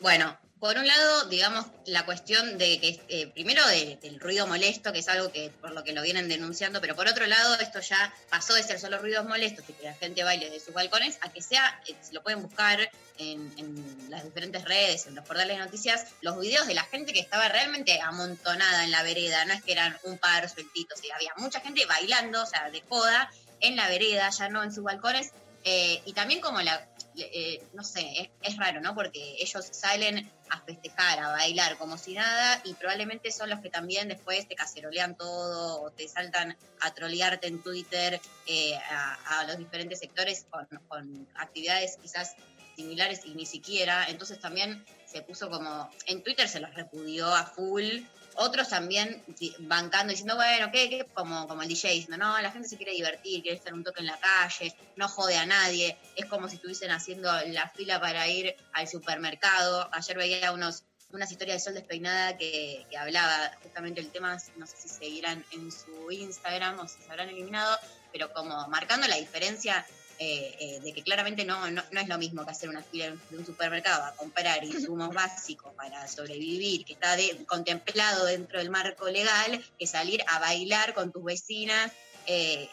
Bueno, 0.00 0.36
por 0.62 0.78
un 0.78 0.86
lado, 0.86 1.24
digamos, 1.24 1.66
la 1.86 2.04
cuestión 2.04 2.56
de 2.56 2.78
que, 2.78 3.00
eh, 3.08 3.26
primero 3.26 3.66
de- 3.66 3.98
del 4.00 4.20
ruido 4.20 4.46
molesto, 4.46 4.92
que 4.92 5.00
es 5.00 5.08
algo 5.08 5.32
que 5.32 5.50
por 5.60 5.72
lo 5.72 5.82
que 5.82 5.92
lo 5.92 6.02
vienen 6.02 6.28
denunciando, 6.28 6.80
pero 6.80 6.94
por 6.94 7.08
otro 7.08 7.26
lado, 7.26 7.58
esto 7.58 7.80
ya 7.80 8.14
pasó 8.30 8.54
de 8.54 8.62
ser 8.62 8.78
solo 8.78 8.98
ruidos 8.98 9.26
molestos 9.26 9.64
y 9.68 9.72
que 9.72 9.82
la 9.82 9.94
gente 9.94 10.22
baile 10.22 10.50
de 10.50 10.60
sus 10.60 10.72
balcones, 10.72 11.18
a 11.22 11.32
que 11.32 11.42
sea, 11.42 11.82
eh, 11.88 11.96
lo 12.12 12.22
pueden 12.22 12.42
buscar 12.42 12.78
en, 13.18 14.08
las 14.08 14.22
diferentes 14.22 14.64
redes, 14.64 15.08
en 15.08 15.16
los 15.16 15.26
portales 15.26 15.58
de 15.58 15.64
noticias, 15.64 16.06
los 16.20 16.38
videos 16.38 16.68
de 16.68 16.74
la 16.74 16.84
gente 16.84 17.12
que 17.12 17.18
estaba 17.18 17.48
realmente 17.48 18.00
amontonada 18.00 18.84
en 18.84 18.92
la 18.92 19.02
vereda, 19.02 19.44
no 19.44 19.54
es 19.54 19.64
que 19.64 19.72
eran 19.72 19.98
un 20.04 20.16
par 20.16 20.48
sueltitos, 20.48 21.00
había 21.12 21.32
mucha 21.38 21.58
gente 21.58 21.86
bailando, 21.86 22.40
o 22.40 22.46
sea, 22.46 22.70
de 22.70 22.84
joda, 22.88 23.32
en 23.58 23.74
la 23.74 23.88
vereda, 23.88 24.30
ya 24.30 24.48
no 24.48 24.62
en 24.62 24.72
sus 24.72 24.84
balcones, 24.84 25.32
eh, 25.64 26.02
y 26.04 26.12
también 26.12 26.40
como 26.40 26.60
la, 26.60 26.86
eh, 27.16 27.62
no 27.74 27.84
sé, 27.84 28.30
es, 28.42 28.56
raro, 28.56 28.80
¿no? 28.80 28.94
Porque 28.94 29.36
ellos 29.38 29.66
salen 29.70 30.30
a 30.50 30.60
festejar, 30.60 31.18
a 31.18 31.28
bailar 31.28 31.76
como 31.78 31.98
si 31.98 32.14
nada 32.14 32.60
y 32.64 32.74
probablemente 32.74 33.30
son 33.30 33.50
los 33.50 33.60
que 33.60 33.70
también 33.70 34.08
después 34.08 34.46
te 34.48 34.54
cacerolean 34.54 35.16
todo 35.16 35.82
o 35.82 35.90
te 35.90 36.08
saltan 36.08 36.56
a 36.80 36.94
trolearte 36.94 37.46
en 37.46 37.62
Twitter 37.62 38.20
eh, 38.46 38.76
a, 38.76 39.40
a 39.40 39.44
los 39.44 39.58
diferentes 39.58 39.98
sectores 39.98 40.46
con, 40.50 40.66
con 40.88 41.28
actividades 41.34 41.96
quizás 42.00 42.36
similares 42.76 43.20
y 43.24 43.34
ni 43.34 43.46
siquiera. 43.46 44.06
Entonces 44.08 44.40
también 44.40 44.84
se 45.04 45.22
puso 45.22 45.50
como, 45.50 45.90
en 46.06 46.22
Twitter 46.22 46.48
se 46.48 46.60
los 46.60 46.74
repudió 46.74 47.32
a 47.34 47.44
full. 47.44 48.02
Otros 48.36 48.68
también 48.68 49.22
bancando, 49.60 50.10
diciendo, 50.10 50.36
bueno, 50.36 50.70
¿qué? 50.72 50.88
qué? 50.88 51.06
Como, 51.14 51.46
como 51.46 51.62
el 51.62 51.68
DJ, 51.68 51.90
diciendo, 51.92 52.16
no, 52.16 52.40
la 52.40 52.50
gente 52.50 52.68
se 52.68 52.76
quiere 52.76 52.92
divertir, 52.92 53.42
quiere 53.42 53.56
estar 53.56 53.74
un 53.74 53.84
toque 53.84 54.00
en 54.00 54.06
la 54.06 54.18
calle, 54.18 54.74
no 54.96 55.08
jode 55.08 55.36
a 55.36 55.46
nadie. 55.46 55.96
Es 56.16 56.26
como 56.26 56.48
si 56.48 56.56
estuviesen 56.56 56.90
haciendo 56.90 57.30
la 57.48 57.68
fila 57.68 58.00
para 58.00 58.26
ir 58.28 58.56
al 58.72 58.88
supermercado. 58.88 59.88
Ayer 59.92 60.16
veía 60.16 60.52
unos 60.52 60.84
unas 61.12 61.30
historias 61.30 61.58
de 61.58 61.60
Sol 61.60 61.74
Despeinada 61.74 62.36
que, 62.38 62.86
que 62.90 62.96
hablaba 62.96 63.52
justamente 63.62 64.00
el 64.00 64.10
tema, 64.10 64.38
no 64.56 64.66
sé 64.66 64.76
si 64.78 64.88
seguirán 64.88 65.44
en 65.52 65.70
su 65.70 66.10
Instagram 66.10 66.80
o 66.80 66.88
si 66.88 67.02
se 67.02 67.10
habrán 67.10 67.28
eliminado, 67.28 67.78
pero 68.12 68.32
como 68.32 68.66
marcando 68.68 69.06
la 69.08 69.16
diferencia 69.16 69.84
eh, 70.24 70.54
eh, 70.60 70.80
de 70.84 70.92
que 70.92 71.02
claramente 71.02 71.44
no, 71.44 71.68
no, 71.68 71.82
es 71.90 72.06
lo 72.06 72.16
mismo 72.16 72.44
que 72.44 72.52
hacer 72.52 72.68
una 72.68 72.80
fila 72.80 73.12
de 73.28 73.36
un 73.36 73.44
supermercado 73.44 74.04
a 74.04 74.14
comprar 74.14 74.62
insumos 74.62 75.12
básicos 75.12 75.74
para 75.74 76.06
sobrevivir, 76.06 76.84
que 76.84 76.92
está 76.92 77.16
contemplado 77.44 78.26
dentro 78.26 78.60
del 78.60 78.70
marco 78.70 79.08
legal, 79.08 79.60
que 79.76 79.84
salir 79.88 80.22
a 80.28 80.38
bailar 80.38 80.94
con 80.94 81.10
tus 81.10 81.24
vecinas. 81.24 81.90
eh, 82.28 82.68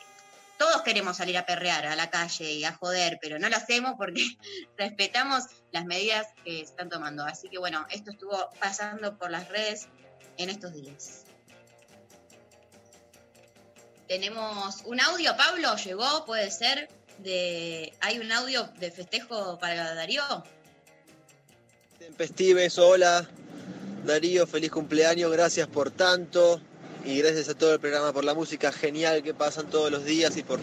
todos 0.60 0.84
queremos 0.84 1.18
salir 1.18 1.40
a 1.40 1.46
perrear 1.48 1.88
a 1.88 1.96
la 1.96 2.12
calle 2.12 2.52
y 2.52 2.66
a 2.66 2.74
joder, 2.74 3.18
pero 3.20 3.40
no 3.40 3.50
lo 3.50 3.56
hacemos 3.56 3.96
porque 3.98 4.22
respetamos 4.78 5.46
las 5.72 5.86
medidas 5.86 6.28
que 6.46 6.58
se 6.58 6.66
están 6.66 6.90
tomando. 6.90 7.24
Así 7.24 7.50
que 7.50 7.58
bueno, 7.58 7.88
esto 7.90 8.12
estuvo 8.12 8.52
pasando 8.60 9.18
por 9.18 9.32
las 9.32 9.48
redes 9.48 9.88
en 10.38 10.52
estos 10.52 10.72
días. 10.74 11.24
Tenemos 14.08 14.84
un 14.86 15.02
audio, 15.02 15.36
Pablo, 15.36 15.76
llegó, 15.78 16.26
puede 16.26 16.52
ser, 16.52 16.90
de 17.24 17.94
hay 18.02 18.20
un 18.20 18.32
audio 18.32 18.70
de 18.80 18.91
festejo 18.91 19.60
para 19.60 19.94
Darío. 19.96 20.24
Tempestives, 21.98 22.78
hola. 22.78 23.30
Darío, 24.06 24.48
feliz 24.48 24.72
cumpleaños, 24.72 25.32
gracias 25.32 25.68
por 25.68 25.91
tanto. 25.91 26.62
Y 27.04 27.22
gracias 27.22 27.50
a 27.50 27.58
todo 27.58 27.74
el 27.74 27.80
programa 27.80 28.12
por 28.14 28.24
la 28.24 28.34
música 28.34 28.72
genial 28.72 29.24
que 29.24 29.34
pasan 29.34 29.70
todos 29.70 29.91
los 29.91 30.06
días 30.06 30.36
y 30.38 30.44
por 30.44 30.60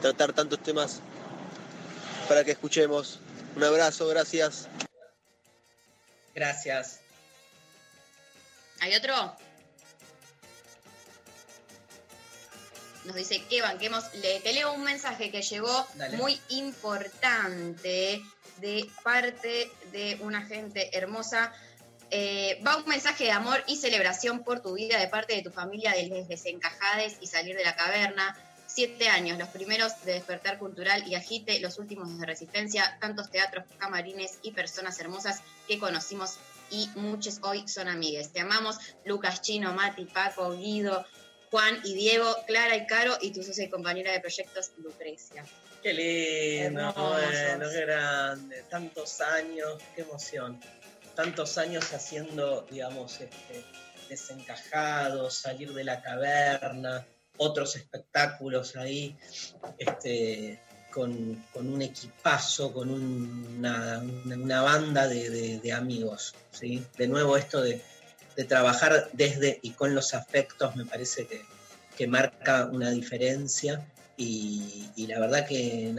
tratar 0.00 0.32
tantos 0.32 0.62
temas 0.62 1.00
para 2.28 2.44
que 2.44 2.52
escuchemos. 2.52 3.20
Un 3.56 3.64
abrazo, 3.64 4.06
gracias. 4.08 4.68
Gracias. 6.34 7.00
¿Hay 8.80 8.94
otro? 8.94 9.36
Nos 13.04 13.16
dice 13.16 13.42
que 13.48 13.62
banquemos. 13.62 14.04
Le, 14.14 14.40
te 14.40 14.52
leo 14.52 14.72
un 14.72 14.82
mensaje 14.82 15.30
que 15.30 15.42
llegó 15.42 15.86
Dale. 15.94 16.16
muy 16.16 16.40
importante 16.48 18.22
de 18.58 18.90
parte 19.02 19.70
de 19.92 20.18
una 20.20 20.46
gente 20.46 20.96
hermosa. 20.96 21.52
Eh, 22.10 22.62
va 22.66 22.76
un 22.76 22.86
mensaje 22.86 23.24
de 23.24 23.32
amor 23.32 23.62
y 23.66 23.76
celebración 23.76 24.44
por 24.44 24.60
tu 24.60 24.74
vida 24.74 24.98
de 24.98 25.08
parte 25.08 25.34
de 25.34 25.42
tu 25.42 25.50
familia 25.50 25.92
de 25.92 26.06
Les 26.06 26.28
Desencajades 26.28 27.16
y 27.20 27.26
Salir 27.26 27.56
de 27.56 27.64
la 27.64 27.76
Caverna. 27.76 28.36
Siete 28.66 29.08
años, 29.08 29.38
los 29.38 29.48
primeros 29.48 30.04
de 30.04 30.14
Despertar 30.14 30.58
Cultural 30.58 31.06
y 31.06 31.14
Agite, 31.14 31.60
los 31.60 31.78
últimos 31.78 32.18
de 32.18 32.26
Resistencia, 32.26 32.96
tantos 33.00 33.30
teatros, 33.30 33.64
camarines 33.78 34.38
y 34.42 34.52
personas 34.52 34.98
hermosas 34.98 35.42
que 35.68 35.78
conocimos 35.78 36.38
y 36.70 36.88
muchos 36.96 37.38
hoy 37.42 37.68
son 37.68 37.88
amigues. 37.88 38.32
Te 38.32 38.40
amamos, 38.40 38.78
Lucas 39.04 39.42
Chino, 39.42 39.74
Mati, 39.74 40.06
Paco, 40.06 40.56
Guido, 40.56 41.04
Juan 41.54 41.78
y 41.84 41.94
Diego, 41.94 42.34
Clara 42.48 42.74
y 42.76 42.84
Caro 42.84 43.16
y 43.20 43.30
tu 43.32 43.40
socia 43.44 43.62
y 43.62 43.68
compañera 43.70 44.10
de 44.10 44.18
proyectos, 44.18 44.72
Lucrecia. 44.78 45.44
Qué 45.84 45.92
lindo, 45.92 46.92
bueno, 46.96 47.70
qué 47.70 47.80
grande. 47.82 48.64
Tantos 48.68 49.20
años, 49.20 49.80
qué 49.94 50.02
emoción. 50.02 50.60
Tantos 51.14 51.56
años 51.56 51.92
haciendo, 51.92 52.62
digamos, 52.68 53.20
este, 53.20 53.64
desencajados, 54.08 55.34
salir 55.34 55.72
de 55.72 55.84
la 55.84 56.02
caverna, 56.02 57.06
otros 57.36 57.76
espectáculos 57.76 58.74
ahí, 58.74 59.16
este, 59.78 60.58
con, 60.92 61.34
con 61.52 61.72
un 61.72 61.82
equipazo, 61.82 62.72
con 62.72 62.90
un- 62.90 63.54
una, 63.58 63.98
una- 64.24 64.36
una 64.36 64.62
banda 64.62 65.06
de, 65.06 65.30
de- 65.30 65.58
de 65.60 65.72
amigos. 65.72 66.34
¿sí? 66.50 66.84
De 66.98 67.06
nuevo, 67.06 67.36
esto 67.36 67.60
de, 67.62 67.80
de 68.36 68.44
trabajar 68.44 69.08
desde 69.12 69.58
y 69.62 69.70
con 69.70 69.94
los 69.94 70.14
afectos 70.14 70.74
me 70.76 70.84
parece 70.84 71.26
que, 71.26 71.42
que 71.96 72.06
marca 72.06 72.66
una 72.66 72.90
diferencia 72.90 73.86
y, 74.16 74.90
y 74.96 75.06
la 75.06 75.18
verdad 75.18 75.46
que 75.46 75.92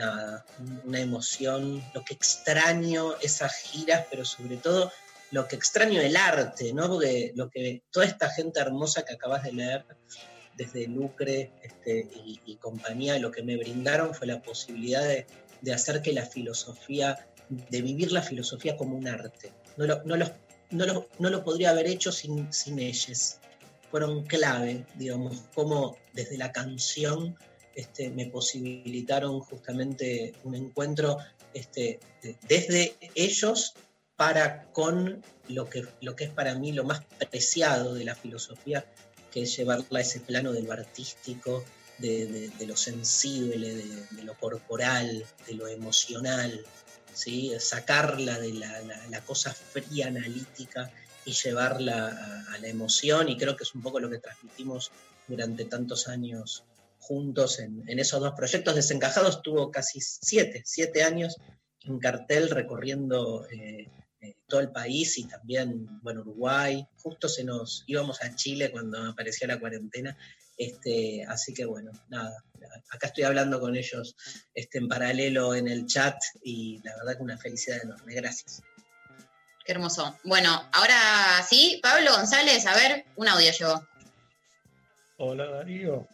una 0.85 0.99
emoción, 0.99 1.83
lo 1.93 2.03
que 2.05 2.13
extraño 2.13 3.15
esas 3.21 3.53
giras, 3.55 4.05
pero 4.09 4.23
sobre 4.23 4.57
todo 4.57 4.91
lo 5.31 5.47
que 5.47 5.55
extraño 5.55 5.99
el 6.01 6.15
arte, 6.15 6.71
¿no? 6.73 6.87
Porque 6.87 7.33
lo 7.35 7.49
que 7.49 7.81
toda 7.91 8.05
esta 8.05 8.29
gente 8.29 8.59
hermosa 8.59 9.03
que 9.03 9.15
acabas 9.15 9.43
de 9.43 9.51
leer, 9.53 9.85
desde 10.55 10.87
Lucre 10.87 11.51
este, 11.61 12.07
y, 12.25 12.39
y 12.45 12.55
compañía, 12.55 13.19
lo 13.19 13.31
que 13.31 13.43
me 13.43 13.57
brindaron 13.57 14.13
fue 14.15 14.27
la 14.27 14.41
posibilidad 14.41 15.03
de, 15.03 15.25
de 15.61 15.73
hacer 15.73 16.01
que 16.01 16.13
la 16.13 16.25
filosofía, 16.25 17.27
de 17.49 17.81
vivir 17.81 18.13
la 18.13 18.21
filosofía 18.21 18.77
como 18.77 18.95
un 18.95 19.07
arte. 19.09 19.51
No 19.75 19.85
lo, 19.85 20.03
no 20.05 20.15
los- 20.15 20.31
no 20.75 20.85
lo- 20.85 21.07
no 21.19 21.29
lo 21.29 21.43
podría 21.43 21.71
haber 21.71 21.87
hecho 21.87 22.11
sin, 22.11 22.51
sin 22.53 22.79
ellos. 22.79 23.37
Fueron 23.91 24.23
clave, 24.25 24.85
digamos, 24.95 25.43
como 25.53 25.97
desde 26.13 26.37
la 26.37 26.51
canción 26.51 27.35
este, 27.75 28.09
me 28.09 28.25
posibilitaron 28.27 29.41
justamente 29.41 30.33
un 30.43 30.55
encuentro 30.55 31.17
este, 31.53 31.99
de- 32.21 32.35
desde 32.47 32.95
ellos 33.15 33.73
para 34.15 34.63
con 34.71 35.21
lo 35.49 35.69
que, 35.69 35.85
lo 36.01 36.15
que 36.15 36.25
es 36.25 36.29
para 36.31 36.55
mí 36.55 36.71
lo 36.71 36.83
más 36.85 37.01
preciado 37.29 37.93
de 37.93 38.05
la 38.05 38.15
filosofía, 38.15 38.85
que 39.31 39.41
es 39.43 39.55
llevarla 39.57 39.99
a 39.99 40.01
ese 40.01 40.21
plano 40.21 40.53
de 40.53 40.61
lo 40.63 40.71
artístico, 40.71 41.63
de, 41.97 42.49
lo 42.65 42.75
sensible, 42.77 43.75
de 44.11 44.23
lo 44.23 44.33
corporal, 44.37 45.25
de 45.47 45.53
lo 45.53 45.67
emocional, 45.67 46.63
¿sí? 47.15 47.51
sacarla 47.59 48.39
de 48.39 48.53
la, 48.53 48.81
la- 49.09 49.21
cosa 49.21 49.53
fría, 49.53 50.07
analítica 50.07 50.91
y 51.25 51.31
llevarla 51.33 52.45
a, 52.53 52.57
la 52.59 52.67
emoción, 52.67 53.29
y 53.29 53.37
creo 53.37 53.55
que 53.55 53.63
es 53.63 53.73
un 53.73 53.81
poco 53.81 53.99
lo 53.99 54.09
que 54.09 54.19
transmitimos 54.19 54.91
durante 55.27 55.65
tantos 55.65 56.07
años 56.07 56.63
juntos 56.99 57.59
en, 57.59 57.83
en 57.87 57.99
esos 57.99 58.19
dos 58.19 58.33
proyectos. 58.35 58.75
Desencajados 58.75 59.41
tuvo 59.41 59.71
casi 59.71 59.99
siete, 60.01 60.61
siete 60.65 61.03
años 61.03 61.35
en 61.81 61.99
cartel 61.99 62.49
recorriendo 62.49 63.47
eh, 63.49 63.87
eh, 64.21 64.35
todo 64.47 64.59
el 64.59 64.71
país 64.71 65.17
y 65.17 65.25
también, 65.25 65.87
bueno, 66.01 66.21
Uruguay. 66.21 66.85
Justo 66.97 67.27
se 67.27 67.43
nos 67.43 67.83
íbamos 67.87 68.21
a 68.23 68.35
Chile 68.35 68.71
cuando 68.71 69.01
apareció 69.03 69.47
la 69.47 69.59
cuarentena. 69.59 70.17
Este, 70.57 71.25
así 71.27 71.53
que 71.53 71.65
bueno, 71.65 71.91
nada, 72.09 72.43
acá 72.89 73.07
estoy 73.07 73.25
hablando 73.25 73.59
con 73.59 73.75
ellos 73.75 74.15
este, 74.53 74.77
en 74.77 74.87
paralelo 74.87 75.53
en 75.53 75.67
el 75.67 75.85
chat 75.85 76.17
y 76.43 76.81
la 76.83 76.95
verdad 76.97 77.17
que 77.17 77.23
una 77.23 77.37
felicidad 77.37 77.81
enorme. 77.83 78.13
Gracias. 78.13 78.61
Qué 79.65 79.71
hermoso. 79.71 80.17
Bueno, 80.23 80.69
ahora 80.73 81.43
sí, 81.47 81.79
Pablo 81.81 82.11
González, 82.13 82.65
a 82.67 82.75
ver, 82.75 83.05
un 83.15 83.27
audio 83.27 83.51
llegó. 83.51 83.87
Hola 85.17 85.45
Darío. 85.49 86.07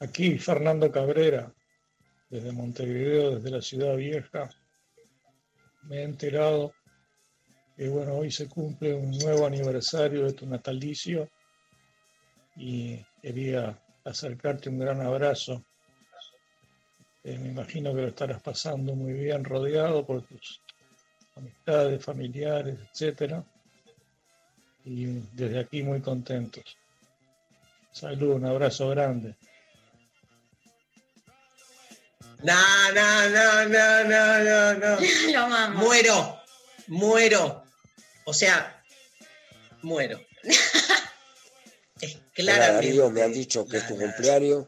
Aquí 0.00 0.38
Fernando 0.38 0.90
Cabrera, 0.92 1.52
desde 2.28 2.52
Montevideo, 2.52 3.36
desde 3.36 3.50
la 3.50 3.62
ciudad 3.62 3.96
vieja. 3.96 4.50
Me 5.82 5.98
he 5.98 6.02
enterado 6.04 6.72
que 7.76 7.88
bueno, 7.88 8.14
hoy 8.14 8.30
se 8.30 8.48
cumple 8.48 8.94
un 8.94 9.10
nuevo 9.18 9.46
aniversario 9.46 10.24
de 10.24 10.32
tu 10.32 10.46
natalicio 10.46 11.28
y 12.56 13.04
quería 13.20 13.78
acercarte 14.04 14.68
un 14.68 14.78
gran 14.78 15.00
abrazo. 15.00 15.64
Eh, 17.22 17.38
me 17.38 17.48
imagino 17.48 17.94
que 17.94 18.02
lo 18.02 18.08
estarás 18.08 18.42
pasando 18.42 18.94
muy 18.94 19.14
bien 19.14 19.44
rodeado 19.44 20.04
por 20.04 20.22
tus 20.22 20.60
amistades, 21.36 22.04
familiares, 22.04 22.78
etcétera. 22.90 23.44
Y 24.84 25.06
desde 25.32 25.60
aquí 25.60 25.82
muy 25.82 26.00
contentos. 26.00 26.64
Salud, 27.92 28.34
un 28.34 28.44
abrazo 28.44 28.88
grande. 28.90 29.36
No, 32.42 32.92
no, 32.92 33.28
no, 33.30 33.68
no, 33.68 34.04
no, 34.04 34.44
no, 34.44 34.74
no. 34.74 34.98
Lo 35.32 35.38
amamos. 35.40 35.82
Muero, 35.82 36.40
muero. 36.88 37.64
O 38.26 38.34
sea, 38.34 38.82
muero. 39.82 40.20
Hola. 42.36 42.58
Darío, 42.58 43.10
me 43.10 43.22
han 43.22 43.32
dicho 43.32 43.66
que 43.66 43.76
es 43.76 43.86
tu 43.86 43.96
cumpleaños, 43.96 44.66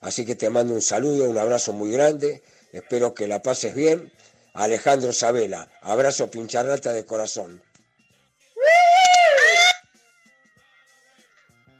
así 0.00 0.26
que 0.26 0.34
te 0.34 0.50
mando 0.50 0.74
un 0.74 0.82
saludo, 0.82 1.30
un 1.30 1.38
abrazo 1.38 1.72
muy 1.72 1.90
grande, 1.90 2.42
espero 2.72 3.14
que 3.14 3.26
la 3.26 3.42
pases 3.42 3.74
bien. 3.74 4.12
Alejandro 4.52 5.12
Sabela, 5.12 5.68
abrazo 5.82 6.30
pincharrata 6.30 6.92
de 6.92 7.04
corazón. 7.04 7.62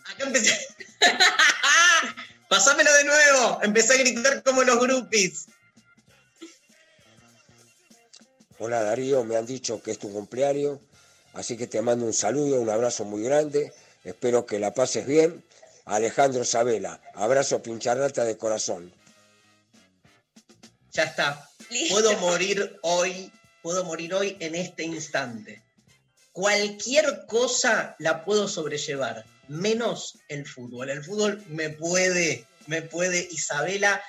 Acá 0.05 0.25
empecé. 0.25 0.55
Pasámelo 2.49 2.93
de 2.95 3.05
nuevo. 3.05 3.61
Empecé 3.63 3.95
a 3.95 3.97
gritar 3.97 4.43
como 4.43 4.63
los 4.63 4.79
groupies. 4.79 5.47
Hola 8.59 8.83
Darío, 8.83 9.25
me 9.25 9.37
han 9.37 9.45
dicho 9.45 9.83
que 9.83 9.91
es 9.91 9.99
tu 9.99 10.11
cumpleaños, 10.11 10.79
así 11.35 11.59
que 11.59 11.67
te 11.67 11.83
mando 11.83 12.07
un 12.07 12.15
saludo, 12.15 12.59
un 12.59 12.71
abrazo 12.71 13.05
muy 13.05 13.23
grande, 13.23 13.73
espero 14.07 14.47
que 14.47 14.59
la 14.59 14.73
pases 14.73 15.07
bien. 15.07 15.45
Alejandro 15.85 16.45
Sabela, 16.45 17.01
abrazo 17.15 17.63
pincharrata 17.63 18.25
de 18.25 18.37
corazón. 18.37 18.93
Ya 20.93 21.05
está. 21.05 21.49
Puedo 21.91 22.17
morir 22.19 22.79
hoy. 22.83 23.31
Puedo 23.63 23.85
morir 23.85 24.15
hoy 24.15 24.37
en 24.41 24.55
este 24.55 24.85
instante. 24.85 25.63
Cualquier 26.33 27.27
cosa 27.27 27.97
la 27.99 28.25
puedo 28.25 28.47
sobrellevar, 28.47 29.25
menos 29.49 30.19
el 30.29 30.47
fútbol. 30.47 30.91
El 30.91 31.05
fútbol 31.05 31.43
me 31.49 31.71
puede, 31.71 32.47
me 32.67 32.83
puede. 32.83 33.29
Isabela 33.31 34.03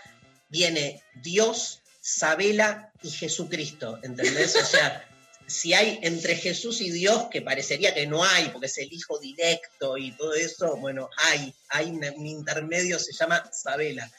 viene 0.49 1.01
Dios, 1.15 1.81
Sabela 2.01 2.91
y 3.01 3.09
Jesucristo, 3.09 3.99
¿entendés? 4.03 4.55
O 4.55 4.65
sea, 4.65 5.07
si 5.47 5.73
hay 5.73 5.99
entre 6.03 6.35
Jesús 6.35 6.81
y 6.81 6.91
Dios, 6.91 7.27
que 7.31 7.41
parecería 7.41 7.93
que 7.93 8.05
no 8.05 8.23
hay, 8.23 8.49
porque 8.49 8.67
es 8.67 8.77
el 8.77 8.91
hijo 8.91 9.17
directo 9.17 9.97
y 9.97 10.11
todo 10.11 10.33
eso, 10.33 10.75
bueno, 10.75 11.09
hay, 11.17 11.55
hay 11.69 11.89
un, 11.89 12.03
un 12.03 12.27
intermedio, 12.27 12.99
se 12.99 13.13
llama 13.13 13.49
Sabela. 13.51 14.11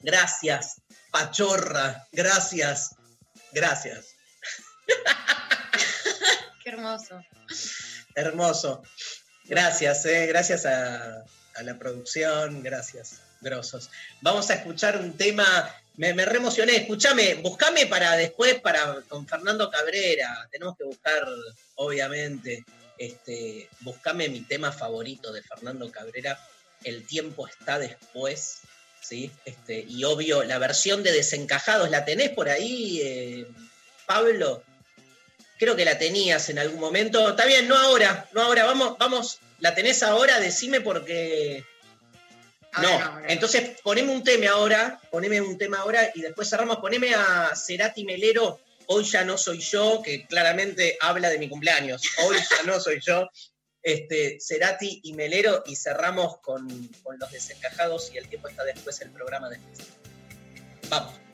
Gracias, 0.00 0.80
Pachorra, 1.10 2.08
gracias, 2.10 2.96
gracias. 3.52 4.14
Qué 6.64 6.70
hermoso. 6.70 7.22
Hermoso. 8.14 8.82
Gracias, 9.44 10.06
eh, 10.06 10.26
gracias 10.26 10.64
a, 10.64 11.24
a 11.56 11.62
la 11.62 11.78
producción, 11.78 12.62
gracias, 12.62 13.20
grosos. 13.40 13.90
Vamos 14.20 14.50
a 14.50 14.54
escuchar 14.54 14.98
un 14.98 15.16
tema, 15.16 15.44
me, 15.96 16.14
me 16.14 16.24
reemocioné, 16.24 16.76
escúchame, 16.76 17.36
buscame 17.36 17.86
para 17.86 18.16
después, 18.16 18.60
para 18.60 19.00
con 19.08 19.26
Fernando 19.26 19.70
Cabrera, 19.70 20.48
tenemos 20.50 20.76
que 20.76 20.84
buscar, 20.84 21.26
obviamente, 21.76 22.64
este, 23.00 23.68
buscame 23.80 24.28
mi 24.28 24.42
tema 24.42 24.72
favorito 24.72 25.32
de 25.32 25.42
Fernando 25.42 25.90
Cabrera, 25.90 26.38
El 26.84 27.06
tiempo 27.06 27.46
está 27.46 27.78
después, 27.78 28.60
¿sí? 29.00 29.30
Este, 29.44 29.84
y 29.88 30.04
obvio, 30.04 30.44
la 30.44 30.58
versión 30.58 31.02
de 31.02 31.12
Desencajados, 31.12 31.90
¿la 31.90 32.04
tenés 32.04 32.30
por 32.30 32.48
ahí, 32.48 33.00
eh, 33.02 33.46
Pablo? 34.06 34.62
Creo 35.58 35.76
que 35.76 35.84
la 35.84 35.98
tenías 35.98 36.48
en 36.48 36.58
algún 36.58 36.80
momento. 36.80 37.30
Está 37.30 37.44
bien, 37.46 37.68
no 37.68 37.76
ahora, 37.76 38.28
no 38.32 38.42
ahora. 38.42 38.64
Vamos, 38.64 38.96
vamos, 38.98 39.38
la 39.58 39.74
tenés 39.74 40.02
ahora, 40.02 40.40
decime 40.40 40.80
porque. 40.80 41.64
No, 42.78 43.20
entonces 43.26 43.80
poneme 43.82 44.12
un 44.12 44.22
tema 44.22 44.50
ahora, 44.50 45.00
poneme 45.10 45.40
un 45.40 45.58
tema 45.58 45.78
ahora 45.78 46.10
y 46.14 46.20
después 46.20 46.48
cerramos. 46.48 46.76
Poneme 46.78 47.14
a 47.14 47.52
Cerati 47.56 48.04
Melero, 48.04 48.60
Hoy 48.92 49.04
ya 49.04 49.22
no 49.24 49.38
soy 49.38 49.60
yo, 49.60 50.02
que 50.02 50.26
claramente 50.26 50.98
habla 51.00 51.28
de 51.28 51.38
mi 51.38 51.48
cumpleaños. 51.48 52.02
Hoy 52.24 52.36
ya 52.38 52.64
no 52.64 52.80
soy 52.80 52.98
yo. 53.00 53.28
Este, 53.80 54.38
Cerati 54.40 55.00
y 55.04 55.12
Melero 55.12 55.62
y 55.64 55.76
cerramos 55.76 56.38
con, 56.40 56.88
con 57.04 57.16
los 57.20 57.30
desencajados 57.30 58.10
y 58.12 58.18
el 58.18 58.28
tiempo 58.28 58.48
está 58.48 58.64
después 58.64 59.00
el 59.00 59.10
programa 59.10 59.48
después. 59.48 59.78
Vamos. 60.88 61.29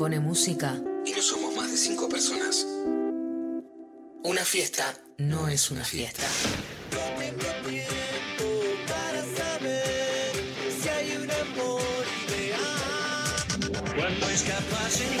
pone 0.00 0.18
música. 0.18 0.82
Y 1.04 1.12
no 1.12 1.20
somos 1.20 1.54
más 1.54 1.70
de 1.70 1.76
cinco 1.76 2.08
personas. 2.08 2.66
Una 4.24 4.46
fiesta 4.46 4.94
no 5.18 5.46
es 5.46 5.70
una 5.70 5.84
fiesta. 5.84 6.26
Cuando 13.94 14.30
escapas 14.30 15.00
en 15.02 15.20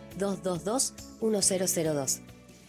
0800-222-1002. 0.17 2.21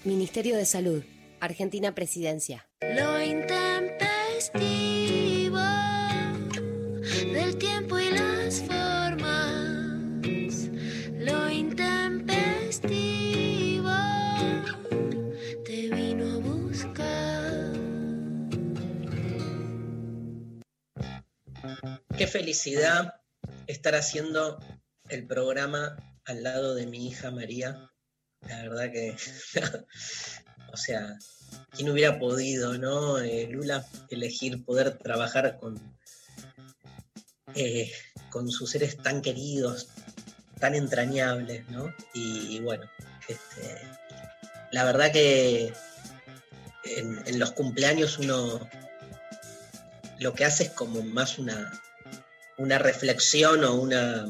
Ministerio 0.04 0.56
de 0.56 0.66
Salud, 0.66 1.04
Argentina 1.40 1.94
Presidencia. 1.94 2.68
Lo 2.80 3.22
intempestivo 3.22 5.58
del 7.32 7.56
tiempo 7.58 7.98
y 7.98 8.10
las 8.10 8.62
formas. 8.62 10.70
Lo 11.18 11.50
intempestivo 11.50 13.90
te 15.64 15.90
vino 15.90 16.34
a 16.34 16.38
buscar. 16.38 17.72
Qué 22.16 22.26
felicidad 22.26 23.20
estar 23.66 23.94
haciendo 23.94 24.58
el 25.08 25.26
programa 25.26 25.96
al 26.24 26.42
lado 26.42 26.74
de 26.74 26.86
mi 26.86 27.08
hija 27.08 27.30
María. 27.30 27.90
La 28.42 28.62
verdad 28.62 28.90
que, 28.90 29.16
o 30.72 30.76
sea, 30.76 31.16
¿quién 31.70 31.90
hubiera 31.90 32.18
podido, 32.18 32.76
no, 32.78 33.18
eh, 33.18 33.48
Lula, 33.50 33.86
elegir 34.10 34.64
poder 34.64 34.98
trabajar 34.98 35.58
con, 35.58 35.80
eh, 37.54 37.90
con 38.30 38.50
sus 38.50 38.70
seres 38.70 38.96
tan 38.96 39.22
queridos, 39.22 39.88
tan 40.58 40.74
entrañables, 40.74 41.68
¿no? 41.68 41.94
Y, 42.14 42.60
bueno, 42.60 42.90
este, 43.28 43.80
la 44.72 44.84
verdad 44.84 45.12
que 45.12 45.72
en, 46.84 47.22
en 47.26 47.38
los 47.38 47.52
cumpleaños 47.52 48.18
uno 48.18 48.68
lo 50.18 50.34
que 50.34 50.44
hace 50.44 50.64
es 50.64 50.70
como 50.70 51.02
más 51.02 51.38
una, 51.38 51.72
una 52.58 52.78
reflexión 52.78 53.64
o 53.64 53.74
una 53.74 54.26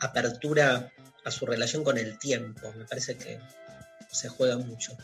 apertura 0.00 0.90
su 1.30 1.46
relación 1.46 1.84
con 1.84 1.98
el 1.98 2.18
tiempo. 2.18 2.72
Me 2.76 2.84
parece 2.84 3.16
que 3.16 3.40
se 4.10 4.28
juega 4.28 4.56
mucho 4.56 4.96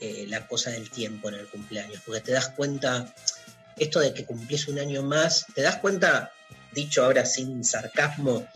eh, 0.00 0.26
la 0.28 0.46
cosa 0.46 0.70
del 0.70 0.90
tiempo 0.90 1.28
en 1.28 1.36
el 1.36 1.48
cumpleaños, 1.48 2.00
porque 2.04 2.20
te 2.20 2.32
das 2.32 2.50
cuenta, 2.50 3.12
esto 3.76 4.00
de 4.00 4.14
que 4.14 4.24
cumplís 4.24 4.68
un 4.68 4.78
año 4.78 5.02
más, 5.02 5.46
te 5.54 5.62
das 5.62 5.76
cuenta, 5.76 6.32
dicho 6.72 7.04
ahora 7.04 7.24
sin 7.24 7.64
sarcasmo, 7.64 8.46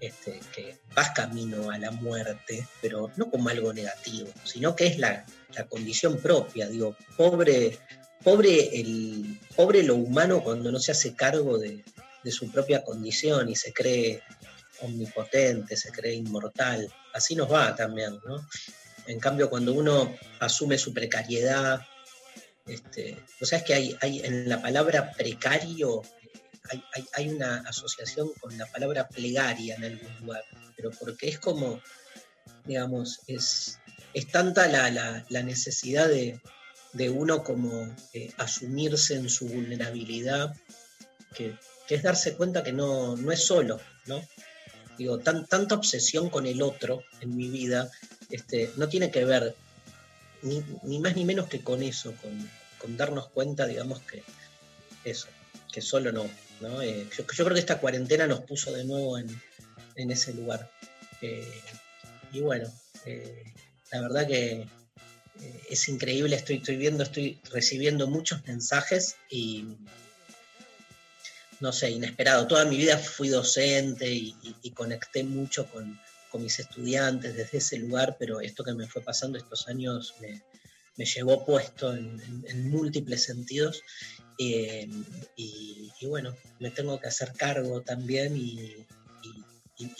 este, 0.00 0.40
que 0.54 0.78
vas 0.94 1.10
camino 1.10 1.70
a 1.70 1.76
la 1.76 1.90
muerte, 1.90 2.66
pero 2.80 3.12
no 3.16 3.30
como 3.30 3.50
algo 3.50 3.72
negativo, 3.72 4.28
sino 4.44 4.74
que 4.74 4.86
es 4.86 4.98
la, 4.98 5.26
la 5.54 5.66
condición 5.66 6.16
propia. 6.16 6.66
Digo, 6.66 6.96
pobre, 7.16 7.78
pobre, 8.24 8.80
el, 8.80 9.38
pobre 9.54 9.82
lo 9.82 9.96
humano 9.96 10.42
cuando 10.42 10.72
no 10.72 10.78
se 10.78 10.92
hace 10.92 11.14
cargo 11.14 11.58
de 11.58 11.82
su 12.30 12.50
propia 12.50 12.82
condición 12.82 13.50
y 13.50 13.56
se 13.56 13.74
cree 13.74 14.22
omnipotente, 14.82 15.76
se 15.76 15.90
cree 15.90 16.14
inmortal. 16.14 16.92
Así 17.12 17.34
nos 17.34 17.50
va 17.52 17.74
también, 17.74 18.18
¿no? 18.26 18.46
En 19.06 19.18
cambio, 19.18 19.48
cuando 19.50 19.72
uno 19.72 20.14
asume 20.40 20.78
su 20.78 20.92
precariedad, 20.92 21.80
este, 22.66 23.22
o 23.40 23.44
sea, 23.46 23.58
es 23.58 23.64
que 23.64 23.74
hay, 23.74 23.96
hay 24.00 24.20
en 24.20 24.48
la 24.48 24.60
palabra 24.62 25.12
precario, 25.12 26.02
hay, 26.70 26.84
hay- 27.14 27.28
una 27.30 27.58
asociación 27.66 28.30
con 28.40 28.56
la 28.56 28.66
palabra 28.66 29.08
plegaria 29.08 29.74
en 29.76 29.84
algún 29.84 30.16
lugar, 30.20 30.44
pero 30.76 30.90
porque 30.92 31.28
es 31.28 31.38
como, 31.38 31.80
digamos, 32.64 33.20
es, 33.26 33.78
es 34.14 34.28
tanta 34.30 34.68
la, 34.68 34.90
la- 34.90 35.24
la 35.30 35.42
necesidad 35.42 36.08
de, 36.08 36.40
de 36.92 37.10
uno 37.10 37.42
como 37.42 37.92
eh, 38.12 38.32
asumirse 38.36 39.14
en 39.14 39.28
su 39.28 39.48
vulnerabilidad, 39.48 40.54
que, 41.34 41.56
que 41.88 41.94
es 41.96 42.02
darse 42.02 42.34
cuenta 42.36 42.62
que 42.62 42.72
no, 42.72 43.16
no 43.16 43.32
es 43.32 43.44
solo, 43.44 43.80
¿no? 44.06 44.22
Digo, 45.00 45.18
tan, 45.18 45.46
tanta 45.46 45.76
obsesión 45.76 46.28
con 46.28 46.44
el 46.44 46.60
otro 46.60 47.02
en 47.22 47.34
mi 47.34 47.48
vida 47.48 47.90
este, 48.28 48.70
no 48.76 48.86
tiene 48.90 49.10
que 49.10 49.24
ver 49.24 49.56
ni, 50.42 50.98
más 50.98 51.16
ni 51.16 51.24
menos 51.24 51.48
que 51.48 51.62
con 51.62 51.82
eso, 51.82 52.14
con, 52.78 52.98
darnos 52.98 53.28
cuenta, 53.28 53.66
digamos, 53.66 54.00
que 54.00 54.22
eso, 55.06 55.28
que 55.72 55.80
solo 55.80 56.12
no. 56.12 56.28
¿no? 56.60 56.82
Eh, 56.82 57.08
yo, 57.16 57.24
yo 57.26 57.44
creo 57.44 57.54
que 57.54 57.60
esta 57.60 57.78
cuarentena 57.78 58.26
nos 58.26 58.40
puso 58.40 58.74
de 58.74 58.84
nuevo 58.84 59.16
en, 59.16 59.40
en 59.96 60.10
ese 60.10 60.34
lugar. 60.34 60.70
Eh, 61.22 61.50
y 62.34 62.40
bueno, 62.40 62.70
eh, 63.06 63.44
la 63.92 64.02
verdad 64.02 64.26
que 64.26 64.68
es 65.70 65.88
increíble, 65.88 66.36
estoy, 66.36 66.56
estoy 66.56 66.76
viendo, 66.76 67.04
estoy 67.04 67.40
recibiendo 67.50 68.06
muchos 68.06 68.46
mensajes 68.46 69.16
y 69.30 69.64
no 71.60 71.72
sé, 71.72 71.90
inesperado. 71.90 72.46
Toda 72.46 72.64
mi 72.64 72.76
vida 72.76 72.98
fui 72.98 73.28
docente 73.28 74.10
y, 74.10 74.34
conecté 74.74 75.22
mucho 75.24 75.66
con, 75.70 76.00
con 76.30 76.42
mis 76.42 76.58
estudiantes 76.58 77.36
desde 77.36 77.58
ese 77.58 77.78
lugar, 77.78 78.16
pero 78.18 78.40
esto 78.40 78.64
que 78.64 78.72
me 78.72 78.86
fue 78.86 79.02
pasando 79.02 79.36
estos 79.36 79.68
años 79.68 80.14
me, 80.20 80.42
me 80.96 81.04
llevó 81.04 81.44
puesto 81.44 81.94
en, 81.94 82.70
múltiples 82.70 83.24
sentidos. 83.24 83.82
Eh, 84.38 84.88
y, 85.36 85.92
y 86.00 86.06
bueno, 86.06 86.34
me 86.60 86.70
tengo 86.70 86.98
que 86.98 87.08
hacer 87.08 87.32
cargo 87.34 87.82
también 87.82 88.36
y 88.36 88.86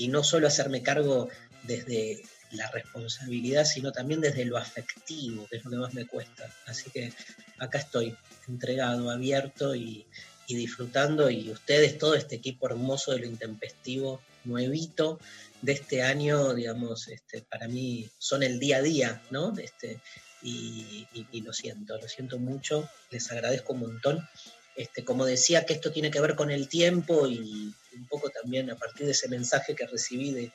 no 0.09 0.25
solo 0.25 0.47
hacerme 0.47 0.83
cargo 0.83 1.29
desde 1.65 2.23
la 2.53 2.71
responsabilidad, 2.71 3.65
sino 3.65 3.93
también 3.93 4.21
desde 4.21 4.45
lo 4.45 4.57
afectivo, 4.57 5.47
que 5.49 5.57
es 5.59 5.65
lo 5.65 5.71
que 5.71 5.77
más 5.77 5.95
me 5.95 6.07
cuesta. 6.07 6.53
Así 6.67 6.91
que 6.91 7.13
acá 7.59 7.79
estoy, 7.79 8.17
entregado, 8.49 9.11
abierto 9.11 9.75
y, 9.75 10.07
y 10.51 10.57
disfrutando, 10.57 11.31
y 11.31 11.51
ustedes, 11.51 11.99
todo 11.99 12.15
este 12.15 12.37
equipo 12.37 12.67
hermoso 12.67 13.13
de 13.13 13.21
lo 13.21 13.27
intempestivo, 13.27 14.21
nuevito 14.45 15.19
de 15.63 15.73
este 15.73 16.03
año, 16.03 16.55
digamos, 16.55 17.09
este, 17.09 17.43
para 17.43 17.69
mí 17.69 18.09
son 18.19 18.43
el 18.43 18.59
día 18.59 18.79
a 18.79 18.83
día, 18.83 19.23
¿no? 19.31 19.57
Este, 19.59 20.01
y, 20.43 21.07
lo 21.45 21.53
siento, 21.53 21.97
lo 21.99 22.09
siento 22.09 22.39
mucho, 22.39 22.89
les 23.11 23.31
agradezco 23.31 23.75
un 23.75 23.81
montón. 23.81 24.29
Este, 24.77 25.05
como 25.05 25.27
decía 25.27 25.67
que 25.67 25.75
esto 25.75 25.93
tiene 25.93 26.11
que 26.11 26.21
ver 26.21 26.35
con 26.35 26.51
el 26.51 26.69
tiempo 26.69 27.27
y 27.27 27.75
un 27.95 28.07
poco 28.09 28.31
también 28.31 28.71
a 28.71 28.77
partir 28.77 29.05
de 29.07 29.13
ese 29.13 29.29
mensaje 29.29 29.75
que 29.75 29.87
recibí 29.87 30.33
de, 30.33 30.53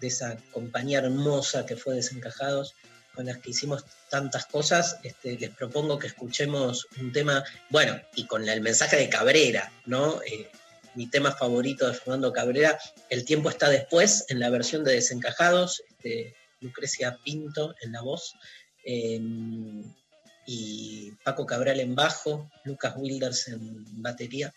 de 0.00 0.06
esa 0.06 0.36
compañía 0.52 0.98
hermosa 0.98 1.66
que 1.66 1.76
fue 1.76 1.94
Desencajados, 1.94 2.74
con 3.16 3.26
las 3.26 3.38
que 3.38 3.50
hicimos 3.50 3.84
tantas 4.10 4.44
cosas, 4.46 4.98
este, 5.02 5.38
les 5.38 5.50
propongo 5.50 5.98
que 5.98 6.08
escuchemos 6.08 6.86
un 7.00 7.12
tema, 7.12 7.42
bueno, 7.70 7.98
y 8.14 8.26
con 8.26 8.46
el 8.46 8.60
mensaje 8.60 8.96
de 8.96 9.08
Cabrera, 9.08 9.72
¿no? 9.86 10.20
Eh, 10.22 10.50
mi 10.94 11.08
tema 11.08 11.32
favorito 11.32 11.86
de 11.88 11.94
Fernando 11.94 12.32
Cabrera, 12.32 12.78
El 13.08 13.24
tiempo 13.24 13.48
está 13.48 13.70
después, 13.70 14.26
en 14.28 14.38
la 14.38 14.50
versión 14.50 14.84
de 14.84 14.92
Desencajados, 14.92 15.82
este, 15.88 16.36
Lucrecia 16.60 17.18
Pinto 17.24 17.74
en 17.80 17.92
la 17.92 18.02
voz, 18.02 18.34
eh, 18.84 19.20
y 20.46 21.10
Paco 21.24 21.44
Cabral 21.46 21.80
en 21.80 21.94
bajo, 21.94 22.50
Lucas 22.64 22.94
Wilders 22.96 23.48
en 23.48 24.02
batería, 24.02 24.52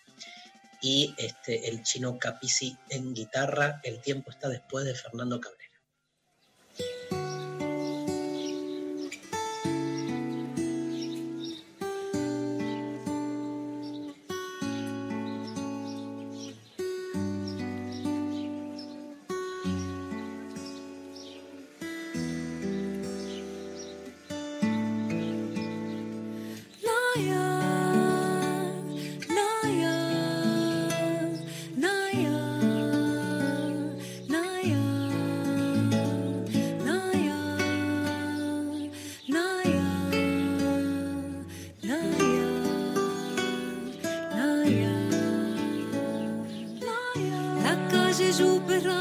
y 0.82 1.14
este, 1.18 1.70
el 1.70 1.82
chino 1.84 2.20
Capisi 2.20 2.78
en 2.90 3.14
guitarra, 3.14 3.82
El 3.84 4.00
tiempo 4.02 4.32
está 4.32 4.50
después 4.50 4.86
de 4.86 4.96
Fernando 4.96 5.40
Cabrera. 5.40 5.59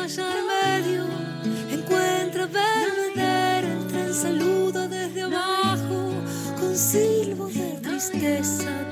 haya 0.09 0.25
remedio. 0.33 1.05
Encuentra 1.71 2.47
vervedero 2.47 3.69
entre 3.69 4.07
el 4.07 4.15
saludo 4.15 4.89
desde 4.89 5.23
abajo 5.23 6.13
con 6.59 6.75
silbo 6.77 7.49
de 7.49 7.79
tristeza. 7.83 8.88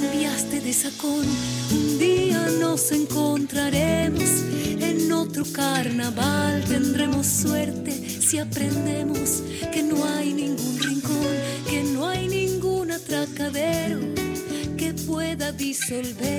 Cambiaste 0.00 0.60
de 0.60 0.72
sacón, 0.72 1.26
un 1.72 1.98
día 1.98 2.46
nos 2.60 2.92
encontraremos 2.92 4.30
en 4.78 5.10
otro 5.10 5.44
carnaval. 5.52 6.62
Tendremos 6.68 7.26
suerte 7.26 7.90
si 7.90 8.38
aprendemos 8.38 9.42
que 9.72 9.82
no 9.82 10.04
hay 10.04 10.34
ningún 10.34 10.78
rincón, 10.78 11.26
que 11.68 11.82
no 11.82 12.06
hay 12.06 12.28
ningún 12.28 12.92
atracadero 12.92 13.98
que 14.76 14.94
pueda 14.94 15.50
disolver 15.50 16.37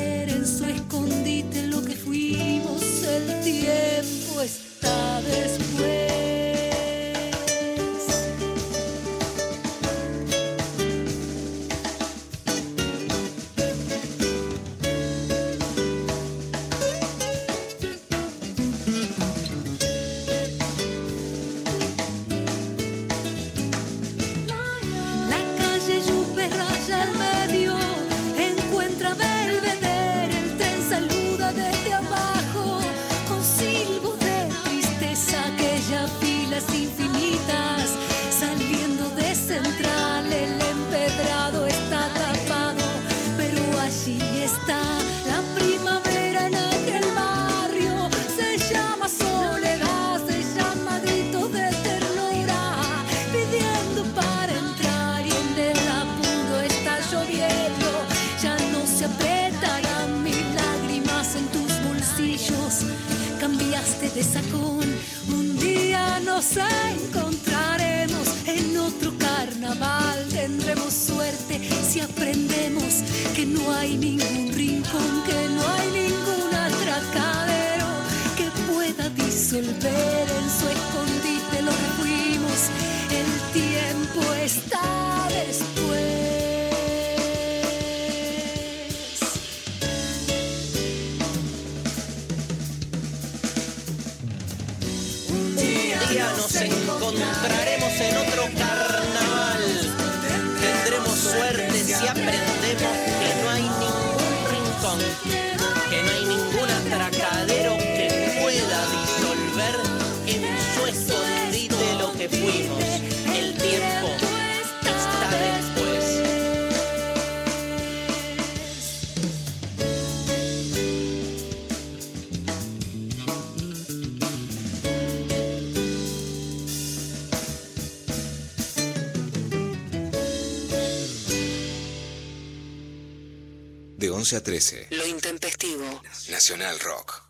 11 134.20 134.36
a 134.36 134.44
13. 134.44 134.88
Lo 134.90 135.08
intempestivo. 135.08 136.02
Nacional 136.30 136.78
Rock. 136.82 137.24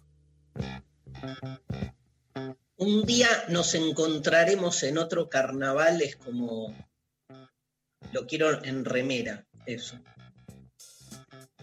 Un 2.77 3.05
día 3.05 3.29
nos 3.49 3.75
encontraremos 3.75 4.81
en 4.81 4.97
otro 4.97 5.29
carnaval, 5.29 6.01
es 6.01 6.15
como. 6.15 6.75
Lo 8.11 8.25
quiero 8.25 8.63
en 8.63 8.85
remera, 8.85 9.45
eso. 9.67 9.99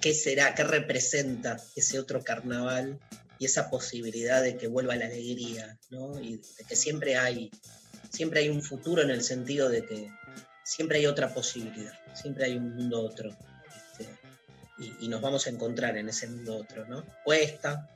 ¿Qué 0.01 0.15
será? 0.15 0.55
¿Qué 0.55 0.63
representa 0.63 1.57
ese 1.75 1.99
otro 1.99 2.23
carnaval 2.23 3.01
y 3.41 3.47
esa 3.47 3.69
posibilidad 3.69 4.45
de 4.45 4.57
que 4.57 4.69
vuelva 4.69 4.95
la 4.95 5.07
alegría, 5.07 5.77
¿no? 5.91 6.21
Y 6.21 6.37
de 6.37 6.65
que 6.69 6.77
siempre 6.77 7.17
hay, 7.17 7.51
siempre 8.13 8.43
hay 8.43 8.49
un 8.49 8.63
futuro 8.63 9.03
en 9.03 9.11
el 9.11 9.25
sentido 9.25 9.69
de 9.71 9.85
que 9.85 10.09
siempre 10.63 10.99
hay 10.99 11.07
otra 11.07 11.35
posibilidad, 11.35 11.99
siempre 12.15 12.45
hay 12.45 12.57
un 12.57 12.77
mundo 12.77 13.01
otro. 13.01 13.37
Y, 14.79 14.97
y 15.01 15.09
nos 15.09 15.21
vamos 15.21 15.47
a 15.47 15.51
encontrar 15.51 15.97
en 15.97 16.09
ese 16.09 16.27
mundo 16.29 16.57
otro, 16.59 16.85
¿no? 16.87 17.05
Cuesta, 17.25 17.89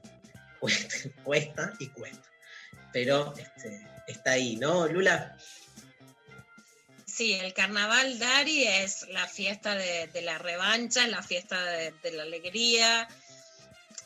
cuesta, 0.59 0.95
cuesta 1.25 1.73
y 1.79 1.89
cuesta. 1.89 2.29
Pero 2.93 3.35
este, 3.37 3.87
está 4.07 4.33
ahí, 4.33 4.57
¿no, 4.57 4.87
Lula? 4.89 5.37
Sí, 7.07 7.35
el 7.35 7.53
carnaval 7.53 8.19
Dari 8.19 8.65
es 8.67 9.07
la 9.09 9.27
fiesta 9.27 9.75
de, 9.75 10.07
de 10.09 10.23
la 10.23 10.39
revancha, 10.39 11.07
la 11.07 11.23
fiesta 11.23 11.63
de, 11.65 11.93
de 12.03 12.13
la 12.13 12.23
alegría, 12.23 13.09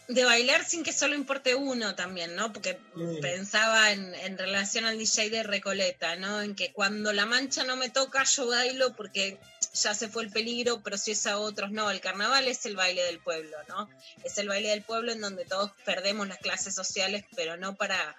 de 0.09 0.24
bailar 0.24 0.64
sin 0.64 0.82
que 0.82 0.92
solo 0.92 1.14
importe 1.14 1.55
uno 1.55 1.94
también, 1.94 2.34
¿no? 2.34 2.52
Porque 2.52 2.78
Mm. 2.94 3.20
pensaba 3.20 3.92
en, 3.92 4.14
en 4.14 4.38
relación 4.38 4.84
al 4.84 4.98
DJ 4.98 5.30
de 5.30 5.42
Recoleta, 5.42 6.16
¿no? 6.16 6.42
En 6.42 6.55
que 6.55 6.72
cuando 6.72 7.12
la 7.12 7.26
mancha 7.26 7.64
no 7.64 7.76
me 7.76 7.90
toca, 7.90 8.24
yo 8.24 8.46
bailo 8.46 8.94
porque 8.94 9.38
ya 9.74 9.94
se 9.94 10.09
fue 10.09 10.22
el 10.22 10.30
peligro, 10.30 10.82
pero 10.82 10.96
si 10.96 11.12
es 11.12 11.26
a 11.26 11.38
otros, 11.38 11.70
no. 11.70 11.90
El 11.90 12.01
carnaval 12.01 12.48
es 12.48 12.64
el 12.64 12.76
baile 12.76 13.02
del 13.02 13.18
pueblo, 13.18 13.56
¿no? 13.68 13.90
Es 14.22 14.38
el 14.38 14.48
baile 14.48 14.70
del 14.70 14.82
pueblo 14.82 15.12
en 15.12 15.20
donde 15.20 15.44
todos 15.44 15.72
perdemos 15.84 16.28
las 16.28 16.38
clases 16.38 16.74
sociales, 16.74 17.24
pero 17.36 17.56
no 17.56 17.74
para 17.74 18.16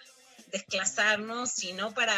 desclasarnos, 0.52 1.52
sino 1.52 1.94
para 1.94 2.15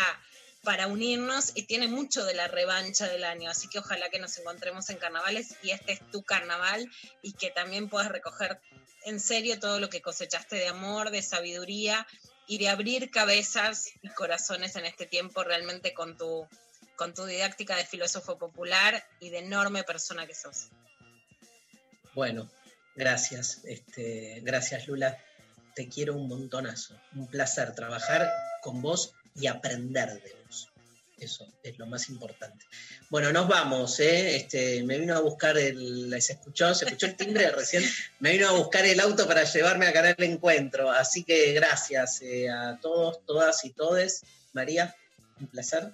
para 0.63 0.87
unirnos 0.87 1.53
y 1.55 1.63
tiene 1.63 1.87
mucho 1.87 2.25
de 2.25 2.33
la 2.33 2.49
revancha 2.49 3.07
del 3.07 3.23
año, 3.23 3.49
así 3.49 3.69
que 3.69 3.79
ojalá 3.79 4.09
que 4.09 4.19
nos 4.19 4.37
encontremos 4.37 4.89
en 4.89 4.97
carnavales 4.97 5.55
y 5.63 5.69
este 5.71 5.93
es 5.93 6.11
tu 6.11 6.23
carnaval 6.23 6.91
y 7.21 7.31
que 7.31 7.51
también 7.51 7.87
puedas 7.87 8.09
recoger 8.09 8.59
en 9.05 9.21
serio 9.21 9.61
todo 9.61 9.79
lo 9.79 9.89
que 9.89 10.01
cosechaste 10.01 10.57
de 10.57 10.67
amor, 10.67 11.09
de 11.11 11.21
sabiduría 11.21 12.05
y 12.47 12.57
de 12.57 12.67
abrir 12.67 13.11
cabezas 13.11 13.93
y 14.01 14.09
corazones 14.09 14.75
en 14.75 14.85
este 14.85 15.05
tiempo 15.05 15.41
realmente 15.45 15.93
con 15.93 16.17
tu, 16.17 16.45
con 16.97 17.13
tu 17.13 17.25
didáctica 17.25 17.77
de 17.77 17.85
filósofo 17.85 18.37
popular 18.37 19.01
y 19.21 19.29
de 19.29 19.39
enorme 19.39 19.83
persona 19.83 20.27
que 20.27 20.35
sos. 20.35 20.67
Bueno, 22.13 22.49
gracias. 22.95 23.61
Este, 23.63 24.41
gracias, 24.41 24.87
Lula. 24.87 25.17
Te 25.75 25.87
quiero 25.87 26.15
un 26.15 26.27
montonazo. 26.27 26.99
Un 27.15 27.27
placer 27.27 27.73
trabajar 27.75 28.29
con 28.61 28.81
vos 28.81 29.13
y 29.35 29.47
aprender 29.47 30.21
de 30.21 30.35
vos. 30.43 30.69
Eso 31.19 31.47
es 31.63 31.77
lo 31.79 31.85
más 31.87 32.09
importante. 32.09 32.65
Bueno, 33.09 33.31
nos 33.31 33.47
vamos, 33.47 33.99
¿eh? 33.99 34.35
Este, 34.35 34.83
me 34.83 34.99
vino 34.99 35.15
a 35.15 35.19
buscar 35.19 35.57
el. 35.57 36.15
¿Se 36.21 36.33
escuchó? 36.33 36.75
¿Se 36.75 36.85
escuchó 36.85 37.05
el 37.05 37.15
timbre 37.15 37.49
recién? 37.55 37.83
Me 38.19 38.31
vino 38.31 38.49
a 38.49 38.51
buscar 38.51 38.85
el 38.85 38.99
auto 38.99 39.27
para 39.27 39.43
llevarme 39.43 39.87
a 39.87 39.93
Canal 39.93 40.15
Encuentro. 40.19 40.91
Así 40.91 41.23
que 41.23 41.53
gracias 41.53 42.21
eh, 42.21 42.49
a 42.49 42.79
todos, 42.81 43.25
todas 43.25 43.63
y 43.65 43.71
todes. 43.71 44.23
María, 44.53 44.95
un 45.39 45.47
placer. 45.47 45.91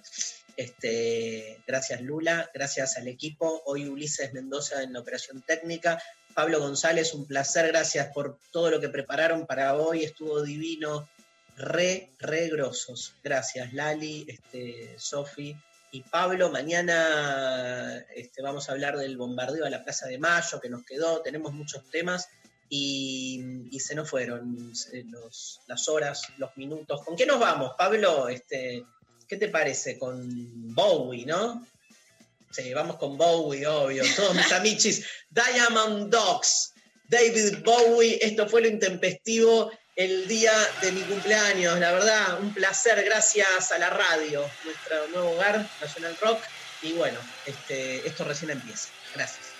Este, 0.56 1.60
gracias 1.66 2.00
Lula, 2.00 2.50
gracias 2.54 2.96
al 2.96 3.08
equipo. 3.08 3.62
Hoy 3.66 3.88
Ulises 3.88 4.32
Mendoza 4.32 4.82
en 4.82 4.92
la 4.92 5.00
operación 5.00 5.42
técnica. 5.42 6.00
Pablo 6.34 6.60
González, 6.60 7.14
un 7.14 7.26
placer, 7.26 7.68
gracias 7.68 8.12
por 8.12 8.38
todo 8.50 8.70
lo 8.70 8.80
que 8.80 8.88
prepararon 8.88 9.46
para 9.46 9.74
hoy. 9.74 10.04
Estuvo 10.04 10.42
divino, 10.42 11.08
re, 11.56 12.10
re 12.18 12.48
grosos. 12.48 13.14
Gracias 13.22 13.72
Lali, 13.72 14.24
este, 14.28 14.94
Sofi 14.98 15.56
y 15.92 16.02
Pablo. 16.02 16.50
Mañana 16.50 18.04
este, 18.14 18.42
vamos 18.42 18.68
a 18.68 18.72
hablar 18.72 18.96
del 18.96 19.16
bombardeo 19.16 19.64
a 19.64 19.70
la 19.70 19.84
Plaza 19.84 20.08
de 20.08 20.18
Mayo 20.18 20.60
que 20.60 20.68
nos 20.68 20.84
quedó. 20.84 21.20
Tenemos 21.22 21.52
muchos 21.52 21.88
temas. 21.90 22.28
Y, 22.70 23.78
se 23.78 23.94
nos 23.94 24.08
fueron 24.10 24.72
eh, 24.92 25.04
los- 25.06 25.60
las 25.68 25.86
horas, 25.88 26.22
los 26.38 26.56
minutos. 26.56 27.02
¿Con 27.04 27.14
qué 27.14 27.26
nos 27.26 27.38
vamos, 27.38 27.72
Pablo? 27.78 28.28
Este, 28.28 28.82
¿Qué 29.28 29.36
te 29.36 29.48
parece? 29.48 29.98
Con 29.98 30.74
Bowie, 30.74 31.26
¿no? 31.26 31.66
Sí, 32.50 32.72
vamos 32.72 32.96
con 32.96 33.16
Bowie, 33.16 33.66
obvio. 33.66 34.04
Todos 34.14 34.34
mis 34.34 34.52
amichis. 34.52 35.06
Diamond 35.30 36.10
Dogs. 36.10 36.72
David 37.08 37.58
Bowie. 37.64 38.18
Esto 38.20 38.48
fue 38.48 38.62
lo 38.62 38.68
intempestivo 38.68 39.70
el 39.96 40.26
día 40.28 40.52
de 40.80 40.92
mi 40.92 41.00
cumpleaños. 41.02 41.78
La 41.78 41.92
verdad, 41.92 42.40
un 42.40 42.52
placer. 42.52 43.02
Gracias 43.04 43.72
a 43.72 43.78
la 43.78 43.90
radio, 43.90 44.48
nuestro 44.64 45.08
nuevo 45.08 45.30
hogar, 45.32 45.68
National 45.80 46.16
Rock. 46.20 46.40
Y 46.82 46.92
bueno, 46.92 47.18
este, 47.46 48.06
esto 48.06 48.24
recién 48.24 48.50
empieza. 48.50 48.88
Gracias. 49.14 49.53